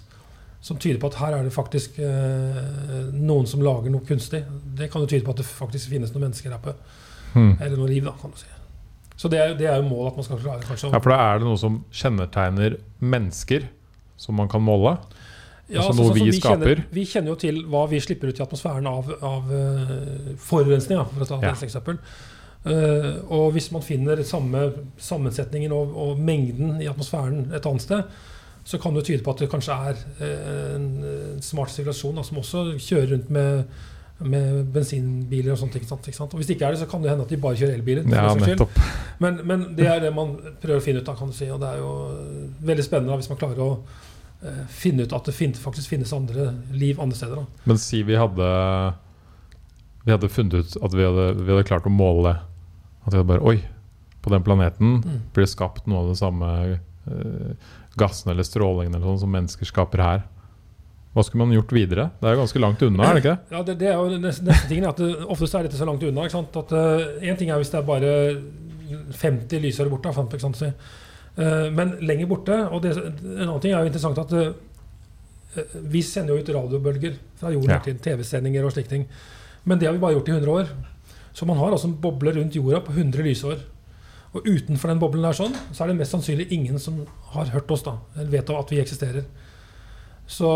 som 0.64 0.80
tyder 0.80 0.98
på 1.04 1.12
at 1.12 1.20
her 1.20 1.36
er 1.36 1.44
det 1.44 1.52
faktisk 1.54 2.00
eh, 2.00 3.12
noen 3.12 3.44
som 3.52 3.60
lager 3.62 3.92
noe 3.92 4.08
kunstig. 4.08 4.46
Det 4.80 4.88
kan 4.94 5.04
jo 5.04 5.12
tyde 5.12 5.28
på 5.28 5.36
at 5.36 5.44
det 5.44 5.46
faktisk 5.46 5.92
finnes 5.92 6.16
noen 6.16 6.30
mennesker 6.30 6.56
på, 6.64 6.74
hmm. 7.36 7.52
eller 7.60 7.76
noe 7.76 7.92
liv, 7.92 8.08
da, 8.08 8.16
kan 8.24 8.32
du 8.32 8.40
si. 8.40 8.48
Så 9.20 9.28
det 9.32 9.44
er, 9.44 9.60
det 9.60 9.68
er 9.68 9.84
jo 9.84 9.92
målet 9.92 10.14
at 10.14 10.24
man 10.24 10.28
skal 10.32 10.40
klare 10.40 10.64
kanskje 10.64 10.90
Ja, 10.96 11.04
for 11.04 11.12
da 11.12 11.20
er 11.28 11.44
det 11.44 11.48
noe 11.52 11.60
som 11.60 11.84
kjennetegner 11.92 12.80
mennesker, 13.04 13.68
som 14.20 14.40
man 14.40 14.48
kan 14.52 14.64
måle? 14.64 14.98
Altså 15.73 15.89
sånn 15.89 15.97
noe 15.97 16.12
som 16.12 16.19
vi 16.19 16.30
vi, 16.30 16.38
skaper. 16.38 16.84
vi 16.93 17.06
kjenner 17.10 17.34
jo 17.34 17.36
til 17.41 17.60
hva 17.71 17.86
vi 17.89 17.99
slipper 18.04 18.30
ut 18.30 18.39
i 18.39 18.43
atmosfæren 18.45 18.88
av, 18.89 19.10
av 19.25 19.51
eh, 19.56 20.36
forurensning, 20.38 21.01
for 21.13 21.25
å 21.25 21.30
ta 21.32 21.39
Ja. 21.41 21.54
et 21.56 21.65
eksempel. 21.65 21.97
Uh, 22.65 23.21
og 23.30 23.51
hvis 23.54 23.67
man 23.69 23.84
finner 23.86 24.23
samme 24.25 24.71
sammensetningen 24.97 25.73
og, 25.73 25.91
og 26.01 26.17
mengden 26.17 26.80
i 26.82 26.88
atmosfæren 26.89 27.51
et 27.54 27.65
annet 27.69 27.84
sted, 27.84 28.15
så 28.65 28.80
kan 28.82 28.95
det 28.95 29.04
tyde 29.06 29.21
på 29.21 29.34
at 29.36 29.43
det 29.43 29.49
kanskje 29.51 29.75
er 29.89 29.99
eh, 30.25 30.71
en, 30.75 30.88
en 31.06 31.41
smart 31.45 31.69
sivilisasjon 31.69 32.23
som 32.25 32.39
også 32.41 32.63
kjører 32.82 33.12
rundt 33.12 33.30
med, 33.30 33.75
med 34.25 34.63
bensinbiler 34.73 35.51
og 35.54 35.60
sånt. 35.62 35.78
Ikke 35.78 35.91
sant, 35.91 36.08
ikke 36.10 36.17
sant? 36.17 36.34
Og 36.34 36.41
hvis 36.41 36.49
det 36.49 36.56
ikke 36.58 36.71
er 36.71 36.73
det, 36.73 36.80
så 36.82 36.88
kan 36.89 37.04
det 37.04 37.12
hende 37.12 37.28
at 37.28 37.30
de 37.30 37.38
bare 37.38 37.60
kjører 37.60 37.78
elbiler. 37.78 38.10
Ja. 38.10 38.65
Men, 39.21 39.38
men 39.45 39.67
det 39.78 39.86
er 39.86 40.01
det 40.01 40.10
man 40.17 40.34
prøver 40.63 40.82
å 40.82 40.86
finne 40.88 41.06
ut 41.06 41.12
av, 41.13 41.19
kan 41.19 41.30
du 41.30 41.38
si. 41.38 41.45
Og 41.54 41.62
det 41.62 41.69
er 41.69 41.84
jo 41.84 41.91
veldig 42.65 42.88
spennende 42.89 43.19
hvis 43.21 43.30
man 43.30 43.41
klarer 43.43 43.62
å 43.62 43.69
finne 44.70 45.04
ut 45.06 45.14
at 45.14 45.26
det 45.30 45.34
faktisk 45.58 45.90
finnes 45.90 46.14
andre 46.14 46.52
liv 46.72 47.00
andre 47.02 47.16
steder. 47.18 47.36
Da. 47.42 47.64
Men 47.66 47.78
si 47.82 48.04
vi 48.04 48.16
hadde 48.20 48.50
Vi 50.06 50.12
hadde 50.14 50.30
funnet 50.30 50.54
ut 50.54 50.76
at 50.86 50.94
vi 50.94 51.02
hadde, 51.06 51.24
vi 51.40 51.50
hadde 51.52 51.66
klart 51.66 51.88
å 51.90 51.94
måle 51.94 52.30
det. 52.30 52.36
At 53.06 53.14
vi 53.14 53.18
hadde 53.18 53.30
bare 53.32 53.42
Oi, 53.46 53.58
på 54.22 54.30
den 54.34 54.44
planeten 54.46 55.00
Mm. 55.02 55.22
blir 55.34 55.46
det 55.46 55.50
skapt 55.54 55.88
noe 55.88 56.04
av 56.04 56.10
det 56.12 56.18
samme 56.20 56.50
eh, 57.08 57.56
gassen 57.98 58.32
eller 58.32 58.44
strålingen 58.46 58.94
eller 58.96 59.06
sånn 59.06 59.20
som 59.26 59.32
mennesker 59.34 59.66
skaper 59.66 60.02
her. 60.02 60.24
Hva 61.16 61.24
skulle 61.24 61.46
man 61.46 61.56
gjort 61.56 61.72
videre? 61.72 62.10
Det 62.20 62.28
er 62.28 62.36
jo 62.36 62.42
ganske 62.44 62.60
langt 62.60 62.82
unna, 62.84 63.04
er 63.08 63.14
det 63.18 63.24
ikke? 63.24 63.38
Ja, 63.56 63.64
det, 63.64 63.78
det 63.80 63.88
er 63.88 63.96
jo 63.96 64.18
neste, 64.20 64.44
neste 64.46 64.68
tingen. 64.68 64.90
At 64.90 64.98
det, 65.00 65.10
oftest 65.32 65.56
er 65.56 65.64
dette 65.64 65.78
så 65.80 65.86
langt 65.88 66.04
unna. 66.04 66.26
Ikke 66.28 66.38
sant? 66.38 66.58
At 66.60 66.74
Én 67.24 67.38
ting 67.40 67.50
er 67.50 67.58
hvis 67.62 67.72
det 67.72 67.80
er 67.80 67.88
bare 67.88 68.14
50 69.22 69.62
lysår 69.64 69.90
borte. 69.90 70.12
50, 70.14 70.36
ikke 70.36 70.46
sant? 70.46 70.60
si. 70.60 70.72
Eh, 71.38 71.69
men 71.76 71.98
lenger 72.00 72.30
borte 72.32 72.56
Og 72.71 72.80
det, 72.86 72.93
en 72.95 73.50
annen 73.50 73.60
ting 73.60 73.74
er 73.74 73.84
jo 73.84 73.89
interessant 73.89 74.19
at 74.21 74.32
eh, 74.39 74.54
vi 75.84 76.00
sender 76.04 76.36
jo 76.36 76.43
ut 76.43 76.52
radiobølger 76.56 77.17
fra 77.39 77.52
jorden 77.52 77.69
Ja. 77.76 77.80
til. 77.84 77.98
TV-sendinger 78.00 78.63
og 78.63 78.71
slike 78.71 78.91
ting. 78.91 79.06
Men 79.65 79.80
det 79.80 79.88
har 79.88 79.93
vi 79.93 80.00
bare 80.04 80.15
gjort 80.15 80.30
i 80.30 80.32
100 80.32 80.52
år. 80.52 80.67
Så 81.34 81.45
man 81.45 81.58
har 81.58 81.71
altså 81.71 81.88
en 81.88 81.98
boble 82.02 82.32
rundt 82.36 82.56
jorda 82.56 82.80
på 82.84 82.91
100 82.91 83.24
lysår. 83.24 83.60
Og 84.36 84.43
utenfor 84.43 84.91
den 84.91 85.00
boblen 85.00 85.24
der 85.24 85.36
sånn, 85.36 85.56
så 85.71 85.84
er 85.84 85.88
det 85.88 85.98
mest 86.02 86.12
sannsynlig 86.12 86.50
ingen 86.52 86.80
som 86.80 87.06
har 87.32 87.52
hørt 87.54 87.71
oss, 87.71 87.84
da. 87.84 87.98
Eller 88.17 88.32
vet 88.32 88.50
at 88.52 88.71
vi 88.71 88.82
eksisterer. 88.82 89.24
Så, 90.28 90.50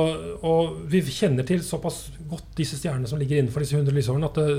og 0.43 0.81
vi 0.89 0.99
kjenner 1.01 1.45
til 1.47 1.61
såpass 1.63 2.09
godt 2.29 2.55
disse 2.57 2.75
stjernene 2.79 3.07
som 3.07 3.19
ligger 3.21 3.39
innenfor 3.39 3.63
disse 3.63 3.77
100 3.77 3.95
lysårene, 3.95 4.25
at 4.25 4.35
det, 4.35 4.55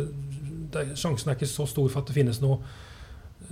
det, 0.73 0.85
sjansen 0.97 1.29
er 1.29 1.37
ikke 1.37 1.51
så 1.51 1.67
stor 1.69 1.89
for 1.91 2.01
at 2.01 2.09
det 2.09 2.17
finnes 2.17 2.41
noe 2.41 2.61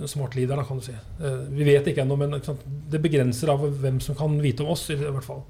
smart 0.07 0.35
leader, 0.37 0.55
da, 0.55 0.63
kan 0.63 0.79
du 0.79 0.85
si. 0.85 0.93
Eh, 0.93 1.39
Vi 1.51 1.67
vet 1.67 1.87
ikke 1.91 2.05
ennå, 2.05 2.17
men 2.17 2.37
det 2.89 3.01
begrenser 3.03 3.51
av 3.53 3.65
hvem 3.81 3.99
som 4.03 4.15
kan 4.15 4.37
vite 4.41 4.63
om 4.63 4.71
oss, 4.71 4.89
i 4.93 4.95
hvert 4.99 5.25
fall. 5.25 5.43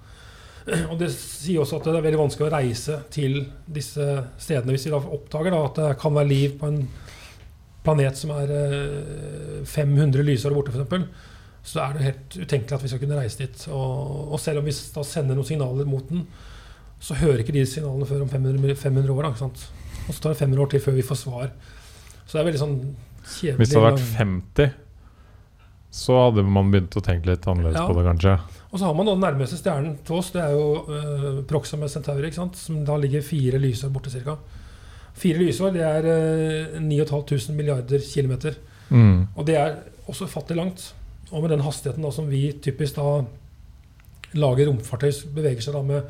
Og 0.91 0.97
det 0.99 1.07
sier 1.13 1.62
også 1.62 1.79
at 1.79 1.88
det 1.88 1.95
er 1.97 2.05
veldig 2.05 2.19
vanskelig 2.19 2.49
å 2.49 2.53
reise 2.53 2.99
til 3.13 3.39
disse 3.65 4.05
stedene 4.38 4.75
hvis 4.75 4.85
vi 4.85 4.91
da 4.93 4.99
oppdager 4.99 5.55
da, 5.55 5.63
at 5.65 5.79
det 5.79 5.88
kan 6.01 6.13
være 6.13 6.29
liv 6.29 6.57
på 6.59 6.67
en 6.69 6.83
planet 7.85 8.19
som 8.19 8.33
er 8.35 8.51
eh, 8.53 9.65
500 9.65 10.25
lysår 10.27 10.53
borte, 10.55 10.73
f.eks., 10.75 11.27
så 11.69 11.81
er 11.83 11.95
det 11.95 12.05
helt 12.05 12.35
utenkelig 12.39 12.75
at 12.77 12.83
vi 12.85 12.89
skal 12.91 13.01
kunne 13.01 13.17
reise 13.19 13.41
dit. 13.41 13.63
Og, 13.75 14.31
og 14.33 14.39
selv 14.41 14.62
om 14.62 14.67
vi 14.67 14.73
da 14.95 15.03
sender 15.05 15.38
noen 15.38 15.47
signaler 15.47 15.89
mot 15.89 16.07
den, 16.09 16.23
så 17.03 17.17
hører 17.19 17.43
ikke 17.43 17.55
de 17.55 17.65
signalene 17.67 18.07
før 18.07 18.23
om 18.25 18.31
500, 18.31 18.75
500 18.79 19.13
år. 19.13 19.27
Da? 19.27 19.49
Og 20.07 20.15
så 20.15 20.21
tar 20.23 20.33
det 20.33 20.39
500 20.39 20.63
år 20.63 20.71
til 20.71 20.83
før 20.83 20.95
vi 20.97 21.05
får 21.05 21.19
svar. 21.21 21.51
Så 22.25 22.31
det 22.35 22.41
er 22.41 22.47
veldig 22.49 22.62
sånn 22.62 22.77
kjedelig 23.25 23.58
Hvis 23.58 23.73
det 23.73 23.82
hadde 23.82 23.91
vært 23.91 24.05
50, 24.17 24.71
så 25.99 26.17
hadde 26.23 26.45
man 26.45 26.69
begynt 26.71 26.97
å 26.99 27.03
tenke 27.03 27.32
litt 27.32 27.47
annerledes 27.49 27.79
Ja. 27.79 27.88
på 27.88 27.97
det, 27.97 28.05
kanskje. 28.05 28.38
Og 28.71 28.79
så 28.79 28.86
har 28.86 28.93
man 28.93 29.05
da 29.05 29.15
den 29.15 29.25
nærmeste 29.25 29.58
stjernen 29.58 29.97
til 30.05 30.15
oss, 30.19 30.32
det 30.32 30.41
er 30.43 30.51
jo 30.53 30.86
uh, 30.86 31.41
Proxima 31.49 31.88
Centauri, 31.89 32.27
ikke 32.29 32.41
sant? 32.43 32.55
som 32.55 32.84
da 32.86 32.97
ligger 32.97 33.25
fire 33.25 33.58
lysår 33.58 33.89
borte 33.89 34.13
ca. 34.13 34.38
Fire 35.19 35.41
lysår 35.41 35.73
det 35.73 35.82
er 35.82 36.05
uh, 36.05 36.79
9500 36.79 37.55
milliarder 37.58 37.99
kilometer. 38.05 38.60
Mm. 38.89 39.27
Og 39.36 39.45
det 39.47 39.58
er 39.58 39.75
også 40.08 40.29
ufattelig 40.29 40.58
langt. 40.58 40.93
Og 41.32 41.41
med 41.41 41.49
den 41.49 41.65
hastigheten 41.65 42.05
da 42.05 42.12
som 42.12 42.29
vi 42.29 42.51
typisk 42.62 42.95
da 42.95 43.23
lager 44.38 44.69
romfartøy 44.69 45.10
beveger 45.34 45.65
seg 45.65 45.73
da 45.73 45.82
med 45.86 46.01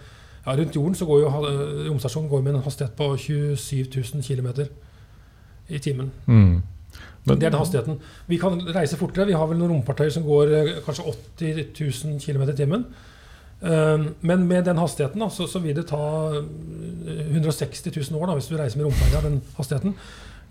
ja, 0.45 0.55
Rundt 0.55 0.75
jorden 0.75 0.95
så 0.95 1.05
går 1.05 1.19
jo 1.21 1.29
romstasjonen 1.89 2.29
går 2.31 2.41
med 2.41 2.55
en 2.55 2.63
hastighet 2.63 2.95
på 2.97 3.11
27 3.17 3.87
000 4.15 4.23
km 4.23 4.47
i 5.69 5.79
timen. 5.79 6.11
Mm. 6.25 6.61
Men- 7.25 7.39
det 7.39 7.45
er 7.47 7.51
den 7.51 7.59
hastigheten. 7.59 7.99
Vi 8.27 8.37
kan 8.41 8.59
reise 8.75 8.97
fortere. 8.97 9.25
Vi 9.27 9.33
har 9.37 9.47
vel 9.47 9.57
noen 9.59 9.71
romfartøyer 9.75 10.09
som 10.11 10.23
går 10.23 10.53
eh, 10.55 10.69
kanskje 10.85 11.05
80 11.37 12.05
000 12.05 12.19
km 12.23 12.49
i 12.49 12.55
timen. 12.57 12.85
Eh, 13.61 14.05
men 14.21 14.47
med 14.47 14.65
den 14.65 14.77
hastigheten 14.79 15.19
da, 15.19 15.27
så, 15.29 15.47
så 15.47 15.59
vil 15.59 15.75
det 15.75 15.87
ta 15.91 15.99
eh, 16.39 17.27
160 17.35 17.91
000 18.11 18.21
år 18.21 18.27
da, 18.31 18.37
hvis 18.39 18.47
du 18.49 18.55
reiser 18.57 18.77
med 18.79 18.87
romferja. 18.87 19.21
den 19.27 19.41
hastigheten. 19.57 19.93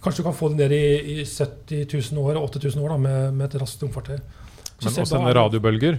Kanskje 0.04 0.22
du 0.22 0.28
kan 0.28 0.36
få 0.38 0.48
det 0.54 0.68
ned 0.68 0.72
i, 0.76 1.22
i 1.22 1.24
70 1.24 2.12
000 2.12 2.20
år 2.22 2.36
og 2.38 2.50
80 2.52 2.76
000 2.76 2.84
år 2.84 2.88
da, 2.94 2.96
med, 3.08 3.32
med 3.34 3.48
et 3.54 3.60
raskt 3.62 3.82
romfartøy. 3.82 4.18
Men 4.18 4.92
å 4.92 5.06
sende 5.08 5.24
er- 5.32 5.34
radiobølger, 5.40 5.98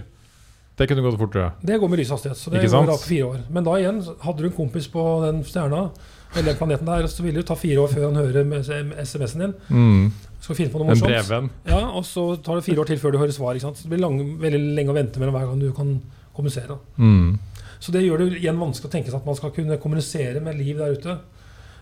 det 0.78 0.86
kunne 0.88 1.02
gått 1.04 1.18
fortere. 1.20 1.50
Det 1.60 1.76
går 1.82 1.90
med 1.92 1.98
lyshastighet. 2.00 2.38
Så 2.40 2.48
det 2.54 2.62
går 2.64 2.86
da 2.88 2.94
på 2.96 3.04
fire 3.10 3.26
år. 3.34 3.42
Men 3.52 3.66
da 3.66 3.74
igjen, 3.76 3.98
hadde 4.22 4.40
du 4.40 4.46
en 4.48 4.56
kompis 4.56 4.86
på 4.88 5.02
den 5.26 5.42
stjerna, 5.44 5.90
eller 6.36 6.52
den 6.52 6.58
planeten 6.60 6.86
der, 6.86 7.06
så 7.10 7.24
vil 7.24 7.34
det 7.34 7.42
jo 7.42 7.48
ta 7.50 7.56
fire 7.58 7.80
år 7.82 7.90
før 7.90 8.06
han 8.06 8.18
hører 8.20 9.02
SMS-en 9.02 9.42
din. 9.42 9.54
Mm. 9.68 10.12
Skal 10.40 10.56
finne 10.56 10.72
på 10.72 10.78
noe 10.78 10.86
En 10.86 10.94
morsomt. 10.94 11.10
brevvenn. 11.10 11.50
Ja, 11.66 11.80
og 11.90 12.04
så 12.06 12.36
tar 12.36 12.60
det 12.60 12.64
fire 12.64 12.80
år 12.80 12.90
til 12.90 13.00
før 13.02 13.12
du 13.12 13.18
hører 13.18 13.34
svar. 13.34 13.54
Ikke 13.54 13.66
sant? 13.66 13.78
Så 13.78 13.88
det 13.88 13.90
blir 13.96 14.04
lang, 14.04 14.20
veldig 14.40 14.60
lenge 14.78 14.94
å 14.94 14.96
vente 14.96 15.20
mellom 15.20 15.34
hver 15.34 15.50
gang 15.50 15.60
du 15.60 15.72
kan 15.74 15.92
kommunisere. 16.36 16.78
Mm. 16.96 17.38
Så 17.80 17.92
det 17.92 18.04
gjør 18.04 18.22
det 18.22 18.38
igjen 18.38 18.60
vanskelig 18.60 18.88
å 18.88 18.94
tenke 18.94 19.10
seg 19.10 19.20
at 19.20 19.26
man 19.26 19.36
skal 19.36 19.52
kunne 19.56 19.80
kommunisere 19.82 20.40
med 20.44 20.58
liv 20.60 20.78
der 20.78 20.96
ute. 20.96 21.18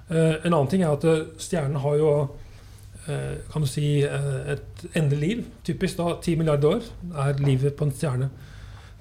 Uh, 0.08 0.34
en 0.40 0.52
annen 0.54 0.68
ting 0.72 0.82
er 0.82 0.94
at 0.94 1.04
eh, 1.04 1.24
stjernen 1.36 1.82
har 1.82 1.96
jo 2.00 2.10
uh, 2.24 3.34
kan 3.52 3.64
du 3.64 3.68
si 3.68 4.00
et 4.00 4.84
endelig 4.96 5.20
liv. 5.20 5.46
Typisk 5.66 5.98
da 6.00 6.14
10 6.16 6.40
milliarder 6.40 6.78
år 6.78 7.26
er 7.26 7.42
livet 7.44 7.76
på 7.76 7.84
en 7.84 7.92
stjerne 7.92 8.30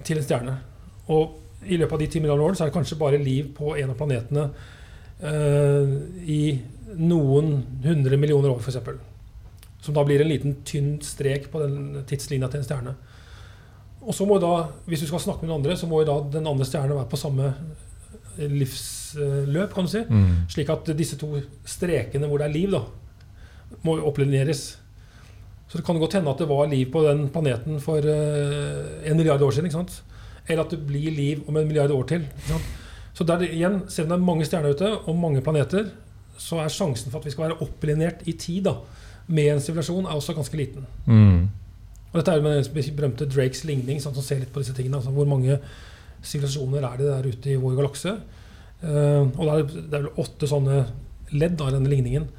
til 0.04 0.20
en 0.20 0.26
stjerne. 0.26 0.58
Og 1.08 1.38
i 1.64 1.78
løpet 1.80 1.96
av 1.96 2.02
de 2.02 2.10
10 2.10 2.20
milliarder 2.20 2.44
år 2.44 2.58
så 2.58 2.66
er 2.66 2.70
det 2.70 2.76
kanskje 2.76 3.00
bare 3.00 3.22
liv 3.22 3.48
på 3.56 3.72
en 3.78 3.94
av 3.94 3.96
planetene 3.96 4.50
i 5.18 6.42
noen 6.94 7.48
hundre 7.82 8.16
millioner 8.16 8.52
år, 8.52 8.60
f.eks. 8.62 8.76
Som 9.82 9.96
da 9.96 10.04
blir 10.06 10.22
en 10.22 10.30
liten 10.30 10.56
tynn 10.66 10.96
strek 11.02 11.48
på 11.52 11.62
den 11.62 12.04
tidslinja 12.06 12.50
til 12.52 12.62
en 12.62 12.66
stjerne. 12.66 12.94
Og 14.08 14.14
så 14.14 14.26
må 14.28 14.38
da, 14.40 14.68
Hvis 14.86 15.02
du 15.02 15.08
skal 15.10 15.22
snakke 15.22 15.44
med 15.44 15.50
noen 15.50 15.60
andre, 15.62 15.76
så 15.76 15.88
må 15.90 16.00
da 16.06 16.16
den 16.32 16.46
andre 16.46 16.66
stjernen 16.66 16.96
være 16.96 17.10
på 17.10 17.20
samme 17.20 17.52
livsløp, 18.38 19.74
kan 19.74 19.86
du 19.86 19.90
si. 19.90 20.04
Mm. 20.06 20.44
Slik 20.50 20.70
at 20.70 20.90
disse 20.98 21.18
to 21.18 21.40
strekene 21.66 22.28
hvor 22.30 22.38
det 22.40 22.48
er 22.48 22.54
liv, 22.54 22.74
da, 22.76 22.84
må 23.82 23.98
jo 23.98 24.06
opplineres. 24.10 24.78
Så 25.68 25.80
det 25.80 25.84
kan 25.84 25.98
godt 26.00 26.16
hende 26.16 26.32
at 26.32 26.40
det 26.40 26.48
var 26.48 26.70
liv 26.70 26.86
på 26.92 27.02
den 27.04 27.26
planeten 27.32 27.80
for 27.84 27.98
uh, 28.00 28.84
en 29.04 29.18
milliard 29.18 29.42
år 29.42 29.50
siden. 29.52 29.68
ikke 29.68 29.80
sant? 29.80 30.02
Eller 30.48 30.64
at 30.64 30.72
det 30.72 30.80
blir 30.86 31.12
liv 31.12 31.42
om 31.48 31.56
en 31.56 31.66
milliard 31.68 31.92
år 31.92 32.06
til. 32.08 32.24
Så 33.18 33.24
der, 33.26 33.42
igjen, 33.42 33.80
selv 33.90 34.06
om 34.06 34.12
det 34.12 34.16
er 34.20 34.26
mange 34.28 34.46
stjerner 34.46 34.76
ute, 34.78 34.88
og 35.10 35.16
mange 35.18 35.40
planeter, 35.42 35.88
så 36.38 36.60
er 36.62 36.70
sjansen 36.70 37.10
for 37.10 37.18
at 37.18 37.26
vi 37.26 37.32
skal 37.34 37.48
være 37.48 37.56
opplinert 37.64 38.20
i 38.30 38.36
tid 38.38 38.68
da, 38.68 38.76
med 39.26 39.56
en 39.56 39.62
sivilisasjon, 39.62 40.06
er 40.06 40.14
også 40.14 40.36
ganske 40.36 40.56
liten. 40.60 40.86
Mm. 41.08 41.48
Og 42.12 42.14
dette 42.20 42.36
er 42.36 42.44
med 42.44 42.62
den 42.62 42.96
berømte 42.96 43.26
Drakes 43.26 43.64
ligning, 43.66 43.98
sånn, 44.00 44.14
som 44.14 44.22
ser 44.22 44.38
litt 44.44 44.52
på 44.54 44.62
disse 44.62 44.76
tingene. 44.76 45.00
Altså, 45.00 45.10
hvor 45.16 45.26
mange 45.26 45.58
sivilisasjoner 46.22 46.86
er 46.86 47.00
det 47.00 47.10
der 47.10 47.28
ute 47.32 47.52
i 47.52 47.58
vår 47.58 47.74
galakse? 47.80 48.14
Uh, 48.84 49.26
og 49.34 49.42
det 49.42 49.50
er, 49.56 49.66
det 49.66 49.98
er 49.98 50.06
vel 50.06 50.22
åtte 50.22 50.52
sånne 50.54 50.78
ledd 51.34 51.58
da, 51.58 51.72
denne 51.74 51.90
ligningen. 51.90 52.30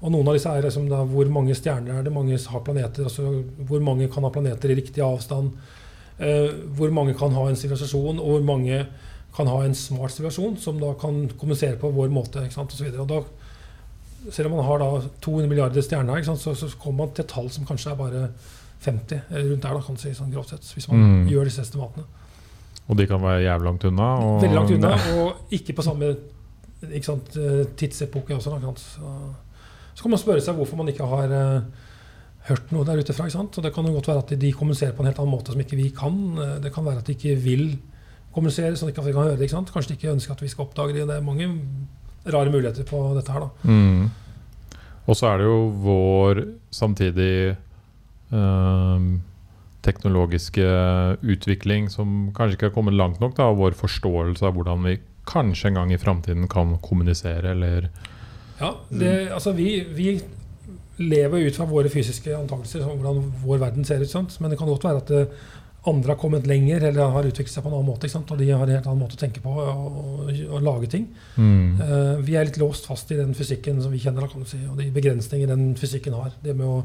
Og 0.00 0.16
noen 0.16 0.32
av 0.32 0.40
disse 0.40 0.50
er 0.50 0.64
liksom 0.64 0.88
da, 0.88 1.04
hvor 1.12 1.28
mange 1.30 1.54
stjerner 1.60 2.00
er 2.00 2.08
det, 2.08 2.16
mange 2.16 2.40
har 2.40 2.64
planeter, 2.64 3.04
altså 3.04 3.28
hvor 3.68 3.84
mange 3.84 4.08
kan 4.10 4.24
ha 4.24 4.32
planeter 4.32 4.72
i 4.72 4.80
riktig 4.80 5.04
avstand, 5.04 5.52
uh, 6.24 6.50
hvor 6.72 6.96
mange 6.96 7.20
kan 7.20 7.36
ha 7.36 7.50
en 7.50 7.60
sivilisasjon, 7.60 8.16
og 8.16 8.38
hvor 8.38 8.46
mange 8.54 8.86
kan 9.36 9.46
ha 9.48 9.62
en 9.64 9.74
smart 9.74 10.12
situasjon 10.12 10.56
som 10.60 10.78
da 10.80 10.92
kan 11.00 11.28
kommunisere 11.38 11.78
på 11.80 11.88
vår 11.94 12.10
måte. 12.12 12.42
Ikke 12.44 12.52
sant, 12.58 12.72
og 12.72 12.78
så 12.78 12.84
videre. 12.84 13.00
og 13.00 13.08
da 13.08 13.22
selv 14.30 14.46
om 14.50 14.56
man 14.58 14.64
har 14.66 14.78
da 14.78 14.88
200 15.24 15.48
milliarder 15.50 15.82
stjerner, 15.82 16.16
ikke 16.20 16.26
sant, 16.30 16.40
så, 16.44 16.52
så 16.54 16.68
kommer 16.78 17.06
man 17.06 17.14
til 17.16 17.24
et 17.24 17.30
tall 17.32 17.48
som 17.50 17.64
kanskje 17.66 17.90
er 17.90 17.96
bare 17.98 18.20
50, 18.84 19.22
eller 19.30 19.48
rundt 19.50 19.62
der, 19.64 19.74
da, 19.74 19.80
kan 19.86 19.96
du 19.96 20.00
si, 20.02 20.12
sånn 20.14 20.30
grovt 20.34 20.52
sett, 20.52 20.68
hvis 20.76 20.86
man 20.90 21.00
Mm. 21.02 21.24
gjør 21.30 21.44
disse 21.48 21.62
estimatene. 21.64 22.04
Og 22.88 22.96
de 22.98 23.06
kan 23.06 23.22
være 23.22 23.42
jævlig 23.46 23.66
langt 23.66 23.84
unna. 23.88 24.08
Og 24.22 24.42
Veldig 24.42 24.56
langt 24.58 24.70
unna, 24.76 24.92
og 25.22 25.52
ikke 25.54 25.74
på 25.78 25.82
samme 25.86 26.12
ikke 26.82 27.04
sant, 27.06 27.36
eh, 27.38 27.64
tidsepoke 27.78 28.34
også. 28.34 28.50
Da? 28.60 28.72
Så, 28.76 29.12
så 29.94 30.02
kan 30.02 30.10
man 30.10 30.18
spørre 30.22 30.40
seg 30.42 30.56
hvorfor 30.58 30.76
man 30.82 30.88
ikke 30.90 31.06
har 31.06 31.30
eh, 31.30 31.60
hørt 32.48 32.72
noe 32.74 32.84
der 32.84 32.98
ute 33.02 33.14
fra. 33.14 33.26
Ikke 33.30 33.38
sant? 33.38 33.58
Og 33.58 33.62
det 33.64 33.72
kan 33.74 33.86
jo 33.86 33.92
godt 33.94 34.08
være 34.10 34.18
at 34.26 34.34
de 34.40 34.52
kommuniserer 34.52 34.92
på 34.98 35.02
en 35.04 35.10
helt 35.12 35.18
annen 35.22 35.34
måte 35.34 35.54
som 35.54 35.62
ikke 35.62 35.78
vi 35.78 35.90
kan. 35.94 36.18
Eh, 36.42 36.58
Det 36.64 36.72
kan 36.74 36.84
være 36.84 36.98
at 36.98 37.06
de 37.06 37.14
ikke 37.14 37.36
vil 37.42 37.78
kommunisere, 38.34 38.76
sånn 38.76 38.90
at 38.92 38.98
vi 38.98 39.12
kan 39.12 39.22
høre 39.22 39.36
det. 39.36 39.46
Ikke 39.46 39.58
sant? 39.58 39.72
Kanskje 39.74 39.92
de 39.92 39.98
ikke 40.00 40.14
ønsker 40.14 40.36
at 40.36 40.42
vi 40.44 40.50
skal 40.52 40.66
oppdage 40.66 40.96
det. 40.96 41.06
Det 41.08 41.18
er 41.18 41.26
mange 41.26 41.48
rare 42.26 42.52
muligheter 42.52 42.86
på 42.88 43.02
dette 43.16 43.34
her. 43.34 43.46
da. 43.46 43.68
Mm. 43.68 44.10
Og 45.06 45.18
så 45.18 45.32
er 45.32 45.40
det 45.40 45.46
jo 45.48 45.58
vår 45.82 46.42
samtidig 46.70 47.56
ehm, 48.30 49.08
teknologiske 49.82 50.66
utvikling 51.34 51.88
som 51.90 52.30
kanskje 52.36 52.58
ikke 52.58 52.70
har 52.70 52.76
kommet 52.76 52.94
langt 52.94 53.20
nok. 53.20 53.34
da, 53.36 53.50
Vår 53.50 53.74
forståelse 53.78 54.46
av 54.46 54.54
hvordan 54.54 54.86
vi 54.86 55.00
kanskje 55.28 55.70
en 55.70 55.80
gang 55.80 55.92
i 55.92 55.98
framtiden 55.98 56.48
kan 56.50 56.78
kommunisere, 56.82 57.50
eller 57.50 57.90
Ja, 58.60 58.76
det, 58.90 59.32
altså 59.32 59.52
vi, 59.52 59.82
vi 59.90 60.20
lever 61.02 61.48
ut 61.48 61.56
fra 61.56 61.66
våre 61.66 61.90
fysiske 61.90 62.34
antakelser, 62.36 62.84
sånn 62.84 63.00
hvordan 63.00 63.32
vår 63.42 63.58
verden 63.58 63.84
ser 63.84 64.02
ut. 64.02 64.10
Sant? 64.10 64.36
Men 64.40 64.52
det 64.52 64.58
kan 64.60 64.70
godt 64.70 64.84
være 64.86 65.02
at 65.02 65.10
andre 65.90 66.12
har 66.14 66.18
kommet 66.20 66.46
lenger 66.46 66.84
eller 66.88 67.10
har 67.10 67.26
utviklet 67.26 67.50
seg 67.50 67.64
på 67.64 67.70
en 67.70 67.74
annen 67.74 67.88
måte. 67.88 68.06
Og 68.14 68.38
de 68.38 68.50
har 68.50 68.62
en 68.62 68.74
helt 68.76 68.86
annen 68.86 69.00
måte 69.02 69.16
å 69.16 69.22
tenke 69.22 69.40
på 69.42 69.50
og, 69.50 69.96
og, 69.98 70.28
og 70.52 70.62
lage 70.62 70.90
ting. 70.92 71.08
mm. 71.36 71.80
Uh, 71.80 72.20
vi 72.22 72.36
er 72.38 72.46
litt 72.46 72.60
låst 72.62 72.86
fast 72.86 73.10
i 73.10 73.18
den 73.18 73.34
fysikken 73.34 73.80
som 73.82 73.90
vi 73.90 73.98
kjenner, 73.98 74.28
kan 74.30 74.44
du 74.44 74.46
si, 74.46 74.60
og 74.70 74.78
de 74.78 74.90
begrensninger 74.94 75.50
den 75.50 75.72
fysikken 75.80 76.14
har. 76.14 76.30
Det 76.44 76.54
med 76.54 76.66
å 76.70 76.84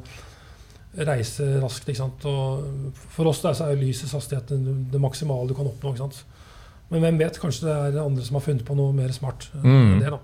reise 1.08 1.60
raskt. 1.62 1.90
Ikke 1.92 2.00
sant? 2.02 2.26
For 3.14 3.30
oss 3.30 3.44
der 3.44 3.54
så 3.58 3.68
er 3.70 3.78
lysets 3.78 4.16
hastighet 4.18 4.50
det, 4.50 4.76
det 4.94 5.02
maksimale 5.04 5.50
du 5.50 5.54
kan 5.58 5.70
oppnå. 5.70 5.94
Ikke 5.94 6.08
sant? 6.08 6.24
Men 6.90 7.04
hvem 7.04 7.20
vet? 7.20 7.38
Kanskje 7.42 7.68
det 7.68 7.76
er 7.92 8.02
andre 8.02 8.24
som 8.26 8.40
har 8.40 8.46
funnet 8.46 8.66
på 8.66 8.76
noe 8.80 8.96
mer 8.96 9.12
smart 9.16 9.50
eh, 9.54 9.62
Mm. 9.68 9.94
enn 9.94 10.04
det. 10.06 10.12
da. 10.16 10.20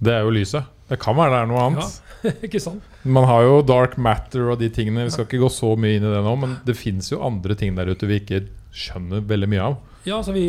Det 0.00 0.14
er 0.16 0.22
jo 0.24 0.30
lyset. 0.32 0.64
Det 0.90 0.98
kan 1.00 1.16
være 1.18 1.34
det 1.34 1.40
er 1.40 1.50
noe 1.50 1.66
annet. 1.68 1.98
ikke 2.46 2.60
sant? 2.62 2.96
Man 3.02 3.28
har 3.30 3.46
jo 3.46 3.60
dark 3.66 3.96
matter 4.02 4.50
og 4.52 4.60
de 4.60 4.68
tingene. 4.74 5.06
Vi 5.08 5.14
skal 5.14 5.28
ikke 5.28 5.42
gå 5.44 5.52
så 5.54 5.72
mye 5.78 5.98
inn 5.98 6.06
i 6.06 6.12
det 6.12 6.24
nå, 6.26 6.34
men 6.42 6.58
det 6.66 6.76
fins 6.78 7.12
jo 7.12 7.22
andre 7.26 7.56
ting 7.58 7.78
der 7.78 7.92
ute 7.92 8.10
vi 8.10 8.20
ikke 8.20 8.44
skjønner 8.76 9.24
veldig 9.26 9.48
mye 9.50 9.70
av. 9.70 9.78
Ja, 10.06 10.16
altså 10.16 10.32
vi, 10.32 10.44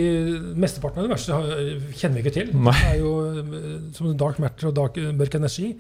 Mesteparten 0.60 1.02
av 1.02 1.08
det 1.08 1.16
verste 1.16 1.40
kjenner 2.00 2.20
vi 2.20 2.24
ikke 2.24 2.36
til. 2.36 2.54
Nei. 2.56 2.76
Det 2.78 2.92
er 2.94 3.02
jo 3.02 3.16
eh, 3.42 3.74
som 3.96 4.14
dark 4.20 4.40
matter 4.44 4.70
og 4.70 4.78
dark, 4.78 5.00
mørk 5.18 5.42
energi 5.42 5.74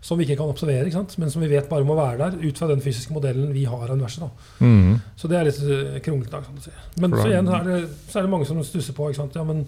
som 0.00 0.18
vi 0.18 0.28
ikke 0.28 0.36
kan 0.38 0.52
observere, 0.52 0.86
ikke 0.86 1.18
men 1.18 1.30
som 1.32 1.42
vi 1.42 1.50
vet 1.50 1.68
bare 1.70 1.86
må 1.86 1.96
være 1.98 2.18
der 2.20 2.36
ut 2.38 2.60
fra 2.60 2.68
den 2.70 2.82
fysiske 2.82 3.12
modellen 3.14 3.50
vi 3.54 3.64
har 3.66 3.82
av 3.82 3.96
universet. 3.96 4.44
Mm. 4.62 5.00
Så 5.18 5.30
det 5.30 5.38
er 5.38 5.48
litt 5.48 5.58
eh, 5.64 5.98
kronglete. 6.04 6.42
si. 6.62 6.74
Men 7.02 7.16
så 7.16 7.26
igjen 7.26 7.50
så 7.50 7.56
er, 7.58 7.66
det, 7.66 7.78
så 8.06 8.20
er 8.20 8.26
det 8.26 8.32
mange 8.36 8.46
som 8.46 8.62
stusser 8.62 8.94
på 8.94 9.10
ikke 9.10 9.24
sant? 9.24 9.38
Ja, 9.38 9.46
men 9.48 9.64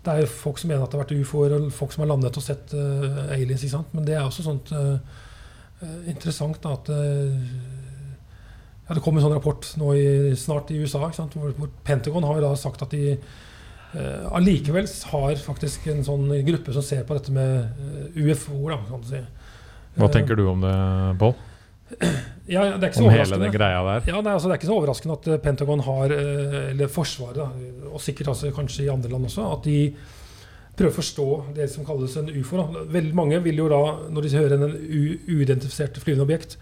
Det 0.00 0.12
er 0.12 0.22
jo 0.22 0.32
folk 0.32 0.60
som 0.60 0.70
mener 0.70 0.84
at 0.84 0.92
det 0.92 0.98
har 0.98 1.04
vært 1.04 1.20
ufoer, 1.20 1.54
og 1.56 1.72
folk 1.76 1.92
som 1.92 2.04
har 2.04 2.12
landet 2.12 2.38
og 2.40 2.44
sett 2.44 2.72
uh, 2.72 3.34
aliens. 3.34 3.64
ikke 3.64 3.76
sant? 3.76 3.92
Men 3.96 4.06
det 4.08 4.16
er 4.16 4.24
også 4.24 4.46
sånt 4.46 4.72
uh, 4.72 4.96
interessant 6.08 6.60
da, 6.64 6.72
at 6.76 6.90
ja, 6.90 8.96
Det 8.96 9.04
kom 9.04 9.16
en 9.16 9.24
sånn 9.24 9.36
rapport 9.36 9.68
nå 9.80 9.92
i, 9.96 10.08
snart 10.36 10.72
i 10.72 10.80
USA, 10.80 11.04
ikke 11.06 11.20
sant? 11.20 11.36
Hvor, 11.36 11.52
hvor 11.56 11.70
Pentagon 11.86 12.26
har 12.26 12.40
jo 12.40 12.48
da 12.48 12.56
sagt 12.58 12.84
at 12.84 12.96
de 12.96 13.14
allikevel 14.30 14.86
har 15.10 15.40
faktisk 15.42 15.88
en 15.90 16.04
sånn 16.06 16.28
gruppe 16.46 16.70
som 16.76 16.84
ser 16.84 17.02
på 17.08 17.16
dette 17.16 17.32
med 17.34 18.12
UFO-er. 18.14 18.76
da, 18.76 18.78
kan 18.86 19.02
du 19.02 19.08
si. 19.08 19.22
Hva 19.96 20.08
tenker 20.14 20.38
du 20.38 20.44
om 20.46 20.62
det, 20.62 20.74
Pål? 21.18 21.34
Ja, 22.50 22.64
det 22.66 22.82
er 22.82 22.88
ikke 22.88 22.98
så 22.98 23.04
Om 23.06 23.14
hele 23.14 23.38
den 23.38 23.52
greia 23.54 23.82
der? 23.86 24.08
Ja, 24.10 24.22
nei, 24.24 24.32
altså, 24.34 24.48
Det 24.48 24.56
er 24.56 24.60
ikke 24.60 24.70
så 24.70 24.78
overraskende 24.78 25.18
at 25.18 25.28
eh, 25.30 25.42
Pentagon 25.42 25.84
har, 25.86 26.14
eh, 26.14 26.56
eller 26.72 26.90
Forsvaret, 26.90 27.38
da, 27.38 27.92
og 27.92 28.02
sikkert 28.02 28.32
altså, 28.32 28.50
kanskje 28.54 28.86
i 28.86 28.90
andre 28.90 29.12
land 29.12 29.28
også, 29.28 29.46
at 29.54 29.68
de 29.68 29.78
prøver 30.78 30.90
å 30.90 30.96
forstå 30.96 31.28
det 31.54 31.68
som 31.70 31.86
kalles 31.86 32.16
en 32.18 32.30
ufo. 32.32 32.58
Da. 32.58 32.84
Veldig 32.96 33.14
mange 33.16 33.40
vil 33.44 33.62
jo 33.62 33.68
da, 33.70 33.80
når 34.10 34.26
de 34.26 34.36
hører 34.38 34.56
en 34.56 34.76
uidentifisert 35.28 36.00
flyvende 36.02 36.26
objekt, 36.26 36.56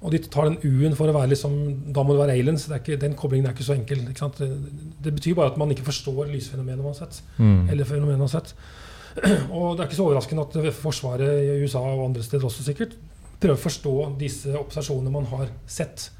og 0.00 0.14
de 0.14 0.22
tar 0.32 0.48
den 0.48 0.60
U-en 0.64 0.94
for 0.96 1.12
å 1.12 1.12
være 1.12 1.34
liksom, 1.34 1.56
Da 1.92 2.00
må 2.06 2.14
det 2.14 2.22
være 2.22 2.36
aliens. 2.38 2.62
Det 2.70 2.78
ikke, 2.80 2.96
den 3.02 3.16
koblingen 3.20 3.50
er 3.50 3.52
ikke 3.52 3.66
så 3.66 3.74
enkel. 3.74 4.06
Ikke 4.08 4.22
sant? 4.22 4.38
Det, 4.40 4.86
det 5.04 5.12
betyr 5.12 5.34
bare 5.36 5.52
at 5.52 5.58
man 5.60 5.74
ikke 5.74 5.84
forstår 5.90 6.30
lysfenomenet 6.30 6.80
man 6.80 6.94
har 6.94 7.02
sett. 7.02 7.18
Mm. 7.36 7.68
Eller 7.68 7.84
fenomenet 7.84 8.16
man 8.16 8.24
har 8.24 8.32
sett. 8.32 8.54
Og 9.58 9.74
det 9.76 9.82
er 9.82 9.90
ikke 9.90 9.98
så 9.98 10.06
overraskende 10.06 10.46
at 10.46 10.78
Forsvaret 10.78 11.42
i 11.44 11.58
USA 11.66 11.82
og 11.84 12.06
andre 12.06 12.24
steder 12.24 12.48
også 12.48 12.64
sikkert 12.64 12.96
prøver 13.40 13.56
å 13.56 13.64
forstå 13.64 13.94
disse 14.20 14.54
observasjonene 14.58 15.12
man 15.12 15.28
har 15.32 15.52
sett. 15.70 16.10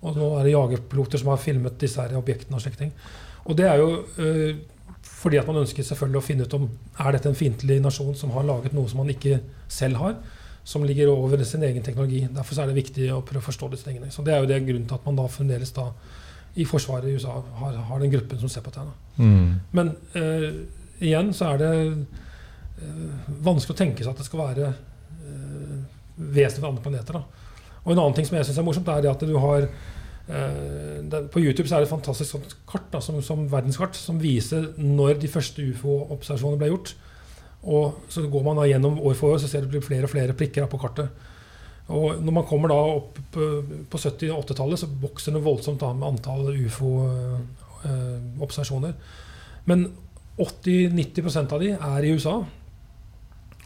Og 0.00 0.16
nå 0.16 0.28
er 0.38 0.46
det 0.46 0.54
jagerpiloter 0.54 1.20
som 1.20 1.32
har 1.32 1.40
filmet 1.42 1.80
disse 1.80 2.00
her 2.00 2.16
objektene 2.18 2.56
og 2.56 2.64
slike 2.64 2.80
ting. 2.80 2.92
Og 3.44 3.56
det 3.58 3.66
er 3.68 3.80
jo 3.80 3.88
øh, 4.22 4.60
fordi 5.20 5.40
at 5.40 5.48
man 5.48 5.60
ønsker 5.62 5.84
selvfølgelig 5.84 6.20
å 6.20 6.24
finne 6.24 6.46
ut 6.46 6.56
om 6.56 6.68
er 6.70 7.16
dette 7.16 7.28
en 7.28 7.36
fiendtlig 7.36 7.80
nasjon 7.84 8.14
som 8.16 8.32
har 8.36 8.46
laget 8.48 8.76
noe 8.76 8.88
som 8.88 9.02
man 9.02 9.12
ikke 9.12 9.40
selv 9.68 10.00
har, 10.00 10.16
som 10.64 10.84
ligger 10.86 11.12
over 11.12 11.42
sin 11.44 11.64
egen 11.66 11.84
teknologi. 11.84 12.22
Derfor 12.32 12.56
så 12.56 12.64
er 12.64 12.70
det 12.70 12.78
viktig 12.78 13.10
å 13.12 13.22
prøve 13.26 13.42
å 13.42 13.48
forstå 13.48 13.70
disse 13.72 13.88
tingene. 13.88 14.10
Så 14.12 14.24
Det 14.24 14.34
er 14.34 14.40
jo 14.40 14.48
det 14.48 14.60
grunnen 14.64 14.88
til 14.88 14.96
at 14.96 15.06
man 15.08 15.18
da 15.18 15.26
fremdeles 15.28 15.72
da 15.76 15.90
i 16.56 16.66
Forsvaret 16.66 17.08
i 17.08 17.14
USA 17.14 17.36
har, 17.60 17.76
har 17.88 18.00
den 18.00 18.12
gruppen 18.12 18.40
som 18.40 18.48
ser 18.48 18.64
på 18.64 18.72
dette. 18.74 18.86
Mm. 19.16 19.60
Men 19.76 19.92
øh, 20.18 20.48
igjen 21.00 21.32
så 21.36 21.52
er 21.52 21.60
det 21.60 21.72
øh, 21.86 23.10
vanskelig 23.44 23.76
å 23.76 23.80
tenke 23.82 24.04
seg 24.04 24.12
at 24.12 24.22
det 24.22 24.28
skal 24.28 24.44
være 24.44 24.72
vesener 26.20 26.60
fra 26.60 26.68
andre 26.72 26.84
planeter. 26.84 27.12
Da. 27.18 27.22
Og 27.84 27.90
En 27.92 27.98
annen 28.02 28.14
ting 28.16 28.26
som 28.28 28.36
jeg 28.36 28.44
synes 28.48 28.58
er 28.60 28.66
morsomt, 28.66 28.88
er 28.92 29.10
at 29.10 29.22
du 29.24 29.36
har 29.40 29.60
eh, 29.64 30.98
På 31.32 31.40
YouTube 31.40 31.68
så 31.68 31.74
er 31.76 31.80
det 31.80 31.88
et 31.88 31.96
fantastisk 31.96 32.30
sånt 32.36 32.50
kart 32.68 32.88
da, 32.92 32.98
som, 33.00 33.22
som 33.24 33.50
verdenskart 33.50 33.94
som 33.96 34.20
viser 34.20 34.62
når 34.78 35.14
de 35.22 35.28
første 35.32 35.60
ufo-observasjonene 35.72 36.60
ble 36.60 36.68
gjort. 36.74 36.88
Og 37.62 37.84
Så 38.08 38.28
går 38.30 38.42
man 38.44 38.56
da 38.60 38.64
gjennom 38.68 39.00
år 39.00 39.14
for 39.18 39.26
år, 39.34 39.38
så 39.40 39.48
ser 39.48 39.60
det 39.64 39.70
blir 39.72 39.82
flere 39.84 40.04
og 40.08 40.12
flere 40.12 40.36
prikker 40.36 40.60
da, 40.64 40.68
på 40.70 40.80
kartet. 40.80 41.08
Og 41.90 42.22
når 42.22 42.32
man 42.32 42.46
kommer 42.46 42.68
da 42.70 42.76
opp 42.78 43.18
på, 43.34 43.62
på 43.90 43.98
70- 43.98 44.30
og 44.30 44.44
80-tallet, 44.44 44.78
så 44.78 44.86
vokser 45.02 45.32
det 45.34 45.44
voldsomt 45.44 45.80
da 45.82 45.92
med 45.96 46.06
antall 46.06 46.54
ufo-observasjoner. 46.54 48.92
Men 49.66 49.92
80-90% 50.40 51.52
av 51.52 51.60
de 51.60 51.68
er 51.74 52.04
i 52.06 52.12
USA. 52.14 52.44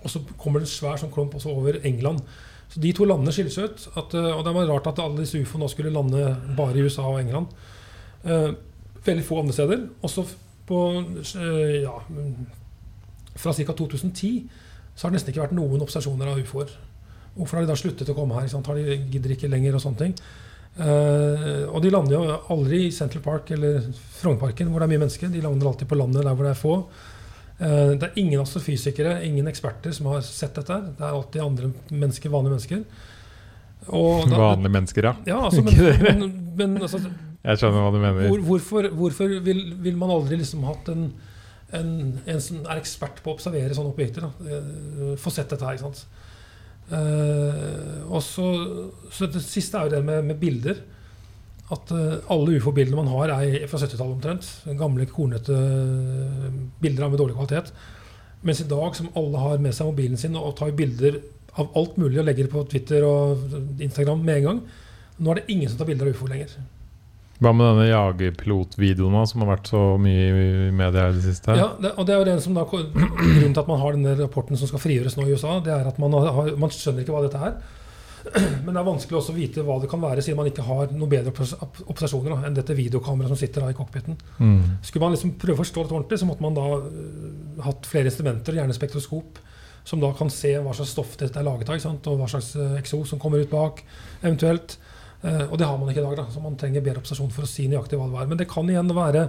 Og 0.04 0.12
så 0.12 0.20
kommer 0.40 0.60
det 0.60 0.68
en 0.68 0.74
svær 0.74 1.00
sånn 1.00 1.12
klump 1.14 1.34
også 1.34 1.52
over 1.52 1.80
England. 1.82 2.22
Så 2.68 2.80
de 2.82 2.92
to 2.96 3.06
landene 3.08 3.32
skiller 3.34 3.54
seg 3.54 3.70
ut. 3.70 3.86
At, 3.96 4.14
eh, 4.14 4.30
og 4.30 4.44
det 4.46 4.54
var 4.56 4.70
rart 4.70 4.88
at 4.92 5.02
alle 5.02 5.24
disse 5.24 5.40
ufo 5.40 5.60
nå 5.60 5.68
skulle 5.72 5.92
lande 5.94 6.28
bare 6.58 6.78
i 6.78 6.84
USA 6.84 7.06
og 7.08 7.20
England. 7.22 7.52
Eh, 8.24 8.50
veldig 9.04 9.24
få 9.24 9.40
andre 9.40 9.56
steder. 9.56 9.86
Også 10.04 10.26
på 10.68 10.80
eh, 11.00 11.82
ja, 11.84 11.98
Fra 13.34 13.52
ca. 13.52 13.72
2010 13.72 14.48
så 14.94 15.06
har 15.06 15.10
det 15.10 15.18
nesten 15.18 15.32
ikke 15.32 15.42
vært 15.42 15.56
noen 15.56 15.82
observasjoner 15.82 16.30
av 16.30 16.38
ufoer. 16.38 16.70
Hvorfor 17.34 17.58
har 17.58 17.64
de 17.64 17.72
da 17.72 17.78
sluttet 17.78 18.10
å 18.12 18.14
komme 18.14 18.36
her? 18.38 18.46
Sant? 18.50 18.68
Har 18.70 18.78
de 18.78 18.98
gidder 19.10 19.34
ikke 19.34 19.50
lenger 19.50 19.74
og 19.74 19.82
sånne 19.82 20.00
ting. 20.04 20.12
Eh, 20.74 21.64
og 21.66 21.80
de 21.82 21.90
lander 21.90 22.14
jo 22.14 22.36
aldri 22.54 22.84
i 22.88 22.94
Central 22.94 23.22
Park 23.22 23.50
eller 23.54 23.82
Frognerparken 24.18 24.70
hvor 24.70 24.82
det 24.82 24.88
er 24.88 24.92
mye 24.94 25.02
mennesker. 25.04 25.32
De 25.34 25.42
lander 25.42 25.70
alltid 25.70 25.90
på 25.90 25.98
landet 25.98 26.22
der 26.22 26.34
hvor 26.34 26.46
det 26.46 26.54
er 26.54 26.62
få. 26.62 26.76
Eh, 27.60 27.90
det 27.94 28.08
er 28.08 28.16
ingen 28.18 28.40
astrofysikere, 28.42 29.18
ingen 29.26 29.46
eksperter 29.50 29.92
som 29.94 30.06
har 30.10 30.24
sett 30.26 30.56
dette. 30.58 30.78
Det 30.98 31.04
er 31.04 31.12
alltid 31.14 31.42
andre 31.44 31.68
mennesker, 31.90 32.32
vanlige 32.32 32.54
mennesker. 32.56 32.84
Da- 33.84 34.38
Vanlige 34.40 34.72
mennesker, 34.74 35.04
ja. 35.10 35.14
Ja, 35.28 35.38
altså, 35.46 35.62
men, 35.62 35.74
men, 36.08 36.24
men 36.56 36.76
altså, 36.82 36.98
Jeg 37.44 37.60
skjønner 37.60 37.84
hva 37.84 37.92
du 37.94 38.00
mener. 38.02 38.28
hvor, 38.32 38.40
hvorfor, 38.48 38.88
hvorfor 38.96 39.34
vil, 39.44 39.74
vil 39.84 39.96
man 40.00 40.10
aldri 40.10 40.38
liksom 40.40 40.64
hatt 40.64 40.88
en, 40.94 41.06
en, 41.76 41.90
en 42.26 42.40
som 42.40 42.62
er 42.64 42.80
ekspert 42.80 43.20
på 43.22 43.30
å 43.32 43.36
observere 43.36 43.76
sånne 43.76 43.92
objekter? 43.92 44.24
Da? 44.26 44.56
Eh, 44.58 45.14
Få 45.20 45.30
sett 45.34 45.52
dette 45.52 45.66
her, 45.68 45.76
ikke 45.78 45.90
sant? 45.90 46.06
Uh, 46.84 48.02
og 48.12 48.20
så, 48.20 48.44
så 49.08 49.24
Det 49.32 49.40
siste 49.40 49.78
er 49.80 49.86
jo 49.88 49.94
det 49.94 50.02
med, 50.04 50.24
med 50.28 50.36
bilder. 50.40 50.82
At 51.72 51.92
eh, 51.96 52.16
alle 52.32 52.58
ufo-bildene 52.58 52.98
man 52.98 53.12
har, 53.14 53.32
er 53.38 53.68
fra 53.70 53.80
70-tallet 53.80 54.16
omtrent. 54.18 54.48
Gamle, 54.76 55.06
kornete 55.08 55.56
eh, 55.56 56.58
bilder 56.82 57.06
av 57.06 57.14
med 57.14 57.22
dårlig 57.22 57.38
kvalitet. 57.38 57.72
Mens 58.44 58.60
i 58.60 58.68
dag, 58.68 58.90
som 58.96 59.08
alle 59.16 59.40
har 59.40 59.62
med 59.64 59.72
seg 59.72 59.88
mobilen 59.88 60.20
sin 60.20 60.36
og 60.36 60.52
tar 60.58 60.74
bilder 60.76 61.22
av 61.56 61.70
alt 61.78 61.96
mulig 62.00 62.18
og 62.20 62.26
legger 62.28 62.44
det 62.44 62.52
på 62.52 62.64
Twitter 62.68 63.06
og 63.06 63.80
Instagram 63.80 64.20
med 64.26 64.40
en 64.40 64.48
gang, 64.48 64.62
nå 65.16 65.30
er 65.30 65.40
det 65.40 65.54
ingen 65.54 65.70
som 65.70 65.80
tar 65.80 65.88
bilder 65.88 66.10
av 66.10 66.16
ufo 66.18 66.28
lenger. 66.28 66.56
Hva 67.42 67.50
med 67.50 67.66
denne 67.66 67.86
jagerpilotvideoen 67.88 69.26
som 69.26 69.42
har 69.42 69.54
vært 69.56 69.70
så 69.72 69.80
mye 70.00 70.26
i 70.68 70.72
media 70.74 71.08
i 71.10 71.16
det 71.16 71.24
siste? 71.24 71.56
Ja, 71.58 71.72
det, 71.80 71.94
og 71.98 72.06
det 72.06 72.14
er 72.14 72.20
jo 72.20 72.28
den 72.28 72.42
som 72.44 72.58
da, 72.58 72.66
Grunnen 72.68 73.56
til 73.56 73.62
at 73.64 73.70
man 73.70 73.80
har 73.80 73.96
denne 73.96 74.14
rapporten 74.20 74.60
som 74.60 74.70
skal 74.70 74.82
frigjøres 74.82 75.16
nå 75.18 75.26
i 75.26 75.34
USA, 75.34 75.56
det 75.64 75.72
er 75.74 75.88
at 75.90 75.98
man, 76.02 76.14
har, 76.14 76.52
man 76.60 76.74
skjønner 76.74 77.02
ikke 77.02 77.16
hva 77.16 77.24
dette 77.24 77.40
er. 77.48 77.56
Men 78.24 78.70
det 78.72 78.80
er 78.80 78.86
vanskelig 78.86 79.18
også 79.18 79.34
å 79.34 79.36
vite 79.36 79.62
hva 79.66 79.76
det 79.82 79.88
kan 79.92 80.00
være, 80.00 80.22
siden 80.24 80.38
man 80.38 80.48
ikke 80.48 80.64
har 80.64 80.92
noen 80.94 81.10
bedre 81.12 81.32
obs- 81.32 81.56
observasjoner 81.84 82.32
da, 82.32 82.38
enn 82.48 82.56
dette 82.56 82.76
videokameraet 82.78 83.34
som 83.34 83.40
sitter 83.40 83.64
da 83.64 83.72
i 83.72 83.76
cockpiten. 83.76 84.16
Mm. 84.38 84.78
Skulle 84.80 85.04
man 85.04 85.16
liksom 85.16 85.34
prøve 85.40 85.58
å 85.58 85.60
forstå 85.60 85.84
dette 85.84 85.96
ordentlig, 85.98 86.20
så 86.22 86.28
måtte 86.28 86.46
man 86.46 86.56
da 86.56 86.64
uh, 86.80 87.64
hatt 87.66 87.88
flere 87.90 88.08
instrumenter, 88.08 88.56
gjerne 88.56 88.76
spektroskop, 88.76 89.42
som 89.84 90.00
da 90.00 90.10
kan 90.16 90.32
se 90.32 90.54
hva 90.56 90.72
slags 90.72 90.94
stoff 90.96 91.18
dette 91.20 91.36
er 91.36 91.44
laget 91.44 91.68
av, 91.74 91.84
og 92.14 92.22
hva 92.22 92.30
slags 92.32 92.54
uh, 92.56 92.78
eksos 92.80 93.12
som 93.12 93.20
kommer 93.20 93.44
ut 93.44 93.52
bak, 93.52 93.84
eventuelt. 94.22 94.78
Uh, 95.24 95.44
og 95.50 95.58
det 95.60 95.68
har 95.68 95.76
man 95.80 95.92
ikke 95.92 96.00
i 96.00 96.06
dag, 96.06 96.16
da, 96.22 96.24
så 96.32 96.40
man 96.44 96.56
trenger 96.60 96.84
bedre 96.84 97.04
observasjon 97.04 97.34
for 97.36 97.44
å 97.44 97.50
si 97.50 97.68
nøyaktig 97.68 98.00
hva 98.00 98.08
det 98.08 98.16
var. 98.16 98.32
Men 98.32 98.40
det 98.40 98.48
kan 98.48 98.72
igjen 98.72 98.96
være 98.96 99.28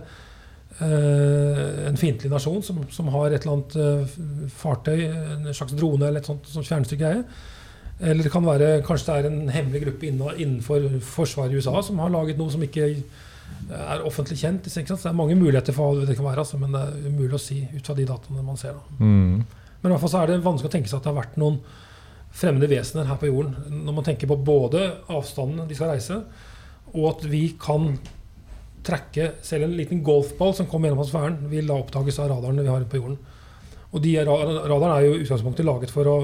eh, 0.79 1.87
en 1.89 1.99
fiendtlig 1.99 2.31
nasjon 2.31 2.63
som, 2.65 2.81
som 2.91 3.11
har 3.13 3.31
et 3.31 3.45
eller 3.45 3.53
annet 3.57 3.75
eh, 3.79 4.15
fartøy, 4.55 5.05
en 5.35 5.51
slags 5.55 5.75
drone 5.77 6.07
eller 6.09 6.23
et 6.23 6.27
sånt, 6.27 6.47
sånt 6.51 6.67
fjernstyrt 6.67 6.99
greie. 6.99 7.23
Eller 7.99 8.27
det 8.27 8.31
kan 8.33 8.43
være 8.43 8.81
kanskje 8.83 9.07
det 9.07 9.15
er 9.15 9.29
en 9.29 9.53
hemmelig 9.53 9.85
gruppe 9.85 10.09
innenfor 10.09 10.89
forsvaret 10.99 11.53
i 11.53 11.61
USA 11.61 11.79
som 11.85 12.01
har 12.03 12.11
laget 12.11 12.39
noe 12.39 12.51
som 12.51 12.63
ikke 12.65 12.89
er 12.91 14.03
offentlig 14.05 14.37
kjent. 14.41 14.67
Så 14.67 14.83
det 14.83 14.97
er 15.09 15.15
mange 15.15 15.37
muligheter 15.39 15.75
for 15.75 15.95
hva 15.95 16.07
det 16.07 16.17
kan 16.17 16.27
være, 16.27 16.43
altså, 16.43 16.59
men 16.59 16.75
det 16.75 16.81
er 16.81 17.07
umulig 17.07 17.37
å 17.37 17.41
si 17.41 17.61
ut 17.71 17.85
fra 17.85 17.95
de 17.97 18.07
dataene 18.09 18.43
man 18.43 18.59
ser. 18.59 18.75
Mm. 18.99 19.45
Men 19.45 19.87
i 19.87 19.93
hvert 19.93 20.03
fall 20.03 20.11
så 20.11 20.23
er 20.23 20.33
det 20.33 20.43
vanskelig 20.43 20.71
å 20.71 20.75
tenke 20.75 20.91
seg 20.91 20.99
at 20.99 21.07
det 21.07 21.13
har 21.13 21.21
vært 21.21 21.39
noen 21.39 21.61
fremmede 22.35 22.67
vesener 22.67 23.07
her 23.07 23.19
på 23.21 23.29
jorden. 23.29 23.55
Når 23.85 23.95
man 23.95 24.07
tenker 24.07 24.27
på 24.27 24.41
både 24.43 24.83
avstanden 25.13 25.69
de 25.69 25.77
skal 25.77 25.93
reise, 25.93 26.19
og 26.91 27.07
at 27.13 27.23
vi 27.31 27.45
kan 27.61 27.93
trekke 28.85 29.31
selv 29.45 29.65
en 29.65 29.77
liten 29.79 30.03
golfball 30.05 30.53
som 30.57 30.67
kommer 30.69 30.89
gjennom 30.89 31.01
atmosfæren, 31.01 31.39
vil 31.51 31.71
da 31.71 31.79
oppdages 31.79 32.19
av 32.21 32.29
radarene 32.33 32.65
vi 32.65 32.73
har 32.73 32.83
på 32.91 32.99
jorden. 32.99 33.17
Og 33.95 34.03
de 34.03 34.17
radarene 34.19 34.65
Radaren 34.67 34.97
er 34.97 35.05
jo 35.07 35.15
i 35.15 35.23
utgangspunktet 35.23 35.67
laget 35.67 35.93
for 35.93 36.11
å 36.11 36.17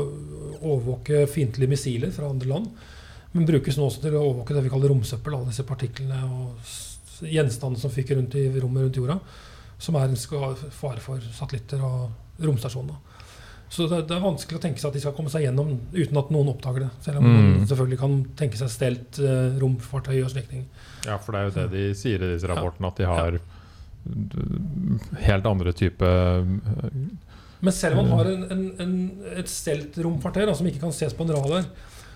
overvåke 0.62 1.26
fiendtlige 1.28 1.70
missiler 1.70 2.12
fra 2.16 2.30
andre 2.30 2.48
land, 2.48 2.68
men 3.34 3.46
brukes 3.48 3.78
nå 3.78 3.86
også 3.88 4.02
til 4.04 4.16
å 4.18 4.24
overvåke 4.26 4.54
det 4.58 4.64
vi 4.66 4.70
kaller 4.74 4.92
romsøppel, 4.92 5.36
alle 5.38 5.52
disse 5.54 5.64
partiklene 5.68 6.18
og 6.26 6.74
gjenstandene 7.32 7.80
som 7.80 7.92
fyker 7.94 8.18
rundt 8.20 8.36
i 8.36 8.48
rommet 8.60 8.84
rundt 8.88 8.98
jorda, 8.98 9.20
som 9.82 9.96
er 9.96 10.10
en 10.10 10.16
ska- 10.20 10.56
fare 10.72 11.00
for 11.00 11.20
satellitter 11.34 11.82
og 11.86 12.44
romstasjoner. 12.44 12.98
Så 13.72 13.86
det, 13.88 14.02
det 14.10 14.18
er 14.18 14.24
vanskelig 14.26 14.58
å 14.58 14.62
tenke 14.66 14.82
seg 14.82 14.90
at 14.90 14.96
de 14.98 15.00
skal 15.00 15.14
komme 15.16 15.30
seg 15.32 15.46
gjennom 15.46 15.70
uten 15.96 16.18
at 16.20 16.32
noen 16.36 16.50
oppdager 16.52 16.84
det. 16.84 16.90
Selv 17.06 17.22
om 17.22 17.24
Mm. 17.30 17.38
man 17.62 17.68
selvfølgelig 17.70 18.00
kan 18.02 18.18
tenke 18.36 18.58
seg 18.60 18.68
stelt 18.74 19.20
eh, 19.24 19.56
romfartøy 19.62 20.18
og 20.26 20.30
slike 20.34 20.50
ting. 20.50 20.66
Ja, 21.08 21.16
for 21.18 21.32
det 21.32 21.40
er 21.40 21.46
jo 21.48 21.56
det 21.56 21.68
de 21.72 21.94
sier 21.96 22.20
i 22.20 22.34
disse 22.34 22.50
rapportene, 22.52 22.88
at 22.92 22.98
de 23.00 23.06
har 23.08 23.40
helt 25.24 25.46
andre 25.46 25.72
type 25.78 26.10
Men 27.62 27.76
selv 27.76 28.02
om 28.02 28.08
man 28.10 28.20
har 28.20 28.32
en, 28.32 28.44
en, 28.54 28.68
en, 28.82 28.94
et 29.38 29.50
stelt 29.50 29.98
romkvarter 30.02 30.50
da, 30.50 30.56
som 30.58 30.68
ikke 30.68 30.82
kan 30.82 30.94
ses 30.96 31.14
på 31.18 31.26
en 31.28 31.34
radar, 31.36 31.68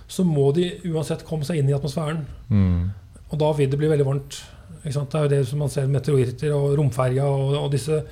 så 0.07 0.25
må 0.25 0.49
de 0.57 0.69
uansett 0.91 1.25
komme 1.25 1.45
seg 1.47 1.61
inn 1.61 1.69
i 1.69 1.77
atmosfæren. 1.77 2.25
mm. 2.49 2.85
Og 3.33 3.39
da 3.41 3.47
vil 3.57 3.71
det 3.71 3.77
bli 3.81 3.87
veldig 3.89 4.05
varmt. 4.05 4.35
Det 4.83 4.91
er 4.93 5.23
jo 5.25 5.29
det 5.31 5.39
som 5.49 5.63
man 5.63 5.71
ser 5.73 5.87
meteoritter 5.89 6.53
og 6.53 6.75
romferja 6.77 7.25
og, 7.25 7.55
og 7.57 7.71
disse 7.73 8.03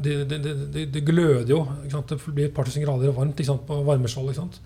det 0.00 0.14
de, 0.24 0.38
de, 0.38 0.54
de, 0.72 0.86
de 0.90 1.02
gløder 1.04 1.50
jo. 1.52 1.60
Det 1.84 2.18
blir 2.26 2.48
et 2.48 2.54
par 2.54 2.66
tusen 2.66 2.82
grader 2.82 3.12
varmt 3.14 3.42
på 3.66 3.82
varmeskjold. 3.86 4.56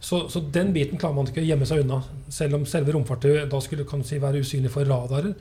Så, 0.00 0.28
så 0.30 0.40
den 0.54 0.72
biten 0.72 0.98
klarer 0.98 1.14
man 1.14 1.28
ikke 1.28 1.42
å 1.42 1.46
gjemme 1.46 1.66
seg 1.66 1.84
unna. 1.84 2.00
Selv 2.32 2.58
om 2.58 2.66
selve 2.66 2.94
romfartøyet 2.94 3.50
da 3.50 3.60
skulle 3.62 3.86
kan 3.86 4.02
si, 4.06 4.18
være 4.22 4.42
usynlig 4.42 4.72
for 4.74 4.86
radarer, 4.86 5.34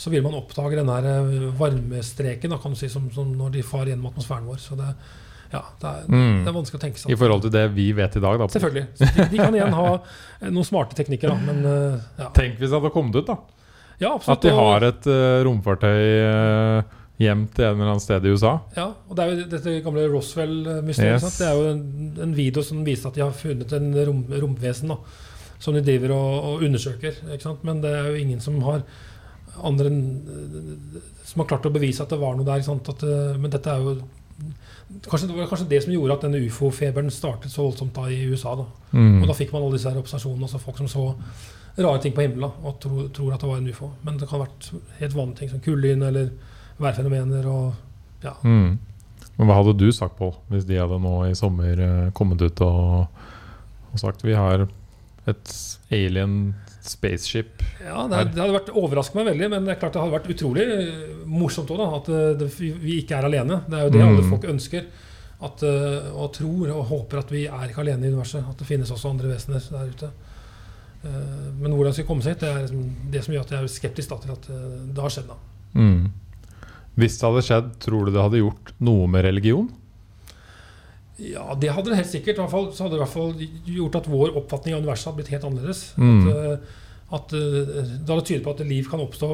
så 0.00 0.10
vil 0.10 0.22
man 0.24 0.36
oppdage 0.38 0.78
den 0.78 0.90
eh, 0.90 1.48
varmestreken 1.58 2.54
da, 2.54 2.60
kan 2.62 2.76
si, 2.78 2.88
som, 2.90 3.10
som 3.14 3.32
når 3.36 3.56
de 3.56 3.66
farer 3.66 3.92
gjennom 3.92 4.10
atmosfæren 4.10 4.48
vår. 4.48 4.62
Så 4.62 4.78
det, 4.78 4.92
ja, 5.50 5.60
det, 5.80 5.88
er, 5.90 6.04
Mm. 6.10 6.44
det 6.44 6.50
er 6.50 6.54
vanskelig 6.54 6.78
å 6.78 6.82
tenke 6.84 7.00
seg 7.02 7.10
I 7.10 7.16
forhold 7.18 7.42
til 7.46 7.52
det 7.54 7.64
vi 7.74 7.88
vet 7.96 8.16
i 8.16 8.22
dag, 8.22 8.38
da. 8.38 8.46
Selvfølgelig. 8.52 8.86
De, 9.00 9.24
de 9.32 9.40
kan 9.40 9.56
igjen 9.56 9.74
ha 9.74 9.88
eh, 9.96 10.50
noen 10.50 10.66
smarte 10.68 10.94
teknikker, 10.98 11.32
da, 11.32 11.38
men 11.48 11.64
eh, 11.66 11.96
ja. 12.22 12.28
Tenk 12.36 12.60
hvis 12.60 12.70
det 12.70 12.78
hadde 12.78 12.92
kommet 12.94 13.18
ut, 13.18 13.26
da. 13.26 13.36
ja 14.02 14.12
absolutt. 14.14 14.38
At 14.38 14.46
de 14.46 14.54
har 14.56 14.86
et 14.90 15.08
uh, 15.10 15.40
romfartøy 15.48 16.00
uh, 16.22 16.96
gjemt 17.20 17.58
en 17.60 17.66
eller 17.74 17.90
annen 17.90 18.00
sted 18.00 18.24
i 18.24 18.30
USA. 18.32 18.54
Ja, 18.78 18.86
og 19.08 19.18
det 19.18 19.24
er 19.26 19.32
jo 19.34 19.48
dette 19.56 19.74
gamle 19.84 20.06
Roswell-mysteriet. 20.08 21.20
Yes. 21.20 21.36
Det 21.42 21.48
er 21.50 21.58
jo 21.58 21.66
en, 21.74 21.82
en 22.28 22.36
video 22.38 22.62
som 22.64 22.80
viser 22.86 23.10
at 23.10 23.18
de 23.18 23.26
har 23.26 23.34
funnet 23.36 23.74
en 23.76 23.90
rom, 24.08 24.22
romvesen 24.46 24.94
da, 24.94 24.96
som 25.60 25.76
de 25.76 25.82
driver 25.84 26.14
og, 26.16 26.30
og 26.54 26.64
undersøker. 26.70 27.18
Men 27.66 27.82
det 27.84 27.90
er 27.92 28.08
jo 28.08 28.22
ingen 28.22 28.40
som 28.40 28.56
har 28.64 28.86
andre 29.66 29.90
enn 29.90 30.00
som 31.26 31.42
har 31.42 31.50
klart 31.50 31.66
å 31.68 31.74
bevise 31.74 32.00
at 32.00 32.14
det 32.14 32.20
var 32.22 32.38
noe 32.38 32.46
der. 32.48 32.64
At, 32.64 33.04
men 33.36 33.52
dette 33.52 33.74
er 33.74 33.84
jo 33.84 33.98
Kanskje 35.06 35.28
det 35.28 35.36
var 35.36 35.48
kanskje 35.50 35.68
det 35.70 35.82
som 35.84 35.92
gjorde 35.94 36.16
at 36.16 36.24
denne 36.26 36.40
ufo-feberen 36.46 37.12
startet 37.14 37.52
så 37.52 37.62
voldsomt 37.66 37.94
da 37.94 38.08
i 38.10 38.24
USA. 38.30 38.56
da. 38.58 38.66
Mm. 38.92 39.22
Og 39.22 39.28
da 39.30 39.36
fikk 39.38 39.52
man 39.54 39.62
alle 39.62 39.78
disse 39.78 39.90
her 39.90 40.00
observasjonene, 40.00 40.48
altså 40.48 40.62
folk 40.62 40.80
som 40.80 40.90
så 40.90 41.04
rare 41.78 42.00
ting 42.02 42.14
på 42.16 42.24
himmelen 42.24 42.50
og 42.50 42.80
tro, 42.82 43.06
tror 43.14 43.34
at 43.34 43.42
det 43.42 43.50
var 43.50 43.60
en 43.60 43.70
ufo. 43.70 43.90
Men 44.02 44.18
det 44.18 44.28
kan 44.28 44.40
ha 44.40 44.46
vært 44.46 44.70
helt 44.98 45.16
vanlige 45.16 45.38
ting 45.40 45.52
som 45.52 45.62
kullyn 45.64 46.02
eller 46.08 46.32
værfenomener 46.80 47.46
og 47.50 48.24
ja. 48.24 48.34
Mm. 48.44 48.78
Men 49.38 49.48
hva 49.48 49.60
hadde 49.60 49.78
du 49.80 49.88
sagt, 49.94 50.18
Pål, 50.18 50.34
hvis 50.52 50.66
de 50.68 50.80
hadde 50.80 50.98
nå 51.00 51.14
i 51.28 51.36
sommer 51.38 51.80
eh, 51.80 52.10
kommet 52.16 52.42
ut 52.42 52.60
og, 52.66 53.22
og 53.92 54.02
sagt 54.02 54.24
vi 54.26 54.36
har 54.36 54.66
et 55.30 55.54
alien 55.94 56.34
spaceship 56.86 57.62
Ja, 57.84 58.06
det, 58.08 58.20
det 58.34 58.40
hadde 58.40 58.54
vært 58.56 58.70
overrasket 58.76 59.18
meg 59.20 59.26
veldig, 59.32 59.48
men 59.52 59.64
det 59.68 59.74
er 59.74 59.80
klart 59.82 59.94
det 59.96 60.02
hadde 60.02 60.14
vært 60.16 60.30
utrolig 60.34 60.64
eh, 60.64 61.12
morsomt 61.28 61.70
òg, 61.74 61.82
at 61.98 62.08
eh, 62.14 62.30
det, 62.40 62.48
vi 62.58 62.98
ikke 63.02 63.18
er 63.18 63.28
alene. 63.28 63.60
Det 63.68 63.78
er 63.78 63.84
jo 63.86 63.92
det 63.94 64.00
Mm. 64.00 64.08
alle 64.08 64.26
folk 64.30 64.44
ønsker. 64.54 64.86
At, 65.40 65.62
eh, 65.64 66.08
og 66.12 66.32
tror 66.36 66.70
og 66.74 66.84
håper 66.90 67.18
at 67.22 67.30
vi 67.32 67.46
er 67.48 67.68
ikke 67.70 67.80
alene 67.84 68.04
i 68.06 68.10
universet. 68.12 68.44
At 68.48 68.58
det 68.60 68.66
finnes 68.68 68.90
også 68.92 69.10
andre 69.14 69.30
vesener 69.34 69.60
der 69.70 69.88
ute. 69.94 70.10
Men 71.02 71.72
hvordan 71.72 71.94
skal 71.96 72.04
komme 72.04 72.20
seg 72.20 72.34
hit, 72.34 72.42
det 72.44 72.48
er 72.50 72.64
liksom 72.66 72.82
det 73.12 73.22
som 73.24 73.32
gjør 73.32 73.46
at 73.46 73.52
jeg 73.54 73.64
er 73.64 73.70
skeptisk 73.72 74.10
til 74.20 74.34
at 74.34 74.48
det 74.92 75.00
har 75.00 75.14
skjedd. 75.14 75.30
da. 75.30 75.36
mm. 75.80 76.10
Hvis 77.00 77.16
det 77.16 77.24
hadde 77.30 77.42
skjedd, 77.46 77.70
tror 77.80 78.04
du 78.04 78.10
det 78.12 78.20
hadde 78.20 78.42
gjort 78.42 78.72
noe 78.84 79.06
med 79.08 79.24
religion? 79.24 79.70
Ja, 81.20 81.54
det 81.58 81.72
hadde 81.74 81.92
det 81.92 82.00
helt 82.00 82.12
sikkert. 82.12 82.38
I 82.38 82.44
hvert 82.44 82.52
fall, 82.54 82.70
så 82.72 82.84
hadde 82.84 82.96
det 82.96 83.00
i 83.00 83.04
hvert 83.04 83.16
fall 83.16 83.74
gjort 83.76 83.98
at 84.00 84.08
vår 84.10 84.36
oppfatning 84.40 84.76
av 84.76 84.84
universet 84.84 85.10
hadde 85.10 85.20
blitt 85.20 85.32
helt 85.34 85.48
annerledes. 85.48 85.82
Mm. 86.00 86.22
At, 86.24 86.30
eh, 86.32 86.78
at 87.18 87.34
eh, 87.36 87.90
Det 87.98 88.12
hadde 88.14 88.26
tydet 88.28 88.44
på 88.46 88.54
at 88.54 88.62
liv 88.64 88.88
kan 88.88 89.02
oppstå 89.04 89.30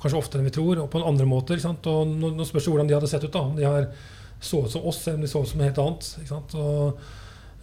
kanskje 0.00 0.18
oftere 0.18 0.42
enn 0.42 0.48
vi 0.48 0.56
tror, 0.56 0.80
og 0.82 0.90
på 0.90 1.00
en 1.00 1.10
andre 1.12 1.28
måter. 1.28 1.58
Ikke 1.58 1.68
sant? 1.68 1.86
Og 1.90 2.08
nå, 2.10 2.32
nå 2.34 2.48
spørs 2.48 2.66
det 2.66 2.74
hvordan 2.74 2.90
de 2.90 2.98
hadde 2.98 3.12
sett 3.12 3.26
ut. 3.26 3.32
da. 3.36 3.44
De 3.58 3.68
har 3.68 3.90
så 4.40 4.64
ut 4.64 4.72
som 4.72 4.86
oss, 4.88 5.06
eller 5.06 5.20
om 5.20 5.24
de 5.26 5.30
så 5.30 5.42
ut 5.42 5.52
som 5.52 5.64
helt 5.64 5.80
annet. 5.82 6.12
Ikke 6.22 6.32
sant? 6.32 6.54
Og, 6.58 7.00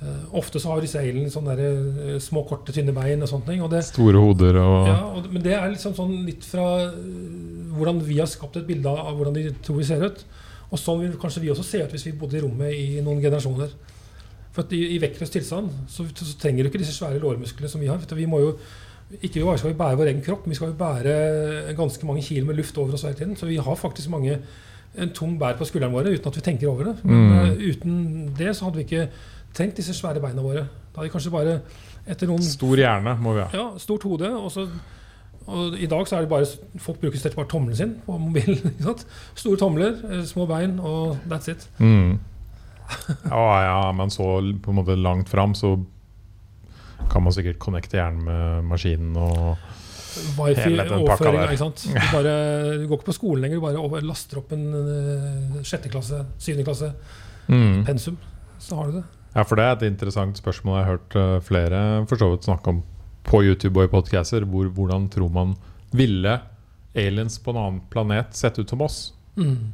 uh, 0.04 0.26
ofte 0.38 0.62
så 0.62 0.72
har 0.72 0.86
alienene 0.86 1.34
sånne 1.34 1.56
der, 1.58 1.78
eh, 2.06 2.20
små, 2.22 2.46
korte, 2.48 2.74
tynne 2.76 2.94
bein 2.96 3.26
og 3.26 3.32
sånne 3.32 3.50
ting. 3.50 3.64
Og 3.66 3.72
det, 3.74 3.84
Store 3.90 4.22
hoder 4.22 4.62
og 4.62 4.76
ja, 4.88 5.00
og, 5.10 5.32
men 5.34 5.44
det 5.44 5.56
er 5.58 5.72
liksom 5.74 5.98
sånn 5.98 6.20
litt 6.28 6.46
fra 6.46 6.68
uh, 6.94 7.72
hvordan 7.78 8.04
vi 8.06 8.22
har 8.22 8.30
skapt 8.30 8.62
et 8.62 8.70
bilde 8.70 8.94
av 8.94 9.18
hvordan 9.18 9.36
de 9.38 9.50
tror 9.66 9.82
vi 9.82 9.90
ser 9.90 10.06
ut. 10.06 10.22
Og 10.72 10.80
sånn 10.82 11.00
vil 11.06 11.14
kanskje 11.22 11.42
vi 11.46 11.50
også 11.54 11.64
se 11.64 11.80
ut 11.84 11.94
hvis 11.96 12.06
vi 12.10 12.12
bodde 12.20 12.38
i 12.38 12.42
rommet 12.44 12.74
i 12.76 13.02
noen 13.06 13.22
generasjoner. 13.24 13.70
For 14.52 14.68
i, 14.76 14.82
i 14.96 15.00
vektløs 15.00 15.30
tilstand 15.32 15.70
så, 15.88 16.04
så 16.18 16.34
trenger 16.42 16.64
du 16.66 16.70
ikke 16.72 16.82
disse 16.82 16.96
svære 16.98 17.22
lårmusklene 17.24 17.70
som 17.72 17.82
vi 17.84 17.88
har. 17.88 18.00
For 18.04 18.16
vi 18.20 18.26
må 18.28 18.40
jo 18.42 18.54
ikke 19.24 19.44
bare 19.46 19.58
skal 19.62 19.72
vi 19.72 19.78
bære 19.80 19.96
vår 20.02 20.10
egen 20.12 20.24
kropp, 20.26 20.44
men 20.46 20.52
vi 20.52 20.58
skal 20.60 20.74
jo 20.74 20.80
bære 20.80 21.76
ganske 21.78 22.06
mange 22.10 22.24
kilo 22.28 22.50
med 22.50 22.58
luft 22.60 22.78
over 22.78 22.98
oss 22.98 23.06
hele 23.08 23.16
tiden. 23.16 23.38
Så 23.40 23.46
vi 23.48 23.56
har 23.64 23.76
faktisk 23.80 24.10
mange 24.12 24.40
en 24.98 25.12
tung 25.14 25.38
bær 25.40 25.56
på 25.60 25.66
skuldrene 25.70 25.94
våre 25.94 26.12
uten 26.16 26.28
at 26.32 26.36
vi 26.40 26.44
tenker 26.44 26.68
over 26.72 26.90
det. 26.90 26.96
Men 27.06 27.16
Mm. 27.30 27.38
øh, 27.38 27.70
uten 27.70 28.34
det 28.38 28.56
så 28.58 28.66
hadde 28.66 28.78
vi 28.82 28.84
ikke 28.88 29.10
trengt 29.54 29.78
disse 29.78 29.94
svære 29.94 30.20
beina 30.20 30.42
våre. 30.42 30.66
Da 30.92 31.00
hadde 31.00 31.08
vi 31.08 31.14
kanskje 31.16 31.32
bare 31.32 31.60
etter 32.08 32.28
noen 32.28 32.42
Stor 32.44 32.76
hjerne 32.76 33.14
må 33.22 33.34
vi 33.38 33.46
ha. 33.46 33.50
ja, 33.54 33.68
stort 33.80 34.04
hode. 34.04 34.34
Og, 34.36 34.52
så, 34.52 34.68
og 35.48 35.78
I 35.80 35.88
dag 35.88 36.08
så 36.08 36.18
er 36.18 36.26
det 36.26 36.32
bare 36.32 36.48
folk 36.84 37.00
bruker 37.02 37.20
stort 37.20 37.38
bare 37.38 37.48
tommelen 37.52 37.78
sin 37.80 37.94
på 38.06 38.18
mobilen. 38.20 38.60
ikke 38.74 38.90
sant? 38.90 39.06
Store 39.36 39.60
tomler, 39.60 39.96
eh, 40.12 40.26
små 40.28 40.48
bein, 40.50 40.78
og 40.80 41.18
that's 41.30 41.52
it. 41.52 41.70
Mm. 41.80 42.18
Ja, 43.28 43.46
ja, 43.64 43.80
men 43.96 44.12
så 44.12 44.28
på 44.64 44.72
en 44.72 44.80
måte 44.80 44.96
langt 44.96 45.30
fram, 45.30 45.56
så 45.56 45.76
kan 47.12 47.24
man 47.24 47.36
sikkert 47.36 47.60
connecte 47.60 48.00
hjernen 48.00 48.24
med 48.28 48.70
maskinen 48.72 49.18
og 49.20 49.58
Hele 50.18 50.82
den 50.82 51.04
Wifi-overføring. 51.04 51.44
ikke 51.44 51.60
sant? 51.62 51.84
Du, 51.86 52.00
bare, 52.16 52.34
du 52.82 52.88
går 52.90 53.00
ikke 53.00 53.12
på 53.12 53.16
skolen 53.20 53.44
lenger, 53.46 53.60
du 53.60 53.90
bare 53.92 54.02
laster 54.02 54.42
opp 54.42 54.52
en 54.56 54.66
eh, 54.82 55.60
sjette 55.68 55.92
klasse, 55.94 56.24
syvende 56.42 56.66
klasse 56.66 56.90
mm. 57.48 57.86
pensum. 57.86 58.18
Så 58.60 58.80
har 58.80 58.90
du 58.90 58.98
det. 58.98 59.04
Ja, 59.36 59.44
for 59.46 59.60
det 59.60 59.68
er 59.68 59.76
et 59.76 59.86
interessant 59.92 60.40
spørsmål 60.40 60.80
jeg 60.80 60.88
har 60.88 60.96
hørt 60.96 61.18
eh, 61.22 61.36
flere 61.46 61.82
for 62.10 62.20
så 62.20 62.32
vidt 62.34 62.48
snakke 62.50 62.74
om 62.74 62.82
på 63.28 63.44
YouTube 63.44 63.80
og 63.80 63.88
i 63.88 63.92
podcaster. 63.92 64.46
Hvor, 64.48 64.70
hvordan 64.74 65.10
tror 65.14 65.32
man 65.34 65.56
ville 65.96 66.40
aliens 66.98 67.38
på 67.44 67.54
en 67.54 67.62
annen 67.62 67.82
planet 67.92 68.36
sett 68.38 68.60
ut 68.60 68.70
som 68.70 68.84
oss? 68.86 69.00
Mm. 69.38 69.74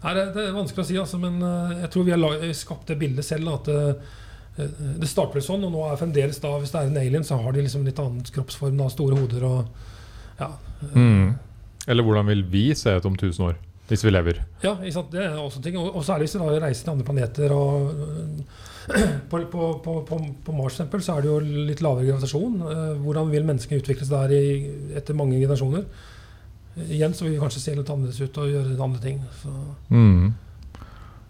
Nei, 0.00 0.14
det, 0.16 0.24
det 0.32 0.46
er 0.46 0.56
vanskelig 0.56 0.84
å 0.84 0.88
si, 0.88 0.96
altså, 1.00 1.20
men 1.20 1.40
eh, 1.44 1.76
jeg 1.82 1.92
tror 1.92 2.06
vi 2.06 2.14
har 2.14 2.44
skapt 2.56 2.88
det 2.88 2.96
bildet 3.00 3.26
selv. 3.26 3.50
At 3.58 3.68
eh, 3.72 4.12
eh, 4.56 4.82
det 5.02 5.10
starter 5.10 5.44
sånn, 5.44 5.66
og 5.68 5.74
nå 5.74 5.84
er 5.88 6.00
fremdeles 6.00 6.40
da, 6.40 6.54
hvis 6.60 6.72
det 6.72 6.82
er 6.82 6.92
en 6.92 7.00
alien, 7.02 7.26
så 7.26 7.40
har 7.40 7.56
de 7.56 7.64
liksom 7.66 7.84
litt 7.88 8.00
annen 8.00 8.24
kroppsform, 8.24 8.78
da, 8.80 8.88
store 8.92 9.20
hoder 9.20 9.48
og 9.48 9.88
ja. 10.40 10.54
Mm. 10.94 11.34
Eller 11.90 12.06
hvordan 12.06 12.30
vil 12.30 12.46
vi 12.48 12.70
se 12.78 12.94
ut 12.96 13.08
om 13.08 13.16
1000 13.18 13.50
år? 13.50 13.58
Hvis 13.90 14.04
vi 14.06 14.12
lever. 14.12 14.38
Ja, 14.62 14.76
det 14.78 15.22
er 15.24 15.38
også 15.40 15.62
ting. 15.62 15.76
Og 15.78 16.04
særlig 16.06 16.28
hvis 16.28 16.36
vi 16.38 16.58
reiser 16.62 16.86
til 16.86 16.92
andre 16.92 17.06
planeter. 17.08 17.52
og 17.52 17.90
På, 19.30 19.38
på, 19.46 19.64
på, 19.84 20.16
på, 20.44 20.52
Mars 20.52 20.74
eksempel, 20.74 21.02
så 21.04 21.14
er 21.14 21.22
det 21.22 21.28
jo 21.28 21.36
litt 21.68 21.82
lavere 21.84 22.08
gravitasjon. 22.08 22.56
Eh, 22.66 22.94
Hvordan 23.04 23.28
vil 23.30 23.44
menneskene 23.46 23.78
utvikle 23.78 24.06
seg 24.06 24.16
der 24.16 24.32
i, 24.34 24.94
etter 24.98 25.14
mange 25.14 25.36
generasjoner? 25.38 25.84
Igjen 26.88 27.14
så 27.14 27.26
vil 27.26 27.36
vi 27.36 27.42
kanskje 27.42 27.62
se 27.62 27.74
litt 27.76 27.90
annerledes 27.92 28.18
ut 28.24 28.40
og 28.40 28.50
gjøre 28.50 28.78
andre 28.82 29.02
ting. 29.04 29.20
Så. 29.42 29.52
Mm. 29.92 30.32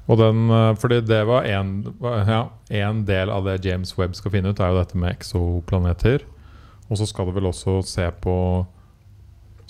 Og 0.06 0.18
den, 0.22 0.42
eh, 0.56 0.72
fordi 0.80 1.00
det 1.06 1.20
var 1.28 1.48
en, 1.50 1.74
ja, 2.00 2.40
en 2.80 3.04
del 3.08 3.34
av 3.34 3.44
det 3.46 3.60
James 3.66 3.92
Webb 3.98 4.16
skal 4.16 4.34
finne 4.34 4.54
ut, 4.54 4.60
er 4.60 4.72
jo 4.72 4.80
dette 4.80 4.98
med 4.98 5.12
eksoplaneter. 5.18 6.24
Og 6.88 6.98
så 6.98 7.06
skal 7.06 7.28
det 7.28 7.36
vel 7.36 7.50
også 7.50 7.80
se 7.86 8.08
på 8.24 8.36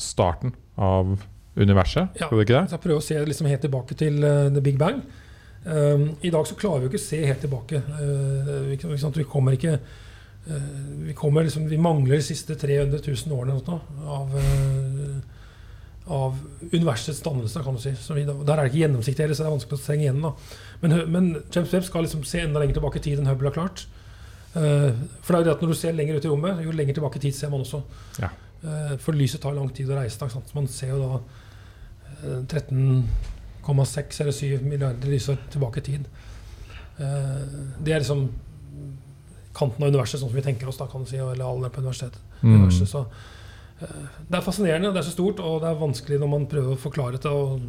starten 0.01 0.55
av 0.81 1.19
universet, 1.61 2.09
Ja. 2.21 2.27
skal 2.27 2.39
du 2.39 2.45
ikke 2.45 2.59
det? 2.59 2.71
Jeg 2.73 2.81
prøver 2.81 3.01
å 3.01 3.05
se 3.05 3.25
liksom 3.25 3.47
helt 3.51 3.61
tilbake 3.61 3.97
til 3.99 4.25
uh, 4.25 4.49
the 4.51 4.61
big 4.61 4.79
bang. 4.79 5.03
Um, 5.65 6.17
I 6.25 6.31
dag 6.33 6.47
så 6.49 6.57
klarer 6.57 6.81
vi 6.81 6.87
jo 6.87 6.91
ikke 6.95 7.03
å 7.03 7.05
se 7.05 7.19
helt 7.21 7.43
tilbake. 7.45 7.83
Uh, 7.85 8.69
vi, 8.71 8.79
ikke 8.79 8.97
sant? 9.01 9.19
vi 9.19 9.27
kommer 9.29 9.53
ikke 9.53 9.75
uh, 9.77 10.55
vi, 11.05 11.13
kommer 11.17 11.45
liksom, 11.45 11.67
vi 11.69 11.77
mangler 11.77 12.17
de 12.17 12.25
siste 12.25 12.57
300 12.57 13.03
000 13.05 13.37
årene 13.37 13.59
noe, 13.59 13.81
av, 14.09 14.33
av 16.09 16.39
universets 16.73 17.21
dannelse, 17.21 17.61
kan 17.65 17.77
du 17.77 17.83
si. 17.83 17.93
Så 18.01 18.17
vi, 18.17 18.25
der 18.25 18.55
er 18.55 18.65
det 18.65 18.71
ikke 18.73 18.85
gjennomsiktig 18.87 19.27
heller, 19.27 19.37
så 19.37 19.45
det 19.45 19.51
er 19.51 19.57
vanskelig 19.59 19.81
å 19.81 19.85
trenge 19.85 20.07
igjen. 20.07 20.25
Da. 20.25 20.33
Men, 20.81 20.97
men 21.13 21.29
James 21.53 21.77
Webb 21.77 21.89
skal 21.91 22.07
liksom 22.09 22.25
se 22.25 22.41
enda 22.47 22.63
lenger 22.63 22.81
tilbake 22.81 23.03
i 23.03 23.05
tid 23.11 23.21
enn 23.21 23.29
Hubble 23.29 23.53
har 23.53 23.59
klart. 23.59 23.85
For 24.51 25.29
det 25.31 25.37
er 25.37 25.45
jo 25.45 25.47
det 25.47 25.53
at 25.53 25.61
Når 25.63 25.71
du 25.71 25.77
ser 25.79 25.93
lenger 25.95 26.17
ut 26.17 26.25
i 26.27 26.31
rommet, 26.33 26.65
jo 26.65 26.73
lenger 26.75 26.97
tilbake 26.97 27.21
i 27.21 27.23
tid 27.29 27.37
ser 27.37 27.53
man 27.53 27.63
også. 27.63 27.79
Ja. 28.19 28.33
For 28.99 29.15
lyset 29.15 29.45
tar 29.45 29.55
lang 29.55 29.69
tid 29.77 29.93
å 29.93 30.01
reise. 30.01 30.27
Man 30.57 30.67
ser 30.73 30.97
jo 30.97 30.99
da 31.05 31.21
13,6 32.23 34.21
eller 34.21 34.33
7 34.33 34.61
milliarder 34.63 35.09
lysår 35.09 35.37
tilbake 35.51 35.81
i 35.81 35.89
tid. 35.91 36.09
Eh, 37.01 37.43
det 37.81 37.93
er 37.95 38.03
liksom 38.03 38.29
kanten 39.57 39.85
av 39.85 39.91
universet, 39.91 40.21
sånn 40.21 40.31
som 40.31 40.39
vi 40.39 40.45
tenker 40.45 40.69
oss, 40.71 40.79
da, 40.81 40.89
kan 40.91 41.05
du 41.05 41.11
si, 41.11 41.19
eller 41.21 41.45
alle 41.47 41.71
på 41.73 41.83
universitetet. 41.83 42.21
Mm. 42.41 42.55
universet. 42.55 42.89
Så, 42.89 43.05
eh, 43.81 44.07
det 44.29 44.39
er 44.39 44.45
fascinerende, 44.45 44.93
det 44.95 45.03
er 45.03 45.09
så 45.09 45.15
stort, 45.15 45.41
og 45.45 45.61
det 45.65 45.71
er 45.71 45.81
vanskelig 45.81 46.21
når 46.23 46.31
man 46.33 46.47
prøver 46.51 46.77
å 46.77 46.81
forklare 46.81 47.21
det. 47.21 47.33
Og, 47.33 47.61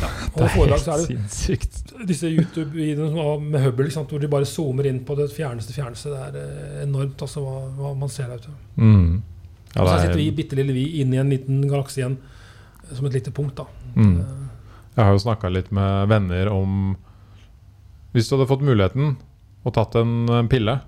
ja, 0.00 0.10
Det 0.34 0.44
er 0.46 0.54
foredrag, 0.54 0.80
så 0.80 0.94
er 0.94 1.02
det 1.02 1.10
sinnssykt. 1.10 1.94
disse 2.06 2.30
YouTube-videoene 2.30 3.50
med 3.50 3.64
Hubble, 3.64 3.90
sant, 3.90 4.10
hvor 4.10 4.20
de 4.20 4.28
bare 4.28 4.48
zoomer 4.48 4.88
inn 4.90 5.04
på 5.04 5.16
det 5.18 5.30
fjerneste 5.32 5.76
fjerneste. 5.76 6.12
Det 6.12 6.22
er 6.28 6.40
eh, 6.42 6.82
enormt 6.84 7.20
altså, 7.26 7.44
hva, 7.44 7.64
hva 7.78 7.94
man 7.98 8.12
ser 8.12 8.28
der 8.28 8.44
ute. 8.44 8.54
Mm. 8.76 9.22
Ja, 9.74 9.82
og 9.82 9.88
så 9.88 9.94
er 9.96 10.04
sitter 10.06 10.20
vi, 10.20 10.30
bitte 10.30 10.56
lille 10.56 10.76
vi, 10.76 10.84
inne 11.02 11.16
i 11.16 11.22
en 11.24 11.32
liten 11.32 11.64
galakse 11.66 11.98
igjen, 11.98 12.18
som 12.92 13.06
et 13.08 13.16
lite 13.16 13.32
punkt. 13.34 13.56
da. 13.58 13.66
Mm. 13.96 14.20
Eh, 14.20 14.40
Jeg 14.96 15.04
har 15.04 15.12
jo 15.12 15.22
snakka 15.24 15.50
litt 15.50 15.70
med 15.74 16.08
venner 16.08 16.48
om 16.52 16.96
Hvis 18.14 18.28
du 18.28 18.36
hadde 18.36 18.48
fått 18.50 18.62
muligheten 18.62 19.16
og 19.64 19.72
tatt 19.74 19.94
en 19.96 20.46
pille 20.52 20.80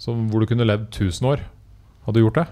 som, 0.00 0.28
hvor 0.30 0.40
du 0.40 0.46
kunne 0.48 0.64
levd 0.66 0.86
1000 0.90 1.26
år, 1.28 1.42
hadde 2.06 2.16
du 2.18 2.22
gjort 2.24 2.38
det? 2.40 2.46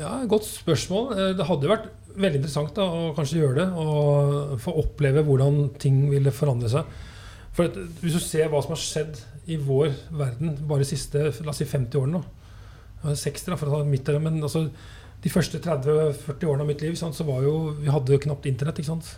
Ja, 0.00 0.24
Godt 0.28 0.44
spørsmål. 0.48 1.12
Eh, 1.14 1.32
Det 1.36 1.46
hadde 1.46 1.66
jo 1.68 1.72
vært 1.74 1.90
veldig 2.16 2.40
interessant 2.40 2.74
da, 2.74 2.82
å 2.88 3.12
kanskje 3.16 3.38
gjøre 3.42 3.58
det. 3.60 3.66
Og 3.76 4.56
få 4.64 4.74
oppleve 4.82 5.22
hvordan 5.26 5.70
ting 5.78 6.06
ville 6.10 6.32
forandre 6.34 6.68
seg. 6.72 6.84
For 7.52 7.68
at, 7.68 7.76
Hvis 8.02 8.16
du 8.16 8.20
ser 8.24 8.48
hva 8.52 8.62
som 8.64 8.74
har 8.74 8.82
skjedd 8.82 9.20
i 9.46 9.56
vår 9.62 9.92
verden 10.10 10.56
bare 10.66 10.82
de 10.82 10.88
siste 10.90 11.22
la 11.44 11.52
oss 11.52 11.60
si 11.62 11.64
50 11.68 12.00
årene 12.00 12.18
nå. 12.18 12.24
60 13.06 13.52
da, 13.52 13.56
for 13.60 13.68
å 13.70 13.76
ta 13.78 13.86
midt 13.86 14.08
der, 14.08 14.18
men 14.18 14.40
altså, 14.42 14.64
De 15.24 15.32
første 15.32 15.58
30-40 15.62 16.50
årene 16.50 16.66
av 16.66 16.68
mitt 16.70 16.82
liv 16.84 16.96
sant, 16.98 17.16
så 17.16 17.24
var 17.26 17.42
jo, 17.46 17.54
vi 17.80 17.90
hadde 17.90 18.18
knapt 18.22 18.46
internett. 18.46 18.78
ikke 18.82 18.92
sant? 18.92 19.14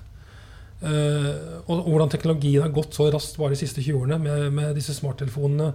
Uh, 0.79 1.59
og, 1.67 1.81
og 1.81 1.89
hvordan 1.91 2.13
teknologien 2.13 2.63
har 2.63 2.71
gått 2.75 2.95
så 2.95 3.09
raskt 3.11 3.39
bare 3.41 3.57
de 3.57 3.59
siste 3.65 3.83
20 3.83 3.99
årene 3.99 4.21
med, 4.23 4.45
med 4.55 4.77
disse 4.79 4.95
smarttelefonene. 4.95 5.73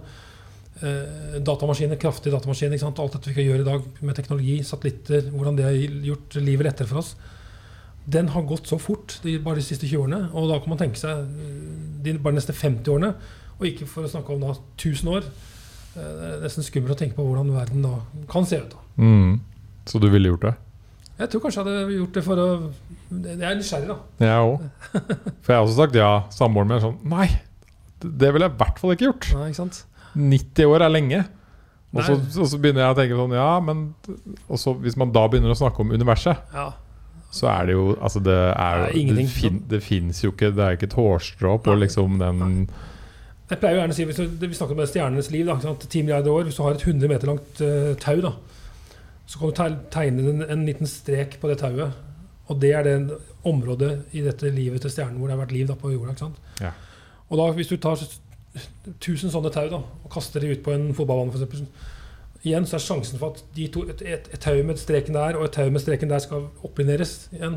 uh, 0.80 1.36
datamaskiner, 1.44 2.00
kraftige 2.00 2.32
datamaskiner. 2.34 2.74
Ikke 2.74 2.86
sant? 2.86 3.02
Alt 3.04 3.18
dette 3.18 3.30
vi 3.30 3.36
kan 3.38 3.48
gjøre 3.50 3.66
i 3.66 3.68
dag 3.68 3.86
med 4.00 4.18
teknologi, 4.18 4.58
satellitter, 4.64 5.30
hvordan 5.30 5.60
det 5.60 5.68
har 5.68 5.78
gjort 6.08 6.40
livet 6.40 6.70
lettere 6.70 6.90
for 6.90 7.04
oss. 7.04 7.14
Den 8.04 8.28
har 8.28 8.42
gått 8.48 8.68
så 8.68 8.78
fort 8.80 9.18
de, 9.22 9.38
bare 9.40 9.60
de 9.60 9.64
siste 9.64 9.86
20 9.86 10.02
årene. 10.02 10.22
Og 10.34 10.50
da 10.50 10.58
kan 10.60 10.74
man 10.74 10.80
tenke 10.80 11.00
seg 11.00 11.24
eh, 11.24 11.54
de 12.04 12.18
bare 12.20 12.36
neste 12.36 12.52
50 12.52 12.90
årene, 12.92 13.14
og 13.54 13.64
ikke 13.68 13.86
for 13.88 14.04
å 14.04 14.10
snakke 14.10 14.34
om 14.34 14.42
da 14.44 14.56
1000 14.76 15.12
år. 15.14 15.28
Uh, 15.94 16.00
Det 16.02 16.30
er 16.34 16.42
nesten 16.42 16.66
skummelt 16.66 16.96
å 16.96 16.98
tenke 16.98 17.16
på 17.16 17.24
hvordan 17.24 17.52
verden 17.54 17.84
da 17.86 17.98
kan 18.28 18.48
se 18.48 18.58
ut. 18.60 18.74
da. 18.74 19.04
Mm. 19.04 19.38
Så 19.86 20.00
du 20.00 20.08
ville 20.12 20.30
gjort 20.32 20.46
det? 20.48 20.54
Jeg 21.18 21.30
tror 21.30 21.42
kanskje 21.44 21.62
jeg 21.62 21.68
hadde 21.78 21.94
gjort 21.94 22.16
det 22.16 22.22
for 22.26 22.40
å 22.42 22.46
Jeg 23.14 23.46
er 23.46 23.58
nysgjerrig, 23.58 23.86
da. 23.92 23.96
Jeg 24.24 24.46
òg. 24.48 24.64
For 25.44 25.52
jeg 25.52 25.58
har 25.58 25.64
også 25.66 25.76
sagt 25.78 25.98
ja. 25.98 26.08
Samboeren 26.34 26.70
min 26.72 26.78
er 26.78 26.82
sånn 26.82 26.96
Nei, 27.12 27.28
det 28.02 28.32
ville 28.34 28.48
jeg 28.48 28.54
i 28.56 28.60
hvert 28.64 28.80
fall 28.82 28.94
ikke 28.96 29.06
gjort. 29.06 29.28
Nei, 29.38 29.50
ikke 29.52 29.60
sant? 29.60 29.78
90 30.18 30.70
år 30.72 30.82
er 30.86 30.90
lenge. 30.94 31.20
Og 31.94 32.02
så, 32.02 32.16
og 32.42 32.48
så 32.50 32.58
begynner 32.58 32.82
jeg 32.82 32.94
å 32.94 32.98
tenke 32.98 33.18
sånn 33.20 33.34
Ja, 33.38 33.50
men 33.62 33.84
Og 34.50 34.58
så 34.58 34.72
hvis 34.82 34.96
man 34.98 35.12
da 35.14 35.28
begynner 35.30 35.54
å 35.54 35.58
snakke 35.60 35.84
om 35.84 35.92
universet, 35.94 36.40
Ja. 36.54 36.72
så 37.30 37.46
er 37.52 37.68
det 37.70 37.76
jo 37.76 37.84
Altså, 38.00 38.18
det 38.26 38.34
er 38.34 38.80
jo 38.80 38.88
Det. 39.06 39.14
Det, 39.20 39.28
fin, 39.30 39.60
det 39.70 39.80
fins 39.86 40.24
jo 40.24 40.32
ikke 40.34 40.50
Det 40.56 40.64
er 40.66 40.74
ikke 40.74 40.88
et 40.90 40.96
hårstrå 40.98 41.54
på 41.62 41.76
liksom 41.78 42.18
den 42.18 42.42
Jeg 43.50 43.60
pleier 43.62 43.76
jo 43.76 43.80
gjerne 43.84 43.94
å 43.94 43.98
si, 44.00 44.08
hvis 44.10 44.18
du, 44.18 44.46
Vi 44.48 44.58
snakker 44.58 44.74
om 44.74 44.86
stjernenes 44.90 45.30
liv. 45.30 45.46
da, 45.46 45.54
ikke 45.54 45.68
sant? 45.68 45.86
10 45.86 46.02
milliarder 46.08 46.34
år. 46.34 46.48
Hvis 46.48 46.58
du 46.58 46.62
har 46.64 46.74
et 46.74 46.82
100 46.88 47.08
meter 47.12 47.30
langt 47.30 47.60
uh, 47.62 47.94
tau, 48.02 48.18
da, 48.24 48.30
så 49.26 49.40
kan 49.40 49.50
du 49.50 49.86
tegne 49.92 50.26
en, 50.30 50.42
en 50.44 50.66
liten 50.66 50.88
strek 50.88 51.38
på 51.40 51.48
det 51.50 51.58
tauet. 51.62 51.96
Og 52.52 52.60
det 52.60 52.74
er 52.76 52.84
det 52.84 52.96
området 53.48 53.92
i 54.12 54.22
dette 54.24 54.50
livet 54.52 54.84
til 54.84 54.92
stjernen 54.92 55.16
hvor 55.20 55.30
det 55.30 55.36
har 55.36 55.44
vært 55.46 55.54
liv 55.56 55.68
da, 55.68 55.76
på 55.80 55.92
jorda. 55.94 56.12
ikke 56.12 56.26
sant? 56.26 56.40
Ja. 56.60 56.74
Og 57.30 57.40
da, 57.40 57.48
hvis 57.56 57.72
du 57.72 57.78
tar 57.80 57.96
1000 57.96 59.32
sånne 59.32 59.52
tau 59.54 59.66
da, 59.72 59.80
og 59.80 60.12
kaster 60.12 60.44
de 60.44 60.52
ut 60.52 60.64
på 60.64 60.74
en 60.74 60.90
fotballbane, 60.96 61.32
f.eks., 61.32 61.64
igjen 62.44 62.66
så 62.68 62.76
er 62.76 62.84
sjansen 62.84 63.20
for 63.20 63.32
at 63.32 63.54
de 63.56 63.70
to, 63.72 63.86
et, 63.88 64.02
et, 64.04 64.26
et 64.36 64.42
tau 64.42 64.58
med 64.68 64.76
streken 64.80 65.16
der 65.16 65.38
og 65.38 65.46
et 65.46 65.54
tau 65.56 65.70
med 65.72 65.80
streken 65.80 66.12
der 66.12 66.20
skal 66.20 66.50
opplineres 66.66 67.30
igjen, 67.32 67.56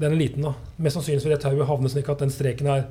den 0.00 0.14
er 0.16 0.18
liten. 0.18 0.46
da. 0.48 0.56
Mest 0.82 0.98
sannsynlig 0.98 1.22
vil 1.22 1.36
det 1.36 1.42
tauet 1.44 1.68
havne 1.68 1.90
slik 1.92 2.10
at 2.10 2.24
den 2.24 2.32
streken 2.34 2.70
er 2.72 2.88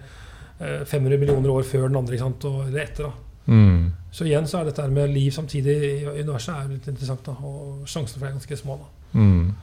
eh, 0.62 0.86
500 0.88 1.20
millioner 1.20 1.52
år 1.52 1.68
før 1.68 1.90
den 1.90 2.00
andre, 2.00 2.16
ikke 2.16 2.30
sant? 2.30 2.48
Og, 2.48 2.62
eller 2.70 2.86
etter. 2.86 3.10
da. 3.10 3.29
Mm. 3.50 3.90
Så 4.14 4.26
igjen 4.26 4.48
så 4.50 4.62
er 4.62 4.70
dette 4.70 4.86
med 4.94 5.12
liv 5.14 5.32
samtidig 5.34 5.76
i 5.86 5.96
universet 6.22 6.54
er 6.54 6.70
litt 6.70 6.88
interessant. 6.90 7.26
da, 7.26 7.34
Og 7.46 7.90
sjansene 7.90 8.20
for 8.20 8.28
det 8.28 8.32
er 8.32 8.38
ganske 8.38 8.58
små. 8.62 8.80
Mm. 9.14 9.56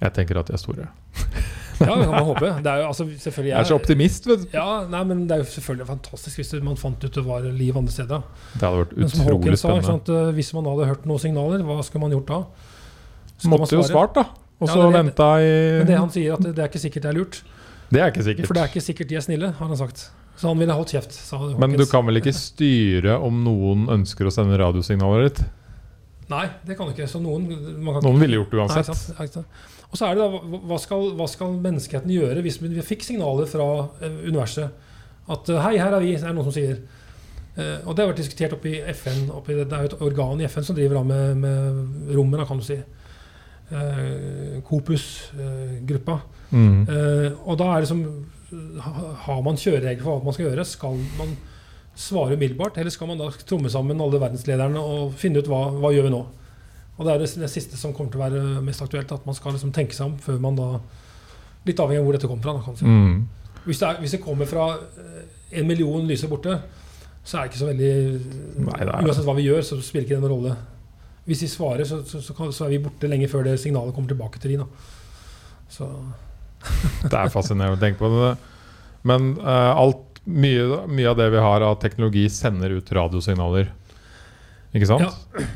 Jeg 0.00 0.12
tenker 0.16 0.40
at 0.40 0.50
de 0.50 0.56
er 0.56 0.62
store. 0.62 0.88
Ja, 1.76 1.92
det 1.92 2.04
kan 2.06 2.14
man 2.14 2.24
håpe. 2.24 2.50
Det 2.64 2.70
er 2.72 2.78
jo 2.80 2.84
altså, 2.88 3.04
jeg, 3.04 3.32
Jeg 3.50 3.58
er 3.58 3.66
så 3.68 3.74
optimist, 3.76 4.26
vet 4.26 4.44
du. 4.46 4.54
Ja, 4.54 4.86
nei, 4.88 5.02
men 5.04 5.26
Det 5.28 5.34
er 5.34 5.42
jo 5.42 5.48
selvfølgelig 5.50 5.86
fantastisk 5.90 6.40
hvis 6.40 6.54
man 6.64 6.78
fant 6.80 7.04
ut 7.04 7.18
det 7.18 7.24
var 7.26 7.44
liv 7.44 7.76
andre 7.76 7.92
steder. 7.92 8.22
Det 8.54 8.62
hadde 8.62 8.78
vært 8.78 8.94
utrolig 8.96 9.58
sa, 9.58 9.66
spennende. 9.66 9.90
sant, 9.90 10.08
eh, 10.08 10.30
hvis 10.38 10.54
man 10.56 10.70
hadde 10.70 10.88
hørt 10.88 11.04
noen 11.10 11.20
signaler, 11.20 11.66
hva 11.68 11.76
skulle 11.84 12.06
man 12.06 12.16
gjort 12.16 12.32
da? 12.32 12.40
Skal 13.36 13.52
Måtte 13.52 13.76
jo 13.76 13.84
svart, 13.84 14.16
da. 14.16 14.24
Og 14.56 14.72
så 14.72 14.78
ja, 14.80 14.88
venta 14.94 15.28
i 15.44 15.52
Men 15.82 15.90
det 15.90 15.98
han 16.00 16.12
sier, 16.14 16.38
at 16.38 16.46
det, 16.46 16.54
det 16.56 16.64
er 16.64 16.70
ikke 16.72 16.80
sikkert 16.86 17.04
det 17.04 17.10
er 17.12 17.18
lurt. 17.18 17.42
Det 17.92 18.00
er 18.00 18.14
ikke 18.14 18.24
sikkert. 18.30 18.48
For 18.48 18.56
det 18.56 18.62
er 18.62 18.72
ikke 18.72 18.86
sikkert 18.86 19.12
de 19.12 19.20
er 19.20 19.26
snille, 19.26 19.52
har 19.58 19.68
han 19.74 19.76
sagt. 19.76 20.08
Så 20.36 20.50
han 20.50 20.58
ville 20.60 20.74
holdt 20.76 20.92
kjeft. 20.96 21.14
Men 21.58 21.76
du 21.78 21.86
kan 21.88 22.04
vel 22.06 22.20
ikke 22.20 22.34
styre 22.48 23.16
om 23.24 23.38
noen 23.44 23.86
ønsker 23.98 24.28
å 24.28 24.32
sende 24.34 24.58
radiosignaler 24.60 25.28
ditt? 25.28 25.40
Nei, 26.28 26.44
det 26.66 26.76
kan 26.76 26.88
du 26.88 26.92
ikke. 26.92 27.06
Så 27.08 27.20
noen 27.22 27.46
man 27.80 27.96
kan 27.96 28.04
Noen 28.04 28.20
ville 28.20 28.40
gjort 28.40 28.52
det 28.52 28.58
Nei, 28.58 28.66
uansett. 28.66 28.90
sant, 28.90 29.20
ikke 29.22 29.40
sant. 29.40 29.64
Og 29.86 29.98
så 30.00 30.08
er 30.08 30.18
det 30.18 30.24
da, 30.26 30.40
hva- 30.66 30.80
skal, 30.82 31.08
hva 31.16 31.28
skal 31.30 31.54
menneskeheten 31.62 32.10
gjøre 32.10 32.42
hvis 32.42 32.58
vi 32.64 32.82
fikk 32.84 33.06
signaler 33.06 33.46
fra 33.48 33.68
eh, 34.02 34.16
universet 34.26 34.82
at 35.30 35.50
eh, 35.50 35.60
hei, 35.62 35.76
her 35.78 35.94
er 35.94 36.02
vi, 36.02 36.14
er 36.18 36.26
det 36.26 36.34
noen 36.36 36.48
som 36.48 36.56
sier. 36.56 36.80
Uh, 37.56 37.80
og 37.88 37.94
det 37.96 38.02
har 38.04 38.10
vært 38.10 38.18
diskutert 38.20 38.52
oppe 38.52 38.68
i 38.68 38.80
FN. 38.92 39.30
Oppe 39.32 39.54
i 39.54 39.56
det, 39.56 39.70
det 39.70 39.76
er 39.78 39.86
jo 39.86 39.88
et 39.94 40.02
organ 40.04 40.42
i 40.42 40.48
FN 40.50 40.66
som 40.66 40.76
driver 40.76 40.98
da 40.98 41.04
med, 41.08 41.38
med 41.40 42.10
rommet, 42.12 42.42
kan 42.50 42.60
du 42.60 42.66
si. 42.66 42.76
Uh, 43.70 44.58
Kopus-gruppa. 44.66 46.18
Mm. 46.52 46.82
Eh, 46.84 47.30
og 47.48 47.56
da 47.58 47.70
er 47.74 47.82
det 47.82 47.88
som 47.90 48.02
Har 48.50 49.42
man 49.42 49.56
kjøreregler 49.58 50.02
for 50.04 50.16
hva 50.20 50.24
man 50.28 50.36
skal 50.36 50.46
gjøre? 50.48 50.64
Skal 50.68 50.98
man 51.18 51.32
svare 51.96 52.36
umiddelbart, 52.36 52.76
eller 52.78 52.92
skal 52.92 53.08
man 53.10 53.18
da 53.18 53.30
tromme 53.48 53.70
sammen 53.72 54.00
alle 54.04 54.20
verdenslederne 54.20 54.78
og 54.84 55.14
finne 55.18 55.40
ut 55.40 55.48
hva, 55.50 55.62
hva 55.80 55.90
gjør 55.94 56.06
vi 56.10 56.12
nå? 56.14 56.20
Og 56.96 57.04
Det 57.04 57.12
er 57.14 57.22
det, 57.24 57.50
siste 57.52 57.76
som 57.76 57.92
kommer 57.96 58.12
til 58.12 58.20
å 58.20 58.24
være 58.24 58.62
mest 58.64 58.82
aktuelt. 58.84 59.10
At 59.12 59.26
man 59.28 59.34
skal 59.36 59.52
liksom 59.56 59.72
tenke 59.76 59.96
seg 59.96 60.06
om 60.12 60.16
før 60.22 60.38
man 60.40 60.56
da 60.58 60.68
Litt 61.66 61.80
avhengig 61.82 61.98
av 61.98 62.04
hvor 62.06 62.14
dette 62.14 62.28
kommer 62.30 62.44
fra. 62.46 62.52
Da. 62.62 62.86
Mm. 62.86 63.24
hvis, 63.64 63.80
det 63.80 63.86
er, 63.88 63.96
hvis 63.98 64.12
det 64.14 64.20
kommer 64.22 64.46
fra 64.46 64.66
eh, 64.78 65.24
en 65.58 65.66
million 65.66 66.04
lyser 66.06 66.30
borte, 66.30 66.52
så 67.26 67.40
er 67.40 67.48
det 67.48 67.50
ikke 67.50 67.58
så 67.58 67.70
veldig 67.72 67.88
Nei, 68.68 68.76
er- 68.84 68.92
Uansett 69.02 69.26
hva 69.26 69.34
vi 69.34 69.48
gjør, 69.48 69.64
så 69.66 69.80
spiller 69.82 70.06
ikke 70.06 70.14
det 70.14 70.22
noen 70.22 70.30
rolle. 70.36 70.52
Hvis 71.26 71.42
vi 71.42 71.48
svarer, 71.50 71.82
så, 71.90 71.98
så, 72.06 72.20
så, 72.22 72.36
så 72.54 72.68
er 72.68 72.76
vi 72.76 72.78
borte 72.84 73.10
lenge 73.10 73.26
før 73.32 73.42
det 73.48 73.56
signalet 73.58 73.96
kommer 73.96 74.12
tilbake 74.14 74.38
til 74.38 74.54
de. 74.54 74.60
Da. 74.62 75.66
Så 75.74 75.88
Det 77.10 77.18
er 77.18 77.32
fascinerende 77.32 77.78
å 77.78 77.82
tenke 77.82 78.00
på. 78.00 78.10
det 78.12 78.32
Men 79.06 79.34
uh, 79.40 79.72
alt, 79.76 80.20
mye, 80.26 80.82
mye 80.90 81.12
av 81.12 81.20
det 81.20 81.28
vi 81.34 81.42
har 81.44 81.66
av 81.66 81.76
teknologi, 81.82 82.26
sender 82.32 82.74
ut 82.78 82.90
radiosignaler. 82.96 83.70
Ikke 84.74 84.88
sant? 84.90 85.06
Ja. 85.06 85.46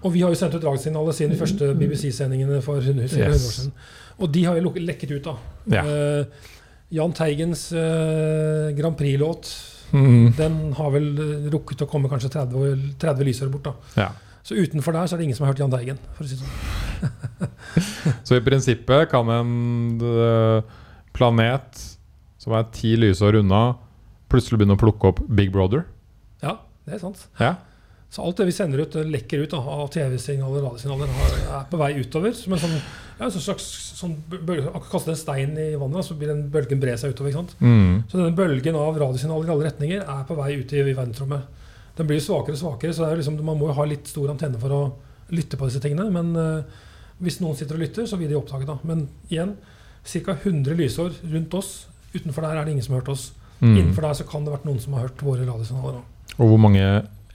Og 0.00 0.14
vi 0.14 0.22
har 0.24 0.32
jo 0.32 0.38
sendt 0.38 0.54
ut 0.56 0.64
radiosignaler 0.64 1.16
siden 1.16 1.34
de 1.34 1.40
første 1.40 1.72
BBC-sendingene 1.76 2.62
for 2.64 2.80
100, 2.80 3.10
100 3.10 3.34
år 3.34 3.42
siden. 3.42 3.74
Og 4.20 4.30
de 4.32 4.46
har 4.46 4.56
jo 4.56 4.72
lekket 4.80 5.12
ut, 5.16 5.26
da. 5.26 5.34
Ja. 5.74 5.84
Uh, 5.84 6.48
Jahn 6.90 7.12
Teigens 7.14 7.68
uh, 7.76 8.70
Grand 8.78 8.96
Prix-låt 8.98 9.52
Mm. 9.92 10.32
Den 10.36 10.58
har 10.78 10.90
vel 10.94 11.06
rukket 11.50 11.82
å 11.82 11.88
komme 11.90 12.10
kanskje 12.10 12.30
30, 12.30 12.58
år- 12.62 12.82
30 13.02 13.26
lysår 13.26 13.48
bort. 13.50 13.64
da 13.64 14.04
ja. 14.04 14.10
Så 14.46 14.56
utenfor 14.56 14.96
der 14.96 15.06
så 15.06 15.16
er 15.16 15.20
det 15.20 15.28
ingen 15.28 15.38
som 15.38 15.46
har 15.46 15.52
hørt 15.52 15.62
Jahn 15.62 15.72
Teigen. 15.72 16.00
For 16.16 16.24
å 16.24 16.30
si 16.30 16.38
det 16.38 16.44
sånn. 16.44 16.78
Så 18.26 18.36
i 18.36 18.44
prinsippet 18.44 19.08
kan 19.12 19.28
en 19.32 19.52
eh, 20.00 20.76
planet 21.16 21.82
som 22.40 22.54
er 22.56 22.68
ti 22.74 22.94
lysår 22.96 23.40
unna, 23.42 23.74
plutselig 24.32 24.60
begynne 24.60 24.78
å 24.78 24.80
plukke 24.80 25.12
opp 25.12 25.20
Big 25.28 25.52
Brother. 25.52 25.84
Ja, 26.44 26.56
det 26.86 26.96
er 26.96 27.02
sant. 27.02 27.26
Ja. 27.40 27.56
Så 28.10 28.24
alt 28.26 28.40
det 28.40 28.48
vi 28.48 28.54
sender 28.56 28.82
ut, 28.82 28.96
eh, 28.96 29.06
lekker 29.06 29.44
ut 29.44 29.54
av 29.54 29.84
TV-signaler 29.94 30.64
radiosignaler, 30.64 31.12
er 31.46 31.68
på 31.70 31.78
vei 31.78 31.92
utover. 32.00 32.34
Som 32.34 32.56
en 32.56 32.62
sånn, 32.64 32.76
ja, 33.20 33.28
en 33.28 33.34
slags 33.36 33.68
sånn 34.00 34.16
bølge, 34.32 34.72
kaste 34.90 35.12
en 35.12 35.20
stein 35.20 35.52
i 35.60 35.74
vannet, 35.78 36.06
så 36.06 36.16
vil 36.18 36.32
den 36.32 36.46
bølgen 36.50 36.80
bre 36.82 36.96
seg 36.98 37.14
utover. 37.14 37.36
Mm. 37.60 38.08
Så 38.08 38.18
denne 38.18 38.34
bølgen 38.34 38.78
av 38.80 38.98
radiosignaler 38.98 39.46
i 39.46 39.54
alle 39.54 39.68
retninger 39.68 40.02
er 40.02 40.24
på 40.26 40.38
vei 40.40 40.54
ut 40.58 40.72
i, 40.72 40.80
i 40.82 40.96
verdensrommet. 40.96 41.59
Den 42.00 42.08
blir 42.08 42.22
svakere 42.24 42.56
og 42.56 42.62
svakere, 42.62 42.96
så 42.96 43.04
det 43.04 43.20
liksom, 43.20 43.36
man 43.44 43.58
må 43.60 43.68
jo 43.68 43.76
ha 43.76 43.84
litt 43.88 44.08
stor 44.08 44.32
antenne 44.32 44.60
for 44.60 44.72
å 44.72 44.80
lytte 45.36 45.58
på 45.60 45.68
disse 45.68 45.82
tingene. 45.84 46.08
Men 46.14 46.32
eh, 46.40 46.80
hvis 47.20 47.40
noen 47.42 47.58
sitter 47.58 47.76
og 47.76 47.84
lytter, 47.84 48.08
så 48.08 48.18
vil 48.20 48.32
de 48.32 48.38
oppdage 48.38 48.68
det. 48.68 48.78
Men 48.88 49.04
igjen, 49.28 49.54
ca. 50.08 50.36
100 50.38 50.78
lysår 50.78 51.20
rundt 51.34 51.56
oss. 51.60 51.74
Utenfor 52.14 52.46
der 52.46 52.56
er 52.56 52.66
det 52.66 52.74
ingen 52.74 52.86
som 52.86 52.96
har 52.96 53.04
hørt 53.04 53.12
oss. 53.12 53.30
Mm. 53.60 53.74
Innenfor 53.74 54.06
der 54.06 54.16
så 54.16 54.24
kan 54.28 54.46
det 54.46 54.54
vært 54.54 54.64
noen 54.68 54.80
som 54.80 54.96
har 54.96 55.08
hørt 55.08 55.24
våre 55.24 55.44
radiosignaler. 55.44 56.00
Og 56.38 56.54
hvor 56.54 56.62
mange 56.62 56.86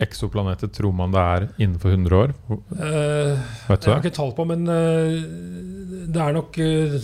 eksoplaneter 0.01 0.71
tror 0.73 0.95
man 0.95 1.13
det 1.13 1.21
er 1.21 1.45
innenfor 1.61 1.93
100 1.93 2.17
år? 2.17 2.33
Uh, 2.49 3.37
Vet 3.69 3.85
du 3.85 3.87
jeg 3.87 3.93
har 3.93 4.01
ikke 4.01 4.17
tall 4.17 4.33
på, 4.35 4.47
men 4.49 4.65
uh, 4.67 5.13
det 6.09 6.23
er 6.25 6.35
nok 6.35 6.57
uh, 6.59 6.97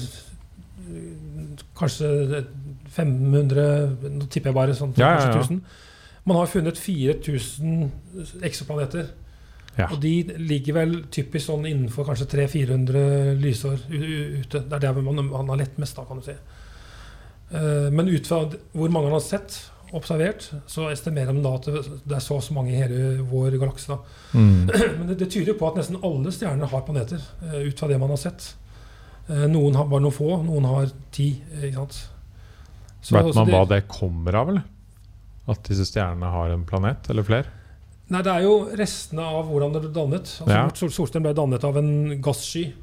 kanskje 1.78 2.44
500 2.92 4.10
Nå 4.12 4.28
tipper 4.28 4.52
jeg 4.52 4.58
bare 4.58 4.76
sånn 4.76 4.92
Ja, 5.00 5.14
ja, 5.14 5.22
ja. 5.22 5.32
kanskje 5.38 5.62
1000. 5.62 5.62
Man 6.24 6.38
har 6.38 6.50
funnet 6.52 6.78
4000 6.78 7.92
eksoplaneter. 8.46 9.10
Ja. 9.78 9.88
Og 9.88 10.02
de 10.04 10.14
ligger 10.38 10.76
vel 10.82 10.96
typisk 11.14 11.48
sånn 11.48 11.66
innenfor 11.70 12.06
kanskje 12.10 12.28
300-400 12.34 13.38
lysår 13.40 13.86
ute. 13.88 14.60
Det 14.68 14.78
er 14.78 14.84
der 14.84 15.00
man, 15.00 15.24
man 15.30 15.54
har 15.54 15.62
lett 15.64 15.80
mest, 15.82 15.96
da, 15.98 16.06
kan 16.08 16.20
du 16.20 16.26
si. 16.26 16.36
Uh, 17.52 17.88
men 17.92 18.12
ut 18.12 18.28
fra 18.28 18.46
hvor 18.48 18.92
mange 18.92 19.10
han 19.10 19.18
har 19.18 19.24
sett, 19.24 19.58
observert, 19.96 20.46
så 20.72 20.86
estimerer 20.88 21.36
man 21.36 21.44
da 21.44 21.56
at 21.58 21.66
det 22.08 22.16
er 22.16 22.24
så 22.24 22.38
og 22.38 22.46
så 22.46 22.56
mange 22.56 22.72
i 22.72 22.80
hele 22.80 23.26
vår 23.28 23.58
galakse. 23.60 23.98
Mm. 24.32 24.70
Men 25.00 25.10
det, 25.10 25.18
det 25.20 25.28
tyder 25.34 25.58
på 25.60 25.68
at 25.68 25.80
nesten 25.82 26.00
alle 26.00 26.32
stjerner 26.32 26.72
har 26.72 26.86
planeter, 26.88 27.24
uh, 27.44 27.60
ut 27.66 27.80
fra 27.80 27.90
det 27.92 28.00
man 28.00 28.14
har 28.14 28.22
sett. 28.22 28.54
Uh, 29.28 29.48
noen 29.52 29.76
har 29.80 29.90
bare 29.92 30.06
noen 30.06 30.16
få, 30.16 30.30
noen 30.48 30.68
har 30.70 30.94
ti. 31.16 31.34
Ikke 31.60 31.76
sant? 31.82 32.00
Så 33.02 33.18
man 33.18 33.32
det- 33.34 33.56
hva 33.56 33.66
det 33.68 33.82
kommer 33.92 34.40
av, 34.40 34.54
eller? 34.54 34.70
At 35.50 35.64
disse 35.66 35.88
stjernene 35.90 36.30
har 36.30 36.54
en 36.54 36.66
planet, 36.68 37.10
eller 37.10 37.26
flere? 37.26 37.50
Nei, 38.12 38.22
Det 38.22 38.32
er 38.32 38.44
jo 38.44 38.56
restene 38.76 39.24
av 39.24 39.48
hvordan 39.48 39.74
det 39.74 39.82
ble 39.86 39.92
dannet. 39.96 40.30
Altså, 40.44 40.52
Ja. 40.52 40.70
Solsystem 40.76 41.24
ble 41.24 41.34
dannet 41.34 41.64
av 41.64 41.78
en 41.78 42.22
gassky 42.22 42.74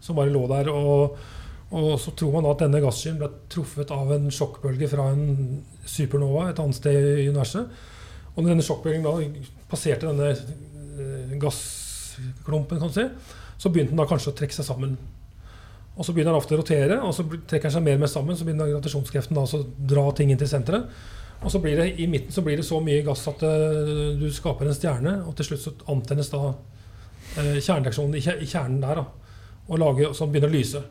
som 0.00 0.16
bare 0.16 0.30
lå 0.30 0.46
der. 0.48 0.68
Og, 0.70 1.16
og 1.72 1.98
så 2.00 2.14
tror 2.16 2.32
man 2.36 2.44
da 2.44 2.52
at 2.54 2.62
denne 2.64 2.82
gasskyen 2.84 3.18
ble 3.18 3.30
truffet 3.50 3.90
av 3.90 4.12
en 4.12 4.28
sjokkbølge 4.30 4.88
fra 4.92 5.10
en 5.12 5.64
supernova 5.88 6.50
et 6.50 6.60
annet 6.60 6.76
sted 6.76 6.94
i 7.24 7.28
universet. 7.28 7.66
Og 8.36 8.44
når 8.44 8.52
denne 8.54 8.66
sjokkbølgen 8.66 9.02
da 9.02 9.16
passerte 9.68 10.06
denne 10.06 10.30
eh, 10.30 11.36
gassklumpen, 11.40 12.78
kan 12.78 12.92
du 12.92 12.94
si, 12.94 13.06
så 13.58 13.72
begynte 13.72 13.94
den 13.94 14.02
da 14.02 14.06
kanskje 14.06 14.30
å 14.32 14.36
trekke 14.38 14.54
seg 14.54 14.68
sammen. 14.68 14.98
Og 15.98 16.06
så 16.06 16.12
begynner 16.14 16.30
den 16.30 16.38
ofte 16.38 16.54
å 16.54 16.60
rotere, 16.60 17.00
og 17.02 17.10
så 17.16 17.24
trekker 17.26 17.66
den 17.66 17.74
seg 17.74 17.82
mer 17.82 17.96
og 17.98 18.04
mer 18.04 18.10
sammen. 18.12 18.36
Så 18.38 18.46
begynner 18.46 18.70
gravitasjonskreften 18.70 19.34
da 19.34 19.42
å 19.42 19.62
dra 19.90 20.04
ting 20.14 20.30
inn 20.30 20.38
til 20.38 20.50
senteret. 20.50 20.86
Og 21.38 21.52
så 21.52 21.60
blir 21.62 21.78
det 21.78 21.92
i 22.02 22.08
midten 22.10 22.34
så 22.34 22.42
blir 22.42 22.58
det 22.58 22.66
så 22.66 22.80
mye 22.82 23.04
gass 23.06 23.22
at 23.30 23.44
eh, 23.46 24.16
du 24.18 24.26
skaper 24.34 24.66
en 24.66 24.74
stjerne, 24.74 25.14
og 25.22 25.36
til 25.38 25.52
slutt 25.52 25.64
så 25.64 25.74
antennes 25.92 26.32
da 26.32 26.40
uh, 26.50 27.56
kjernereaksjonen 27.62 28.18
i, 28.18 28.22
i 28.42 28.48
kjernen 28.48 28.80
der, 28.82 28.98
da, 28.98 29.36
og, 29.68 29.76
lager, 29.78 30.12
så 30.16 30.26
begynner 30.26 30.50
å 30.50 30.56
lyse. 30.56 30.82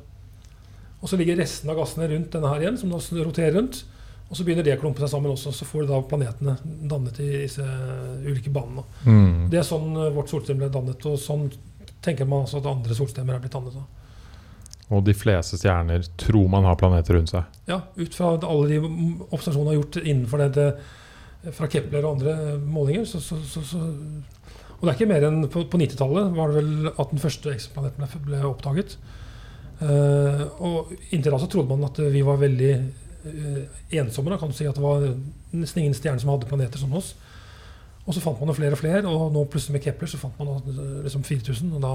Og 1.02 1.12
så 1.12 1.20
ligger 1.20 1.38
resten 1.42 1.70
av 1.70 1.78
gassene 1.78 2.08
rundt 2.10 2.32
denne 2.34 2.54
her 2.54 2.64
igjen, 2.64 2.80
som 2.80 2.94
da 2.94 3.02
roterer 3.26 3.58
rundt. 3.60 3.84
Og 4.28 4.36
så 4.36 4.44
begynner 4.44 4.66
det 4.66 4.76
å 4.76 4.82
klumpe 4.82 5.04
seg 5.04 5.12
sammen 5.14 5.32
også, 5.32 5.54
så 5.56 5.68
får 5.68 5.86
du 5.86 5.92
da 5.92 6.00
planetene 6.04 6.58
dannet 6.92 7.20
i 7.24 7.30
disse 7.46 7.64
ulike 8.26 8.52
banene. 8.52 8.84
Mm. 9.06 9.46
Det 9.52 9.62
er 9.62 9.68
sånn 9.68 9.94
eh, 9.96 10.12
vårt 10.16 10.32
solsystem 10.32 10.60
ble 10.60 10.72
dannet, 10.74 11.06
og 11.08 11.20
sånn 11.22 11.46
tenker 12.04 12.28
man 12.28 12.44
altså 12.44 12.60
at 12.60 12.68
andre 12.72 12.98
solsystemer 12.98 13.38
er 13.38 13.44
blitt 13.44 13.56
dannet. 13.56 13.78
Da. 13.78 14.07
Og 14.88 15.04
de 15.04 15.16
fleste 15.18 15.60
stjerner 15.60 16.06
tror 16.20 16.48
man 16.52 16.68
har 16.68 16.78
planeter 16.80 17.18
rundt 17.18 17.34
seg. 17.34 17.44
Ja, 17.68 17.82
ut 17.98 18.16
fra 18.16 18.38
alle 18.38 18.70
de 18.72 18.80
observasjonene 19.28 19.74
har 19.74 19.82
gjort 19.82 20.00
innenfor 20.04 20.44
dette 20.46 20.70
fra 21.56 21.68
Kepler 21.72 22.06
og 22.06 22.18
andre 22.18 22.58
målinger, 22.64 23.06
så, 23.08 23.20
så, 23.22 23.38
så, 23.46 23.82
Og 24.78 24.82
det 24.82 24.92
er 24.92 24.96
ikke 24.96 25.10
mer 25.10 25.28
enn 25.28 25.46
på, 25.52 25.64
på 25.70 25.80
90-tallet 25.80 26.34
var 26.36 26.52
det 26.52 26.62
vel 26.62 26.90
at 26.92 27.12
den 27.12 27.22
første 27.22 27.54
eksoplaneten 27.54 28.04
ble, 28.04 28.24
ble 28.30 28.42
oppdaget. 28.48 28.98
Eh, 29.78 30.44
og 30.66 30.94
inntil 31.14 31.34
da 31.34 31.40
så 31.42 31.50
trodde 31.52 31.70
man 31.70 31.86
at 31.86 32.00
vi 32.14 32.24
var 32.26 32.40
veldig 32.42 32.72
eh, 32.74 33.82
ensomme. 34.00 34.32
Da, 34.34 34.40
kan 34.42 34.50
du 34.50 34.58
si 34.58 34.68
At 34.70 34.78
det 34.78 34.86
var 34.86 35.06
nesten 35.54 35.84
ingen 35.84 35.98
stjerner 35.98 36.24
som 36.24 36.34
hadde 36.34 36.50
planeter 36.50 36.82
som 36.82 36.96
oss. 36.98 37.14
Og 38.08 38.16
så 38.16 38.24
fant 38.24 38.40
man 38.40 38.56
flere 38.56 38.72
og 38.72 38.80
flere, 38.80 39.04
og 39.04 39.34
nå 39.36 39.44
plutselig 39.52 39.76
med 39.76 39.84
Kepler 39.84 40.10
så 40.10 40.20
fant 40.22 40.40
man 40.40 40.56
eh, 40.58 41.04
liksom 41.06 41.28
4000. 41.28 41.76
Og 41.76 41.84
da 41.84 41.94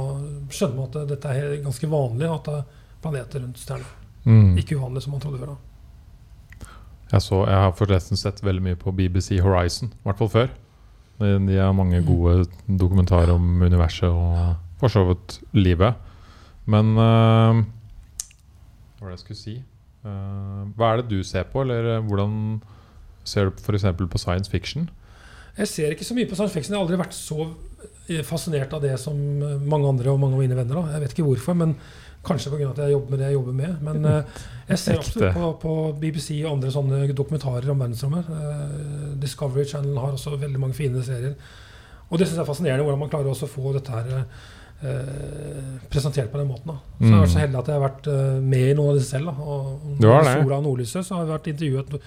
skjønner 0.53 0.79
man 0.79 0.91
at 0.91 1.13
dette 1.15 1.35
er 1.35 1.59
ganske 1.65 1.91
vanlig 1.91 2.31
at 2.31 2.53
det 2.53 2.61
planeter 3.03 3.43
rundt 3.45 3.59
stjerna. 3.61 3.89
Mm. 4.25 4.57
Ikke 4.61 4.77
uvanlig 4.79 5.03
som 5.05 5.13
man 5.17 5.21
trodde 5.25 5.41
før. 5.43 5.55
da. 5.55 6.67
Jeg, 7.13 7.23
så, 7.27 7.43
jeg 7.45 7.59
har 7.67 7.75
forresten 7.77 8.17
sett 8.17 8.41
veldig 8.45 8.63
mye 8.65 8.79
på 8.81 8.93
BBC 8.97 9.37
Horizon, 9.45 9.91
i 9.93 10.07
hvert 10.07 10.21
fall 10.23 10.31
før. 10.33 10.53
De, 11.23 11.57
har 11.59 11.75
mange 11.77 12.01
Mm. 12.01 12.07
gode 12.09 12.47
dokumentarer 12.81 13.31
om 13.35 13.63
universet 13.63 14.09
og 14.09 14.57
for 14.81 14.89
så 14.91 15.05
vidt 15.07 15.37
livet. 15.55 15.95
Men 16.67 16.97
uh, 16.97 17.61
Hva 18.99 19.05
var 19.05 19.11
det 19.13 19.19
jeg 19.19 19.25
skulle 19.27 19.39
si? 19.43 19.55
Uh, 20.03 20.65
hva 20.75 20.93
er 20.93 21.03
det 21.03 21.11
du 21.13 21.23
ser 21.23 21.45
på, 21.53 21.63
eller 21.63 21.97
eh, 21.99 22.03
hvordan 22.09 22.63
Ser 23.25 23.45
du 23.47 23.53
f.eks. 23.55 23.85
på 24.11 24.19
science 24.19 24.51
fiction? 24.51 24.89
Jeg 25.59 25.69
ser 25.69 25.93
ikke 25.95 26.05
så 26.05 26.15
mye 26.17 26.27
på 26.27 26.35
science 26.35 26.55
fiction. 26.57 26.73
Jeg 26.75 26.81
har 26.81 26.87
aldri 26.89 26.99
vært 26.99 27.15
så 27.15 27.45
fascinert 28.27 28.73
av 28.75 28.83
det 28.83 28.97
som 28.99 29.15
mange 29.63 29.87
andre 29.87 30.11
og 30.11 30.19
mange 30.19 30.35
av 30.35 30.41
mine 30.43 30.57
venner. 30.59 30.75
Da. 30.81 30.97
Jeg 30.97 31.01
vet 31.05 31.13
ikke 31.15 31.27
hvorfor, 31.29 31.55
men 31.55 31.77
kanskje 32.25 32.51
pga. 32.53 32.71
at 32.71 32.79
jeg 32.85 32.93
jobber 32.93 33.11
med 33.11 33.19
det 33.19 33.27
jeg 33.27 33.35
jobber 33.35 33.53
med. 33.53 33.77
Men 33.83 34.05
uh, 34.05 34.23
jeg 34.69 34.79
ser 34.79 34.99
absolutt 34.99 35.35
på, 35.35 35.53
på 35.63 35.73
BBC 36.01 36.41
og 36.45 36.53
andre 36.57 36.71
sånne 36.71 37.13
dokumentarer 37.19 37.71
om 37.75 37.81
verdensrommet. 37.83 38.29
Uh, 38.31 39.21
Discovery 39.23 39.65
Channel 39.67 39.99
har 39.99 40.13
også 40.15 40.37
veldig 40.39 40.61
mange 40.63 40.75
fine 40.79 41.03
serier. 41.03 41.35
Og 42.11 42.19
det 42.21 42.29
syns 42.29 42.37
jeg 42.39 42.45
er 42.45 42.51
fascinerende 42.53 42.85
hvordan 42.85 43.01
man 43.01 43.11
klarer 43.11 43.33
å 43.33 43.49
få 43.49 43.73
dette 43.75 43.91
her 43.91 44.27
uh, 44.83 45.79
presentert 45.91 46.31
på 46.33 46.39
den 46.39 46.49
måten. 46.51 46.73
Da. 46.75 46.77
Så 46.99 47.07
jeg 47.09 47.15
har 47.15 47.23
vært 47.23 47.33
så 47.33 47.39
Mm. 47.39 47.45
heldig 47.47 47.59
at 47.63 47.67
jeg 47.73 47.81
har 47.81 47.89
vært 47.89 48.43
med 48.43 48.69
i 48.71 48.75
noe 48.79 48.91
av 48.93 48.97
disse 48.99 49.11
selv. 49.11 49.27
Da. 49.27 49.33
Og 49.43 49.97
Du 50.01 50.07
har 50.11 50.23
det. 50.27 50.37
Sola 50.43 50.57
og 50.57 50.63
nordlyset 50.69 51.07
så 51.07 51.15
har 51.15 51.25
jeg 51.27 51.33
vært 51.35 51.51
intervjuet 51.55 51.99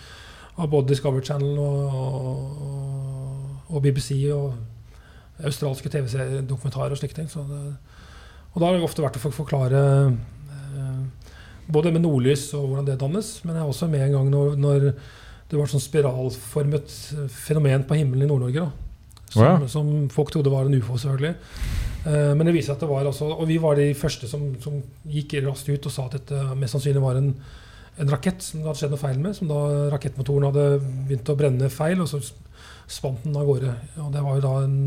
av 0.58 0.70
både 0.72 0.88
Discovery 0.94 1.24
Channel 1.28 1.60
og, 1.60 1.96
og, 1.96 3.66
og 3.76 3.82
BBC 3.84 4.32
og 4.32 4.54
australske 5.44 5.90
TV-dokumentarer 5.92 6.92
og 6.96 6.98
slike 7.02 7.18
ting. 7.18 7.28
Så 7.30 7.44
det, 7.50 7.76
og 8.56 8.62
da 8.62 8.70
har 8.70 8.78
det 8.78 8.88
ofte 8.88 9.04
vært 9.04 9.20
å 9.20 9.34
forklare 9.36 9.84
eh, 10.08 11.04
både 11.68 11.92
med 11.92 12.06
nordlys 12.06 12.48
og 12.56 12.70
hvordan 12.70 12.88
det 12.88 12.98
dannes, 13.02 13.32
men 13.44 13.58
jeg 13.58 13.66
er 13.66 13.74
også 13.74 13.90
med 13.92 14.06
en 14.06 14.16
gang 14.16 14.32
når, 14.32 14.56
når 14.56 14.86
det 15.50 15.58
var 15.60 15.68
et 15.68 15.74
sånn 15.76 15.84
spiralformet 15.84 16.94
fenomen 17.36 17.84
på 17.86 18.00
himmelen 18.00 18.26
i 18.26 18.30
Nord-Norge. 18.32 18.70
Som, 19.36 19.44
ja. 19.44 19.68
som 19.68 19.92
folk 20.14 20.32
trodde 20.32 20.54
var 20.54 20.70
en 20.70 20.78
ufo, 20.78 20.96
selvfølgelig. 21.02 21.36
Eh, 22.06 22.32
men 22.38 22.48
det 22.48 22.56
viser 22.56 22.76
at 22.76 22.82
det 22.84 22.88
var 22.88 23.08
altså 23.10 23.32
Og 23.34 23.48
vi 23.50 23.58
var 23.60 23.76
de 23.76 23.90
første 23.98 24.30
som, 24.30 24.48
som 24.62 24.78
gikk 25.10 25.34
raskt 25.44 25.70
ut 25.72 25.88
og 25.90 25.94
sa 25.94 26.06
at 26.06 26.20
dette 26.20 26.42
mest 26.56 26.78
sannsynlig 26.78 27.02
var 27.04 27.18
en, 27.20 27.32
en 28.00 28.12
rakett 28.14 28.46
som 28.46 28.62
det 28.62 28.70
hadde 28.70 28.80
skjedd 28.84 28.96
noe 28.96 29.02
feil 29.02 29.20
med. 29.20 29.36
Som 29.38 29.52
da 29.52 29.60
rakettmotoren 29.94 30.48
hadde 30.52 30.66
begynt 31.10 31.34
å 31.34 31.38
brenne 31.40 31.72
feil, 31.74 32.04
og 32.06 32.10
så 32.12 32.22
spant 32.88 33.26
den 33.26 33.38
av 33.38 33.48
gårde. 33.50 33.74
Og 34.06 34.12
det 34.14 34.24
var 34.24 34.40
jo 34.40 34.46
da 34.46 34.56
en, 34.64 34.80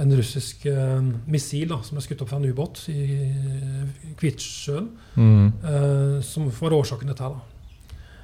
en 0.00 0.12
russisk 0.16 0.64
eh, 0.70 1.00
missil 1.28 1.68
da, 1.68 1.82
som 1.84 1.98
er 1.98 2.04
skutt 2.06 2.22
opp 2.24 2.30
fra 2.30 2.38
en 2.40 2.48
ubåt 2.48 2.86
i 2.92 3.02
Kvitsjøen. 4.20 4.86
Mm. 5.16 5.48
Eh, 5.60 6.20
som 6.24 6.48
var 6.48 6.76
årsaken 6.78 7.08
til 7.08 7.12
dette 7.12 7.26
her. 7.28 7.40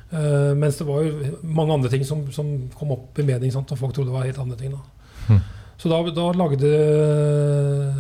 Eh, 0.09 0.55
mens 0.57 0.79
det 0.81 0.87
var 0.89 1.05
jo 1.05 1.35
mange 1.45 1.75
andre 1.75 1.91
ting 1.93 2.07
som, 2.09 2.25
som 2.33 2.55
kom 2.79 2.95
opp 2.97 3.19
i 3.21 3.27
media, 3.29 3.53
sant, 3.53 3.73
og 3.75 3.81
folk 3.81 3.93
trodde 3.97 4.09
det 4.09 4.17
var 4.17 4.29
helt 4.29 4.41
andre 4.41 4.57
ting. 4.61 4.73
da. 4.73 4.81
Mm. 5.29 5.43
Så 5.79 5.91
da, 5.93 5.99
da 6.11 6.31
lagde 6.35 6.71
eh, 6.73 7.99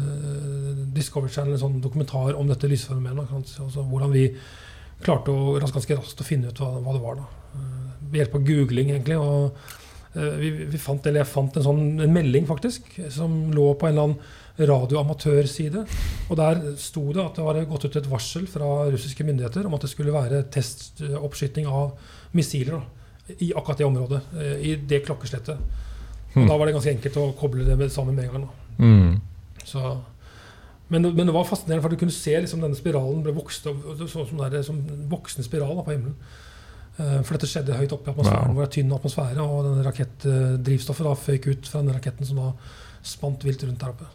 Discovery 0.97 1.31
Channel 1.31 1.59
en 1.59 1.62
sånn 1.66 1.83
dokumentar 1.85 2.39
om 2.39 2.49
dette 2.49 2.71
lysfenomenet. 2.71 3.35
Altså 3.37 3.85
hvordan 3.85 4.14
vi 4.16 4.31
klarte 5.05 5.31
å, 5.31 5.59
ganske 5.61 5.99
raskt 6.01 6.25
å 6.25 6.27
finne 6.27 6.51
ut 6.51 6.62
hva, 6.62 6.73
hva 6.81 6.97
det 6.97 7.05
var. 7.05 7.21
da. 7.21 7.29
Eh, 7.59 7.85
Ved 8.09 8.23
hjelp 8.23 8.39
av 8.41 8.49
googling, 8.49 8.95
egentlig. 8.97 9.21
og 9.21 9.77
vi, 10.41 10.51
vi 10.73 10.81
fant, 10.81 11.07
eller 11.07 11.23
Jeg 11.23 11.31
fant 11.31 11.57
en 11.59 11.66
sånn 11.66 11.83
en 12.05 12.14
melding 12.14 12.47
faktisk, 12.49 12.91
som 13.14 13.49
lå 13.55 13.73
på 13.79 13.89
en 13.89 13.95
eller 13.95 14.09
annen 14.09 14.37
radioamatørside. 14.59 15.85
Og 16.29 16.39
der 16.39 16.62
sto 16.81 17.05
det 17.14 17.23
at 17.23 17.39
det 17.39 17.47
var 17.47 17.61
gått 17.71 17.87
ut 17.87 17.99
et 18.01 18.11
varsel 18.11 18.49
fra 18.51 18.89
russiske 18.91 19.27
myndigheter 19.27 19.69
om 19.69 19.77
at 19.77 19.87
det 19.87 19.93
skulle 19.93 20.14
være 20.14 20.45
testoppskyting 20.55 21.69
av 21.71 21.95
missiler 22.37 22.79
da, 22.79 22.83
i 23.39 23.53
akkurat 23.55 23.79
det 23.79 23.87
området. 23.87 24.21
eh, 24.41 24.57
I 24.71 24.77
det 24.91 25.05
klokkeslettet. 25.07 25.59
Og 26.35 26.43
mm. 26.43 26.49
da 26.49 26.57
var 26.57 26.66
det 26.66 26.77
ganske 26.77 26.95
enkelt 26.97 27.21
å 27.21 27.33
koble 27.39 27.64
det 27.64 27.77
med, 27.79 27.93
sammen 27.93 28.16
med 28.19 28.29
en 28.29 28.35
gang. 28.35 28.49
Mm. 28.79 29.14
Så, 29.64 29.85
men, 30.89 31.09
men 31.14 31.27
det 31.27 31.35
var 31.35 31.49
fascinerende, 31.49 31.85
for 31.85 31.95
du 31.95 32.01
kunne 32.01 32.14
se 32.14 32.35
liksom 32.41 32.62
denne 32.64 32.79
spiralen 32.79 33.23
ble 33.25 33.35
vokst 33.37 33.66
opp, 33.71 33.87
så 34.05 34.27
som, 34.27 34.43
det 34.43 34.61
er 34.61 34.66
som 34.66 34.81
en 34.81 35.09
voksende 35.11 35.47
spiral 35.47 35.77
da, 35.79 35.87
på 35.87 35.95
himmelen. 35.95 36.19
Eh, 36.99 37.20
for 37.22 37.36
dette 37.36 37.46
skjedde 37.51 37.76
høyt 37.78 37.92
oppe 37.94 38.11
i 38.11 38.12
atmosfæren, 38.14 38.49
Wow. 38.49 38.55
hvor 38.55 38.64
det 38.66 38.68
er 38.68 38.82
tynn 38.82 38.92
atmosfære, 38.96 39.42
og 39.44 39.64
denne 39.68 39.84
rakettdrivstoffet 39.86 41.07
da 41.07 41.14
føyk 41.14 41.46
ut 41.53 41.66
fra 41.70 41.80
denne 41.82 41.94
raketten 41.94 42.26
som 42.26 42.36
da 42.42 42.53
spant 43.07 43.44
vilt 43.46 43.62
rundt 43.62 43.78
der 43.78 43.92
oppe. 43.94 44.09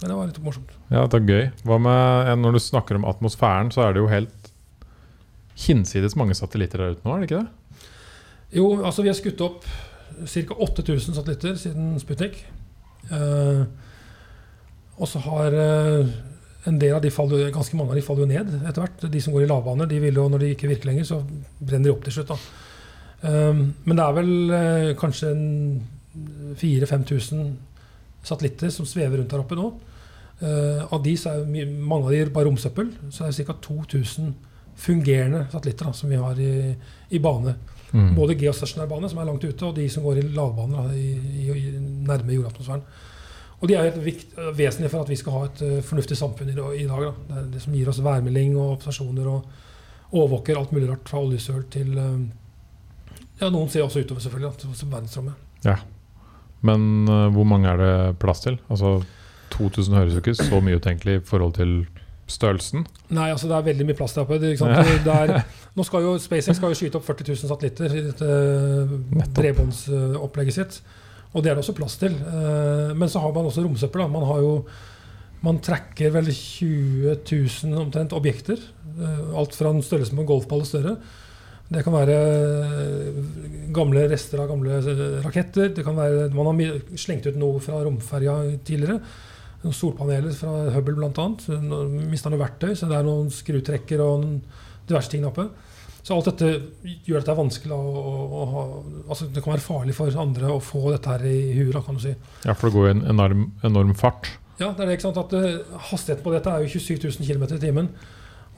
Men 0.00 0.10
det 0.10 0.16
var 0.16 0.26
litt 0.30 0.40
morsomt. 0.44 0.72
Ja, 0.90 1.06
det 1.06 1.14
er 1.20 1.26
gøy. 1.28 1.52
Hva 1.64 1.78
med, 1.80 2.28
eh, 2.28 2.36
Når 2.36 2.52
du 2.52 2.58
snakker 2.58 2.96
om 2.96 3.04
atmosfæren, 3.04 3.70
så 3.72 3.84
er 3.88 3.92
det 3.92 4.00
jo 4.02 4.08
helt 4.08 4.52
hinsides 5.56 6.16
mange 6.16 6.34
satellitter 6.34 6.78
der 6.78 6.90
ute 6.96 7.04
nå, 7.04 7.14
er 7.16 7.20
det 7.20 7.30
ikke 7.30 7.42
det? 7.42 7.48
Jo, 8.52 8.66
altså 8.84 9.02
vi 9.02 9.08
har 9.08 9.14
skutt 9.16 9.40
opp 9.40 9.64
ca. 10.26 10.54
8000 10.54 11.14
satellitter 11.16 11.56
siden 11.56 11.98
Sputnik. 12.00 12.44
Eh, 13.10 13.64
og 14.98 15.08
så 15.08 15.18
har 15.20 15.52
eh, 15.52 16.06
en 16.66 16.78
del 16.82 16.94
av 16.96 17.02
de 17.04 17.10
faller, 17.14 17.50
ganske 17.54 17.78
mange 17.78 17.94
av 17.94 17.98
de 17.98 18.04
faller 18.04 18.24
jo 18.24 18.30
ned 18.30 18.54
etter 18.58 18.82
hvert. 18.82 19.04
De 19.12 19.20
som 19.22 19.34
går 19.34 19.44
i 19.44 19.50
lavbane, 19.50 19.88
de 19.90 20.00
vil 20.02 20.18
jo, 20.18 20.28
når 20.32 20.42
de 20.42 20.52
ikke 20.54 20.70
virker 20.70 20.90
lenger, 20.90 21.06
så 21.08 21.20
brenner 21.60 21.88
de 21.88 21.94
opp 21.94 22.06
til 22.06 22.16
slutt. 22.16 22.32
da. 22.32 22.38
Eh, 23.30 23.60
men 23.86 23.94
det 23.94 24.06
er 24.06 24.16
vel 24.16 24.32
eh, 24.56 24.94
kanskje 24.98 25.32
en 25.32 25.46
4000-5000 26.58 27.46
satellitter 28.26 28.72
som 28.72 28.88
svever 28.88 29.20
rundt 29.20 29.32
der 29.32 29.44
oppe 29.44 29.58
nå. 29.58 29.70
Eh, 30.40 30.82
av 30.92 31.00
de 31.04 31.14
så 31.16 31.32
er 31.32 31.70
mange 31.70 32.08
av 32.08 32.12
de 32.12 32.34
bare 32.34 32.48
romsøppel. 32.48 32.92
Så 33.14 33.24
er 33.24 33.32
det 33.32 33.46
ca. 33.48 33.56
2000 33.68 34.34
fungerende 34.76 35.46
satellitter 35.52 35.88
da, 35.88 35.96
som 35.96 36.12
vi 36.12 36.20
har 36.20 36.40
i, 36.42 36.74
i 37.10 37.22
bane. 37.22 37.56
Mm. 37.92 38.14
Både 38.16 38.36
geostasjonær 38.36 38.88
bane, 38.90 39.08
som 39.08 39.20
er 39.22 39.28
langt 39.28 39.44
ute, 39.46 39.64
og 39.64 39.76
de 39.76 39.86
som 39.92 40.04
går 40.04 40.20
i 40.20 40.26
lavbane 40.36 40.76
da, 40.76 40.96
i, 40.96 41.12
i, 41.14 41.46
i, 41.48 41.76
nærme 42.06 42.36
jordatmosfæren. 42.36 42.82
Og 43.56 43.70
de 43.70 43.76
er 43.76 43.86
helt 43.88 44.02
vikt, 44.04 44.34
vesentlige 44.56 44.92
for 44.92 45.06
at 45.06 45.10
vi 45.10 45.16
skal 45.16 45.36
ha 45.38 45.44
et 45.48 45.62
eh, 45.64 45.76
fornuftig 45.84 46.18
samfunn 46.18 46.50
i, 46.52 46.56
dag. 46.56 46.74
Da. 46.76 47.12
Det 47.28 47.38
er 47.40 47.46
det 47.54 47.62
som 47.64 47.76
gir 47.76 47.88
oss 47.88 48.02
værmelding 48.04 48.56
og 48.58 48.74
observasjoner 48.76 49.30
og 49.32 50.12
overvåker 50.12 50.58
alt 50.60 50.74
mulig 50.76 50.90
rart 50.90 51.08
fra 51.08 51.22
oljesøl 51.24 51.64
til 51.72 51.96
eh, 51.96 52.18
Ja, 53.40 53.50
noen 53.52 53.68
ser 53.72 53.84
også 53.84 54.00
utover, 54.00 54.22
selvfølgelig, 54.24 54.76
som 54.76 54.92
verdensrommet. 54.92 55.40
Ja. 55.64 55.76
Men 56.64 57.04
uh, 57.04 57.26
hvor 57.34 57.44
mange 57.44 57.68
er 57.68 57.80
det 57.80 58.18
plass 58.22 58.40
til? 58.40 58.56
Altså 58.72 59.02
2000 59.52 59.96
høres 59.96 60.16
jo 60.16 60.22
ikke 60.22 60.34
så 60.38 60.60
mye 60.64 60.78
ut 60.78 60.86
egentlig 60.88 61.18
i 61.18 61.24
forhold 61.24 61.52
til 61.58 61.74
størrelsen. 62.26 62.86
Nei, 63.14 63.28
altså 63.30 63.50
det 63.50 63.58
er 63.58 63.66
veldig 63.68 63.86
mye 63.90 63.98
plass 63.98 64.16
der 64.16 64.24
oppe. 64.24 64.38
Det 64.40 64.56
er, 64.56 65.34
nå 65.76 65.84
skal 65.86 66.06
jo 66.06 66.14
SpaceX 66.20 66.58
skal 66.58 66.72
jo 66.72 66.78
skyte 66.80 66.98
opp 66.98 67.06
40 67.06 67.28
000 67.28 67.52
satellitter 67.52 67.92
i 67.92 68.04
dette 68.08 69.28
bredbåndsopplegget 69.36 70.58
sitt. 70.58 70.80
Og 71.36 71.44
det 71.44 71.50
er 71.52 71.58
det 71.58 71.62
også 71.66 71.76
plass 71.76 71.98
til. 72.00 72.16
Eh, 72.16 72.94
Men 72.96 73.08
så 73.12 73.20
har 73.20 73.34
man 73.36 73.44
også 73.50 73.64
romsøppel. 73.66 74.08
Man 74.08 74.64
man 75.44 75.60
trekker 75.60 76.10
vel 76.10 76.30
20 76.32 77.18
000 77.28 77.76
omtrent 77.78 78.14
objekter. 78.16 78.56
eh, 78.98 79.36
Alt 79.36 79.54
fra 79.54 79.70
en 79.70 79.82
størrelse 79.82 80.14
på 80.16 80.24
en 80.24 80.26
golfball 80.26 80.64
og 80.64 80.66
større. 80.66 80.96
Det 81.68 81.82
kan 81.84 81.92
være 81.92 82.16
eh, 82.16 83.20
gamle 83.74 84.08
rester 84.10 84.40
av 84.40 84.48
gamle 84.48 84.80
raketter. 85.22 85.74
Det 85.74 85.84
kan 85.84 85.96
være, 85.96 86.30
man 86.34 86.46
har 86.46 86.80
slengt 86.96 87.26
ut 87.26 87.36
noe 87.36 87.60
fra 87.60 87.82
romferja 87.84 88.38
tidligere. 88.64 89.00
Noen 89.62 89.74
solpaneler 89.74 90.32
fra 90.36 90.70
Hubble 90.74 90.96
bl.a. 90.96 91.28
Mista 92.08 92.30
noe 92.30 92.40
verktøy, 92.40 92.74
så 92.74 92.88
det 92.88 92.96
er 92.96 93.06
noen 93.06 93.30
skrutrekker 93.34 94.02
og 94.04 94.26
diverse 94.88 95.10
ting 95.10 95.26
oppe. 95.26 95.48
Så 96.06 96.14
alt 96.14 96.28
dette 96.30 96.48
gjør 97.02 97.18
at 97.18 97.26
det 97.26 97.32
er 97.32 97.38
vanskelig 97.40 97.74
å, 97.74 97.82
å, 97.82 98.42
å 98.46 98.64
altså 99.10 99.26
Det 99.34 99.42
kan 99.42 99.56
være 99.56 99.64
farlig 99.64 99.94
for 99.96 100.18
andre 100.22 100.52
å 100.54 100.60
få 100.62 100.92
dette 100.92 101.10
her 101.16 101.24
i 101.26 101.38
huet, 101.56 101.80
kan 101.82 101.98
du 101.98 102.04
si. 102.04 102.12
Ja, 102.44 102.54
for 102.54 102.68
det 102.68 102.76
går 102.76 102.86
i 102.86 102.92
en 102.92 103.06
enorm, 103.10 103.48
enorm 103.66 103.90
fart. 103.98 104.30
Ja, 104.60 104.70
det 104.70 104.84
er 104.84 104.86
det, 104.86 105.00
ikke 105.00 105.08
sant? 105.08 105.18
At 105.18 105.34
uh, 105.34 105.80
Hastigheten 105.90 106.22
på 106.22 106.32
dette 106.36 106.52
er 106.52 106.62
jo 106.62 106.78
27 106.78 107.08
000 107.18 107.26
km 107.26 107.48
i 107.56 107.64
timen. 107.64 107.90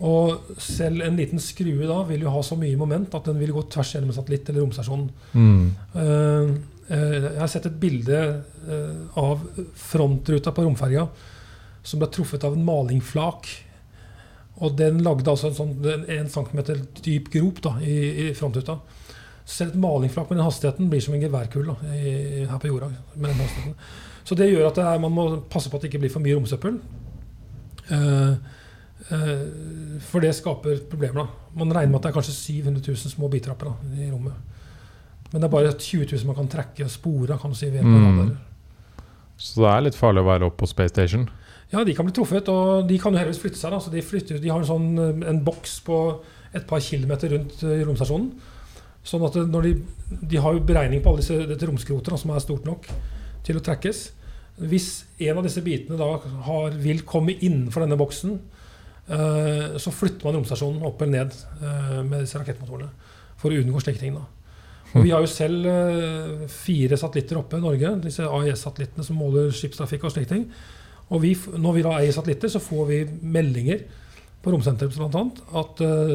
Og 0.05 0.53
selv 0.63 1.03
en 1.03 1.17
liten 1.19 1.41
skrue 1.43 1.89
da 1.89 2.03
vil 2.07 2.23
jo 2.23 2.35
ha 2.37 2.43
så 2.47 2.59
mye 2.59 2.79
moment 2.79 3.17
at 3.17 3.31
den 3.31 3.41
vil 3.41 3.55
gå 3.57 3.65
tvers 3.73 3.97
gjennom 3.97 4.13
en 4.13 4.19
satellitt 4.21 4.53
eller 4.53 4.63
romstasjonen. 4.63 5.09
Mm. 5.33 5.65
Uh, 5.97 6.53
uh, 6.93 7.17
jeg 7.17 7.41
har 7.41 7.51
sett 7.51 7.67
et 7.69 7.81
bilde 7.81 8.21
eh, 8.69 9.01
av 9.21 9.43
frontruta 9.89 10.53
på 10.55 10.65
romferja 10.65 11.09
som 11.85 12.01
ble 12.01 12.09
truffet 12.13 12.45
av 12.45 12.55
en 12.55 12.69
malingflak. 12.69 13.49
Og 14.59 14.75
den 14.79 15.03
lagde 15.07 15.31
altså 15.31 15.51
en 15.51 15.57
sånn 15.59 15.75
en, 15.87 16.05
en 16.11 16.31
centimeter 16.33 16.81
dyp 17.05 17.31
grop 17.31 17.63
da, 17.63 17.77
i, 17.85 17.99
i 18.25 18.29
frontruta. 18.35 18.81
Selv 19.49 19.73
et 19.73 19.81
malingflak 19.81 20.29
med 20.29 20.41
den 20.41 20.49
hastigheten 20.49 20.91
blir 20.91 21.01
som 21.01 21.15
en 21.17 21.23
geværkule 21.23 21.77
her 21.81 22.59
på 22.61 22.69
jorda. 22.69 22.91
Med 23.15 23.31
den 23.31 23.43
hastigheten. 23.45 23.77
Så 24.29 24.37
det 24.37 24.51
gjør 24.51 24.67
at 24.69 24.77
det 24.77 24.85
er, 24.85 24.99
man 25.01 25.15
må 25.15 25.29
passe 25.49 25.71
på 25.71 25.79
at 25.79 25.85
det 25.85 25.89
ikke 25.89 26.03
blir 26.03 26.13
for 26.13 26.25
mye 26.25 26.37
romsøppel. 26.37 26.75
Uh, 27.89 28.35
uh, 29.09 30.01
for 30.05 30.21
det 30.21 30.35
skaper 30.37 30.83
problemer. 30.91 31.23
da. 31.23 31.55
Man 31.57 31.73
regner 31.73 31.95
med 31.95 32.03
at 32.03 32.09
det 32.09 32.11
er 32.11 32.19
kanskje 32.19 32.37
700 32.37 32.83
000 32.85 33.15
små 33.15 33.31
bitrapper 33.33 33.71
da, 33.71 33.95
i 34.05 34.11
rommet. 34.11 34.37
Men 35.31 35.41
det 35.41 35.49
er 35.49 35.55
bare 35.55 35.73
20 35.73 36.11
000 36.13 36.29
man 36.29 36.37
kan 36.37 36.53
trekke 36.53 36.85
og 36.85 36.93
spore 36.93 37.39
kan 37.41 37.55
du 37.55 37.57
si, 37.57 37.71
ved 37.73 37.85
Mm. 37.85 38.37
Så 39.39 39.63
det 39.63 39.71
er 39.71 39.83
litt 39.87 39.95
farlig 39.95 40.25
å 40.25 40.27
være 40.27 40.47
oppe 40.49 40.65
på 40.65 40.67
Space 40.67 40.91
Station. 40.91 41.29
Ja, 41.73 41.85
de 41.85 41.95
kan 41.97 42.07
bli 42.09 42.15
truffet, 42.17 42.49
og 42.49 42.87
de 42.89 42.97
kan 43.01 43.13
jo 43.13 43.21
heldigvis 43.21 43.43
flytte 43.43 43.61
seg. 43.61 43.75
Da. 43.75 43.81
Så 43.85 43.93
de, 43.93 44.05
flytter, 44.05 44.41
de 44.41 44.53
har 44.53 44.63
en, 44.63 44.69
sånn, 44.69 44.89
eh, 45.05 45.25
en 45.33 45.43
boks 45.45 45.81
på 45.87 45.99
et 46.57 46.65
par 46.69 46.81
kilometer 46.85 47.35
rundt 47.35 47.65
eh, 47.67 47.83
romstasjonen. 47.85 48.31
Sånn 49.09 49.25
at 49.29 49.37
når 49.49 49.69
de, 49.69 49.75
de 50.33 50.41
har 50.43 50.57
jo 50.57 50.65
beregning 50.69 51.03
på 51.05 51.13
alle 51.13 51.23
disse, 51.23 51.37
dette 51.49 51.69
romskrotet 51.69 52.21
som 52.21 52.33
er 52.33 52.45
stort 52.45 52.69
nok 52.69 52.89
til 53.47 53.61
å 53.61 53.65
trekkes. 53.65 54.09
Hvis 54.59 54.89
en 55.23 55.39
av 55.39 55.45
disse 55.47 55.63
bitene 55.65 55.99
da 56.01 56.09
har, 56.49 56.79
vil 56.83 57.05
komme 57.07 57.37
innenfor 57.37 57.85
denne 57.85 57.99
boksen, 58.01 58.39
eh, 59.07 59.77
så 59.81 59.93
flytter 59.95 60.27
man 60.27 60.41
romstasjonen 60.41 60.89
opp 60.89 61.05
eller 61.05 61.15
ned 61.21 61.37
eh, 61.61 62.01
med 62.03 62.25
disse 62.25 62.41
rakettmotorene. 62.41 62.91
For 63.39 63.53
å 63.53 63.61
unngå 63.61 63.85
slike 63.85 64.03
ting. 64.03 64.17
da. 64.19 64.25
Og 64.97 65.05
vi 65.05 65.13
har 65.13 65.23
jo 65.23 65.31
selv 65.31 65.69
eh, 65.69 66.49
fire 66.51 66.97
satellitter 66.99 67.39
oppe 67.39 67.61
i 67.61 67.65
Norge, 67.65 67.93
disse 68.09 68.25
AIS-satellittene 68.25 69.05
som 69.07 69.21
måler 69.21 69.53
skipstrafikk 69.55 70.09
og 70.09 70.15
slike 70.17 70.33
ting. 70.33 70.49
Og 71.09 71.23
vi, 71.23 71.33
når 71.57 71.77
vi 71.77 71.85
da 71.87 71.95
eier 71.99 72.13
satellitter, 72.15 72.53
så 72.53 72.61
får 72.63 72.85
vi 72.91 72.99
meldinger 73.37 73.87
på 74.43 74.53
romsenteret 74.53 74.95
bl.a. 74.95 75.23
at 75.61 75.81
uh, 75.83 76.13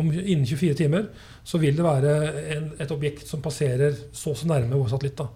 om, 0.00 0.08
innen 0.08 0.46
24 0.46 0.76
timer 0.78 1.10
så 1.44 1.60
vil 1.60 1.76
det 1.76 1.84
være 1.84 2.14
en, 2.54 2.70
et 2.80 2.94
objekt 2.94 3.28
som 3.28 3.42
passerer 3.44 3.96
så 4.12 4.32
og 4.32 4.38
så 4.40 4.48
nærme 4.48 4.78
vår 4.78 4.94
satellitt. 4.94 5.20
da. 5.20 5.28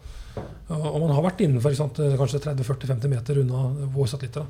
Og 0.75 0.87
og 0.95 1.03
man 1.03 1.13
har 1.15 1.27
vært 1.27 1.45
innenfor 1.45 1.77
sant, 1.77 2.01
kanskje 2.19 2.41
30-40-50 2.47 3.13
meter 3.13 3.43
unna 3.43 3.67
vår 3.95 4.11
satellitt. 4.15 4.41
da. 4.41 4.47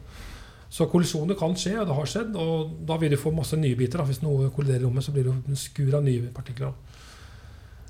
Så 0.74 0.88
kollisjoner 0.90 1.36
kan 1.38 1.52
skje, 1.58 1.76
og 1.80 1.86
det 1.88 1.96
har 1.98 2.08
skjedd. 2.10 2.36
Og 2.40 2.70
da 2.88 2.96
vil 2.98 3.12
du 3.14 3.20
få 3.20 3.30
masse 3.34 3.56
nye 3.56 3.76
biter. 3.78 4.00
da. 4.00 4.08
Hvis 4.08 4.22
noe 4.24 4.50
kolliderer 4.50 4.82
i 4.82 4.86
rommet, 4.86 5.06
så 5.06 5.12
blir 5.14 5.28
det 5.28 5.34
en 5.48 5.58
skur 5.58 5.94
av 5.94 6.02
nye 6.06 6.32
partikler. 6.34 6.72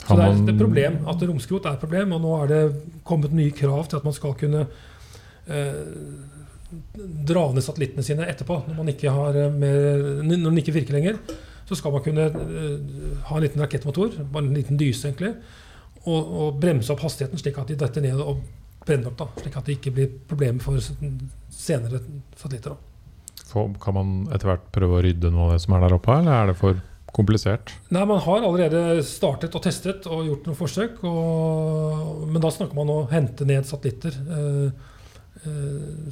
Så 0.04 0.16
det 0.18 0.24
er 0.24 0.40
et 0.52 0.58
problem 0.60 0.98
at 1.08 1.22
romskrot 1.24 1.64
er 1.64 1.78
et 1.78 1.80
problem, 1.80 2.12
og 2.12 2.20
nå 2.20 2.32
er 2.42 2.50
det 2.50 2.62
kommet 3.08 3.32
nye 3.32 3.54
krav 3.56 3.86
til 3.88 3.96
at 4.00 4.04
man 4.04 4.12
skal 4.12 4.34
kunne 4.36 4.66
eh, 4.66 4.82
dra 7.26 7.45
ned 7.53 7.64
satellittene 7.64 8.05
sine 8.05 8.28
etterpå. 8.30 8.61
Når, 8.68 8.78
man 8.78 8.92
ikke 8.92 9.12
har 9.14 9.36
eh, 9.38 9.53
mer, 9.53 10.01
når 10.24 10.49
den 10.49 10.62
ikke 10.62 10.76
virker 10.78 10.97
lenger, 10.97 11.18
så 11.68 11.78
skal 11.78 11.95
man 11.95 12.05
kunne 12.05 12.28
eh, 12.28 13.20
ha 13.28 13.36
en 13.36 13.45
liten 13.45 13.62
rakettmotor, 13.62 14.18
bare 14.32 14.49
en 14.49 14.57
liten 14.57 14.80
dyse 14.80 15.09
egentlig, 15.09 15.34
og, 16.05 16.20
og 16.20 16.59
bremse 16.61 16.92
opp 16.92 17.05
hastigheten 17.05 17.40
slik 17.40 17.61
at 17.61 17.70
de 17.70 17.78
detter 17.80 18.05
ned 18.05 18.20
og 18.20 18.42
brenner 18.84 19.12
opp. 19.12 19.20
da, 19.20 19.28
Slik 19.40 19.55
at 19.61 19.68
det 19.68 19.78
ikke 19.78 19.95
blir 19.97 20.11
problemer 20.28 20.64
for 20.64 20.80
senere 20.80 22.03
satellitter. 22.36 22.74
da. 22.74 23.45
For, 23.49 23.70
Kan 23.80 23.97
man 23.97 24.16
etter 24.34 24.53
hvert 24.53 24.66
prøve 24.74 24.99
å 24.99 25.05
rydde 25.05 25.30
noe 25.32 25.49
av 25.49 25.55
det 25.55 25.62
som 25.64 25.76
er 25.76 25.86
der 25.86 25.97
oppe, 25.97 26.18
eller 26.18 26.34
er 26.36 26.53
det 26.53 26.59
for 26.61 26.82
komplisert? 27.14 27.70
Nei, 27.95 28.03
Man 28.11 28.20
har 28.20 28.42
allerede 28.42 29.03
startet 29.07 29.55
og 29.55 29.62
testet 29.64 30.09
og 30.11 30.26
gjort 30.26 30.49
noen 30.49 30.59
forsøk. 30.59 30.99
Og, 31.07 32.26
men 32.28 32.42
da 32.42 32.51
snakker 32.53 32.76
man 32.76 32.90
om 32.90 33.05
å 33.05 33.12
hente 33.12 33.47
ned 33.49 33.68
satellitter 33.68 34.18
eh, 34.18 34.51
eh, 34.66 34.92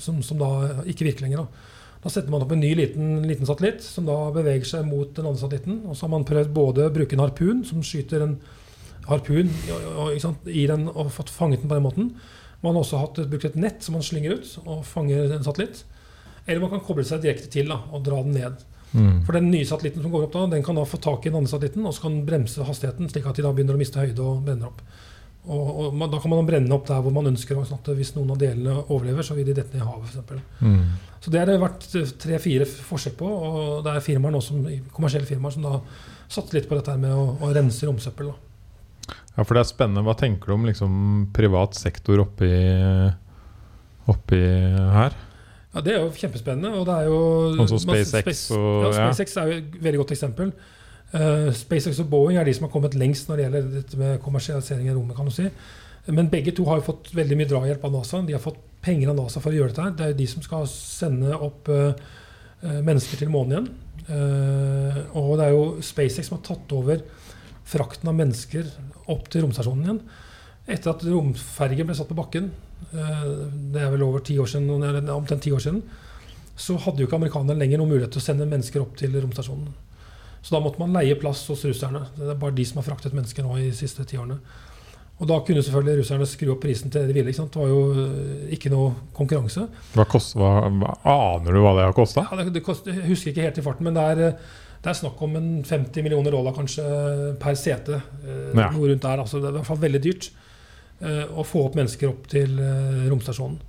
som, 0.02 0.22
som 0.24 0.40
da 0.40 0.50
ikke 0.88 1.06
virker 1.08 1.26
lenger. 1.26 1.44
Da. 1.44 1.98
da 2.04 2.12
setter 2.12 2.32
man 2.32 2.44
opp 2.44 2.54
en 2.54 2.62
ny 2.62 2.72
liten, 2.78 3.14
liten 3.28 3.48
satellitt 3.48 3.84
som 3.84 4.08
da 4.08 4.16
beveger 4.34 4.68
seg 4.68 4.88
mot 4.88 5.14
den 5.16 5.28
andre 5.28 5.42
satellitten. 5.42 5.80
Og 5.86 5.96
så 5.96 6.06
har 6.06 6.14
man 6.14 6.28
prøvd 6.28 6.52
både 6.56 6.88
å 6.88 6.94
bruke 6.94 7.18
en 7.18 7.24
harpun 7.24 7.64
som 7.68 7.84
skyter 7.86 8.26
en 8.26 8.36
harpun 9.08 9.50
sant, 10.22 10.44
i 10.46 10.66
den 10.70 10.86
og 10.92 11.10
fått 11.14 11.32
fanget 11.34 11.62
den 11.62 11.70
på 11.70 11.78
den 11.78 11.86
måten. 11.86 12.12
Man 12.62 12.76
har 12.76 12.84
også 12.84 13.00
hatt, 13.00 13.22
brukt 13.30 13.48
et 13.48 13.58
nett 13.58 13.82
som 13.82 13.96
man 13.98 14.04
slynger 14.06 14.38
ut 14.38 14.52
og 14.62 14.84
fanger 14.86 15.32
en 15.34 15.46
satellitt. 15.46 15.82
Eller 16.46 16.62
man 16.62 16.70
kan 16.74 16.84
koble 16.86 17.04
seg 17.06 17.22
direkte 17.22 17.50
til 17.50 17.70
da, 17.70 17.80
og 17.90 18.04
dra 18.06 18.20
den 18.22 18.36
ned. 18.36 18.62
Mm. 18.92 19.22
For 19.24 19.34
den 19.36 19.48
nye 19.50 19.66
satellitten 19.66 20.04
som 20.04 20.12
går 20.12 20.26
opp 20.26 20.34
da, 20.34 20.44
den 20.52 20.64
kan 20.66 20.76
da 20.76 20.84
få 20.86 21.00
tak 21.02 21.24
i 21.24 21.30
den 21.30 21.40
andre 21.40 21.50
satellitten, 21.50 21.86
og 21.88 21.94
så 21.96 22.04
kan 22.04 22.18
den 22.18 22.26
bremse 22.28 22.66
hastigheten, 22.66 23.08
slik 23.10 23.26
at 23.26 23.38
de 23.38 23.46
da 23.46 23.52
begynner 23.54 23.78
å 23.78 23.80
miste 23.80 24.02
høyde 24.02 24.26
og 24.26 24.44
brenner 24.46 24.70
opp. 24.70 24.82
Og, 25.42 25.70
og 25.88 25.94
man, 25.98 26.10
Da 26.12 26.20
kan 26.22 26.30
man 26.30 26.46
brenne 26.46 26.70
opp 26.76 26.86
der 26.86 27.00
hvor 27.02 27.10
man 27.14 27.26
ønsker. 27.32 27.58
Sånn 27.66 27.80
at 27.80 27.88
hvis 27.98 28.14
noen 28.14 28.30
av 28.30 28.38
delene 28.38 28.76
overlever, 28.88 29.26
så 29.26 29.34
vil 29.34 29.48
de 29.48 29.56
dette 29.58 29.74
ned 29.74 29.82
i 29.82 29.88
havet. 29.88 30.14
For. 30.28 30.38
Mm. 30.62 30.84
så 31.22 31.30
det 31.34 31.40
har 31.40 31.46
det 31.50 31.58
vært 31.62 31.88
tre-fire 32.22 32.66
forsøk 32.66 33.16
på. 33.18 33.26
Og 33.26 33.82
det 33.86 33.96
er 33.96 34.04
firmaer 34.06 34.32
nå 34.36 34.40
som, 34.44 34.62
kommersielle 34.94 35.26
firmaer 35.26 35.56
som 35.56 35.66
da 35.66 35.80
satser 36.32 36.60
litt 36.60 36.68
på 36.70 36.78
dette 36.78 36.94
med 37.02 37.10
å, 37.12 37.26
å 37.42 37.50
rense 37.54 37.86
romsøppel. 37.88 38.30
da. 38.32 39.14
Ja, 39.36 39.42
for 39.44 39.54
det 39.56 39.62
er 39.64 39.68
spennende. 39.72 40.04
Hva 40.06 40.14
tenker 40.20 40.52
du 40.52 40.54
om 40.54 40.66
liksom 40.68 40.94
privat 41.34 41.74
sektor 41.74 42.20
oppi, 42.22 42.52
oppi 44.12 44.40
her? 44.94 45.14
Ja, 45.72 45.80
Det 45.80 45.94
er 45.94 46.02
jo 46.04 46.10
kjempespennende. 46.12 46.74
og 46.78 46.86
det 46.86 46.94
er 47.00 47.06
jo... 47.08 47.18
Sånn 47.56 47.68
som 47.72 47.78
SpaceX 47.80 48.12
space- 48.26 48.56
og- 48.58 48.84
ja, 48.84 48.90
ja. 48.92 49.10
SpaceX 49.10 49.36
er 49.40 49.46
jo 49.48 49.58
et 49.62 49.76
veldig 49.82 50.00
godt 50.02 50.12
eksempel. 50.12 50.52
Eh, 51.12 51.50
SpaceX 51.52 52.00
og 52.00 52.08
Boeing 52.12 52.38
er 52.40 52.48
de 52.48 52.54
som 52.56 52.66
har 52.66 52.72
kommet 52.72 52.96
lengst 52.96 53.28
når 53.28 53.38
det 53.38 53.46
gjelder 53.46 53.70
dette 53.76 54.00
med 54.00 54.20
kommersialisering 54.24 54.88
i 54.88 54.94
rommet. 54.94 55.16
kan 55.16 55.28
du 55.28 55.34
si. 55.34 55.48
Men 56.06 56.30
begge 56.30 56.54
to 56.56 56.64
har 56.64 56.80
jo 56.80 56.88
fått 56.88 57.12
veldig 57.14 57.36
mye 57.38 57.50
drahjelp 57.50 57.84
av 57.84 57.92
NASA. 57.92 58.22
De 58.26 58.32
har 58.32 58.42
fått 58.42 58.58
penger 58.82 59.12
av 59.12 59.16
NASA 59.16 59.40
for 59.40 59.52
å 59.52 59.54
gjøre 59.54 59.68
dette. 59.68 59.82
her. 59.82 59.90
Det 59.90 60.04
er 60.04 60.12
jo 60.14 60.20
de 60.22 60.26
som 60.26 60.42
skal 60.42 60.66
sende 60.66 61.36
opp 61.36 61.68
eh, 61.68 61.94
mennesker 62.62 63.18
til 63.18 63.30
månen 63.30 63.52
igjen. 63.52 63.70
Uh, 64.02 64.96
og 65.14 65.36
det 65.38 65.44
er 65.46 65.52
jo 65.54 65.82
SpaceX 65.84 66.26
som 66.26 66.34
har 66.34 66.46
tatt 66.46 66.72
over 66.74 67.04
frakten 67.70 68.08
av 68.10 68.16
mennesker 68.18 68.66
opp 69.12 69.28
til 69.30 69.44
romstasjonen 69.44 69.84
igjen. 69.84 70.00
Etter 70.74 70.90
at 70.90 71.04
romfergen 71.06 71.86
ble 71.86 71.94
satt 71.94 72.10
på 72.10 72.18
bakken, 72.18 72.50
uh, 72.94 73.46
det 73.52 73.82
er 73.82 73.92
vel 73.94 74.02
over 74.02 74.24
ti 74.26 74.38
år 74.42 74.50
siden, 74.50 75.06
omtrent 75.14 75.46
ti 75.46 75.54
år 75.54 75.62
siden, 75.62 75.82
så 76.58 76.76
hadde 76.82 77.02
jo 77.02 77.06
ikke 77.06 77.20
amerikanerne 77.20 77.58
lenger 77.58 77.78
noen 77.78 77.94
mulighet 77.94 78.14
til 78.16 78.22
å 78.22 78.26
sende 78.26 78.50
mennesker 78.50 78.82
opp 78.82 78.98
til 78.98 79.14
romstasjonen. 79.14 79.70
Så 80.42 80.54
da 80.56 80.60
måtte 80.64 80.80
man 80.82 80.92
leie 80.96 81.14
plass 81.18 81.44
hos 81.52 81.62
russerne. 81.68 82.00
Det 82.16 82.28
er 82.32 82.38
bare 82.40 82.54
de 82.56 82.64
som 82.66 82.80
har 82.80 82.86
fraktet 82.88 83.14
mennesker 83.14 83.44
nå 83.46 83.56
i 83.60 83.68
de 83.68 83.76
siste 83.78 84.02
ti 84.10 84.18
årene. 84.18 84.40
Og 85.22 85.28
da 85.30 85.36
kunne 85.46 85.62
selvfølgelig 85.62 86.00
russerne 86.00 86.26
skru 86.26 86.48
opp 86.56 86.62
prisen 86.64 86.90
til 86.90 87.04
det 87.04 87.12
de 87.12 87.14
ville. 87.14 87.30
ikke 87.30 87.38
sant? 87.44 87.54
Det 87.54 87.62
var 87.62 87.70
jo 87.70 87.82
eh, 87.94 88.48
ikke 88.56 88.72
noe 88.72 88.88
konkurranse. 89.14 89.68
Hva 89.94 90.06
kost, 90.10 90.34
hva, 90.34 90.50
aner 91.06 91.54
du 91.54 91.60
hva 91.62 91.76
det 91.78 91.84
har 91.86 91.94
kosta? 91.94 92.24
Ja, 92.26 92.40
det, 92.40 92.50
det 92.56 92.64
kost, 92.66 92.88
jeg 92.90 93.06
husker 93.06 93.30
ikke 93.30 93.44
helt 93.46 93.60
i 93.62 93.64
farten, 93.68 93.86
men 93.86 93.94
det 93.94 94.02
er, 94.02 94.22
eh, 94.32 94.58
det 94.82 94.90
er 94.90 94.98
snakk 94.98 95.22
om 95.22 95.36
en 95.38 95.50
50 95.68 96.02
millioner 96.02 96.34
dollar 96.34 96.56
kanskje 96.58 96.82
per 97.38 97.54
sete. 97.60 98.00
eh, 98.26 98.50
Ja. 98.58 98.72
Noe 98.74 98.88
rundt 98.90 99.06
der. 99.06 99.22
altså 99.22 99.38
Det 99.38 99.46
er 99.52 99.54
i 99.54 99.60
hvert 99.60 99.70
fall 99.70 99.82
veldig 99.86 100.02
dyrt 100.08 100.30
eh, 101.06 101.24
å 101.38 101.46
få 101.46 101.68
opp 101.68 101.78
mennesker 101.78 102.10
opp 102.10 102.26
til 102.32 102.58
eh, 102.58 103.04
romstasjonen. 103.12 103.60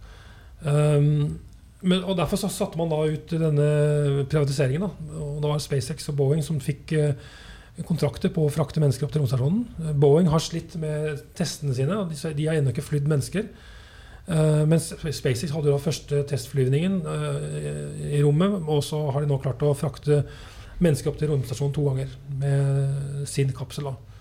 Um, 0.64 1.40
men, 1.84 2.04
og 2.08 2.18
Derfor 2.20 2.40
så 2.40 2.50
satte 2.52 2.80
man 2.80 2.92
da 2.92 3.02
ut 3.04 3.34
denne 3.36 4.26
privatiseringen. 4.32 4.86
Da. 4.86 5.18
Og 5.20 5.42
det 5.44 5.50
var 5.52 5.64
SpaceX 5.64 6.08
og 6.12 6.18
Boeing 6.20 6.44
som 6.46 6.62
fikk 6.64 6.94
eh, 6.96 7.28
kontrakter 7.88 8.32
på 8.34 8.46
å 8.46 8.54
frakte 8.54 8.84
mennesker 8.84 9.08
opp 9.08 9.14
til 9.16 9.24
romstasjonen. 9.24 9.66
Eh, 9.84 9.92
Boeing 10.00 10.32
har 10.32 10.44
slitt 10.44 10.78
med 10.80 11.22
testene 11.38 11.76
sine. 11.76 12.00
og 12.00 12.14
De, 12.14 12.34
de 12.38 12.48
har 12.48 12.60
ennå 12.60 12.72
ikke 12.74 12.86
flydd 12.88 13.10
mennesker. 13.12 13.52
Eh, 14.24 14.64
mens 14.70 14.94
SpaceX 15.04 15.52
hadde 15.52 15.72
jo 15.72 15.76
da 15.76 15.84
første 15.84 16.24
testflyvningen 16.32 17.02
i 18.14 18.24
rommet, 18.24 18.62
og 18.64 18.80
så 18.88 19.02
har 19.12 19.24
de 19.24 19.32
nå 19.32 19.42
klart 19.44 19.66
å 19.68 19.76
frakte 19.76 20.24
mennesker 20.84 21.12
opp 21.12 21.20
til 21.20 21.30
romstasjonen 21.32 21.76
to 21.76 21.84
ganger 21.90 22.16
med 22.40 23.28
sin 23.30 23.52
kapsel. 23.56 23.92
da. 23.92 24.14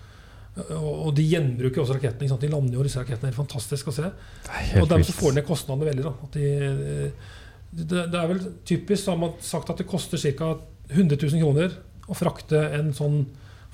Og, 0.75 1.07
og 1.07 1.13
de 1.17 1.23
gjenbruker 1.25 1.81
også 1.81 1.95
rakettene. 1.97 2.27
ikke 2.27 2.33
sant? 2.35 2.43
De 2.43 2.51
lander 2.51 2.77
jo 2.77 2.83
disse 2.85 2.99
rakettene. 2.99 3.31
helt 3.31 3.39
fantastisk 3.39 3.89
å 3.89 3.95
se. 3.95 4.11
Og 4.81 4.89
dermed 4.89 5.07
så 5.07 5.15
får 5.15 5.31
de 5.31 5.39
ned 5.39 5.47
kostnadene 5.47 5.89
veldig. 5.89 6.03
da. 6.05 6.13
At 6.27 6.37
de, 6.37 6.51
det, 7.73 8.05
det 8.13 8.19
er 8.19 8.29
vel 8.29 8.41
typisk, 8.67 9.03
så 9.03 9.13
har 9.15 9.21
man 9.23 9.33
sagt 9.41 9.71
at 9.73 9.81
det 9.81 9.89
koster 9.89 10.21
ca. 10.37 10.53
100 10.93 11.15
000 11.17 11.39
kroner 11.41 11.73
å 12.11 12.15
frakte 12.17 12.59
en 12.75 12.91
sånn 12.93 13.21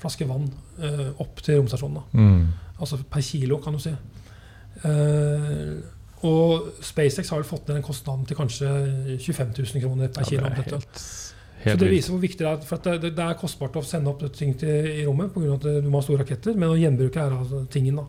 flaske 0.00 0.24
vann 0.28 0.46
eh, 0.80 1.08
opp 1.20 1.42
til 1.44 1.58
romstasjonen. 1.60 2.04
Mm. 2.14 2.44
Altså 2.80 3.00
per 3.10 3.24
kilo, 3.26 3.58
kan 3.60 3.76
du 3.76 3.82
si. 3.82 3.92
Eh, 4.88 5.72
og 6.28 6.70
SpaceX 6.84 7.32
har 7.32 7.40
vel 7.40 7.48
fått 7.48 7.68
ned 7.68 7.80
den 7.80 7.84
kostnaden 7.84 8.26
til 8.28 8.36
kanskje 8.38 8.70
25 9.18 9.52
000 9.56 9.84
kroner 9.84 10.12
per 10.12 10.24
Ja, 10.24 10.28
kilo. 10.28 10.48
det 10.48 10.56
helt, 10.56 10.72
helt, 11.64 11.74
Så 11.74 11.76
det 11.80 11.90
viser 11.90 12.14
hvor 12.14 12.22
viktig 12.22 12.44
det 12.44 12.50
er. 12.50 12.64
For 12.68 12.76
at 12.80 13.02
det, 13.02 13.12
det 13.16 13.26
er 13.26 13.38
kostbart 13.40 13.76
å 13.80 13.84
sende 13.84 14.12
opp 14.12 14.24
ting 14.36 14.56
til, 14.60 14.88
i 15.00 15.04
rommet 15.08 15.32
pga. 15.34 15.54
at 15.56 15.68
du 15.84 15.88
må 15.88 16.00
ha 16.00 16.04
store 16.06 16.24
raketter, 16.24 16.56
men 16.56 16.72
å 16.72 16.80
gjenbruke 16.80 17.20
er 17.20 17.36
altså 17.36 17.64
tingen. 17.72 18.00
da. 18.00 18.06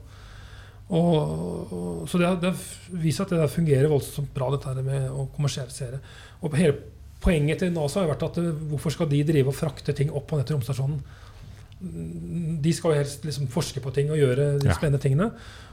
Og, 0.91 1.71
og, 1.71 2.01
så 2.11 2.19
det, 2.19 2.31
det 2.43 2.55
viser 2.99 3.23
at 3.23 3.35
det 3.37 3.51
fungerer 3.53 3.91
voldsomt 3.91 4.33
bra, 4.35 4.49
dette 4.51 4.71
her 4.71 4.83
med 4.83 5.07
å 5.11 5.29
kommersialisere. 5.35 6.01
Og 6.41 6.57
hele 6.59 6.79
Poenget 7.21 7.59
til 7.61 7.73
NASA 7.73 8.01
har 8.01 8.09
vært 8.09 8.23
at 8.25 8.39
eh, 8.41 8.53
hvorfor 8.71 8.93
skal 8.95 9.09
de 9.11 9.19
drive 9.27 9.51
og 9.51 9.57
frakte 9.57 9.93
ting 9.93 10.09
opp 10.09 10.31
og 10.33 10.39
ned 10.39 10.47
til 10.49 10.57
romstasjonen? 10.57 11.01
De 12.61 12.71
skal 12.73 12.93
jo 12.93 13.01
helst 13.01 13.23
liksom 13.25 13.49
forske 13.49 13.81
på 13.81 13.93
ting 13.93 14.09
og 14.13 14.19
gjøre 14.19 14.55
de 14.61 14.69
spennende 14.73 15.01
tingene. 15.01 15.27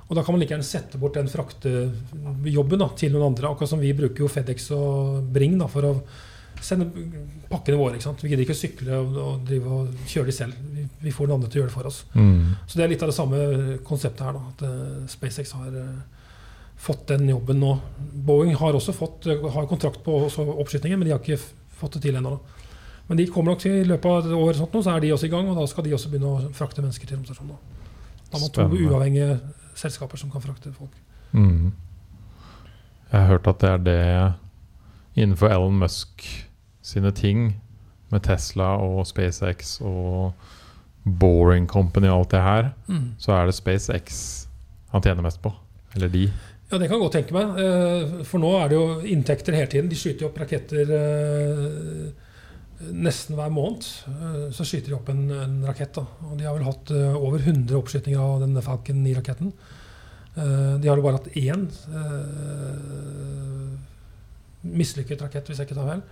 Og 0.09 0.17
da 0.17 0.25
kan 0.25 0.33
man 0.33 0.41
like 0.41 0.55
gjerne 0.55 0.65
sette 0.65 1.01
bort 1.01 1.17
den 1.19 1.29
fraktejobben 1.29 2.81
da, 2.81 2.89
til 2.97 3.13
noen 3.13 3.31
andre. 3.31 3.51
Akkurat 3.51 3.73
som 3.73 3.81
vi 3.81 3.93
bruker 3.97 4.25
jo 4.25 4.31
FedEx 4.33 4.71
og 4.77 5.25
Bring 5.33 5.59
da, 5.61 5.69
for 5.73 5.89
å 5.89 5.93
sende 6.65 6.87
pakkene 7.51 7.79
våre. 7.79 7.97
ikke 7.97 8.07
sant? 8.07 8.23
Vi 8.23 8.31
gidder 8.33 8.45
ikke 8.45 8.57
å 8.57 8.61
sykle 8.61 9.01
og, 9.01 9.17
og 9.23 9.53
og 9.59 10.05
kjøre 10.09 10.31
de 10.31 10.35
selv. 10.37 10.61
Vi, 10.75 10.85
vi 11.07 11.15
får 11.15 11.29
noen 11.29 11.39
andre 11.39 11.51
til 11.51 11.61
å 11.61 11.63
gjøre 11.63 11.71
det 11.73 11.77
for 11.77 11.91
oss. 11.91 12.05
Mm. 12.15 12.55
Så 12.67 12.79
det 12.79 12.85
er 12.85 12.93
litt 12.93 13.03
av 13.05 13.13
det 13.13 13.17
samme 13.17 13.41
konseptet 13.87 14.25
her. 14.27 14.39
da, 14.39 14.53
At 14.53 14.65
eh, 14.69 15.09
SpaceX 15.13 15.55
har 15.57 15.81
eh, 15.83 16.29
fått 16.79 17.09
den 17.13 17.29
jobben 17.29 17.61
nå. 17.63 17.73
Boeing 18.29 18.55
har 18.59 18.79
også 18.79 18.95
fått 18.97 19.29
eh, 19.31 19.49
har 19.55 19.69
kontrakt 19.71 20.05
på 20.07 20.21
oppskytingen, 20.29 21.01
men 21.01 21.09
de 21.09 21.17
har 21.17 21.23
ikke 21.23 21.41
fått 21.79 21.99
det 21.99 22.07
til 22.09 22.21
ennå. 22.21 22.37
Men 23.09 23.21
de 23.21 23.29
kommer 23.33 23.55
nok 23.55 23.63
til 23.63 23.79
i 23.81 23.89
løpet 23.89 24.11
av 24.11 24.27
et 24.27 24.37
år 24.37 24.57
sånt 24.59 24.75
nå, 24.77 24.83
så 24.85 24.95
er 24.95 25.05
de 25.05 25.13
også 25.15 25.29
i 25.31 25.33
gang, 25.33 25.49
og 25.49 25.57
da 25.57 25.65
skal 25.71 25.87
de 25.87 25.95
også 25.97 26.11
begynne 26.13 26.29
å 26.29 26.51
frakte 26.57 26.85
mennesker 26.85 27.09
til 27.09 27.17
romstasjonen. 27.17 27.57
Da 28.29 28.29
Da 28.29 28.37
har 28.37 28.43
man 28.45 28.51
to 28.53 28.83
uavhengige 28.85 29.39
selskaper 29.79 30.21
som 30.21 30.31
kan 30.31 30.45
frakte 30.45 30.73
folk. 30.75 30.93
Mm. 31.33 31.73
Jeg 33.09 33.21
har 33.21 33.31
hørt 33.31 33.49
at 33.49 33.63
det 33.63 33.71
er 33.71 33.81
det 33.87 34.03
innenfor 35.23 35.49
Elon 35.49 35.79
Musk 35.81 36.27
sine 36.89 37.13
ting, 37.17 37.51
med 38.09 38.23
Tesla 38.25 38.71
og 38.81 39.03
SpaceX 39.05 39.75
og 39.85 40.33
Boring 41.21 41.67
Company 41.69 42.09
og 42.09 42.23
alt 42.23 42.31
det 42.33 42.41
her, 42.45 42.69
så 43.21 43.35
er 43.37 43.49
det 43.51 43.57
SpaceX 43.59 44.23
han 44.95 45.05
tjener 45.05 45.25
mest 45.27 45.43
på. 45.45 45.53
Eller 45.97 46.09
de. 46.13 46.23
Ja, 46.71 46.79
det 46.81 46.89
kan 46.89 46.97
jeg 46.97 47.03
godt 47.03 47.15
tenke 47.19 47.35
meg. 47.37 47.59
eh, 47.61 48.25
For 48.29 48.41
nå 48.41 48.49
er 48.63 48.69
det 48.73 48.77
jo 48.79 48.87
inntekter 49.13 49.57
hele 49.57 49.69
tiden. 49.73 49.89
De 49.93 49.97
skyter 49.97 50.25
jo 50.25 50.29
opp 50.31 50.41
raketter 50.41 50.91
eh, 50.97 52.09
nesten 52.93 53.37
hver 53.37 53.53
måned 53.53 53.85
eh, 53.85 54.47
så 54.55 54.65
skyter 54.69 54.93
de 54.93 54.97
opp 54.99 55.09
en, 55.13 55.23
en 55.33 55.59
rakett. 55.69 55.93
Da. 55.97 56.05
Og 56.31 56.37
de 56.41 56.45
har 56.49 56.57
vel 56.57 56.69
hatt 56.69 56.93
over 56.97 57.41
100 57.45 57.77
oppskytinger 57.77 58.21
av 58.25 58.45
denne 58.47 58.65
Falcon 58.65 59.01
9-raketten. 59.05 59.53
Eh, 60.37 60.75
de 60.81 60.89
har 60.89 60.97
jo 61.01 61.05
bare 61.05 61.21
hatt 61.21 61.33
én 61.37 61.69
mislykket 64.69 65.23
rakett, 65.25 65.49
hvis 65.49 65.61
jeg 65.61 65.69
ikke 65.69 65.79
tar 65.79 65.93
feil. 65.93 66.03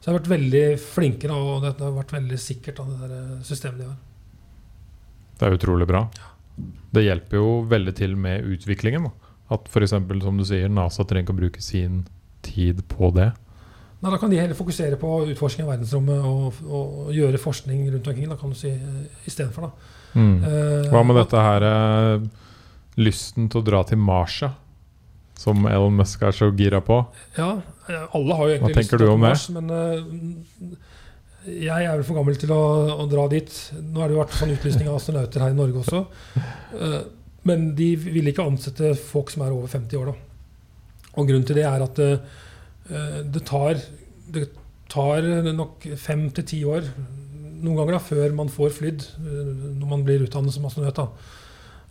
Så 0.00 0.08
de 0.08 0.14
har 0.14 0.20
vært 0.22 0.30
veldig 0.32 0.64
flinke, 0.80 1.28
da, 1.28 1.36
og 1.36 1.64
det 1.66 1.74
har 1.84 1.92
vært 1.92 2.14
veldig 2.14 2.38
sikkert, 2.40 2.78
da, 2.80 2.86
det 2.88 3.00
der 3.02 3.16
eh, 3.18 3.42
systemet 3.44 3.82
de 3.82 3.88
har. 3.90 3.98
Det 5.36 5.48
er 5.48 5.56
utrolig 5.58 5.88
bra. 5.88 6.06
Det 6.96 7.02
hjelper 7.04 7.36
jo 7.36 7.50
veldig 7.68 7.92
til 7.98 8.16
med 8.16 8.48
utviklingen. 8.48 9.10
Da. 9.10 9.34
At 9.56 9.68
f.eks. 9.68 9.92
som 9.92 10.40
du 10.40 10.46
sier, 10.48 10.72
NASA 10.72 11.04
trenger 11.04 11.28
ikke 11.28 11.36
å 11.36 11.40
bruke 11.42 11.64
sin 11.64 12.00
tid 12.44 12.80
på 12.88 13.12
det. 13.12 13.28
Nei, 14.00 14.08
Da 14.08 14.16
kan 14.16 14.32
de 14.32 14.40
heller 14.40 14.56
fokusere 14.56 14.96
på 15.00 15.12
utforsking 15.34 15.66
av 15.66 15.74
verdensrommet 15.74 16.24
og, 16.24 16.62
og 16.64 17.12
gjøre 17.12 17.40
forskning 17.40 17.84
rundt 17.92 18.08
omkring 18.08 18.32
da, 18.32 18.40
kan 18.40 18.54
du 18.54 18.56
si, 18.56 18.72
eh, 18.72 19.20
istedenfor. 19.28 19.68
Mm. 20.16 20.36
Eh, 20.40 20.88
Hva 20.94 21.04
med 21.04 21.20
dette 21.20 21.44
her 21.44 21.68
lysten 23.00 23.52
til 23.52 23.60
å 23.60 23.66
dra 23.68 23.84
til 23.84 24.00
Mars? 24.00 24.40
Som 25.40 25.64
Elon 25.70 25.96
Musk 25.96 26.22
er 26.26 26.36
så 26.36 26.50
gira 26.56 26.82
på? 26.84 27.00
Ja, 27.38 27.54
alle 28.12 28.36
har 28.36 28.48
jo 28.48 28.56
egentlig 28.58 28.82
tenker 28.82 29.00
du 29.00 29.06
om 29.08 29.22
det? 29.24 29.30
Mars, 29.30 29.46
men 29.54 29.70
uh, 29.72 30.74
jeg 31.48 31.86
er 31.86 31.94
vel 31.94 32.04
for 32.04 32.20
gammel 32.20 32.36
til 32.40 32.52
å, 32.52 32.60
å 33.00 33.06
dra 33.08 33.24
dit. 33.32 33.54
Nå 33.80 34.02
har 34.02 34.10
det 34.10 34.18
jo 34.18 34.20
vært 34.20 34.36
sånn 34.36 34.52
utlysning 34.52 34.90
av 34.90 34.98
astronauter 34.98 35.46
her 35.46 35.54
i 35.54 35.56
Norge 35.56 35.80
også. 35.80 36.02
Uh, 36.76 37.00
men 37.48 37.70
de 37.78 37.94
vil 38.02 38.28
ikke 38.28 38.44
ansette 38.44 38.92
folk 39.00 39.32
som 39.32 39.46
er 39.46 39.56
over 39.56 39.72
50 39.72 40.02
år, 40.02 40.12
da. 40.12 41.08
Og 41.16 41.26
grunnen 41.26 41.48
til 41.48 41.56
det 41.56 41.64
er 41.66 41.86
at 41.86 42.02
uh, 42.04 42.36
det 43.24 43.44
tar 43.48 43.80
det 44.30 44.50
tar 44.90 45.24
nok 45.54 45.86
fem 45.98 46.28
til 46.34 46.46
ti 46.50 46.60
år 46.66 46.84
noen 47.60 47.76
ganger 47.78 47.94
da, 47.94 48.00
før 48.02 48.32
man 48.34 48.50
får 48.50 48.72
flydd 48.74 49.04
når 49.20 49.88
man 49.88 50.02
blir 50.06 50.24
utdannet 50.24 50.54
som 50.54 50.64
astronaut. 50.66 50.96
da. 50.96 51.38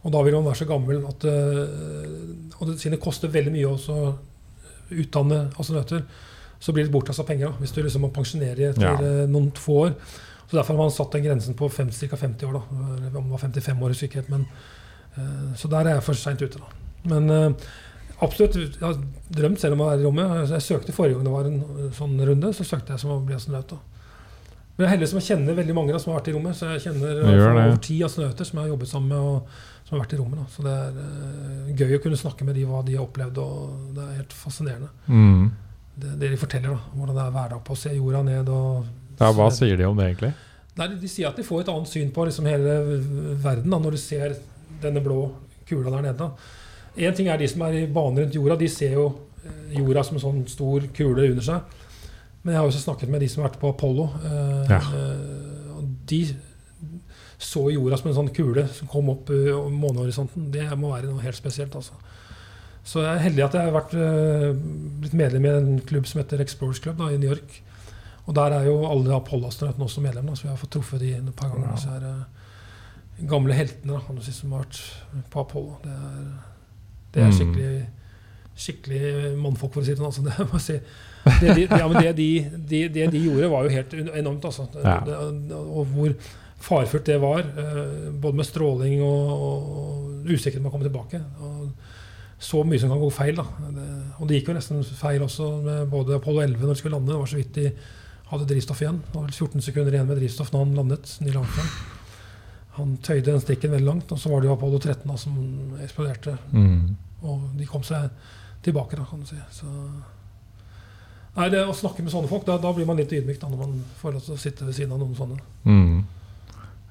Og 0.04 0.12
da 0.14 0.22
vil 0.24 0.36
man 0.38 0.46
være 0.48 0.62
så 0.62 0.68
gammel 0.70 1.02
at 1.10 1.26
eh, 1.28 2.60
Og 2.60 2.68
det, 2.70 2.78
siden 2.80 2.96
det 2.98 3.02
koster 3.04 3.32
veldig 3.32 3.52
mye 3.52 3.68
å 3.74 4.16
utdanne 4.90 5.40
astronauter, 5.60 6.02
så 6.60 6.74
blir 6.76 6.88
det 6.88 6.92
bortkasta 6.94 7.24
penger 7.28 7.52
da, 7.52 7.60
hvis 7.62 7.72
du 7.76 7.82
liksom 7.84 8.02
må 8.04 8.10
pensjonere 8.16 8.72
etter 8.72 8.84
Ja. 8.84 8.94
eh, 9.00 9.28
noen 9.32 9.52
få 9.56 9.76
år. 9.86 9.94
Så 10.50 10.58
Derfor 10.58 10.74
har 10.74 10.78
man 10.82 10.92
satt 10.92 11.12
den 11.14 11.24
grensen 11.24 11.54
på 11.56 11.70
ca. 11.70 12.16
50 12.18 12.46
år. 12.48 12.54
da, 12.54 12.62
Om 13.20 13.24
det 13.30 13.32
var 13.32 13.38
55 13.38 13.84
år, 13.84 13.92
i 13.92 14.08
jeg. 14.08 14.26
Men, 14.30 14.48
eh, 15.16 15.54
så 15.56 15.70
der 15.70 15.86
er 15.88 15.94
jeg 15.96 16.04
for 16.04 16.14
seint 16.14 16.42
ute. 16.42 16.58
da. 16.58 16.66
Men 17.06 17.30
eh, 17.30 17.52
absolutt, 18.22 18.56
jeg 18.56 18.82
har 18.82 18.98
drømt 19.30 19.60
selv 19.60 19.74
om 19.74 19.82
å 19.82 19.90
være 19.92 20.02
i 20.02 20.06
rommet. 20.06 20.50
Jeg 20.50 20.62
søkte 20.62 20.92
forrige 20.92 21.16
gang 21.16 21.24
det 21.24 21.32
var 21.32 21.46
en 21.46 21.62
eh, 21.62 21.92
sånn 21.96 22.18
runde, 22.20 22.54
så 22.54 22.64
søkte 22.66 22.90
jeg 22.96 23.00
som 23.00 23.12
å 23.12 23.26
bli 23.26 23.36
astronaut. 23.36 23.68
da. 23.70 23.78
Men 24.76 24.86
jeg 24.88 24.88
er 24.88 24.98
heldig 24.98 25.08
som 25.12 25.20
jeg 25.20 25.28
kjenner 25.38 25.54
veldig 25.56 25.76
mange 25.76 25.92
da, 25.94 26.00
som 26.00 26.14
har 26.14 26.20
vært 26.22 26.30
i 26.32 26.34
rommet. 26.34 26.56
Så 26.56 26.66
jeg 26.74 26.82
kjenner 26.88 27.22
eh, 27.24 27.68
over 27.70 27.78
ti 27.78 28.02
astronauter 28.04 28.46
som 28.46 28.58
jeg 28.60 28.64
har 28.66 28.74
jobbet 28.74 28.88
sammen 28.90 29.10
med, 29.10 29.18
og 29.20 29.48
som 29.90 29.98
har 29.98 30.04
vært 30.04 30.14
i 30.14 30.20
rommet. 30.20 30.38
da. 30.38 30.46
Så 30.54 30.64
det 30.66 30.76
er 30.78 30.98
uh, 31.02 31.70
gøy 31.74 31.96
å 31.98 32.02
kunne 32.04 32.20
snakke 32.20 32.46
med 32.46 32.60
de 32.60 32.68
hva 32.70 32.84
de 32.86 32.94
har 32.94 33.08
opplevd, 33.08 33.40
og 33.42 33.96
det 33.96 34.04
er 34.06 34.20
helt 34.20 34.36
fascinerende. 34.38 34.92
Mm. 35.10 35.48
Det, 36.00 36.14
det 36.22 36.30
de 36.30 36.38
forteller, 36.40 36.76
da, 36.76 36.94
hvordan 36.94 37.18
det 37.18 37.24
er 37.26 37.34
hverdag 37.40 37.64
på 37.66 37.74
å 37.74 37.80
se 37.82 37.96
jorda 37.96 38.22
ned. 38.28 38.52
og 38.54 39.18
Ja, 39.18 39.32
hva 39.34 39.50
sier 39.52 39.80
de 39.80 39.88
om 39.90 39.98
det, 39.98 40.12
egentlig? 40.12 40.32
Nei, 40.78 40.88
de 41.02 41.10
sier 41.12 41.32
at 41.32 41.40
de 41.42 41.44
får 41.44 41.66
et 41.66 41.72
annet 41.74 41.92
syn 41.92 42.12
på 42.16 42.24
liksom 42.30 42.48
hele 42.48 42.78
verden 43.42 43.74
da, 43.74 43.82
når 43.82 43.98
du 43.98 44.02
ser 44.02 44.38
denne 44.84 45.02
blå 45.04 45.24
kula 45.68 45.92
der 45.98 46.06
nede. 46.12 46.30
Én 47.00 47.18
ting 47.18 47.28
er 47.32 47.42
de 47.42 47.50
som 47.50 47.66
er 47.66 47.82
i 47.82 47.88
bane 47.90 48.22
rundt 48.22 48.38
jorda. 48.38 48.56
De 48.60 48.70
ser 48.72 48.94
jo 48.96 49.08
eh, 49.44 49.80
jorda 49.80 50.06
som 50.06 50.20
en 50.20 50.24
sånn 50.24 50.46
stor 50.52 50.86
kule 50.96 51.32
under 51.34 51.46
seg. 51.46 51.76
Men 52.44 52.54
jeg 52.54 52.62
har 52.62 52.70
også 52.70 52.86
snakket 52.86 53.12
med 53.12 53.26
de 53.26 53.28
som 53.32 53.44
har 53.44 53.50
vært 53.50 53.60
på 53.60 53.74
Apollo. 53.74 54.06
Uh, 54.24 54.70
Ja. 54.70 54.80
uh, 54.80 55.80
og 55.80 55.90
de 56.08 56.22
så 57.40 57.62
jorda 57.72 57.96
som 57.98 58.10
en 58.12 58.16
sånn 58.18 58.34
kule 58.36 58.66
som 58.76 58.88
kom 58.92 59.10
opp 59.14 59.30
om 59.32 59.76
månehorisonten. 59.80 60.50
Det 60.52 60.66
må 60.78 60.90
være 60.92 61.08
noe 61.08 61.24
helt 61.24 61.38
spesielt. 61.40 61.76
altså. 61.76 61.94
Så 62.84 63.00
jeg 63.06 63.14
er 63.16 63.24
heldig 63.30 63.44
at 63.46 63.54
jeg 63.56 63.68
har 63.70 63.76
vært, 63.76 63.94
eh, 63.96 64.54
blitt 65.00 65.14
medlem 65.16 65.46
i 65.46 65.50
en 65.54 65.80
klubb 65.88 66.08
som 66.10 66.20
heter 66.22 66.42
Explorers 66.44 66.80
Club 66.84 66.98
da, 67.00 67.08
i 67.14 67.18
New 67.18 67.30
York. 67.30 67.62
Og 68.28 68.36
der 68.36 68.52
er 68.60 68.66
jo 68.68 68.76
alle 68.86 69.16
Apollo-astronautene 69.16 69.86
også 69.88 70.02
medlemmer, 70.04 70.36
så 70.36 70.44
vi 70.44 70.50
har 70.52 70.58
fått 70.60 70.72
truffet 70.76 71.00
de 71.00 71.14
et 71.16 71.36
par 71.36 71.50
ganger. 71.54 71.70
Ja. 71.72 71.76
Så 71.76 71.96
er 71.96 72.00
det 72.04 73.28
gamle 73.30 73.54
heltene 73.58 73.94
da, 74.00 74.32
som 74.32 74.52
har 74.52 74.66
vært 74.66 74.82
på 75.32 75.40
Apollo. 75.46 75.78
Det 75.84 75.92
er, 75.92 76.28
det 77.14 77.24
er 77.24 77.30
Mm. 77.30 77.38
skikkelig, 77.40 77.88
skikkelig 78.60 79.38
mannfolk, 79.40 79.74
for 79.74 79.82
å 79.82 79.86
si 79.86 79.94
det 79.96 79.98
sånn. 79.98 80.12
Altså, 80.12 80.24
det, 80.28 80.48
må 80.52 80.60
jeg 80.60 80.66
si. 80.68 80.80
det, 81.40 81.56
de, 81.56 81.66
ja, 81.80 81.88
men 81.88 82.02
det, 82.04 82.16
de, 82.16 82.30
de, 82.70 82.82
det 82.90 83.08
de 83.16 83.24
gjorde, 83.24 83.50
var 83.52 83.64
jo 83.64 83.70
helt 83.70 83.94
enormt. 83.94 84.46
Altså. 84.46 84.68
Ja. 84.84 85.00
og 85.60 85.86
hvor 85.94 86.14
farefullt 86.60 87.08
det 87.08 87.20
var, 87.22 87.40
eh, 87.40 88.10
både 88.12 88.40
med 88.40 88.48
stråling 88.48 89.02
og, 89.06 89.30
og 89.50 90.28
usikkerhet 90.30 90.62
med 90.62 90.72
å 90.72 90.74
komme 90.74 90.88
tilbake. 90.90 91.22
Og 91.44 91.70
så 92.40 92.64
mye 92.64 92.80
som 92.80 92.92
kan 92.92 93.02
gå 93.02 93.10
feil. 93.12 93.40
Da. 93.40 93.70
Det, 93.76 93.88
og 94.20 94.28
det 94.28 94.40
gikk 94.40 94.52
jo 94.52 94.58
nesten 94.58 94.84
feil 94.84 95.24
også 95.26 95.50
med 95.64 95.88
både 95.92 96.20
Apollo 96.20 96.44
11 96.46 96.64
når 96.64 96.74
de 96.74 96.82
skulle 96.82 96.96
lande. 96.96 97.12
Det 97.12 97.20
var 97.20 97.32
så 97.32 97.40
vidt 97.40 97.56
de 97.58 97.72
hadde 98.30 98.50
drivstoff 98.50 98.84
igjen. 98.84 99.02
Det 99.06 99.16
var 99.16 99.26
vel 99.26 99.34
14 99.34 99.66
sekunder 99.66 99.96
igjen 99.96 100.08
med 100.08 100.22
drivstoff 100.22 100.52
når 100.54 100.66
han 100.66 100.78
landet. 100.80 101.16
Neil 101.24 101.40
Armstrong. 101.42 101.72
Han 102.80 102.94
tøyde 103.04 103.32
den 103.32 103.42
strikken 103.44 103.74
veldig 103.74 103.88
langt, 103.88 104.12
og 104.16 104.20
så 104.22 104.32
var 104.32 104.40
det 104.40 104.48
jo 104.48 104.56
Apollo 104.56 104.80
13 104.80 105.10
da, 105.10 105.18
som 105.20 105.40
eksploderte. 105.84 106.38
Mm. 106.54 106.96
Og 107.28 107.50
de 107.60 107.68
kom 107.68 107.84
seg 107.84 108.08
tilbake, 108.64 108.96
da, 108.96 109.08
kan 109.10 109.20
du 109.20 109.28
si. 109.28 109.40
Så 109.52 109.68
Nei, 111.36 111.46
det 111.54 111.62
Å 111.62 111.76
snakke 111.76 112.04
med 112.04 112.12
sånne 112.12 112.28
folk, 112.28 112.46
da, 112.48 112.58
da 112.60 112.72
blir 112.76 112.88
man 112.90 112.98
litt 113.00 113.12
ydmyk 113.16 113.38
da, 113.40 113.48
når 113.52 113.60
man 113.62 113.76
får 114.00 114.16
lov 114.16 114.24
til 114.26 114.36
å 114.36 114.40
sitte 114.42 114.66
ved 114.68 114.76
siden 114.76 114.96
av 114.96 115.02
noen 115.02 115.16
sånne. 115.16 115.38
Mm. 115.64 116.00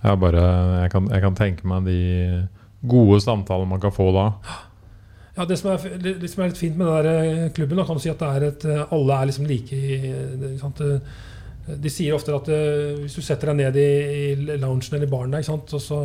Jeg, 0.04 0.18
bare, 0.22 0.42
jeg, 0.84 0.90
kan, 0.94 1.08
jeg 1.10 1.24
kan 1.24 1.38
tenke 1.38 1.66
meg 1.68 1.88
de 1.88 2.00
gode 2.88 3.18
samtalene 3.24 3.72
man 3.72 3.82
kan 3.82 3.94
få 3.94 4.10
da. 4.14 4.26
Ja, 5.38 5.46
Det 5.46 5.58
som 5.58 5.72
er, 5.72 5.96
det, 6.02 6.30
som 6.30 6.42
er 6.42 6.52
litt 6.52 6.60
fint 6.60 6.76
med 6.78 6.86
den 6.86 6.94
der 7.06 7.24
eh, 7.46 7.48
klubben, 7.54 7.78
da, 7.78 7.86
kan 7.86 7.98
du 7.98 8.02
si 8.02 8.10
at 8.10 8.22
det 8.22 8.28
er 8.28 8.46
et, 8.52 8.64
eh, 8.66 8.94
alle 8.94 9.16
er 9.18 9.28
liksom 9.30 9.48
like 9.50 9.80
sant? 10.62 10.80
Eh, 10.86 11.26
De 11.68 11.90
sier 11.92 12.14
ofte 12.16 12.32
at 12.32 12.46
hvis 12.48 13.12
du 13.12 13.20
setter 13.20 13.50
deg 13.50 13.58
ned 13.58 13.74
i, 13.76 13.88
i 14.32 14.56
loungen 14.56 14.94
eller 14.96 15.10
baren 15.10 15.34
der, 15.34 15.44
og 15.52 15.82
så 15.84 15.98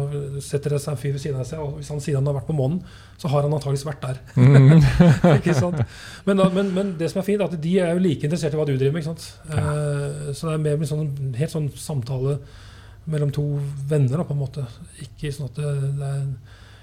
setter 0.44 0.76
det 0.76 0.82
seg 0.84 0.92
en 0.92 1.00
fyr 1.00 1.14
ved 1.16 1.22
siden 1.24 1.40
av 1.40 1.48
seg, 1.48 1.62
og 1.64 1.78
hvis 1.78 1.88
han 1.94 2.02
sier 2.04 2.18
han 2.20 2.28
har 2.28 2.36
vært 2.36 2.50
på 2.50 2.56
månen, 2.58 2.82
så 3.16 3.32
har 3.32 3.46
han 3.46 3.56
antakeligvis 3.56 3.86
vært 3.88 4.04
der. 4.04 4.20
Mm. 4.36 4.84
ikke 5.38 5.56
sant? 5.56 5.80
Men, 6.28 6.42
da, 6.42 6.50
men, 6.52 6.74
men 6.76 6.92
det 7.00 7.08
som 7.14 7.22
er 7.22 7.28
fint, 7.30 7.40
er 7.40 7.48
at 7.48 7.64
de 7.64 7.78
er 7.80 7.94
jo 7.96 8.04
like 8.04 8.28
interessert 8.28 8.58
i 8.58 8.60
hva 8.60 8.68
du 8.68 8.74
driver 8.76 8.98
med. 8.98 9.06
ikke 9.06 9.14
sant? 9.14 9.30
Eh, 9.56 10.34
så 10.36 10.50
det 10.50 10.58
er 10.58 10.66
mer 10.68 10.84
en 10.84 10.92
sånn, 10.92 11.08
helt 11.40 11.56
sånn 11.56 11.72
samtale 11.80 12.36
mellom 13.06 13.32
to 13.32 13.44
venner, 13.90 14.18
da, 14.18 14.24
på 14.24 14.34
en 14.34 14.40
måte. 14.40 14.66
Ikke 15.02 15.32
sånn 15.36 15.50
at 15.50 15.56
det, 15.56 15.72
det 16.00 16.10
er 16.10 16.20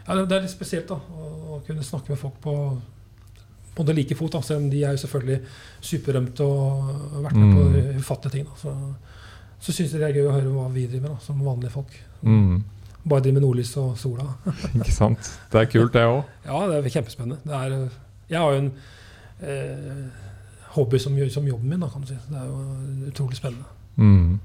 ja, 0.08 0.14
det- 0.24 0.36
er 0.36 0.40
litt 0.42 0.50
spesielt 0.50 0.88
da, 0.88 0.96
å, 0.96 1.60
kunne 1.66 1.82
snakke 1.86 2.10
med 2.10 2.18
folk 2.18 2.40
på, 2.42 2.54
på 3.76 3.84
det 3.86 3.94
like 3.96 4.16
fot. 4.18 4.32
Da, 4.32 4.40
selv 4.42 4.64
om 4.64 4.70
de 4.70 4.82
er 4.84 4.96
jo 4.96 5.02
selvfølgelig 5.04 5.40
superrømte 5.80 6.40
og 6.44 6.82
har 7.14 7.22
vært 7.28 7.36
med 7.38 7.54
på 7.56 7.64
Mm. 7.70 7.98
ufattelige 8.00 8.32
ting. 8.32 8.44
Da. 8.44 8.56
Så, 8.62 8.74
så 9.60 9.72
syns 9.72 9.92
jeg 9.92 10.00
det 10.00 10.08
er 10.10 10.18
gøy 10.20 10.28
å 10.28 10.34
høre 10.34 10.52
hva 10.54 10.68
vi 10.72 10.86
driver 10.86 11.08
med 11.08 11.10
da, 11.10 11.18
som 11.24 11.40
vanlige 11.44 11.70
folk. 11.70 11.94
Mm. 12.22 12.64
Bare 13.08 13.20
driver 13.22 13.38
med 13.40 13.42
nordlys 13.46 13.76
og 13.80 13.96
sola. 13.98 14.26
Ikke 14.74 14.92
sant? 14.92 15.30
Det 15.52 15.60
er 15.62 15.70
kult, 15.72 15.92
det 15.92 16.02
òg. 16.04 16.24
Ja, 16.44 16.66
det 16.68 16.80
er 16.84 16.90
kjempespennende. 16.98 17.40
Det 17.44 17.54
er, 17.54 17.88
jeg 18.28 18.38
har 18.38 18.52
jo 18.52 18.58
en 18.64 18.72
eh, 19.40 20.04
hobby 20.74 20.98
som, 20.98 21.16
som 21.30 21.46
jobben 21.48 21.68
min, 21.70 21.80
da, 21.80 21.88
kan 21.88 22.02
du 22.02 22.06
si. 22.10 22.18
Det 22.28 22.36
er 22.36 22.46
jo 22.50 23.08
utrolig 23.12 23.36
spennende. 23.38 23.64
Mm. 23.96 24.38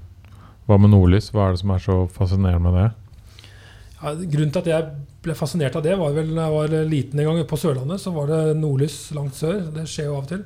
Hva 0.66 0.78
med 0.82 0.90
nordlys? 0.90 1.30
Hva 1.30 1.46
er 1.46 1.54
det 1.54 1.62
som 1.62 1.72
er 1.74 1.82
så 1.82 1.98
fascinerende 2.10 2.72
med 2.72 2.80
det? 2.80 2.88
Ja, 4.00 4.12
grunnen 4.12 4.52
til 4.52 4.62
at 4.64 4.70
jeg 4.70 4.88
ble 5.24 5.36
fascinert 5.38 5.76
av 5.78 5.84
det, 5.86 5.94
var 5.98 6.14
vel 6.14 6.34
da 6.34 6.46
jeg 6.46 6.54
var 6.56 6.74
liten 6.90 7.22
en 7.22 7.30
gang 7.30 7.46
på 7.48 7.58
Sørlandet. 7.60 8.02
Så 8.02 8.12
var 8.14 8.30
det 8.30 8.58
nordlys 8.58 8.98
langt 9.16 9.38
sør. 9.38 9.62
Det 9.74 9.86
skjer 9.90 10.10
jo 10.10 10.18
av 10.18 10.26
og 10.26 10.32
til. 10.34 10.42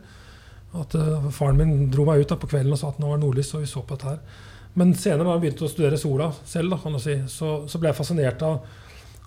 At 0.81 0.95
uh, 0.95 1.31
Faren 1.35 1.59
min 1.59 1.89
dro 1.91 2.05
meg 2.07 2.23
ut 2.23 2.31
da 2.31 2.39
på 2.39 2.51
kvelden 2.53 2.77
og 2.77 2.79
sa 2.79 2.93
at 2.93 3.01
nå 3.03 3.09
var 3.11 3.19
det 3.19 3.25
nordlys, 3.25 3.55
og 3.57 3.65
vi 3.65 3.71
så 3.73 3.83
på 3.83 3.97
dette 3.97 4.13
her. 4.13 4.47
Men 4.79 4.95
senere, 4.95 5.27
da 5.27 5.35
jeg 5.35 5.45
begynte 5.47 5.67
å 5.67 5.73
studere 5.73 5.99
sola 5.99 6.29
selv, 6.47 6.71
da, 6.71 6.79
kan 6.79 7.01
si, 7.03 7.17
så, 7.33 7.57
så 7.67 7.81
ble 7.81 7.91
jeg 7.91 7.99
fascinert 7.99 8.45
av 8.47 8.61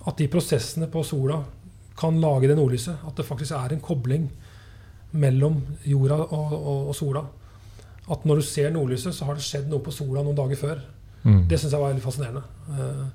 at 0.07 0.19
de 0.19 0.29
prosessene 0.31 0.87
på 0.91 1.03
sola 1.07 1.41
kan 1.99 2.15
lage 2.21 2.47
det 2.49 2.55
nordlyset. 2.59 3.03
At 3.09 3.19
det 3.19 3.27
faktisk 3.27 3.57
er 3.57 3.75
en 3.75 3.83
kobling 3.83 4.29
mellom 5.19 5.59
jorda 5.85 6.21
og, 6.23 6.53
og, 6.57 6.91
og 6.93 6.95
sola. 6.97 7.25
At 8.11 8.25
når 8.25 8.35
du 8.35 8.41
ser 8.41 8.71
nordlyset, 8.75 9.15
så 9.15 9.25
har 9.25 9.35
det 9.35 9.43
skjedd 9.45 9.69
noe 9.71 9.79
på 9.79 9.91
sola 9.95 10.23
noen 10.23 10.35
dager 10.35 10.59
før. 10.59 10.81
Mm. 11.23 11.45
Det 11.47 11.59
syns 11.59 11.71
jeg 11.71 11.79
var 11.79 11.93
veldig 11.93 12.03
fascinerende. 12.03 12.41
Uh, 12.67 13.05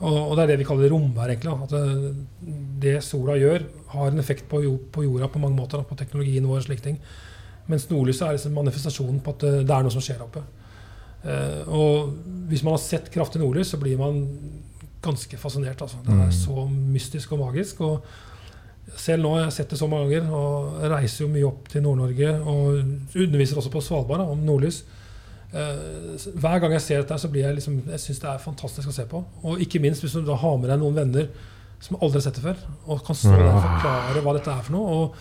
og, 0.00 0.16
og 0.30 0.36
det 0.36 0.42
er 0.42 0.46
det 0.52 0.58
vi 0.58 0.66
kaller 0.68 0.90
romvær, 0.90 1.28
egentlig. 1.28 1.52
At 1.66 1.70
det, 1.70 2.50
det 2.82 2.94
sola 3.04 3.36
gjør, 3.38 3.66
har 3.92 4.10
en 4.10 4.18
effekt 4.18 4.48
på, 4.48 4.62
på 4.92 5.04
jorda 5.04 5.28
på 5.28 5.38
mange 5.42 5.56
måter. 5.56 5.84
På 5.86 5.94
teknologien 6.00 6.46
vår 6.48 6.62
og 6.62 6.66
slike 6.66 6.82
ting. 6.88 6.98
Mens 7.68 7.86
nordlyset 7.90 8.26
er 8.26 8.36
liksom 8.38 8.56
manifestasjonen 8.56 9.20
på 9.24 9.36
at 9.36 9.44
det, 9.44 9.52
det 9.68 9.76
er 9.76 9.86
noe 9.86 9.92
som 9.94 10.04
skjer 10.04 10.24
oppe. 10.24 10.42
Uh, 11.24 11.62
og 11.68 12.16
hvis 12.50 12.64
man 12.64 12.74
har 12.76 12.82
sett 12.84 13.12
kraftig 13.12 13.40
nordlys, 13.40 13.70
så 13.72 13.80
blir 13.80 14.00
man 14.00 14.18
ganske 15.04 15.36
fascinert. 15.40 15.80
Altså. 15.84 16.00
Det 16.04 16.14
Mm. 16.16 16.20
er 16.26 16.30
så 16.32 16.66
mystisk 16.68 17.32
og 17.32 17.38
magisk. 17.44 17.80
og 17.80 18.04
selv 18.96 19.24
nå 19.24 19.32
har 19.34 19.46
jeg 19.46 19.56
sett 19.56 19.72
det 19.72 19.78
så 19.80 19.88
mange 19.90 20.10
ganger, 20.10 20.28
og 20.34 20.82
jeg 20.82 20.92
reiser 20.92 21.24
jo 21.24 21.30
mye 21.32 21.48
opp 21.48 21.70
til 21.72 21.84
Nord-Norge 21.84 22.34
og 22.42 23.16
underviser 23.24 23.60
også 23.60 23.72
på 23.72 23.82
Svalbard 23.84 24.22
da, 24.22 24.28
om 24.34 24.44
nordlys. 24.44 24.82
Eh, 25.54 26.26
hver 26.42 26.60
gang 26.62 26.74
jeg 26.74 26.84
ser 26.84 27.02
dette, 27.02 27.18
så 27.20 27.30
blir 27.30 27.44
jeg 27.46 27.54
liksom 27.60 27.76
Jeg 27.86 28.02
syns 28.02 28.20
det 28.24 28.30
er 28.32 28.42
fantastisk 28.42 28.90
å 28.90 28.94
se 28.94 29.04
på. 29.10 29.20
Og 29.46 29.62
ikke 29.62 29.80
minst 29.82 30.02
hvis 30.02 30.16
du 30.18 30.24
da 30.26 30.36
har 30.40 30.58
med 30.58 30.70
deg 30.72 30.82
noen 30.82 30.98
venner 30.98 31.30
som 31.84 31.98
aldri 32.00 32.18
har 32.18 32.26
sett 32.26 32.40
det 32.40 32.46
før, 32.46 32.60
og 32.88 33.02
kan 33.06 33.16
stå 33.18 33.32
der 33.34 33.50
og 33.50 33.62
forklare 33.62 34.24
hva 34.24 34.34
dette 34.38 34.52
er 34.52 34.66
for 34.66 34.74
noe. 34.74 34.98
Og, 34.98 35.16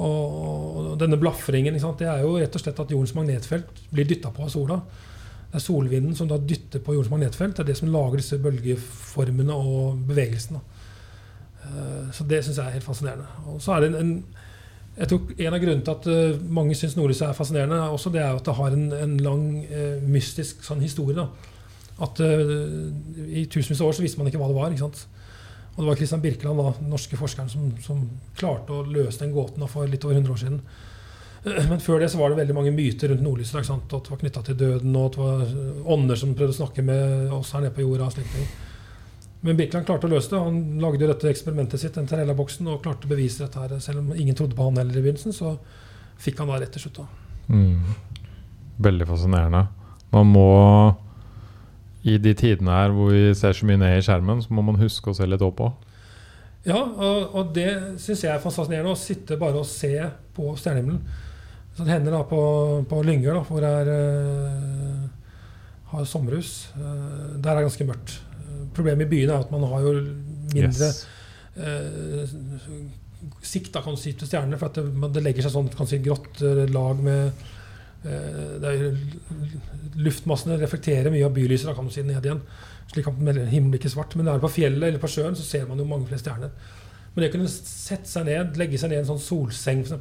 og, 0.00 0.36
og 0.82 0.92
denne 1.00 1.18
blafringen, 1.20 1.76
det 1.76 2.08
er 2.08 2.24
jo 2.24 2.36
rett 2.40 2.54
og 2.56 2.64
slett 2.64 2.80
at 2.80 2.94
jordens 2.94 3.14
magnetfelt 3.16 3.82
blir 3.92 4.08
dytta 4.08 4.32
på 4.32 4.46
av 4.46 4.52
sola. 4.54 4.78
Det 5.52 5.60
er 5.60 5.64
solvinden 5.66 6.16
som 6.16 6.30
da 6.30 6.38
dytter 6.40 6.80
på 6.80 6.96
jordens 6.96 7.12
magnetfelt. 7.12 7.58
Det 7.58 7.66
er 7.66 7.70
det 7.72 7.76
som 7.76 7.92
lager 7.92 8.22
disse 8.22 8.40
bølgeformene 8.40 9.52
og 9.52 10.00
bevegelsene. 10.08 10.62
Eh, 11.64 12.10
Så 12.12 12.24
det 12.28 12.44
syns 12.44 12.58
jeg 12.58 12.66
er 12.66 12.76
helt 12.78 12.84
fascinerende. 12.84 13.26
Og 13.46 13.62
så 13.62 13.76
er 13.76 13.80
det 13.80 13.92
en, 13.92 14.00
en 14.00 14.24
jeg 14.92 15.08
tror 15.08 15.20
En 15.38 15.54
av 15.54 15.60
grunnene 15.62 15.84
til 15.86 15.94
at 15.94 16.06
eh, 16.12 16.40
mange 16.52 16.74
syns 16.76 16.96
nordlyset 16.98 17.28
er 17.28 17.38
fascinerende, 17.38 17.76
er 17.76 17.94
også 17.94 18.12
det 18.12 18.20
er 18.20 18.34
at 18.36 18.44
det 18.44 18.54
har 18.54 18.74
en, 18.76 18.92
en 18.92 19.16
lang 19.24 19.64
eh, 19.64 20.02
mystisk 20.04 20.64
sånn 20.66 20.84
historie. 20.84 21.16
da. 21.16 21.28
At 22.02 22.18
I 22.18 23.44
tusenvis 23.46 23.80
av 23.80 23.86
år 23.86 23.94
så 23.94 24.02
visste 24.02 24.18
man 24.18 24.26
ikke 24.26 24.38
hva 24.40 24.48
det 24.50 24.56
var. 24.56 24.72
ikke 24.72 24.82
sant? 24.88 25.04
Og 25.76 25.82
det 25.82 25.86
var 25.86 25.96
Christian 26.00 26.20
Birkeland, 26.20 26.58
den 26.80 26.90
norske 26.90 27.16
forskeren, 27.16 27.48
som, 27.48 27.68
som 27.80 28.00
klarte 28.36 28.72
å 28.74 28.82
løse 28.84 29.22
den 29.22 29.32
gåten 29.32 29.62
da, 29.62 29.68
for 29.70 29.86
litt 29.88 30.04
over 30.04 30.18
100 30.18 30.32
år 30.32 30.40
siden. 30.40 30.58
Men 31.70 31.80
før 31.80 32.02
det 32.02 32.10
så 32.12 32.18
var 32.18 32.32
det 32.32 32.40
veldig 32.42 32.56
mange 32.56 32.74
myter 32.74 33.12
rundt 33.12 33.24
nordlyset. 33.24 33.70
at 33.70 33.88
det 33.92 34.10
var 34.10 34.20
knytta 34.20 34.42
til 34.42 34.58
døden, 34.58 34.96
og 34.96 35.06
at 35.06 35.16
det 35.16 35.22
var 35.22 35.94
ånder 35.94 36.18
som 36.18 36.34
prøvde 36.34 36.56
å 36.56 36.60
snakke 36.60 36.84
med 36.84 37.32
oss 37.38 37.54
her 37.56 37.64
nede 37.64 37.74
på 37.76 37.86
jorda. 37.86 38.10
og 38.10 38.12
slike 38.12 38.34
ting. 38.34 38.50
Men 39.42 39.58
Birkeland 39.58 39.86
klarte 39.88 40.06
å 40.06 40.12
løse 40.12 40.30
det. 40.30 40.40
Han 40.40 40.82
lagde 40.82 41.08
dette 41.10 41.30
eksperimentet 41.30 41.82
sitt, 41.82 41.96
den 41.98 42.06
Terella-boksen, 42.10 42.68
og 42.70 42.82
klarte 42.84 43.08
å 43.08 43.10
bevise 43.10 43.42
dette. 43.42 43.58
her. 43.58 43.80
Selv 43.82 44.02
om 44.02 44.12
ingen 44.14 44.36
trodde 44.38 44.54
på 44.54 44.68
han 44.68 44.78
heller 44.78 44.98
i 44.98 45.02
begynnelsen, 45.02 45.34
så 45.34 45.56
fikk 46.22 46.38
han 46.38 46.52
da 46.52 46.60
rett 46.62 46.70
til 46.76 46.84
slutt. 46.84 47.00
Mm. 47.48 47.96
Veldig 48.82 49.08
fascinerende. 49.08 49.66
Man 50.12 50.28
må 50.30 50.48
I 52.02 52.16
de 52.18 52.32
tidene 52.34 52.74
her 52.74 52.90
hvor 52.90 53.12
vi 53.14 53.34
ser 53.38 53.54
så 53.54 53.66
mye 53.66 53.78
ned 53.78 53.96
i 53.98 54.02
skjermen, 54.02 54.40
så 54.42 54.54
må 54.54 54.62
man 54.66 54.80
huske 54.80 55.10
å 55.10 55.14
se 55.14 55.26
litt 55.26 55.42
opp 55.42 55.60
òg. 55.62 55.90
Ja, 56.66 56.78
og, 56.78 57.34
og 57.34 57.52
det 57.54 57.68
syns 58.02 58.24
jeg 58.24 58.30
er 58.30 58.42
fascinerende. 58.42 58.94
Å 58.94 58.98
sitte 58.98 59.38
bare 59.38 59.58
og 59.58 59.66
se 59.66 59.94
på 60.34 60.54
stjernehimmelen. 60.58 61.02
Så 61.76 61.86
det 61.86 61.94
hender 61.94 62.14
da 62.14 62.22
på, 62.28 62.40
på 62.90 63.02
Lyngør, 63.06 63.38
da, 63.38 63.44
hvor 63.48 63.64
jeg 63.64 63.86
er, 63.86 63.92
eh, 63.94 65.06
har 65.92 66.04
sommerhus. 66.08 66.52
Uh, 66.76 67.38
der 67.38 67.54
er 67.54 67.62
det 67.62 67.68
ganske 67.70 67.86
mørkt. 67.88 68.18
Problemet 68.76 69.06
i 69.06 69.10
byene 69.12 69.36
er 69.36 69.44
at 69.46 69.52
man 69.54 69.64
har 69.70 69.84
jo 69.86 69.92
mindre 70.52 70.88
Yes. 70.90 71.06
eh, 71.56 72.36
sikt 73.46 73.72
da, 73.74 73.82
kan 73.84 73.94
du 73.96 74.00
si, 74.00 74.12
til 74.18 74.28
stjernene. 74.28 74.58
For 74.60 74.70
at 74.70 74.78
det, 74.80 75.10
det 75.14 75.22
legger 75.24 75.46
seg 75.46 75.54
sånn 75.54 75.70
kan 75.76 75.88
si, 75.90 76.00
grått 76.04 76.42
eh, 76.42 76.64
lag 76.72 77.00
med 77.04 77.44
eh, 78.04 78.58
det 78.62 78.74
Luftmassene 80.02 80.56
reflekterer 80.60 81.12
mye 81.12 81.26
av 81.28 81.34
bylyset 81.36 81.68
da, 81.68 81.74
kan 81.76 81.88
du 81.88 81.92
si, 81.94 82.04
ned 82.06 82.24
igjen. 82.24 82.40
Slik 82.92 83.08
at 83.08 83.18
himmelen 83.20 83.70
blir 83.72 83.80
ikke 83.80 83.92
svart. 83.92 84.16
Men 84.18 84.28
er 84.32 84.40
du 84.40 84.46
på 84.46 84.52
fjellet 84.56 84.88
eller 84.88 85.02
på 85.02 85.10
sjøen, 85.12 85.36
så 85.38 85.44
ser 85.46 85.68
man 85.68 85.80
jo 85.80 85.86
mange 85.88 86.08
flere 86.08 86.22
stjerner. 86.22 86.54
Men 87.12 87.22
det 87.22 87.28
å 87.28 87.34
kunne 87.34 87.50
sette 87.52 88.08
seg 88.08 88.24
ned, 88.24 88.56
legge 88.56 88.78
seg 88.80 88.88
ned 88.88 89.02
i 89.02 89.04
en 89.04 89.10
sånn 89.10 89.20
solseng 89.20 89.82
f.eks., 89.84 89.98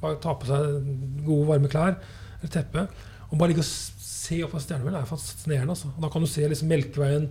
bare 0.00 0.16
ta 0.24 0.32
på 0.40 0.48
seg 0.48 0.78
gode, 1.26 1.44
varme 1.50 1.68
klær 1.72 1.98
eller 2.38 2.52
teppe, 2.52 2.86
og 3.28 3.36
bare 3.40 3.52
ligge 3.52 3.60
og 3.64 3.68
se 3.68 4.38
opp 4.46 4.54
på 4.56 4.62
stjernehimmelen, 4.64 5.02
er 5.02 5.08
fascinerende. 5.10 5.74
Altså. 5.76 5.90
Og 5.92 6.00
Da 6.06 6.10
kan 6.12 6.24
du 6.24 6.28
se 6.30 6.48
liksom 6.48 6.70
Melkeveien 6.72 7.28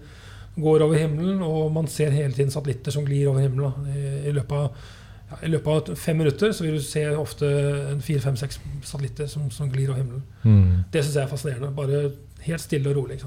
går 0.56 0.84
over 0.86 0.98
himmelen, 0.98 1.42
og 1.42 1.72
man 1.74 1.88
ser 1.90 2.14
hele 2.14 2.34
tiden 2.34 2.52
satellitter 2.54 2.94
som 2.94 3.06
glir 3.06 3.30
over 3.32 3.42
himmelen. 3.42 3.88
I, 3.90 4.04
i, 4.30 4.34
løpet 4.36 4.54
av, 4.54 4.84
ja, 5.32 5.40
I 5.48 5.50
løpet 5.50 5.90
av 5.92 6.00
fem 6.00 6.20
minutter 6.22 6.54
så 6.54 6.66
vil 6.66 6.78
du 6.78 6.86
se 6.86 7.06
ofte 7.18 7.50
en 7.90 8.04
fire-fem-seks 8.06 8.60
satellitter 8.86 9.30
som, 9.32 9.50
som 9.54 9.72
glir 9.74 9.90
over 9.90 10.04
himmelen. 10.04 10.26
Mm. 10.44 10.84
Det 10.94 11.02
syns 11.04 11.18
jeg 11.18 11.26
er 11.26 11.32
fascinerende. 11.32 11.74
Bare 11.78 12.04
helt 12.46 12.64
stille 12.64 12.92
og 12.92 13.00
rolig. 13.02 13.22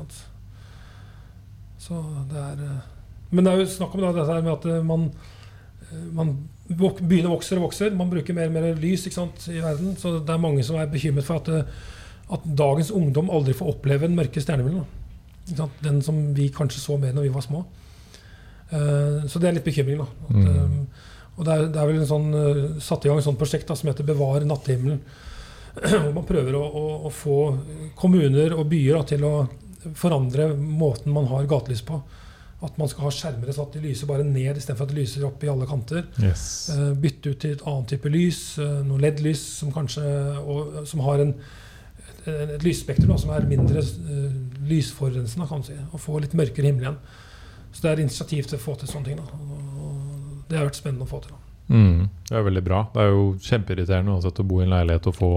Så 1.82 2.02
det 2.30 2.42
er 2.42 2.62
eh, 2.66 2.84
Men 3.30 3.44
det 3.44 3.52
er 3.52 3.62
jo 3.62 3.72
snakk 3.74 3.94
om 3.94 4.04
det, 4.04 4.12
dette 4.20 4.32
her 4.34 4.44
med 4.46 4.52
at 4.54 4.68
eh, 4.70 4.84
man, 4.86 5.08
eh, 5.88 6.04
man 6.14 6.36
Byene 6.66 7.30
vokser 7.30 7.60
og 7.60 7.68
vokser. 7.68 7.94
Man 7.94 8.10
bruker 8.10 8.34
mer 8.34 8.48
og 8.50 8.54
mer 8.56 8.80
lys 8.82 9.04
sant, 9.14 9.44
i 9.52 9.60
verden. 9.62 9.92
Så 9.98 10.16
det 10.18 10.32
er 10.34 10.42
mange 10.42 10.64
som 10.66 10.78
er 10.78 10.88
bekymret 10.90 11.26
for 11.26 11.38
at, 11.38 11.74
at 12.34 12.46
dagens 12.58 12.90
ungdom 12.90 13.30
aldri 13.30 13.54
får 13.54 13.70
oppleve 13.70 14.08
den 14.08 14.18
mørke 14.18 14.42
stjernehimmelen. 14.42 14.86
Den 15.82 16.00
som 16.02 16.34
vi 16.34 16.48
kanskje 16.50 16.80
så 16.82 16.96
mer 16.98 17.12
når 17.14 17.22
vi 17.28 17.34
var 17.34 17.42
små. 17.46 17.64
Eh, 18.70 19.26
Så 19.28 19.38
det 19.40 19.48
er 19.48 19.52
litt 19.58 19.64
bekymring. 19.64 19.98
da. 19.98 20.04
At, 20.28 20.34
Mm. 20.36 20.46
eh, 20.48 20.86
Og 21.38 21.44
det 21.44 21.52
er, 21.52 21.66
det 21.68 21.76
er 21.76 21.86
vel 21.86 22.00
en 22.00 22.06
sånn, 22.06 22.34
eh, 22.34 22.80
satt 22.80 23.04
i 23.04 23.08
gang 23.08 23.18
et 23.18 23.24
sånt 23.24 23.38
prosjekt 23.38 23.66
da, 23.68 23.74
som 23.74 23.90
heter 23.90 24.04
Bevar 24.06 24.40
nattehimmelen. 24.40 25.00
Hvor 25.76 26.14
man 26.14 26.24
prøver 26.24 26.54
å, 26.56 26.62
å, 26.64 27.04
å 27.06 27.10
få 27.12 27.58
kommuner 27.94 28.54
og 28.56 28.70
byer 28.70 28.94
da, 28.96 29.02
til 29.04 29.20
å 29.28 29.48
forandre 29.94 30.56
måten 30.56 31.12
man 31.12 31.26
har 31.26 31.44
gatelys 31.46 31.82
på. 31.84 32.00
At 32.64 32.78
man 32.78 32.88
skal 32.88 33.04
ha 33.04 33.10
skjermere 33.10 33.52
så 33.52 33.66
at 33.66 33.72
de 33.76 33.80
lyser 33.84 34.06
bare 34.08 34.24
ned 34.24 34.56
istedenfor 34.56 34.88
at 34.88 34.94
de 34.94 35.02
lyser 35.02 35.26
opp 35.28 35.44
i 35.44 35.48
alle 35.52 35.66
kanter. 35.68 36.06
Yes. 36.22 36.70
Eh, 36.72 36.94
bytte 36.94 37.28
ut 37.34 37.38
til 37.38 37.52
et 37.52 37.66
annet 37.66 37.86
type 37.92 38.08
lys, 38.08 38.56
noe 38.58 38.98
LED-lys 38.98 39.42
som 39.60 39.70
kanskje 39.70 40.02
og, 40.40 40.86
som 40.88 41.00
har 41.04 41.20
en, 41.20 41.34
et, 42.28 42.64
lysspekter 42.64 43.08
da, 43.10 43.16
som 43.20 43.32
er 43.34 43.48
mindre 43.48 43.82
uh, 43.82 44.36
lysforurensende, 44.66 45.48
kan 45.48 45.62
man 45.62 45.66
si. 45.66 45.78
Og 45.92 46.02
få 46.02 46.20
litt 46.22 46.36
mørkere 46.38 46.70
himmel 46.70 46.86
igjen. 46.86 47.00
Så 47.72 47.84
det 47.84 47.92
er 47.92 48.04
initiativ 48.06 48.48
til 48.48 48.58
å 48.58 48.62
få 48.62 48.76
til 48.80 48.90
sånne 48.90 49.10
ting. 49.10 49.20
Da. 49.20 49.40
Og 49.82 50.46
det 50.50 50.58
har 50.58 50.68
vært 50.68 50.78
spennende 50.80 51.06
å 51.06 51.10
få 51.10 51.22
til. 51.24 51.34
Da. 51.36 51.42
Mm. 51.76 52.06
Det 52.28 52.36
er 52.38 52.46
veldig 52.46 52.64
bra. 52.66 52.84
Det 52.94 53.02
er 53.02 53.10
jo 53.12 53.24
kjempeirriterende 53.42 54.14
uansett 54.14 54.40
å 54.42 54.46
bo 54.46 54.60
i 54.60 54.66
en 54.66 54.72
leilighet 54.74 55.10
og 55.10 55.18
få 55.18 55.32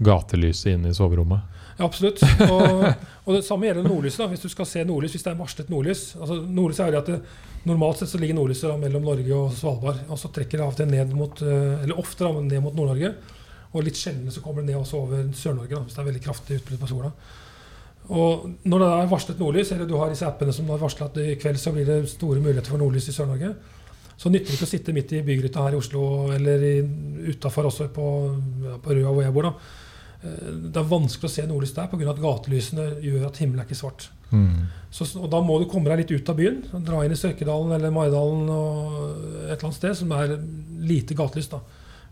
gatelyset 0.00 0.74
inn 0.74 0.88
i 0.88 0.94
soverommet. 0.96 1.60
Ja, 1.78 1.86
absolutt. 1.86 2.22
Og, 2.46 2.82
og 3.26 3.36
det 3.36 3.44
samme 3.46 3.68
gjelder 3.68 3.86
nordlyset. 3.86 4.26
Hvis 4.32 4.44
du 4.44 4.50
skal 4.52 4.68
se 4.68 4.84
nordlys, 4.88 5.14
hvis 5.16 5.24
det 5.26 5.32
er 5.32 5.38
varslet 5.38 5.70
nordlys. 5.72 6.10
altså 6.18 6.40
Nordlys 6.44 6.82
er 6.84 6.92
det 6.92 7.00
at 7.00 7.14
det, 7.14 7.20
Normalt 7.68 7.98
sett 8.00 8.08
så 8.08 8.16
ligger 8.16 8.38
nordlyset 8.38 8.78
mellom 8.80 9.04
Norge 9.04 9.36
og 9.36 9.50
Svalbard. 9.52 9.98
Og 10.08 10.16
så 10.20 10.30
trekker 10.32 10.60
det 10.60 10.64
av 10.64 10.72
og 10.72 10.78
til 10.78 10.88
ned 10.88 11.12
mot 11.12 11.42
eh, 11.44 11.82
Eller 11.84 11.98
ofte 12.00 12.28
ned 12.38 12.56
mot 12.64 12.76
Nord-Norge. 12.76 13.12
Og 13.72 13.84
litt 13.86 13.98
sjeldnere 13.98 14.34
så 14.34 14.42
kommer 14.42 14.64
det 14.64 14.72
ned 14.72 14.80
også 14.80 14.98
over 14.98 15.28
Sør-Norge, 15.36 15.84
hvis 15.84 15.94
det 15.94 16.02
er 16.02 16.08
veldig 16.10 16.22
kraftig 16.24 16.56
utbrudd 16.60 16.80
på 16.82 16.88
sola. 16.90 17.10
Og 18.10 18.46
når 18.66 18.82
det 18.82 18.88
er 18.90 19.10
varslet 19.12 19.38
nordlys, 19.38 19.70
eller 19.72 19.86
du 19.86 19.94
har 20.00 20.10
disse 20.10 20.26
appene 20.26 20.54
som 20.54 20.70
har 20.72 20.80
varslet 20.82 21.06
at 21.12 21.20
i 21.22 21.36
kveld 21.38 21.60
så 21.62 21.70
blir 21.74 21.86
det 21.86 22.08
store 22.10 22.40
muligheter 22.42 22.72
for 22.72 22.82
nordlys 22.82 23.06
i 23.12 23.14
Sør-Norge, 23.14 23.52
så 24.20 24.28
nytter 24.32 24.50
det 24.50 24.56
ikke 24.58 24.66
å 24.66 24.72
sitte 24.74 24.92
midt 24.96 25.12
i 25.16 25.22
bygryta 25.24 25.62
her 25.64 25.76
i 25.76 25.78
Oslo 25.80 26.02
eller 26.34 26.64
utafor 27.30 27.70
også 27.70 27.86
på, 27.94 28.08
på 28.82 28.96
Røa 28.96 29.12
hvor 29.14 29.22
jeg 29.24 29.32
bor. 29.36 29.48
da. 29.48 29.52
Eh, 30.20 30.50
Det 30.66 30.76
er 30.76 30.90
vanskelig 30.90 31.30
å 31.30 31.32
se 31.32 31.46
nordlys 31.48 31.72
der 31.76 31.88
pga. 31.88 32.10
at 32.10 32.20
gatelysene 32.20 32.88
gjør 33.00 33.28
at 33.30 33.38
himmelen 33.40 33.62
er 33.62 33.68
ikke 33.68 33.80
svart. 33.80 34.10
Mm. 34.30 34.66
Så, 34.92 35.06
og 35.16 35.30
Da 35.30 35.40
må 35.40 35.58
du 35.58 35.70
komme 35.70 35.88
deg 35.88 36.02
litt 36.02 36.20
ut 36.20 36.28
av 36.28 36.36
byen. 36.36 36.60
Dra 36.84 37.04
inn 37.04 37.14
i 37.14 37.20
Sørkedalen 37.20 37.72
eller 37.72 37.94
Maridalen 37.94 38.50
og 38.50 38.92
et 39.46 39.56
eller 39.56 39.70
annet 39.70 39.78
sted 39.80 39.96
som 40.02 40.12
er 40.12 40.36
lite 40.84 41.14
gatelys. 41.14 41.48
da. 41.48 41.60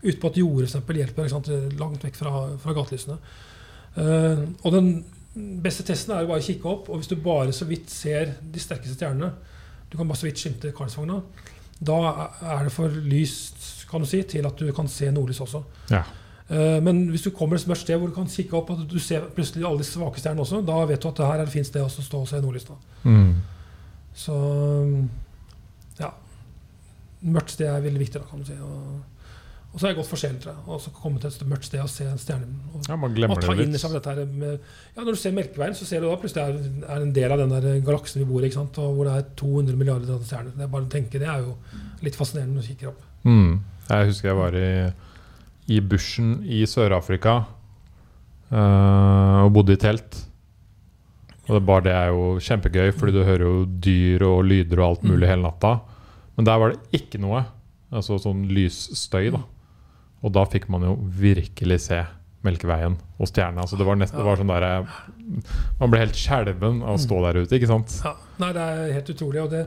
Ute 0.03 0.19
på 0.19 0.29
et 0.31 0.37
jorde 0.39 0.67
eksempel, 0.67 0.99
hjelper 1.01 1.31
sant? 1.31 1.49
langt 1.79 2.03
vekk 2.05 2.19
fra, 2.19 2.33
fra 2.61 2.75
gatelysene. 2.77 3.17
Uh, 3.97 4.45
og 4.63 4.71
den 4.75 4.91
beste 5.63 5.83
testen 5.87 6.13
er 6.15 6.23
jo 6.23 6.31
bare 6.31 6.43
å 6.43 6.45
kikke 6.45 6.69
opp. 6.71 6.89
Og 6.89 7.01
hvis 7.01 7.11
du 7.11 7.17
bare 7.23 7.55
så 7.55 7.67
vidt 7.69 7.91
ser 7.91 8.37
de 8.39 8.63
sterkeste 8.63 8.95
stjernene, 8.95 9.33
du 9.89 9.97
kan 9.97 10.07
bare 10.07 10.21
så 10.21 10.29
vidt 10.29 10.39
skimte 10.39 10.71
Karlsvogna, 10.75 11.19
da 11.79 11.99
er 12.43 12.65
det 12.67 12.73
for 12.75 12.95
lyst 13.07 13.67
kan 13.89 14.03
du 14.03 14.05
si, 14.05 14.21
til 14.29 14.45
at 14.45 14.59
du 14.59 14.67
kan 14.75 14.87
se 14.91 15.07
nordlys 15.11 15.39
også. 15.41 15.63
Ja. 15.91 16.03
Uh, 16.49 16.79
Men 16.83 17.07
hvis 17.09 17.25
du 17.25 17.31
kommer 17.35 17.57
til 17.57 17.65
et 17.65 17.73
mørkt 17.73 17.85
sted 17.85 17.97
hvor 17.97 18.11
du 18.11 18.15
kan 18.15 18.29
kikke 18.29 18.57
opp 18.57 18.69
og 18.73 18.83
du 18.89 18.99
ser 19.01 19.27
plutselig 19.35 19.65
alle 19.65 19.81
de 19.81 19.87
svake 19.87 20.21
stjernene 20.21 20.45
også, 20.45 20.61
da 20.65 20.79
vet 20.89 21.01
du 21.01 21.09
at 21.09 21.17
det 21.21 21.29
her 21.29 21.41
er 21.41 21.47
det 21.49 21.53
fint 21.53 21.67
sted 21.67 21.81
også 21.83 22.03
å 22.03 22.07
stå 22.07 22.21
og 22.23 22.29
se 22.29 22.41
nordlys. 22.43 22.67
Mm. 23.03 23.31
Så 24.15 24.35
ja. 25.99 26.11
Mørkt 27.19 27.55
sted 27.55 27.67
er 27.67 27.83
veldig 27.83 28.01
viktig, 28.01 28.21
da, 28.21 28.27
kan 28.29 28.43
du 28.43 28.47
si. 28.47 28.57
Og, 28.63 29.18
og 29.73 29.79
så 29.79 29.85
er 29.85 29.91
det 29.91 29.97
godt 29.99 30.07
for 30.09 30.17
sent, 30.17 30.45
jeg. 30.45 30.55
Og 30.65 30.79
så 30.81 30.89
kommet 30.91 31.21
til 31.21 31.29
et 31.29 31.47
mørkt 31.51 31.65
sted 31.67 31.79
og 31.83 31.89
se 31.93 32.05
stjernen. 32.17 32.55
Og, 32.73 32.81
ja, 32.89 32.95
man 32.95 33.11
og 33.11 33.15
glemmer 33.17 33.35
ta 33.41 33.53
det 33.53 33.67
litt. 33.67 33.81
dette 33.93 34.09
her 34.15 34.25
med 34.25 34.59
Ja, 34.95 35.03
Når 35.03 35.11
du 35.13 35.19
ser 35.21 35.31
Melkeveien, 35.31 35.75
så 35.77 35.85
ser 35.85 36.01
du 36.01 36.07
da 36.09 36.15
plutselig 36.17 36.41
er, 36.41 36.87
er 36.89 37.01
en 37.05 37.13
del 37.13 37.31
av 37.31 37.37
den 37.43 37.49
der 37.53 37.79
galaksen 37.85 38.19
vi 38.23 38.25
bor 38.31 38.41
i, 38.41 38.47
ikke 38.49 38.57
sant? 38.57 38.77
og 38.81 38.95
hvor 38.97 39.05
det 39.05 39.13
er 39.19 39.27
200 39.37 39.77
milliarder 39.77 40.23
stjerner. 40.25 40.55
Det 40.57 40.65
er 40.65 40.71
bare 40.73 40.87
å 40.87 40.89
tenke, 40.89 41.19
det 41.21 41.27
er 41.29 41.43
jo 41.45 41.53
litt 42.01 42.15
fascinerende 42.17 42.55
når 42.57 42.65
du 42.65 42.71
kikker 42.73 42.89
opp. 42.93 43.05
Mm. 43.29 43.59
Jeg 43.89 44.09
husker 44.09 44.29
jeg 44.31 44.39
var 44.41 44.57
i, 44.57 44.71
i 45.75 45.79
bushen 45.81 46.33
i 46.45 46.63
Sør-Afrika 46.65 47.37
øh, 48.51 49.43
og 49.45 49.53
bodde 49.53 49.73
i 49.77 49.81
telt. 49.81 50.25
Og 51.49 51.55
det 51.57 51.63
bare 51.65 51.83
det 51.87 51.93
er 51.97 52.11
jo 52.13 52.25
kjempegøy, 52.45 52.91
fordi 52.93 53.15
du 53.15 53.23
hører 53.25 53.45
jo 53.45 53.53
dyr 53.81 54.25
og 54.27 54.43
lyder 54.45 54.81
og 54.83 54.89
alt 54.89 55.03
mulig 55.09 55.25
Mm. 55.25 55.29
hele 55.31 55.41
natta. 55.47 55.79
Men 56.37 56.45
der 56.45 56.57
var 56.61 56.69
det 56.73 56.79
ikke 57.01 57.19
noe. 57.21 57.45
Altså 57.91 58.19
sånn 58.21 58.45
lysstøy, 58.47 59.31
da. 59.33 59.41
Og 60.23 60.33
da 60.35 60.45
fikk 60.49 60.67
man 60.71 60.85
jo 60.87 60.95
virkelig 61.19 61.83
se 61.87 62.01
Melkeveien 62.45 62.95
og 63.19 63.27
stjerna. 63.27 63.65
Altså 63.65 63.75
det 63.79 63.85
var 63.87 63.97
nesten 63.99 64.21
det 64.21 64.27
var 64.27 64.39
sånn 64.39 64.51
der, 64.51 64.87
Man 65.81 65.91
ble 65.91 66.05
helt 66.05 66.15
skjelven 66.15 66.81
av 66.85 66.95
å 66.95 67.01
stå 67.01 67.19
der 67.25 67.41
ute, 67.41 67.57
ikke 67.57 67.67
sant? 67.67 67.97
Ja, 68.05 68.13
nei, 68.39 68.53
det 68.55 68.63
er 68.63 68.93
helt 68.95 69.11
utrolig. 69.11 69.41
Og 69.43 69.51
det, 69.51 69.65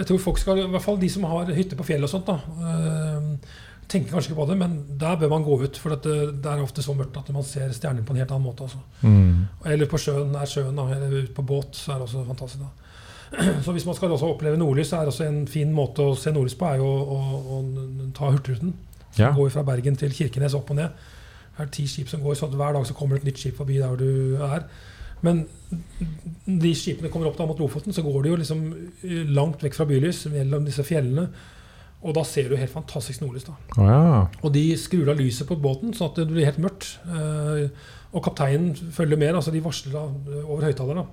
jeg 0.00 0.08
tror 0.08 0.20
folk 0.24 0.40
skal, 0.42 0.64
i 0.64 0.68
hvert 0.72 0.84
fall 0.84 0.98
de 0.98 1.10
som 1.14 1.26
har 1.30 1.52
hytte 1.54 1.78
på 1.78 1.86
fjellet 1.86 2.08
og 2.08 2.12
sånt, 2.12 2.26
da, 2.26 2.38
øh, 2.72 3.68
tenker 3.88 4.12
kanskje 4.12 4.32
ikke 4.32 4.40
på 4.40 4.48
det, 4.50 4.56
men 4.60 4.74
der 5.00 5.14
bør 5.20 5.30
man 5.32 5.46
gå 5.46 5.60
ut. 5.62 5.78
For 5.80 5.94
det, 5.94 6.16
det 6.42 6.50
er 6.50 6.64
ofte 6.64 6.84
så 6.84 6.96
mørkt 6.98 7.16
at 7.22 7.30
man 7.34 7.46
ser 7.46 7.70
stjerner 7.74 8.02
på 8.06 8.14
en 8.14 8.20
helt 8.22 8.34
annen 8.34 8.48
måte. 8.50 8.66
Altså. 8.66 8.82
Mm. 9.06 9.46
Eller 9.70 9.90
på 9.90 10.02
sjøen, 10.02 10.34
er 10.34 10.50
sjøen, 10.50 10.74
da, 10.76 10.88
eller 10.96 11.22
ut 11.22 11.32
på 11.38 11.46
båt, 11.46 11.78
så 11.78 11.94
er 11.94 12.02
det 12.02 12.08
også 12.08 12.26
fantastisk. 12.28 12.66
da. 12.66 12.74
Så 13.64 13.74
hvis 13.76 13.84
man 13.84 13.92
skal 13.92 14.12
også 14.14 14.30
oppleve 14.32 14.56
nordlys, 14.56 14.88
så 14.88 14.96
er 14.96 15.00
det 15.04 15.10
også 15.12 15.24
en 15.26 15.42
fin 15.52 15.72
måte 15.76 16.00
å 16.00 16.14
se 16.16 16.32
nordlys 16.32 16.54
på, 16.56 16.64
er 16.64 16.78
jo 16.80 16.86
å, 16.88 17.18
å, 17.36 17.58
å 17.58 18.06
ta 18.16 18.30
Hurtigruten. 18.32 18.72
Som 19.12 19.24
Ja. 19.24 19.32
går 19.32 19.50
fra 19.50 19.62
Bergen 19.64 19.96
til 19.96 20.10
Kirkenes 20.10 20.54
opp 20.54 20.70
og 20.70 20.76
ned. 20.76 20.88
Det 21.58 21.66
er 21.66 21.70
ti 21.74 21.86
skip 21.86 22.08
som 22.08 22.20
går, 22.22 22.34
så 22.36 22.46
hver 22.46 22.72
dag 22.72 22.86
så 22.86 22.94
kommer 22.94 23.16
det 23.18 23.22
et 23.26 23.32
nytt 23.32 23.38
skip 23.38 23.56
forbi 23.56 23.78
der 23.78 23.96
du 23.96 24.36
er. 24.36 24.64
Men 25.22 25.48
de 26.46 26.74
skipene 26.74 27.10
kommer 27.10 27.26
opp 27.26 27.36
da 27.40 27.46
mot 27.46 27.58
Lofoten, 27.58 27.92
så 27.92 28.02
går 28.06 28.22
de 28.22 28.28
jo 28.30 28.36
liksom 28.36 28.60
langt 29.34 29.62
vekk 29.64 29.74
fra 29.74 29.84
bylys, 29.88 30.26
mellom 30.30 30.64
disse 30.68 30.84
fjellene. 30.86 31.28
Og 32.06 32.14
da 32.14 32.22
ser 32.22 32.48
du 32.48 32.54
helt 32.56 32.70
fantastisk 32.70 33.20
nordlys. 33.24 33.44
da. 33.48 33.56
Ja. 33.76 34.26
Og 34.44 34.52
de 34.54 34.76
skrur 34.78 35.08
av 35.10 35.18
lyset 35.18 35.48
på 35.48 35.56
båten, 35.60 35.90
sånn 35.92 36.10
at 36.12 36.14
det 36.20 36.28
blir 36.28 36.44
helt 36.46 36.60
mørkt. 36.62 36.92
Eh, 37.08 37.68
og 38.14 38.22
kapteinen 38.22 38.76
følger 38.94 39.18
med. 39.18 39.34
altså 39.34 39.50
De 39.50 39.60
varsler 39.64 39.96
eh, 39.98 40.44
over 40.48 40.62
høyttaleren 40.62 41.06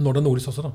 når 0.00 0.12
det 0.12 0.20
er 0.20 0.24
nordlys 0.26 0.48
også. 0.50 0.62
da. 0.62 0.72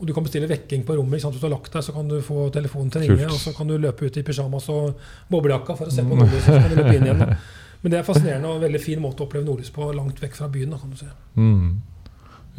Og 0.00 0.08
du 0.08 0.14
kan 0.16 0.24
bestille 0.24 0.48
vekking 0.48 0.82
på 0.88 0.96
rommet. 0.96 1.18
ikke 1.18 1.26
sant? 1.26 1.36
Hvis 1.36 1.44
du 1.44 1.46
har 1.46 1.56
lagt 1.58 1.74
deg, 1.76 1.84
så 1.84 1.92
kan 1.92 2.08
du 2.08 2.18
få 2.24 2.48
telefonen 2.54 2.90
til 2.90 3.02
å 3.02 3.04
ringe. 3.04 3.26
Og 3.28 3.40
så 3.42 3.52
kan 3.56 3.68
du 3.68 3.76
løpe 3.76 4.08
ut 4.08 4.16
i 4.16 4.24
pysjamas 4.24 4.68
og 4.72 5.02
boblejakka 5.28 5.76
for 5.76 5.90
å 5.90 5.94
se 5.94 6.04
på 6.06 6.16
nordlys. 6.16 6.46
Så 6.46 6.56
kan 6.56 6.72
du 6.72 6.78
løpe 6.80 6.94
inn 6.96 7.08
igjen. 7.08 7.24
Men 7.82 7.92
det 7.92 8.00
er 8.00 8.06
fascinerende 8.08 8.48
og 8.48 8.58
en 8.58 8.64
veldig 8.66 8.80
fin 8.80 9.00
måte 9.00 9.22
å 9.22 9.28
oppleve 9.28 9.46
nordlys 9.46 9.72
på 9.72 9.90
langt 9.96 10.20
vekk 10.20 10.36
fra 10.36 10.48
byen. 10.52 10.72
kan 10.80 10.92
du 10.92 11.00
si. 11.00 11.08
Mm. 11.36 11.68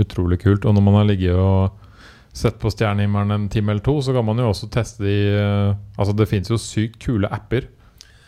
Utrolig 0.06 0.40
kult. 0.42 0.66
Og 0.66 0.78
når 0.78 0.86
man 0.86 1.00
har 1.00 1.10
ligget 1.10 1.38
og 1.38 1.82
sett 2.34 2.62
på 2.62 2.72
stjernehimmelen 2.72 3.36
en 3.36 3.50
time 3.52 3.74
eller 3.74 3.84
to, 3.86 3.98
så 4.02 4.14
kan 4.16 4.26
man 4.26 4.40
jo 4.40 4.50
også 4.54 4.70
teste 4.72 5.04
de 5.04 5.18
eh, 5.36 5.76
Altså, 5.98 6.16
det 6.16 6.30
fins 6.32 6.50
jo 6.50 6.58
sykt 6.62 7.02
kule 7.04 7.30
apper 7.30 7.68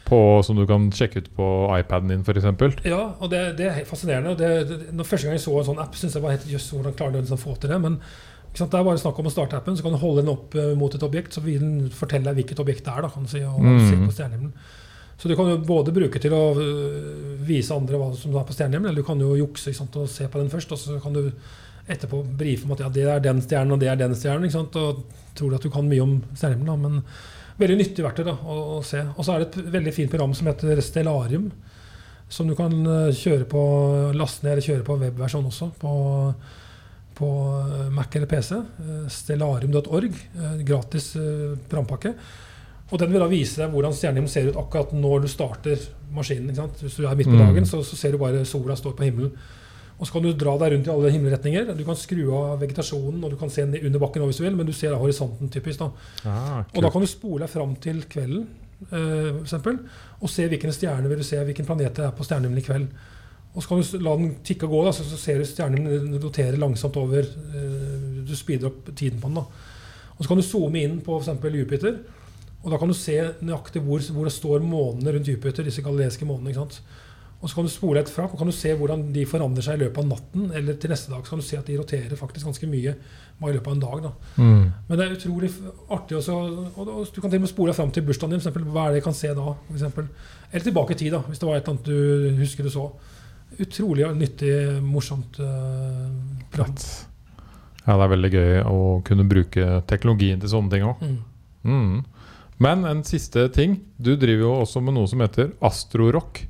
på, 0.04 0.20
som 0.44 0.58
du 0.60 0.66
kan 0.68 0.90
sjekke 0.94 1.24
ut 1.24 1.30
på 1.38 1.48
iPaden 1.78 2.12
din, 2.12 2.26
f.eks. 2.28 2.84
Ja, 2.86 3.16
og 3.18 3.32
det, 3.32 3.42
det 3.58 3.70
er 3.70 3.86
fascinerende. 3.88 4.36
Det, 4.38 4.52
det, 4.70 4.80
når 4.92 5.08
Første 5.08 5.28
gang 5.28 5.38
jeg 5.38 5.46
så 5.46 5.56
en 5.58 5.70
sånn 5.72 5.82
app, 5.82 5.96
syntes 5.96 6.18
jeg 6.18 6.26
var 6.26 6.36
helt 6.36 6.50
jøss, 6.52 6.70
hvordan 6.76 6.98
klarer 7.00 7.16
den 7.18 7.38
å 7.38 7.40
få 7.40 7.56
til 7.56 7.72
det? 7.72 7.80
Men 7.82 7.98
det 8.54 8.78
er 8.80 8.84
bare 8.86 9.02
snakk 9.02 9.18
om 9.20 9.26
å 9.26 9.32
starte 9.34 9.58
appen, 9.58 9.76
så 9.78 9.82
kan 9.84 9.92
du 9.96 9.98
holde 9.98 10.22
den 10.22 10.30
opp 10.34 10.54
eh, 10.56 10.74
mot 10.78 10.94
et 10.94 11.02
objekt, 11.04 11.34
så 11.34 11.42
vil 11.42 11.60
den 11.60 11.90
fortelle 11.90 12.30
deg 12.30 12.36
hvilket 12.44 12.60
objekt 12.62 12.86
det 12.86 12.94
er. 12.94 13.02
da, 13.02 13.10
kan 13.10 13.24
du 13.24 13.30
si, 13.32 13.42
og 13.42 13.60
Mm. 13.64 13.80
se 13.90 13.96
på 13.98 14.14
stjernehimmelen. 14.14 14.54
Så 15.18 15.30
du 15.30 15.36
kan 15.36 15.48
jo 15.50 15.58
både 15.58 15.94
bruke 15.94 16.20
til 16.20 16.34
å 16.34 16.54
øh, 16.58 17.38
vise 17.48 17.74
andre 17.74 17.98
hva 17.98 18.12
som 18.18 18.36
er 18.36 18.44
på 18.46 18.54
stjernehimmelen, 18.54 18.92
eller 18.92 19.02
du 19.02 19.08
kan 19.08 19.20
jo 19.20 19.36
jukse 19.40 19.74
sant, 19.74 19.96
og 19.96 20.10
se 20.10 20.28
på 20.28 20.40
den 20.42 20.50
først, 20.50 20.72
og 20.72 20.78
så 20.82 21.00
kan 21.02 21.14
du 21.14 21.32
etterpå 21.88 22.22
brife 22.38 22.66
om 22.66 22.72
at 22.74 22.80
ja, 22.80 22.90
det 22.90 23.04
er 23.10 23.20
den 23.20 23.42
stjernen 23.42 23.74
og 23.74 23.80
det 23.80 23.90
er 23.90 23.96
den 24.00 24.14
stjernen. 24.16 24.52
sant, 24.52 24.76
Og 24.76 25.04
tror 25.36 25.50
du 25.50 25.56
at 25.56 25.62
du 25.64 25.70
kan 25.70 25.88
mye 25.90 26.02
om 26.04 26.22
stjernehimmelen, 26.36 26.82
men 26.82 27.04
veldig 27.60 27.78
nyttig 27.78 28.04
verktøy 28.06 28.26
da, 28.26 28.34
å, 28.38 28.78
å 28.78 28.84
se. 28.84 29.02
Og 29.18 29.24
så 29.26 29.34
er 29.36 29.40
det 29.44 29.50
et 29.58 29.72
veldig 29.74 29.94
fint 29.94 30.10
program 30.12 30.34
som 30.34 30.48
heter 30.48 30.82
Stellarium, 30.82 31.52
som 32.30 32.48
du 32.48 32.56
kan 32.56 32.74
øh, 32.86 33.12
kjøre 33.14 33.46
på, 33.50 33.62
laste 34.18 34.44
ned 34.46 34.54
eller 34.58 34.66
kjøre 34.70 34.86
på 34.88 35.00
webversjon 35.00 35.46
også. 35.50 35.72
på 35.82 35.92
på 37.16 37.30
øh, 37.64 37.92
Mac 37.94 38.16
eller 38.16 38.28
PC. 38.28 38.52
øh, 38.54 39.10
Stellarium.org. 39.10 40.04
øh, 40.14 40.64
Gratis 40.68 41.14
programpakke. 41.70 42.14
Og 42.92 43.00
den 43.00 43.12
vil 43.14 43.22
da 43.24 43.28
vise 43.32 43.62
deg 43.62 43.72
hvordan 43.74 43.94
stjernehimmelen 43.96 44.30
ser 44.34 44.50
ut 44.52 44.58
akkurat 44.60 44.92
når 44.94 45.24
du 45.24 45.28
starter 45.32 45.80
maskinen. 46.14 46.54
Hvis 46.82 46.96
du 47.00 47.06
er 47.08 47.16
midt 47.16 47.28
på 47.32 47.34
Mm. 47.34 47.40
dagen, 47.48 47.66
så, 47.66 47.82
så 47.84 47.96
ser 47.96 48.12
du 48.12 48.18
bare 48.22 48.46
sola 48.46 48.76
står 48.76 48.92
på 48.98 49.04
himmelen. 49.04 49.32
Og 50.00 50.08
så 50.08 50.14
kan 50.14 50.22
du 50.26 50.34
dra 50.34 50.58
deg 50.58 50.74
rundt 50.74 50.88
i 50.88 50.92
alle 50.92 51.12
himmelretninger. 51.12 51.74
Du 51.78 51.84
kan 51.86 51.96
skru 51.96 52.26
av 52.36 52.60
vegetasjonen, 52.62 53.24
og 53.24 53.32
du 53.32 53.38
kan 53.38 53.50
se 53.50 53.66
ned 53.66 53.86
under 53.86 54.00
bakken 54.00 54.22
hvis 54.26 54.38
du 54.38 54.44
vil, 54.44 54.56
men 54.56 54.66
du 54.66 54.74
ser 54.74 54.90
da 54.92 54.98
horisonten 54.98 55.50
typisk. 55.50 55.80
da. 55.80 55.90
Ah, 56.26 56.64
Og 56.76 56.84
da 56.84 56.90
kan 56.90 57.02
du 57.02 57.08
spole 57.08 57.40
deg 57.46 57.50
fram 57.50 57.76
til 57.76 58.04
kvelden, 58.10 58.48
eh, 58.92 59.42
eksempel, 59.42 59.80
og 60.22 60.30
se 60.30 60.48
hvilken 60.48 60.74
stjerne 60.74 61.08
vil 61.10 61.18
du 61.18 61.24
se, 61.24 61.38
hvilken 61.46 61.66
planet 61.66 61.96
det 61.96 62.06
er 62.06 62.12
på 62.12 62.24
stjernehimmelen 62.26 62.58
i 62.62 62.66
kveld. 62.68 62.88
Og 63.54 63.62
så 63.62 63.70
kan 63.70 63.82
du 63.82 64.02
la 64.02 64.16
den 64.18 64.32
tikke 64.46 64.66
og 64.66 64.74
gå, 64.74 64.82
da, 64.88 64.96
så, 64.98 65.06
så 65.06 65.20
ser 65.22 65.40
du 65.40 65.46
stjernen 65.46 66.18
rotere 66.24 66.58
langsomt 66.58 66.98
over. 66.98 67.28
Eh, 67.54 68.24
du 68.26 68.34
speeder 68.38 68.72
opp 68.72 68.90
tiden 68.96 69.22
på 69.22 69.30
den. 69.30 69.42
da. 69.42 69.46
Og 70.18 70.24
så 70.24 70.32
kan 70.32 70.40
du 70.40 70.46
zoome 70.46 70.82
inn 70.82 71.00
på 71.06 71.20
f.eks. 71.20 71.48
Jupiter. 71.54 72.02
Og 72.64 72.72
da 72.72 72.80
kan 72.80 72.90
du 72.90 72.96
se 72.98 73.18
nøyaktig 73.44 73.84
hvor, 73.84 74.04
hvor 74.16 74.30
det 74.30 74.34
står 74.34 74.64
månene 74.66 75.14
rundt 75.14 75.30
Jupiter, 75.30 75.66
disse 75.68 75.84
galileiske 75.86 76.26
månene. 76.26 76.54
ikke 76.54 76.64
sant? 76.64 76.82
Og 77.44 77.50
så 77.52 77.58
kan 77.58 77.66
du 77.68 77.72
spole 77.74 78.00
et 78.00 78.08
fra 78.08 78.24
og 78.24 78.38
kan 78.40 78.48
du 78.48 78.56
se 78.56 78.72
hvordan 78.80 79.02
de 79.12 79.26
forandrer 79.28 79.66
seg 79.66 79.76
i 79.76 79.82
løpet 79.82 80.00
av 80.00 80.06
natten. 80.14 80.46
Eller 80.56 80.78
til 80.80 80.94
neste 80.94 81.12
dag 81.12 81.26
så 81.26 81.34
kan 81.34 81.42
du 81.42 81.46
se 81.46 81.58
at 81.60 81.68
de 81.68 81.76
roterer 81.76 82.16
faktisk 82.16 82.48
ganske 82.48 82.70
mye 82.72 82.94
bare 83.42 83.52
i 83.52 83.58
løpet 83.58 83.68
av 83.68 83.74
en 83.76 83.82
dag. 83.84 84.06
da. 84.06 84.12
Mm. 84.38 84.62
Men 84.88 85.00
det 85.00 85.06
er 85.06 85.18
utrolig 85.18 85.50
artig 85.92 86.18
også. 86.22 86.38
Og 86.72 86.88
og 86.88 87.02
du 87.12 87.20
kan 87.20 87.30
til 87.30 87.42
og 87.42 87.44
med 87.44 87.52
spole 87.52 87.74
fram 87.76 87.92
til 87.92 88.06
bursdagen 88.08 88.32
din. 88.32 88.40
For 88.40 88.48
eksempel, 88.48 88.70
hva 88.72 88.86
er 88.88 88.94
det 88.94 89.02
jeg 89.02 89.08
kan 89.10 89.20
se 89.20 89.34
da? 89.36 89.44
For 89.68 89.76
eksempel. 89.76 90.08
Eller 90.54 90.64
tilbake 90.70 90.96
i 90.96 91.02
tid, 91.04 91.12
da, 91.12 91.20
hvis 91.28 91.44
det 91.44 91.50
var 91.50 91.60
et 91.60 91.68
eller 91.68 91.76
annet 91.76 91.92
du 91.92 92.40
husker 92.40 92.64
du 92.64 92.72
så. 92.72 92.88
Utrolig 93.62 94.08
nyttig, 94.18 94.54
morsomt 94.82 95.38
uh, 95.40 96.10
prat. 96.54 96.86
Ja, 97.84 97.98
det 97.98 98.06
er 98.06 98.14
veldig 98.14 98.32
gøy 98.32 98.58
å 98.70 98.80
kunne 99.06 99.28
bruke 99.28 99.82
teknologien 99.90 100.42
til 100.42 100.52
sånne 100.54 100.72
ting 100.72 100.88
òg. 100.88 101.04
Mm. 101.04 101.20
Mm. 101.64 101.98
Men 102.64 102.86
en 102.88 103.04
siste 103.08 103.48
ting. 103.54 103.78
Du 103.98 104.16
driver 104.16 104.48
jo 104.48 104.56
også 104.62 104.82
med 104.84 104.96
noe 104.96 105.10
som 105.10 105.24
heter 105.24 105.52
Astrorock. 105.64 106.46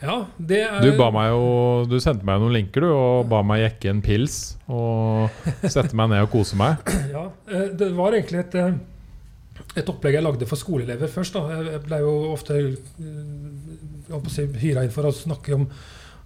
Ja, 0.00 0.16
det 0.36 0.62
er 0.64 0.80
Du, 0.80 0.94
ba 0.96 1.10
meg 1.12 1.28
jo, 1.28 1.48
du 1.88 1.98
sendte 2.00 2.24
meg 2.24 2.40
noen 2.40 2.54
linker 2.56 2.86
du, 2.86 2.88
og 2.94 3.26
ba 3.28 3.42
meg 3.44 3.66
jekke 3.66 3.90
en 3.92 4.00
pils 4.04 4.38
og 4.64 5.28
sette 5.60 5.92
meg 5.96 6.12
ned 6.12 6.24
og 6.24 6.32
kose 6.32 6.56
meg. 6.60 6.80
Ja, 7.14 7.26
eh, 7.52 7.68
det 7.76 7.90
var 7.96 8.16
egentlig 8.16 8.40
et, 8.46 8.56
eh, 8.56 8.78
et 9.76 9.92
opplegg 9.92 10.16
jeg 10.16 10.24
lagde 10.24 10.48
for 10.48 10.60
skoleelever 10.60 11.12
først. 11.12 11.36
da. 11.36 11.60
Jeg 11.68 11.82
ble 11.84 12.00
jo 12.00 12.14
ofte 12.32 12.56
si, 14.32 14.46
hyra 14.62 14.84
inn 14.84 14.94
for 14.94 15.08
å 15.08 15.14
snakke 15.14 15.56
om 15.56 15.68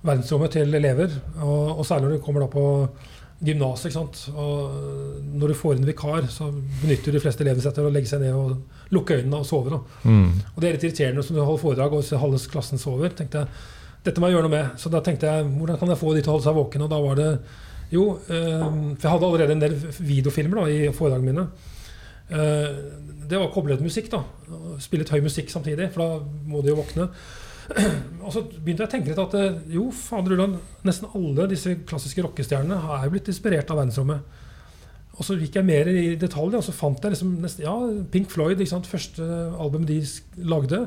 verdensrommet 0.05 0.57
til 0.59 0.77
elever. 0.77 1.13
Og, 1.41 1.79
og 1.79 1.85
særlig 1.89 2.09
når 2.09 2.17
du 2.17 2.25
kommer 2.25 2.45
da 2.45 2.51
på 2.53 2.65
gymnaset. 3.45 3.97
Og 4.35 5.23
når 5.35 5.53
du 5.53 5.59
får 5.59 5.79
inn 5.79 5.89
vikar, 5.89 6.29
så 6.33 6.51
benytter 6.83 7.15
de 7.15 7.23
fleste 7.23 7.45
elevene 7.45 7.65
seg 7.65 7.77
til 7.77 7.89
å 7.89 7.93
legge 7.93 8.11
seg 8.11 8.25
ned 8.25 8.37
og 8.39 8.95
lukke 8.95 9.21
øynene 9.21 9.43
og 9.43 9.49
sove. 9.49 9.81
Mm. 10.05 10.29
Og 10.55 10.59
det 10.61 10.69
er 10.69 10.77
litt 10.77 10.89
irriterende 10.89 11.25
som 11.27 11.37
du 11.37 11.43
holder 11.43 11.63
foredrag 11.63 11.97
og 11.97 12.25
halve 12.25 12.43
klassen 12.53 12.81
sover. 12.81 13.15
tenkte 13.17 13.45
jeg, 13.45 13.65
Dette 14.05 14.21
må 14.21 14.29
jeg 14.29 14.37
gjøre 14.37 14.49
noe 14.49 14.57
med. 14.57 14.75
Så 14.81 14.93
da 14.93 15.01
tenkte 15.05 15.31
jeg 15.31 15.47
hvordan 15.49 15.81
kan 15.81 15.93
jeg 15.93 16.01
få 16.01 16.13
de 16.15 16.25
til 16.25 16.33
å 16.33 16.37
holde 16.37 16.49
seg 16.49 16.59
våkne? 16.59 16.87
Og 16.87 16.93
da 16.93 17.01
var 17.05 17.21
det 17.21 17.31
jo 17.93 18.05
eh, 18.27 18.65
For 18.65 19.07
jeg 19.07 19.13
hadde 19.13 19.29
allerede 19.29 19.55
en 19.55 19.63
del 19.63 19.79
videofilmer 20.01 20.61
da, 20.61 20.67
i 20.69 20.93
foredragene 20.93 21.33
mine. 21.33 21.73
Eh, 22.29 22.69
det 23.29 23.41
var 23.41 23.53
koblet 23.55 23.83
musikk. 23.85 24.11
da, 24.13 24.23
Spille 24.83 25.05
litt 25.05 25.15
høy 25.15 25.25
musikk 25.25 25.53
samtidig, 25.53 25.91
for 25.95 26.05
da 26.05 26.45
må 26.51 26.61
de 26.65 26.73
jo 26.73 26.81
våkne. 26.83 27.09
Og 28.25 28.33
så 28.33 28.43
begynte 28.45 28.85
jeg 28.85 28.89
å 28.89 28.93
tenke 28.93 29.11
litt 29.11 29.21
at 29.21 29.37
eh, 29.39 29.61
jo, 29.75 29.89
fader 29.95 30.37
ulland, 30.37 30.59
nesten 30.87 31.11
alle 31.17 31.47
disse 31.51 31.77
klassiske 31.89 32.25
rockestjernene 32.25 32.99
er 32.99 33.13
blitt 33.13 33.31
inspirert 33.33 33.71
av 33.73 33.81
verdensrommet. 33.81 34.41
Og 35.15 35.27
så 35.27 35.37
gikk 35.39 35.61
jeg 35.61 35.67
mer 35.69 35.89
i 35.89 36.15
detalj, 36.19 36.57
og 36.59 36.65
så 36.67 36.75
fant 36.75 37.03
jeg 37.05 37.15
liksom 37.15 37.37
nesten, 37.43 37.67
ja, 37.67 37.75
Pink 38.11 38.33
Floyd, 38.33 38.59
ikke 38.59 38.73
sant, 38.73 38.89
første 38.91 39.27
albumet 39.63 39.93
de 39.93 40.01
lagde. 40.51 40.87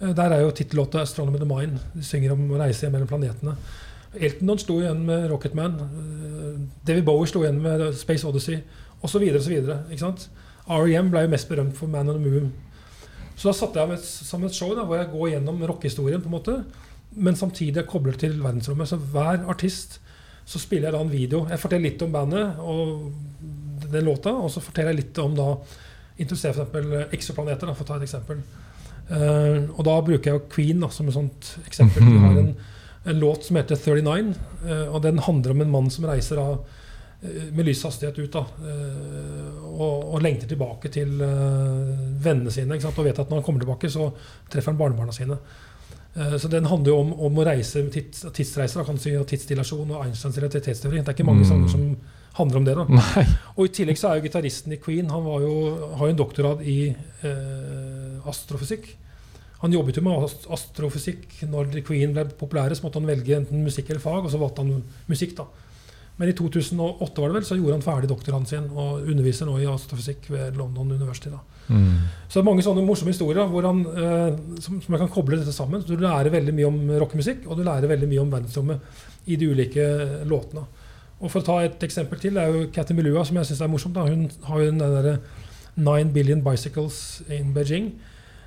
Eh, 0.00 0.12
Der 0.16 0.32
er 0.32 0.40
jo 0.42 0.50
tittellåta 0.50 1.02
'Astronomy 1.02 1.38
the 1.38 1.48
Mind'. 1.48 1.78
De 1.94 2.04
synger 2.04 2.32
om 2.32 2.50
å 2.50 2.58
reise 2.62 2.90
mellom 2.90 3.08
planetene. 3.08 3.56
Elton 4.14 4.58
sto 4.58 4.80
igjen 4.80 5.06
med 5.06 5.30
'Rocketman'. 5.30 5.78
Man'. 5.78 6.68
David 6.86 7.04
Bowie 7.04 7.28
sto 7.28 7.42
igjen 7.42 7.62
med 7.62 7.94
'Space 7.94 8.26
Odyssey', 8.26 8.62
osv. 9.02 9.22
osv. 9.36 9.62
R.E.M. 10.68 11.10
ble 11.10 11.20
jo 11.20 11.28
mest 11.28 11.48
berømt 11.48 11.76
for 11.76 11.86
'Man 11.86 12.08
on 12.08 12.22
the 12.22 12.30
Moon'. 12.30 12.50
Så 13.42 13.50
da 13.50 13.56
satte 13.58 13.80
jeg 13.82 13.90
meg 13.90 14.02
sammen 14.06 14.46
et 14.46 14.54
show 14.54 14.70
da, 14.70 14.84
hvor 14.86 15.00
jeg 15.00 15.08
går 15.10 15.30
gjennom 15.32 15.62
rockehistorien, 15.66 16.20
på 16.22 16.28
en 16.30 16.34
måte, 16.36 16.52
men 17.26 17.34
samtidig 17.34 17.80
er 17.80 17.88
koblet 17.90 18.20
til 18.22 18.36
verdensrommet. 18.38 18.86
Så 18.86 19.00
hver 19.10 19.42
artist 19.50 19.96
så 20.46 20.60
spiller 20.62 20.86
jeg 20.88 20.94
da 20.94 21.00
en 21.02 21.10
video. 21.10 21.40
Jeg 21.50 21.58
forteller 21.58 21.88
litt 21.88 22.04
om 22.06 22.12
bandet 22.14 22.60
og 22.62 23.08
den 23.90 24.06
låta, 24.06 24.30
og 24.30 24.46
så 24.54 24.62
forteller 24.62 24.94
jeg 24.94 25.00
litt 25.00 25.18
om 25.24 25.34
da 25.34 25.48
Introdusere 26.22 26.68
f.eks. 26.68 27.16
eksoplaneter, 27.16 27.66
da, 27.66 27.74
for 27.74 27.82
å 27.82 27.88
ta 27.88 27.96
et 27.98 28.06
eksempel. 28.06 28.44
Uh, 29.08 29.72
og 29.74 29.82
da 29.88 29.96
bruker 30.06 30.36
jeg 30.36 30.44
Queen 30.52 30.84
da, 30.84 30.92
som 30.94 31.08
et 31.10 31.16
sånt 31.16 31.50
eksempel. 31.66 32.06
Vi 32.06 32.20
har 32.22 32.38
en, 32.44 32.52
en 33.10 33.20
låt 33.24 33.48
som 33.48 33.58
heter 33.58 33.80
39, 33.80 34.36
uh, 34.68 34.86
og 34.92 35.02
den 35.08 35.18
handler 35.26 35.56
om 35.56 35.64
en 35.64 35.72
mann 35.72 35.90
som 35.90 36.06
reiser 36.06 36.38
av 36.38 36.60
eh, 36.60 36.81
med 37.52 37.64
lys 37.68 37.82
hastighet 37.86 38.18
ut. 38.18 38.32
da, 38.34 38.40
eh, 38.66 39.58
og, 39.72 40.14
og 40.14 40.22
lengter 40.22 40.48
tilbake 40.50 40.90
til 40.92 41.20
eh, 41.22 41.92
vennene 42.24 42.50
sine. 42.50 42.74
Og 42.74 43.04
vet 43.06 43.18
at 43.22 43.28
når 43.30 43.38
han 43.40 43.44
kommer 43.46 43.62
tilbake, 43.62 43.90
så 43.90 44.08
treffer 44.50 44.72
han 44.72 44.80
barnebarna 44.80 45.12
sine. 45.14 45.38
Eh, 46.16 46.34
Så 46.38 46.48
den 46.50 46.66
handler 46.66 46.92
jo 46.92 46.98
om, 47.00 47.12
om 47.28 47.38
å 47.38 47.44
reise 47.46 47.84
tids, 47.94 48.24
tidsreiser 48.34 48.84
kan 48.84 48.98
si, 48.98 49.14
og 49.16 49.26
tidsdilasjon 49.30 49.90
og 49.94 50.02
Einsteins 50.04 50.36
realitetsteori. 50.42 50.98
Det 51.00 51.08
er 51.08 51.16
ikke 51.16 51.28
mange 51.30 51.46
Mm. 51.46 51.48
sanger 51.52 51.68
som 51.68 51.96
handler 52.34 52.56
om 52.58 52.64
det. 52.64 52.74
da. 52.76 52.84
Nei. 52.88 53.24
Og 53.56 53.66
i 53.66 53.72
tillegg 53.78 53.98
så 54.00 54.10
er 54.10 54.18
jo 54.20 54.26
gitaristen 54.28 54.72
i 54.72 54.80
Queen 54.82 55.08
Han 55.10 55.24
var 55.24 55.40
jo, 55.40 55.54
har 55.96 56.06
jo 56.06 56.12
en 56.12 56.16
doktorgrad 56.20 56.62
i 56.66 56.78
eh, 57.22 58.28
astrofysikk. 58.28 58.96
Han 59.62 59.72
jobbet 59.72 59.96
jo 59.96 60.02
med 60.02 60.24
astrofysikk 60.50 61.42
når 61.46 61.82
Queen 61.86 62.12
ble 62.16 62.24
populære. 62.34 62.74
Så 62.74 62.82
måtte 62.82 62.98
han 62.98 63.06
velge 63.06 63.36
enten 63.36 63.62
musikk 63.62 63.90
eller 63.90 64.02
fag, 64.02 64.24
og 64.26 64.30
så 64.32 64.40
valgte 64.42 64.64
han 64.64 64.82
musikk. 65.08 65.36
da. 65.38 65.46
Men 66.22 66.30
i 66.30 66.36
2008 66.38 67.18
var 67.18 67.32
det 67.32 67.34
vel, 67.34 67.46
så 67.48 67.56
gjorde 67.58 67.74
han 67.74 67.82
ferdig 67.82 68.08
doktorgraden 68.12 68.44
sin 68.46 68.66
og 68.78 69.08
underviser 69.10 69.48
nå 69.48 69.56
i 69.58 69.64
astrofysikk 69.66 70.28
ved 70.30 70.54
London 70.54 70.92
University. 70.94 71.32
Mm. 71.66 71.96
Så 72.28 72.36
det 72.36 72.42
er 72.44 72.46
mange 72.46 72.62
sånne 72.62 72.84
morsomme 72.86 73.10
historier 73.10 73.48
hvor 73.50 73.66
han, 73.66 73.80
eh, 73.90 74.36
som, 74.62 74.78
som 74.84 74.94
jeg 74.94 75.02
kan 75.02 75.10
koble 75.10 75.40
dette 75.40 75.50
sammen. 75.56 75.82
Så 75.82 75.90
du 75.90 76.04
lærer 76.04 76.30
veldig 76.30 76.54
mye 76.54 76.68
om 76.68 76.78
rockemusikk, 77.02 77.42
og 77.48 77.58
du 77.58 77.64
lærer 77.66 77.90
veldig 77.90 78.06
mye 78.12 78.22
om 78.22 78.30
verdensrommet 78.36 78.78
i 79.26 79.34
de 79.40 79.48
ulike 79.50 79.88
låtene. 80.30 80.62
Og 81.18 81.26
For 81.26 81.42
å 81.42 81.48
ta 81.48 81.58
et 81.66 81.82
eksempel 81.88 82.22
til, 82.22 82.38
det 82.38 82.46
er 82.46 82.54
jo 82.54 82.70
Cathy 82.78 82.94
Melua, 82.94 83.26
som 83.26 83.34
jeg 83.40 83.50
syns 83.50 83.64
er 83.66 83.74
morsomt. 83.74 83.98
Da. 83.98 84.06
Hun 84.06 84.30
har 84.46 84.62
jo 84.62 84.70
den 84.70 84.78
derre 84.78 85.18
'Nine 85.74 86.14
Billion 86.14 86.46
Bicycles 86.46 87.26
in 87.26 87.50
Beijing'. 87.54 87.98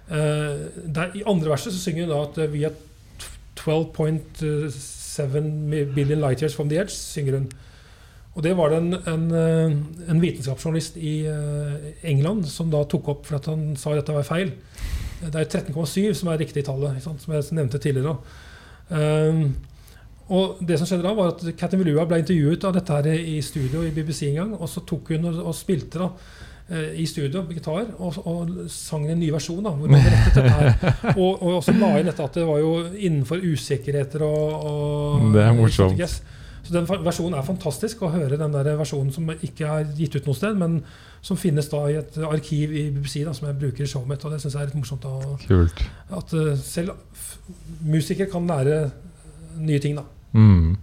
Eh, 0.07 0.55
der, 0.95 1.11
I 1.11 1.27
andre 1.27 1.49
verset 1.49 1.73
så 1.73 1.79
synger 1.79 2.05
hun 2.05 2.15
da 2.15 2.23
at 2.23 2.53
vi 2.53 2.63
er 2.63 2.71
12.7 3.59 5.95
billion 5.95 6.19
light 6.19 6.41
years 6.41 6.55
from 6.55 6.69
the 6.69 6.79
edge, 6.79 6.91
synger 6.91 7.33
hun. 7.33 7.51
Og 8.35 8.43
det 8.43 8.51
var 8.57 8.71
det 8.71 8.81
en, 8.81 8.95
en, 9.07 9.27
eh, 9.31 9.75
en 10.11 10.19
vitenskapsjournalist 10.19 10.97
i 10.99 11.21
eh, 11.31 11.91
England 12.11 12.49
som 12.51 12.71
da 12.71 12.83
tok 12.91 13.13
opp 13.13 13.29
for 13.29 13.39
at 13.39 13.47
han 13.47 13.69
sa 13.79 13.93
at 13.93 14.01
dette 14.01 14.15
var 14.17 14.27
feil. 14.27 14.51
Det 15.23 15.39
er 15.39 15.47
13,7 15.47 16.11
som 16.19 16.29
er 16.29 16.41
riktig 16.43 16.65
tallet, 16.67 16.99
som 17.01 17.33
jeg 17.33 17.47
nevnte 17.55 17.79
tidligere. 17.79 18.17
Um, 18.89 19.55
og 20.35 20.59
det 20.65 20.77
som 20.77 20.89
skjedde 20.89 21.05
da 21.05 21.13
var 21.17 21.31
at 21.33 21.45
Katin 21.57 21.79
Villua 21.81 22.05
ble 22.09 22.19
intervjuet 22.21 22.65
av 22.65 22.73
dette 22.75 22.97
her 22.97 23.07
i 23.13 23.37
studio 23.45 23.83
i 23.85 23.93
BBC 23.93 24.25
en 24.31 24.39
gang. 24.41 24.53
Og 24.57 24.69
så 24.69 24.81
tok 24.87 25.13
hun 25.13 25.29
og, 25.29 25.39
og 25.51 25.55
spilte 25.57 26.01
da 26.01 26.09
eh, 26.73 26.95
i 27.01 27.05
studio 27.09 27.43
gitar 27.49 27.91
og, 27.95 28.17
og 28.25 28.55
sang 28.73 29.05
en 29.09 29.21
ny 29.21 29.29
versjon. 29.33 29.63
da, 29.65 29.73
hvor 29.77 29.91
man 29.91 30.01
rettet 30.11 30.39
dette 30.39 30.55
her. 30.57 31.13
Og, 31.15 31.43
og 31.45 31.59
så 31.65 31.75
la 31.77 31.91
inn 31.99 32.09
dette 32.09 32.25
at 32.25 32.39
det 32.41 32.47
var 32.49 32.61
jo 32.63 32.73
innenfor 32.95 33.45
usikkerheter 33.45 34.25
og, 34.25 34.71
og 34.71 35.29
Det 35.35 35.45
er 35.45 35.53
morsomt. 35.61 36.01
Yes. 36.01 36.19
Så 36.65 36.73
den 36.73 36.87
versjonen 36.89 37.37
er 37.37 37.45
fantastisk 37.45 38.01
å 38.01 38.09
høre 38.09 38.39
den 38.41 38.53
der 38.55 38.71
versjonen 38.79 39.11
som 39.13 39.27
ikke 39.35 39.67
er 39.69 39.91
gitt 39.97 40.15
ut 40.17 40.25
noe 40.25 40.37
sted, 40.37 40.57
men 40.57 40.79
som 41.25 41.37
finnes 41.37 41.69
da 41.69 41.83
i 41.91 41.99
et 41.99 42.17
arkiv 42.25 42.73
i 42.73 42.87
BBC 42.93 43.21
da, 43.25 43.33
som 43.37 43.47
jeg 43.49 43.59
bruker 43.61 43.85
i 43.85 43.89
showet 43.89 44.09
mitt. 44.09 44.25
Og 44.25 44.33
det 44.33 44.41
syns 44.41 44.57
jeg 44.57 44.65
er 44.65 44.71
litt 44.71 44.79
morsomt. 44.79 45.05
Da, 45.05 45.37
Kult. 45.45 45.83
At 46.17 46.33
eh, 46.33 46.55
selv 46.61 46.95
musikere 47.85 48.31
kan 48.31 48.49
lære 48.49 48.79
nye 49.61 49.81
ting, 49.83 49.99
da. 49.99 50.05
Mm. 50.33 50.75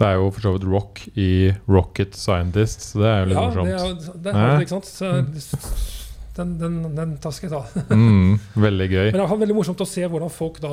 Det 0.00 0.08
er 0.08 0.16
jo 0.16 0.30
for 0.32 0.46
så 0.46 0.54
vidt 0.56 0.64
rock 0.64 1.02
i 1.20 1.30
Rocket 1.68 2.16
Scientist, 2.16 2.86
så 2.88 3.02
det 3.02 3.08
er 3.10 3.18
jo 3.20 3.30
litt 3.30 3.36
Ja, 3.36 3.42
morsomt. 3.44 3.66
det 3.68 3.74
er, 3.76 4.22
det 4.24 4.32
er, 4.32 4.54
jo 4.54 4.64
ikke 4.64 4.78
sant? 4.78 4.88
Så, 4.88 5.98
den, 6.38 6.54
den, 6.60 6.80
den 6.96 7.12
tar 7.20 7.34
skal 7.36 7.50
jeg 7.50 7.58
ta. 7.58 7.84
Mm, 8.00 8.38
veldig 8.56 8.88
gøy. 8.88 9.06
Men 9.10 9.20
det 9.20 9.26
er 9.26 9.42
veldig 9.44 9.58
morsomt 9.58 9.84
å 9.84 9.88
se 9.88 10.06
hvordan 10.08 10.32
folk 10.32 10.60
da 10.64 10.72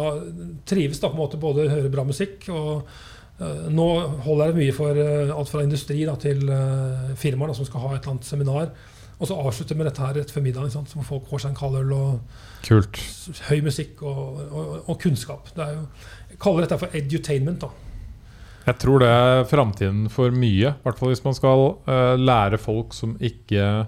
trives. 0.70 1.02
da 1.04 1.12
på 1.12 1.18
en 1.18 1.24
måte 1.26 1.40
Både 1.42 1.68
høre 1.72 1.92
bra 1.92 2.06
musikk 2.08 2.48
og 2.54 2.88
Nå 3.38 3.88
holder 4.26 4.50
jeg 4.50 4.58
mye 4.58 4.74
for 4.74 4.98
eh, 4.98 5.30
alt 5.30 5.50
fra 5.52 5.62
industri 5.62 6.00
da, 6.08 6.16
til 6.18 6.48
uh, 6.50 7.12
firmaer 7.20 7.52
da, 7.52 7.58
som 7.58 7.68
skal 7.68 7.84
ha 7.84 7.92
et 7.94 8.00
eller 8.02 8.16
annet 8.16 8.30
seminar. 8.30 8.72
Og 9.18 9.30
så 9.30 9.38
avslutte 9.38 9.78
med 9.78 9.86
dette 9.90 10.02
her 10.02 10.16
rett 10.18 10.32
før 10.34 10.44
middag, 10.46 10.70
sant? 10.74 10.94
folk 11.06 11.26
får 11.30 11.44
seg 11.44 11.54
en 11.54 11.58
kald 11.58 11.78
øl 11.80 11.94
og 11.94 12.40
Kult. 12.66 13.00
høy 13.48 13.62
musikk 13.66 14.02
og, 14.06 14.42
og, 14.46 14.72
og 14.86 14.98
kunnskap. 15.02 15.50
Det 15.58 15.68
jo, 15.74 15.84
jeg 16.32 16.40
kaller 16.42 16.66
dette 16.66 16.80
for 16.82 16.98
edutainment. 16.98 17.66
da 17.66 18.66
Jeg 18.68 18.80
tror 18.84 19.02
det 19.02 19.10
er 19.10 19.46
framtiden 19.50 20.06
for 20.14 20.34
mye. 20.34 20.74
I 20.74 20.86
hvert 20.86 21.02
fall 21.02 21.14
hvis 21.14 21.26
man 21.26 21.38
skal 21.38 21.66
uh, 21.90 22.14
lære 22.18 22.62
folk 22.62 22.94
som 22.98 23.16
ikke 23.18 23.86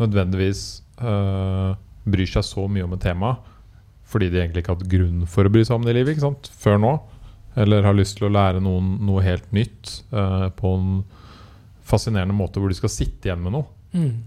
nødvendigvis 0.00 0.64
uh, 1.00 1.76
bryr 2.04 2.32
seg 2.32 2.44
så 2.44 2.64
mye 2.68 2.84
om 2.84 2.96
et 2.96 3.04
tema, 3.04 3.34
fordi 4.06 4.28
de 4.32 4.40
egentlig 4.40 4.64
ikke 4.64 4.72
har 4.72 4.80
hatt 4.80 4.92
grunn 4.92 5.24
for 5.28 5.48
å 5.48 5.52
bry 5.52 5.64
seg 5.64 5.76
om 5.78 5.84
det 5.84 5.96
i 5.96 6.00
livet 6.00 6.50
før 6.52 6.80
nå. 6.80 6.96
Eller 7.56 7.86
har 7.86 7.96
lyst 7.96 8.18
til 8.18 8.28
å 8.28 8.32
lære 8.32 8.60
noen 8.60 8.96
noe 9.06 9.22
helt 9.24 9.48
nytt 9.56 10.02
eh, 10.12 10.48
på 10.58 10.72
en 10.76 10.90
fascinerende 11.86 12.34
måte 12.36 12.60
hvor 12.60 12.68
de 12.72 12.76
skal 12.78 12.90
sitte 12.92 13.28
igjen 13.30 13.42
med 13.44 13.54
noe. 13.56 13.66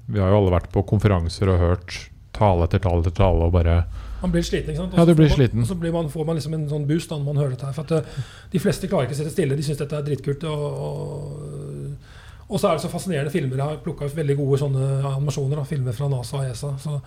Vi 0.09 0.17
har 0.17 0.31
jo 0.31 0.37
alle 0.39 0.53
vært 0.55 0.71
på 0.73 0.81
konferanser 0.89 1.51
og 1.53 1.59
hørt 1.61 1.97
tale 2.33 2.65
etter 2.65 2.81
tale 2.81 3.03
etter 3.03 3.13
tale 3.19 3.45
og 3.45 3.51
bare 3.53 3.83
Man 4.23 4.31
blir 4.33 4.41
sliten. 4.47 4.71
ikke 4.73 4.81
sant? 4.81 4.95
Ja, 4.97 5.05
du 5.05 5.13
blir 5.13 5.29
sliten. 5.29 5.61
Og 5.61 5.67
så 5.69 5.75
blir 5.77 5.93
man, 5.93 6.09
får 6.09 6.25
man 6.25 6.39
liksom 6.39 6.55
en 6.57 6.63
sånn 6.71 6.87
boost 6.89 7.11
da 7.11 7.19
når 7.19 7.27
man 7.27 7.37
hører 7.43 7.53
dette 7.53 7.67
her. 7.69 7.75
For 7.75 7.85
at 7.85 7.91
eh, 7.99 8.23
De 8.51 8.61
fleste 8.63 8.89
klarer 8.89 9.05
ikke 9.05 9.17
å 9.17 9.19
sitte 9.19 9.35
stille. 9.35 9.57
De 9.59 9.65
syns 9.67 9.77
dette 9.83 9.99
er 9.99 10.07
dritkult. 10.07 10.43
Og, 10.49 10.65
og, 10.87 12.47
og 12.49 12.57
så 12.57 12.71
er 12.71 12.79
det 12.79 12.83
så 12.87 12.91
fascinerende 12.91 13.31
filmer. 13.35 13.59
Jeg 13.61 13.67
har 13.75 13.83
plukka 13.85 14.09
ut 14.09 14.17
veldig 14.17 14.35
gode 14.39 14.59
sånne 14.63 14.87
animasjoner. 15.13 15.59
Da, 15.61 15.67
filmer 15.69 15.95
fra 15.99 16.09
NASA 16.11 16.41
og 16.41 16.49
ESA. 16.49 16.71
Så, 16.81 16.97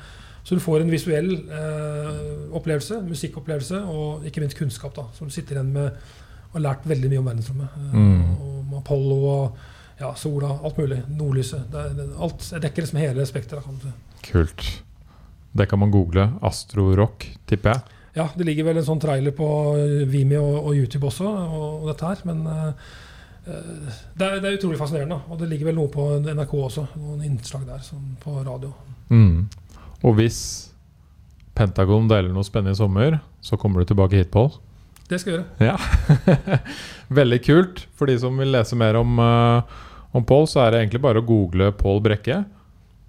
så 0.42 0.56
du 0.58 0.60
får 0.60 0.82
en 0.82 0.90
visuell 0.90 1.30
eh, 1.54 2.22
opplevelse, 2.58 2.98
musikkopplevelse 3.06 3.78
og 3.86 4.24
ikke 4.26 4.42
minst 4.42 4.58
kunnskap. 4.58 4.94
da, 4.96 5.04
Som 5.14 5.28
du 5.28 5.34
sitter 5.34 5.56
igjen 5.60 5.72
med 5.72 5.92
og 6.52 6.58
har 6.58 6.64
lært 6.66 6.88
veldig 6.90 7.08
mye 7.12 7.20
om 7.22 7.28
verdensrommet. 7.30 7.76
Eh, 7.78 7.94
Mm. 7.96 8.24
Om 8.72 8.74
Apollo 8.80 9.18
og 9.28 9.56
ja, 10.00 10.14
sola, 10.18 10.58
alt 10.64 10.78
mulig. 10.78 11.02
Nordlyset. 11.08 11.68
Det, 11.72 11.84
det, 11.96 12.08
alt, 12.18 12.48
jeg 12.52 12.62
dekker 12.64 12.82
liksom 12.82 12.98
hele 12.98 13.26
spekteret. 13.26 13.64
si. 13.82 13.92
Kult. 14.32 14.82
Det 15.52 15.68
kan 15.68 15.78
man 15.78 15.90
google. 15.90 16.30
Astrorock, 16.42 17.26
tipper 17.46 17.70
jeg. 17.70 17.80
Ja, 18.16 18.26
det 18.36 18.44
ligger 18.44 18.64
vel 18.64 18.76
en 18.76 18.84
sånn 18.84 19.00
trailer 19.00 19.32
på 19.32 19.46
eh, 19.78 20.02
Vimeo 20.08 20.42
og, 20.42 20.66
og 20.66 20.74
YouTube 20.76 21.06
også, 21.08 21.24
og, 21.28 21.82
og 21.82 21.88
dette 21.92 22.04
her. 22.10 22.24
Men 22.28 22.42
eh, 22.46 22.72
det, 23.46 24.26
er, 24.26 24.40
det 24.40 24.48
er 24.50 24.58
utrolig 24.58 24.78
fascinerende. 24.80 25.20
Og 25.30 25.38
det 25.40 25.48
ligger 25.48 25.70
vel 25.70 25.78
noe 25.80 25.88
på 25.92 26.08
NRK 26.24 26.54
også. 26.66 26.86
Noen 27.00 27.22
innslag 27.26 27.64
der 27.68 27.80
sånn 27.86 28.16
på 28.22 28.36
radio. 28.44 28.72
Mm. 29.12 29.46
Og 30.02 30.16
hvis 30.18 30.38
Pentagon 31.56 32.08
deler 32.10 32.32
noe 32.32 32.46
spennende 32.46 32.74
i 32.74 32.80
sommer, 32.80 33.18
så 33.44 33.58
kommer 33.60 33.82
du 33.82 33.90
tilbake 33.92 34.18
hit, 34.18 34.30
Pål. 34.32 34.50
Det 35.10 35.18
skal 35.20 35.34
jeg 35.34 35.42
gjøre. 35.42 35.68
Ja. 35.68 36.58
Veldig 37.20 37.40
kult. 37.44 37.82
For 37.98 38.08
de 38.08 38.16
som 38.22 38.38
vil 38.40 38.52
lese 38.54 38.78
mer 38.78 38.96
om, 39.00 39.18
uh, 39.20 39.62
om 40.16 40.24
Pål, 40.26 40.48
så 40.50 40.64
er 40.64 40.72
det 40.72 40.82
egentlig 40.82 41.02
bare 41.04 41.20
å 41.20 41.26
google 41.28 41.70
Pål 41.76 42.00
Brekke. 42.06 42.42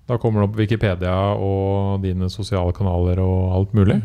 Da 0.09 0.19
kommer 0.19 0.43
det 0.43 0.49
opp 0.49 0.57
Wikipedia 0.59 1.15
og 1.39 2.03
dine 2.03 2.27
sosiale 2.31 2.73
kanaler 2.75 3.21
og 3.23 3.53
alt 3.55 3.77
mulig. 3.77 4.01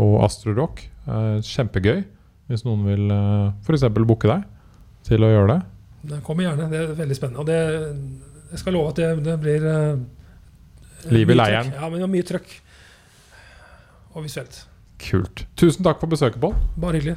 Og 0.00 0.18
Astrorock. 0.26 0.82
Uh, 1.06 1.38
kjempegøy. 1.46 2.02
Hvis 2.50 2.66
noen 2.66 2.82
vil 2.88 3.12
uh, 3.14 3.52
f.eks. 3.62 3.86
booke 3.94 4.26
deg 4.26 4.48
til 5.06 5.22
å 5.22 5.30
gjøre 5.30 5.54
det. 5.54 5.60
Det 6.10 6.22
kommer 6.26 6.48
gjerne. 6.48 6.68
Det 6.72 6.80
er 6.80 6.96
veldig 6.98 7.16
spennende. 7.16 7.44
Og 7.44 7.46
det, 7.46 7.60
jeg 8.50 8.62
skal 8.62 8.74
love 8.74 8.90
at 8.92 8.98
det, 8.98 9.10
det 9.26 9.36
blir 9.42 9.66
eh, 9.68 10.00
Liv 11.08 11.30
i 11.30 11.36
leiren. 11.38 11.72
Ja, 11.72 11.88
men 11.88 12.00
det 12.00 12.06
var 12.06 12.12
mye 12.12 12.26
trøkk. 12.28 12.52
Og 14.14 14.26
visuelt. 14.26 14.64
Kult. 15.00 15.46
Tusen 15.56 15.86
takk 15.86 16.00
for 16.02 16.12
besøket, 16.12 16.40
Pål. 16.42 16.52
Bare 16.76 16.98
hyggelig. 16.98 17.08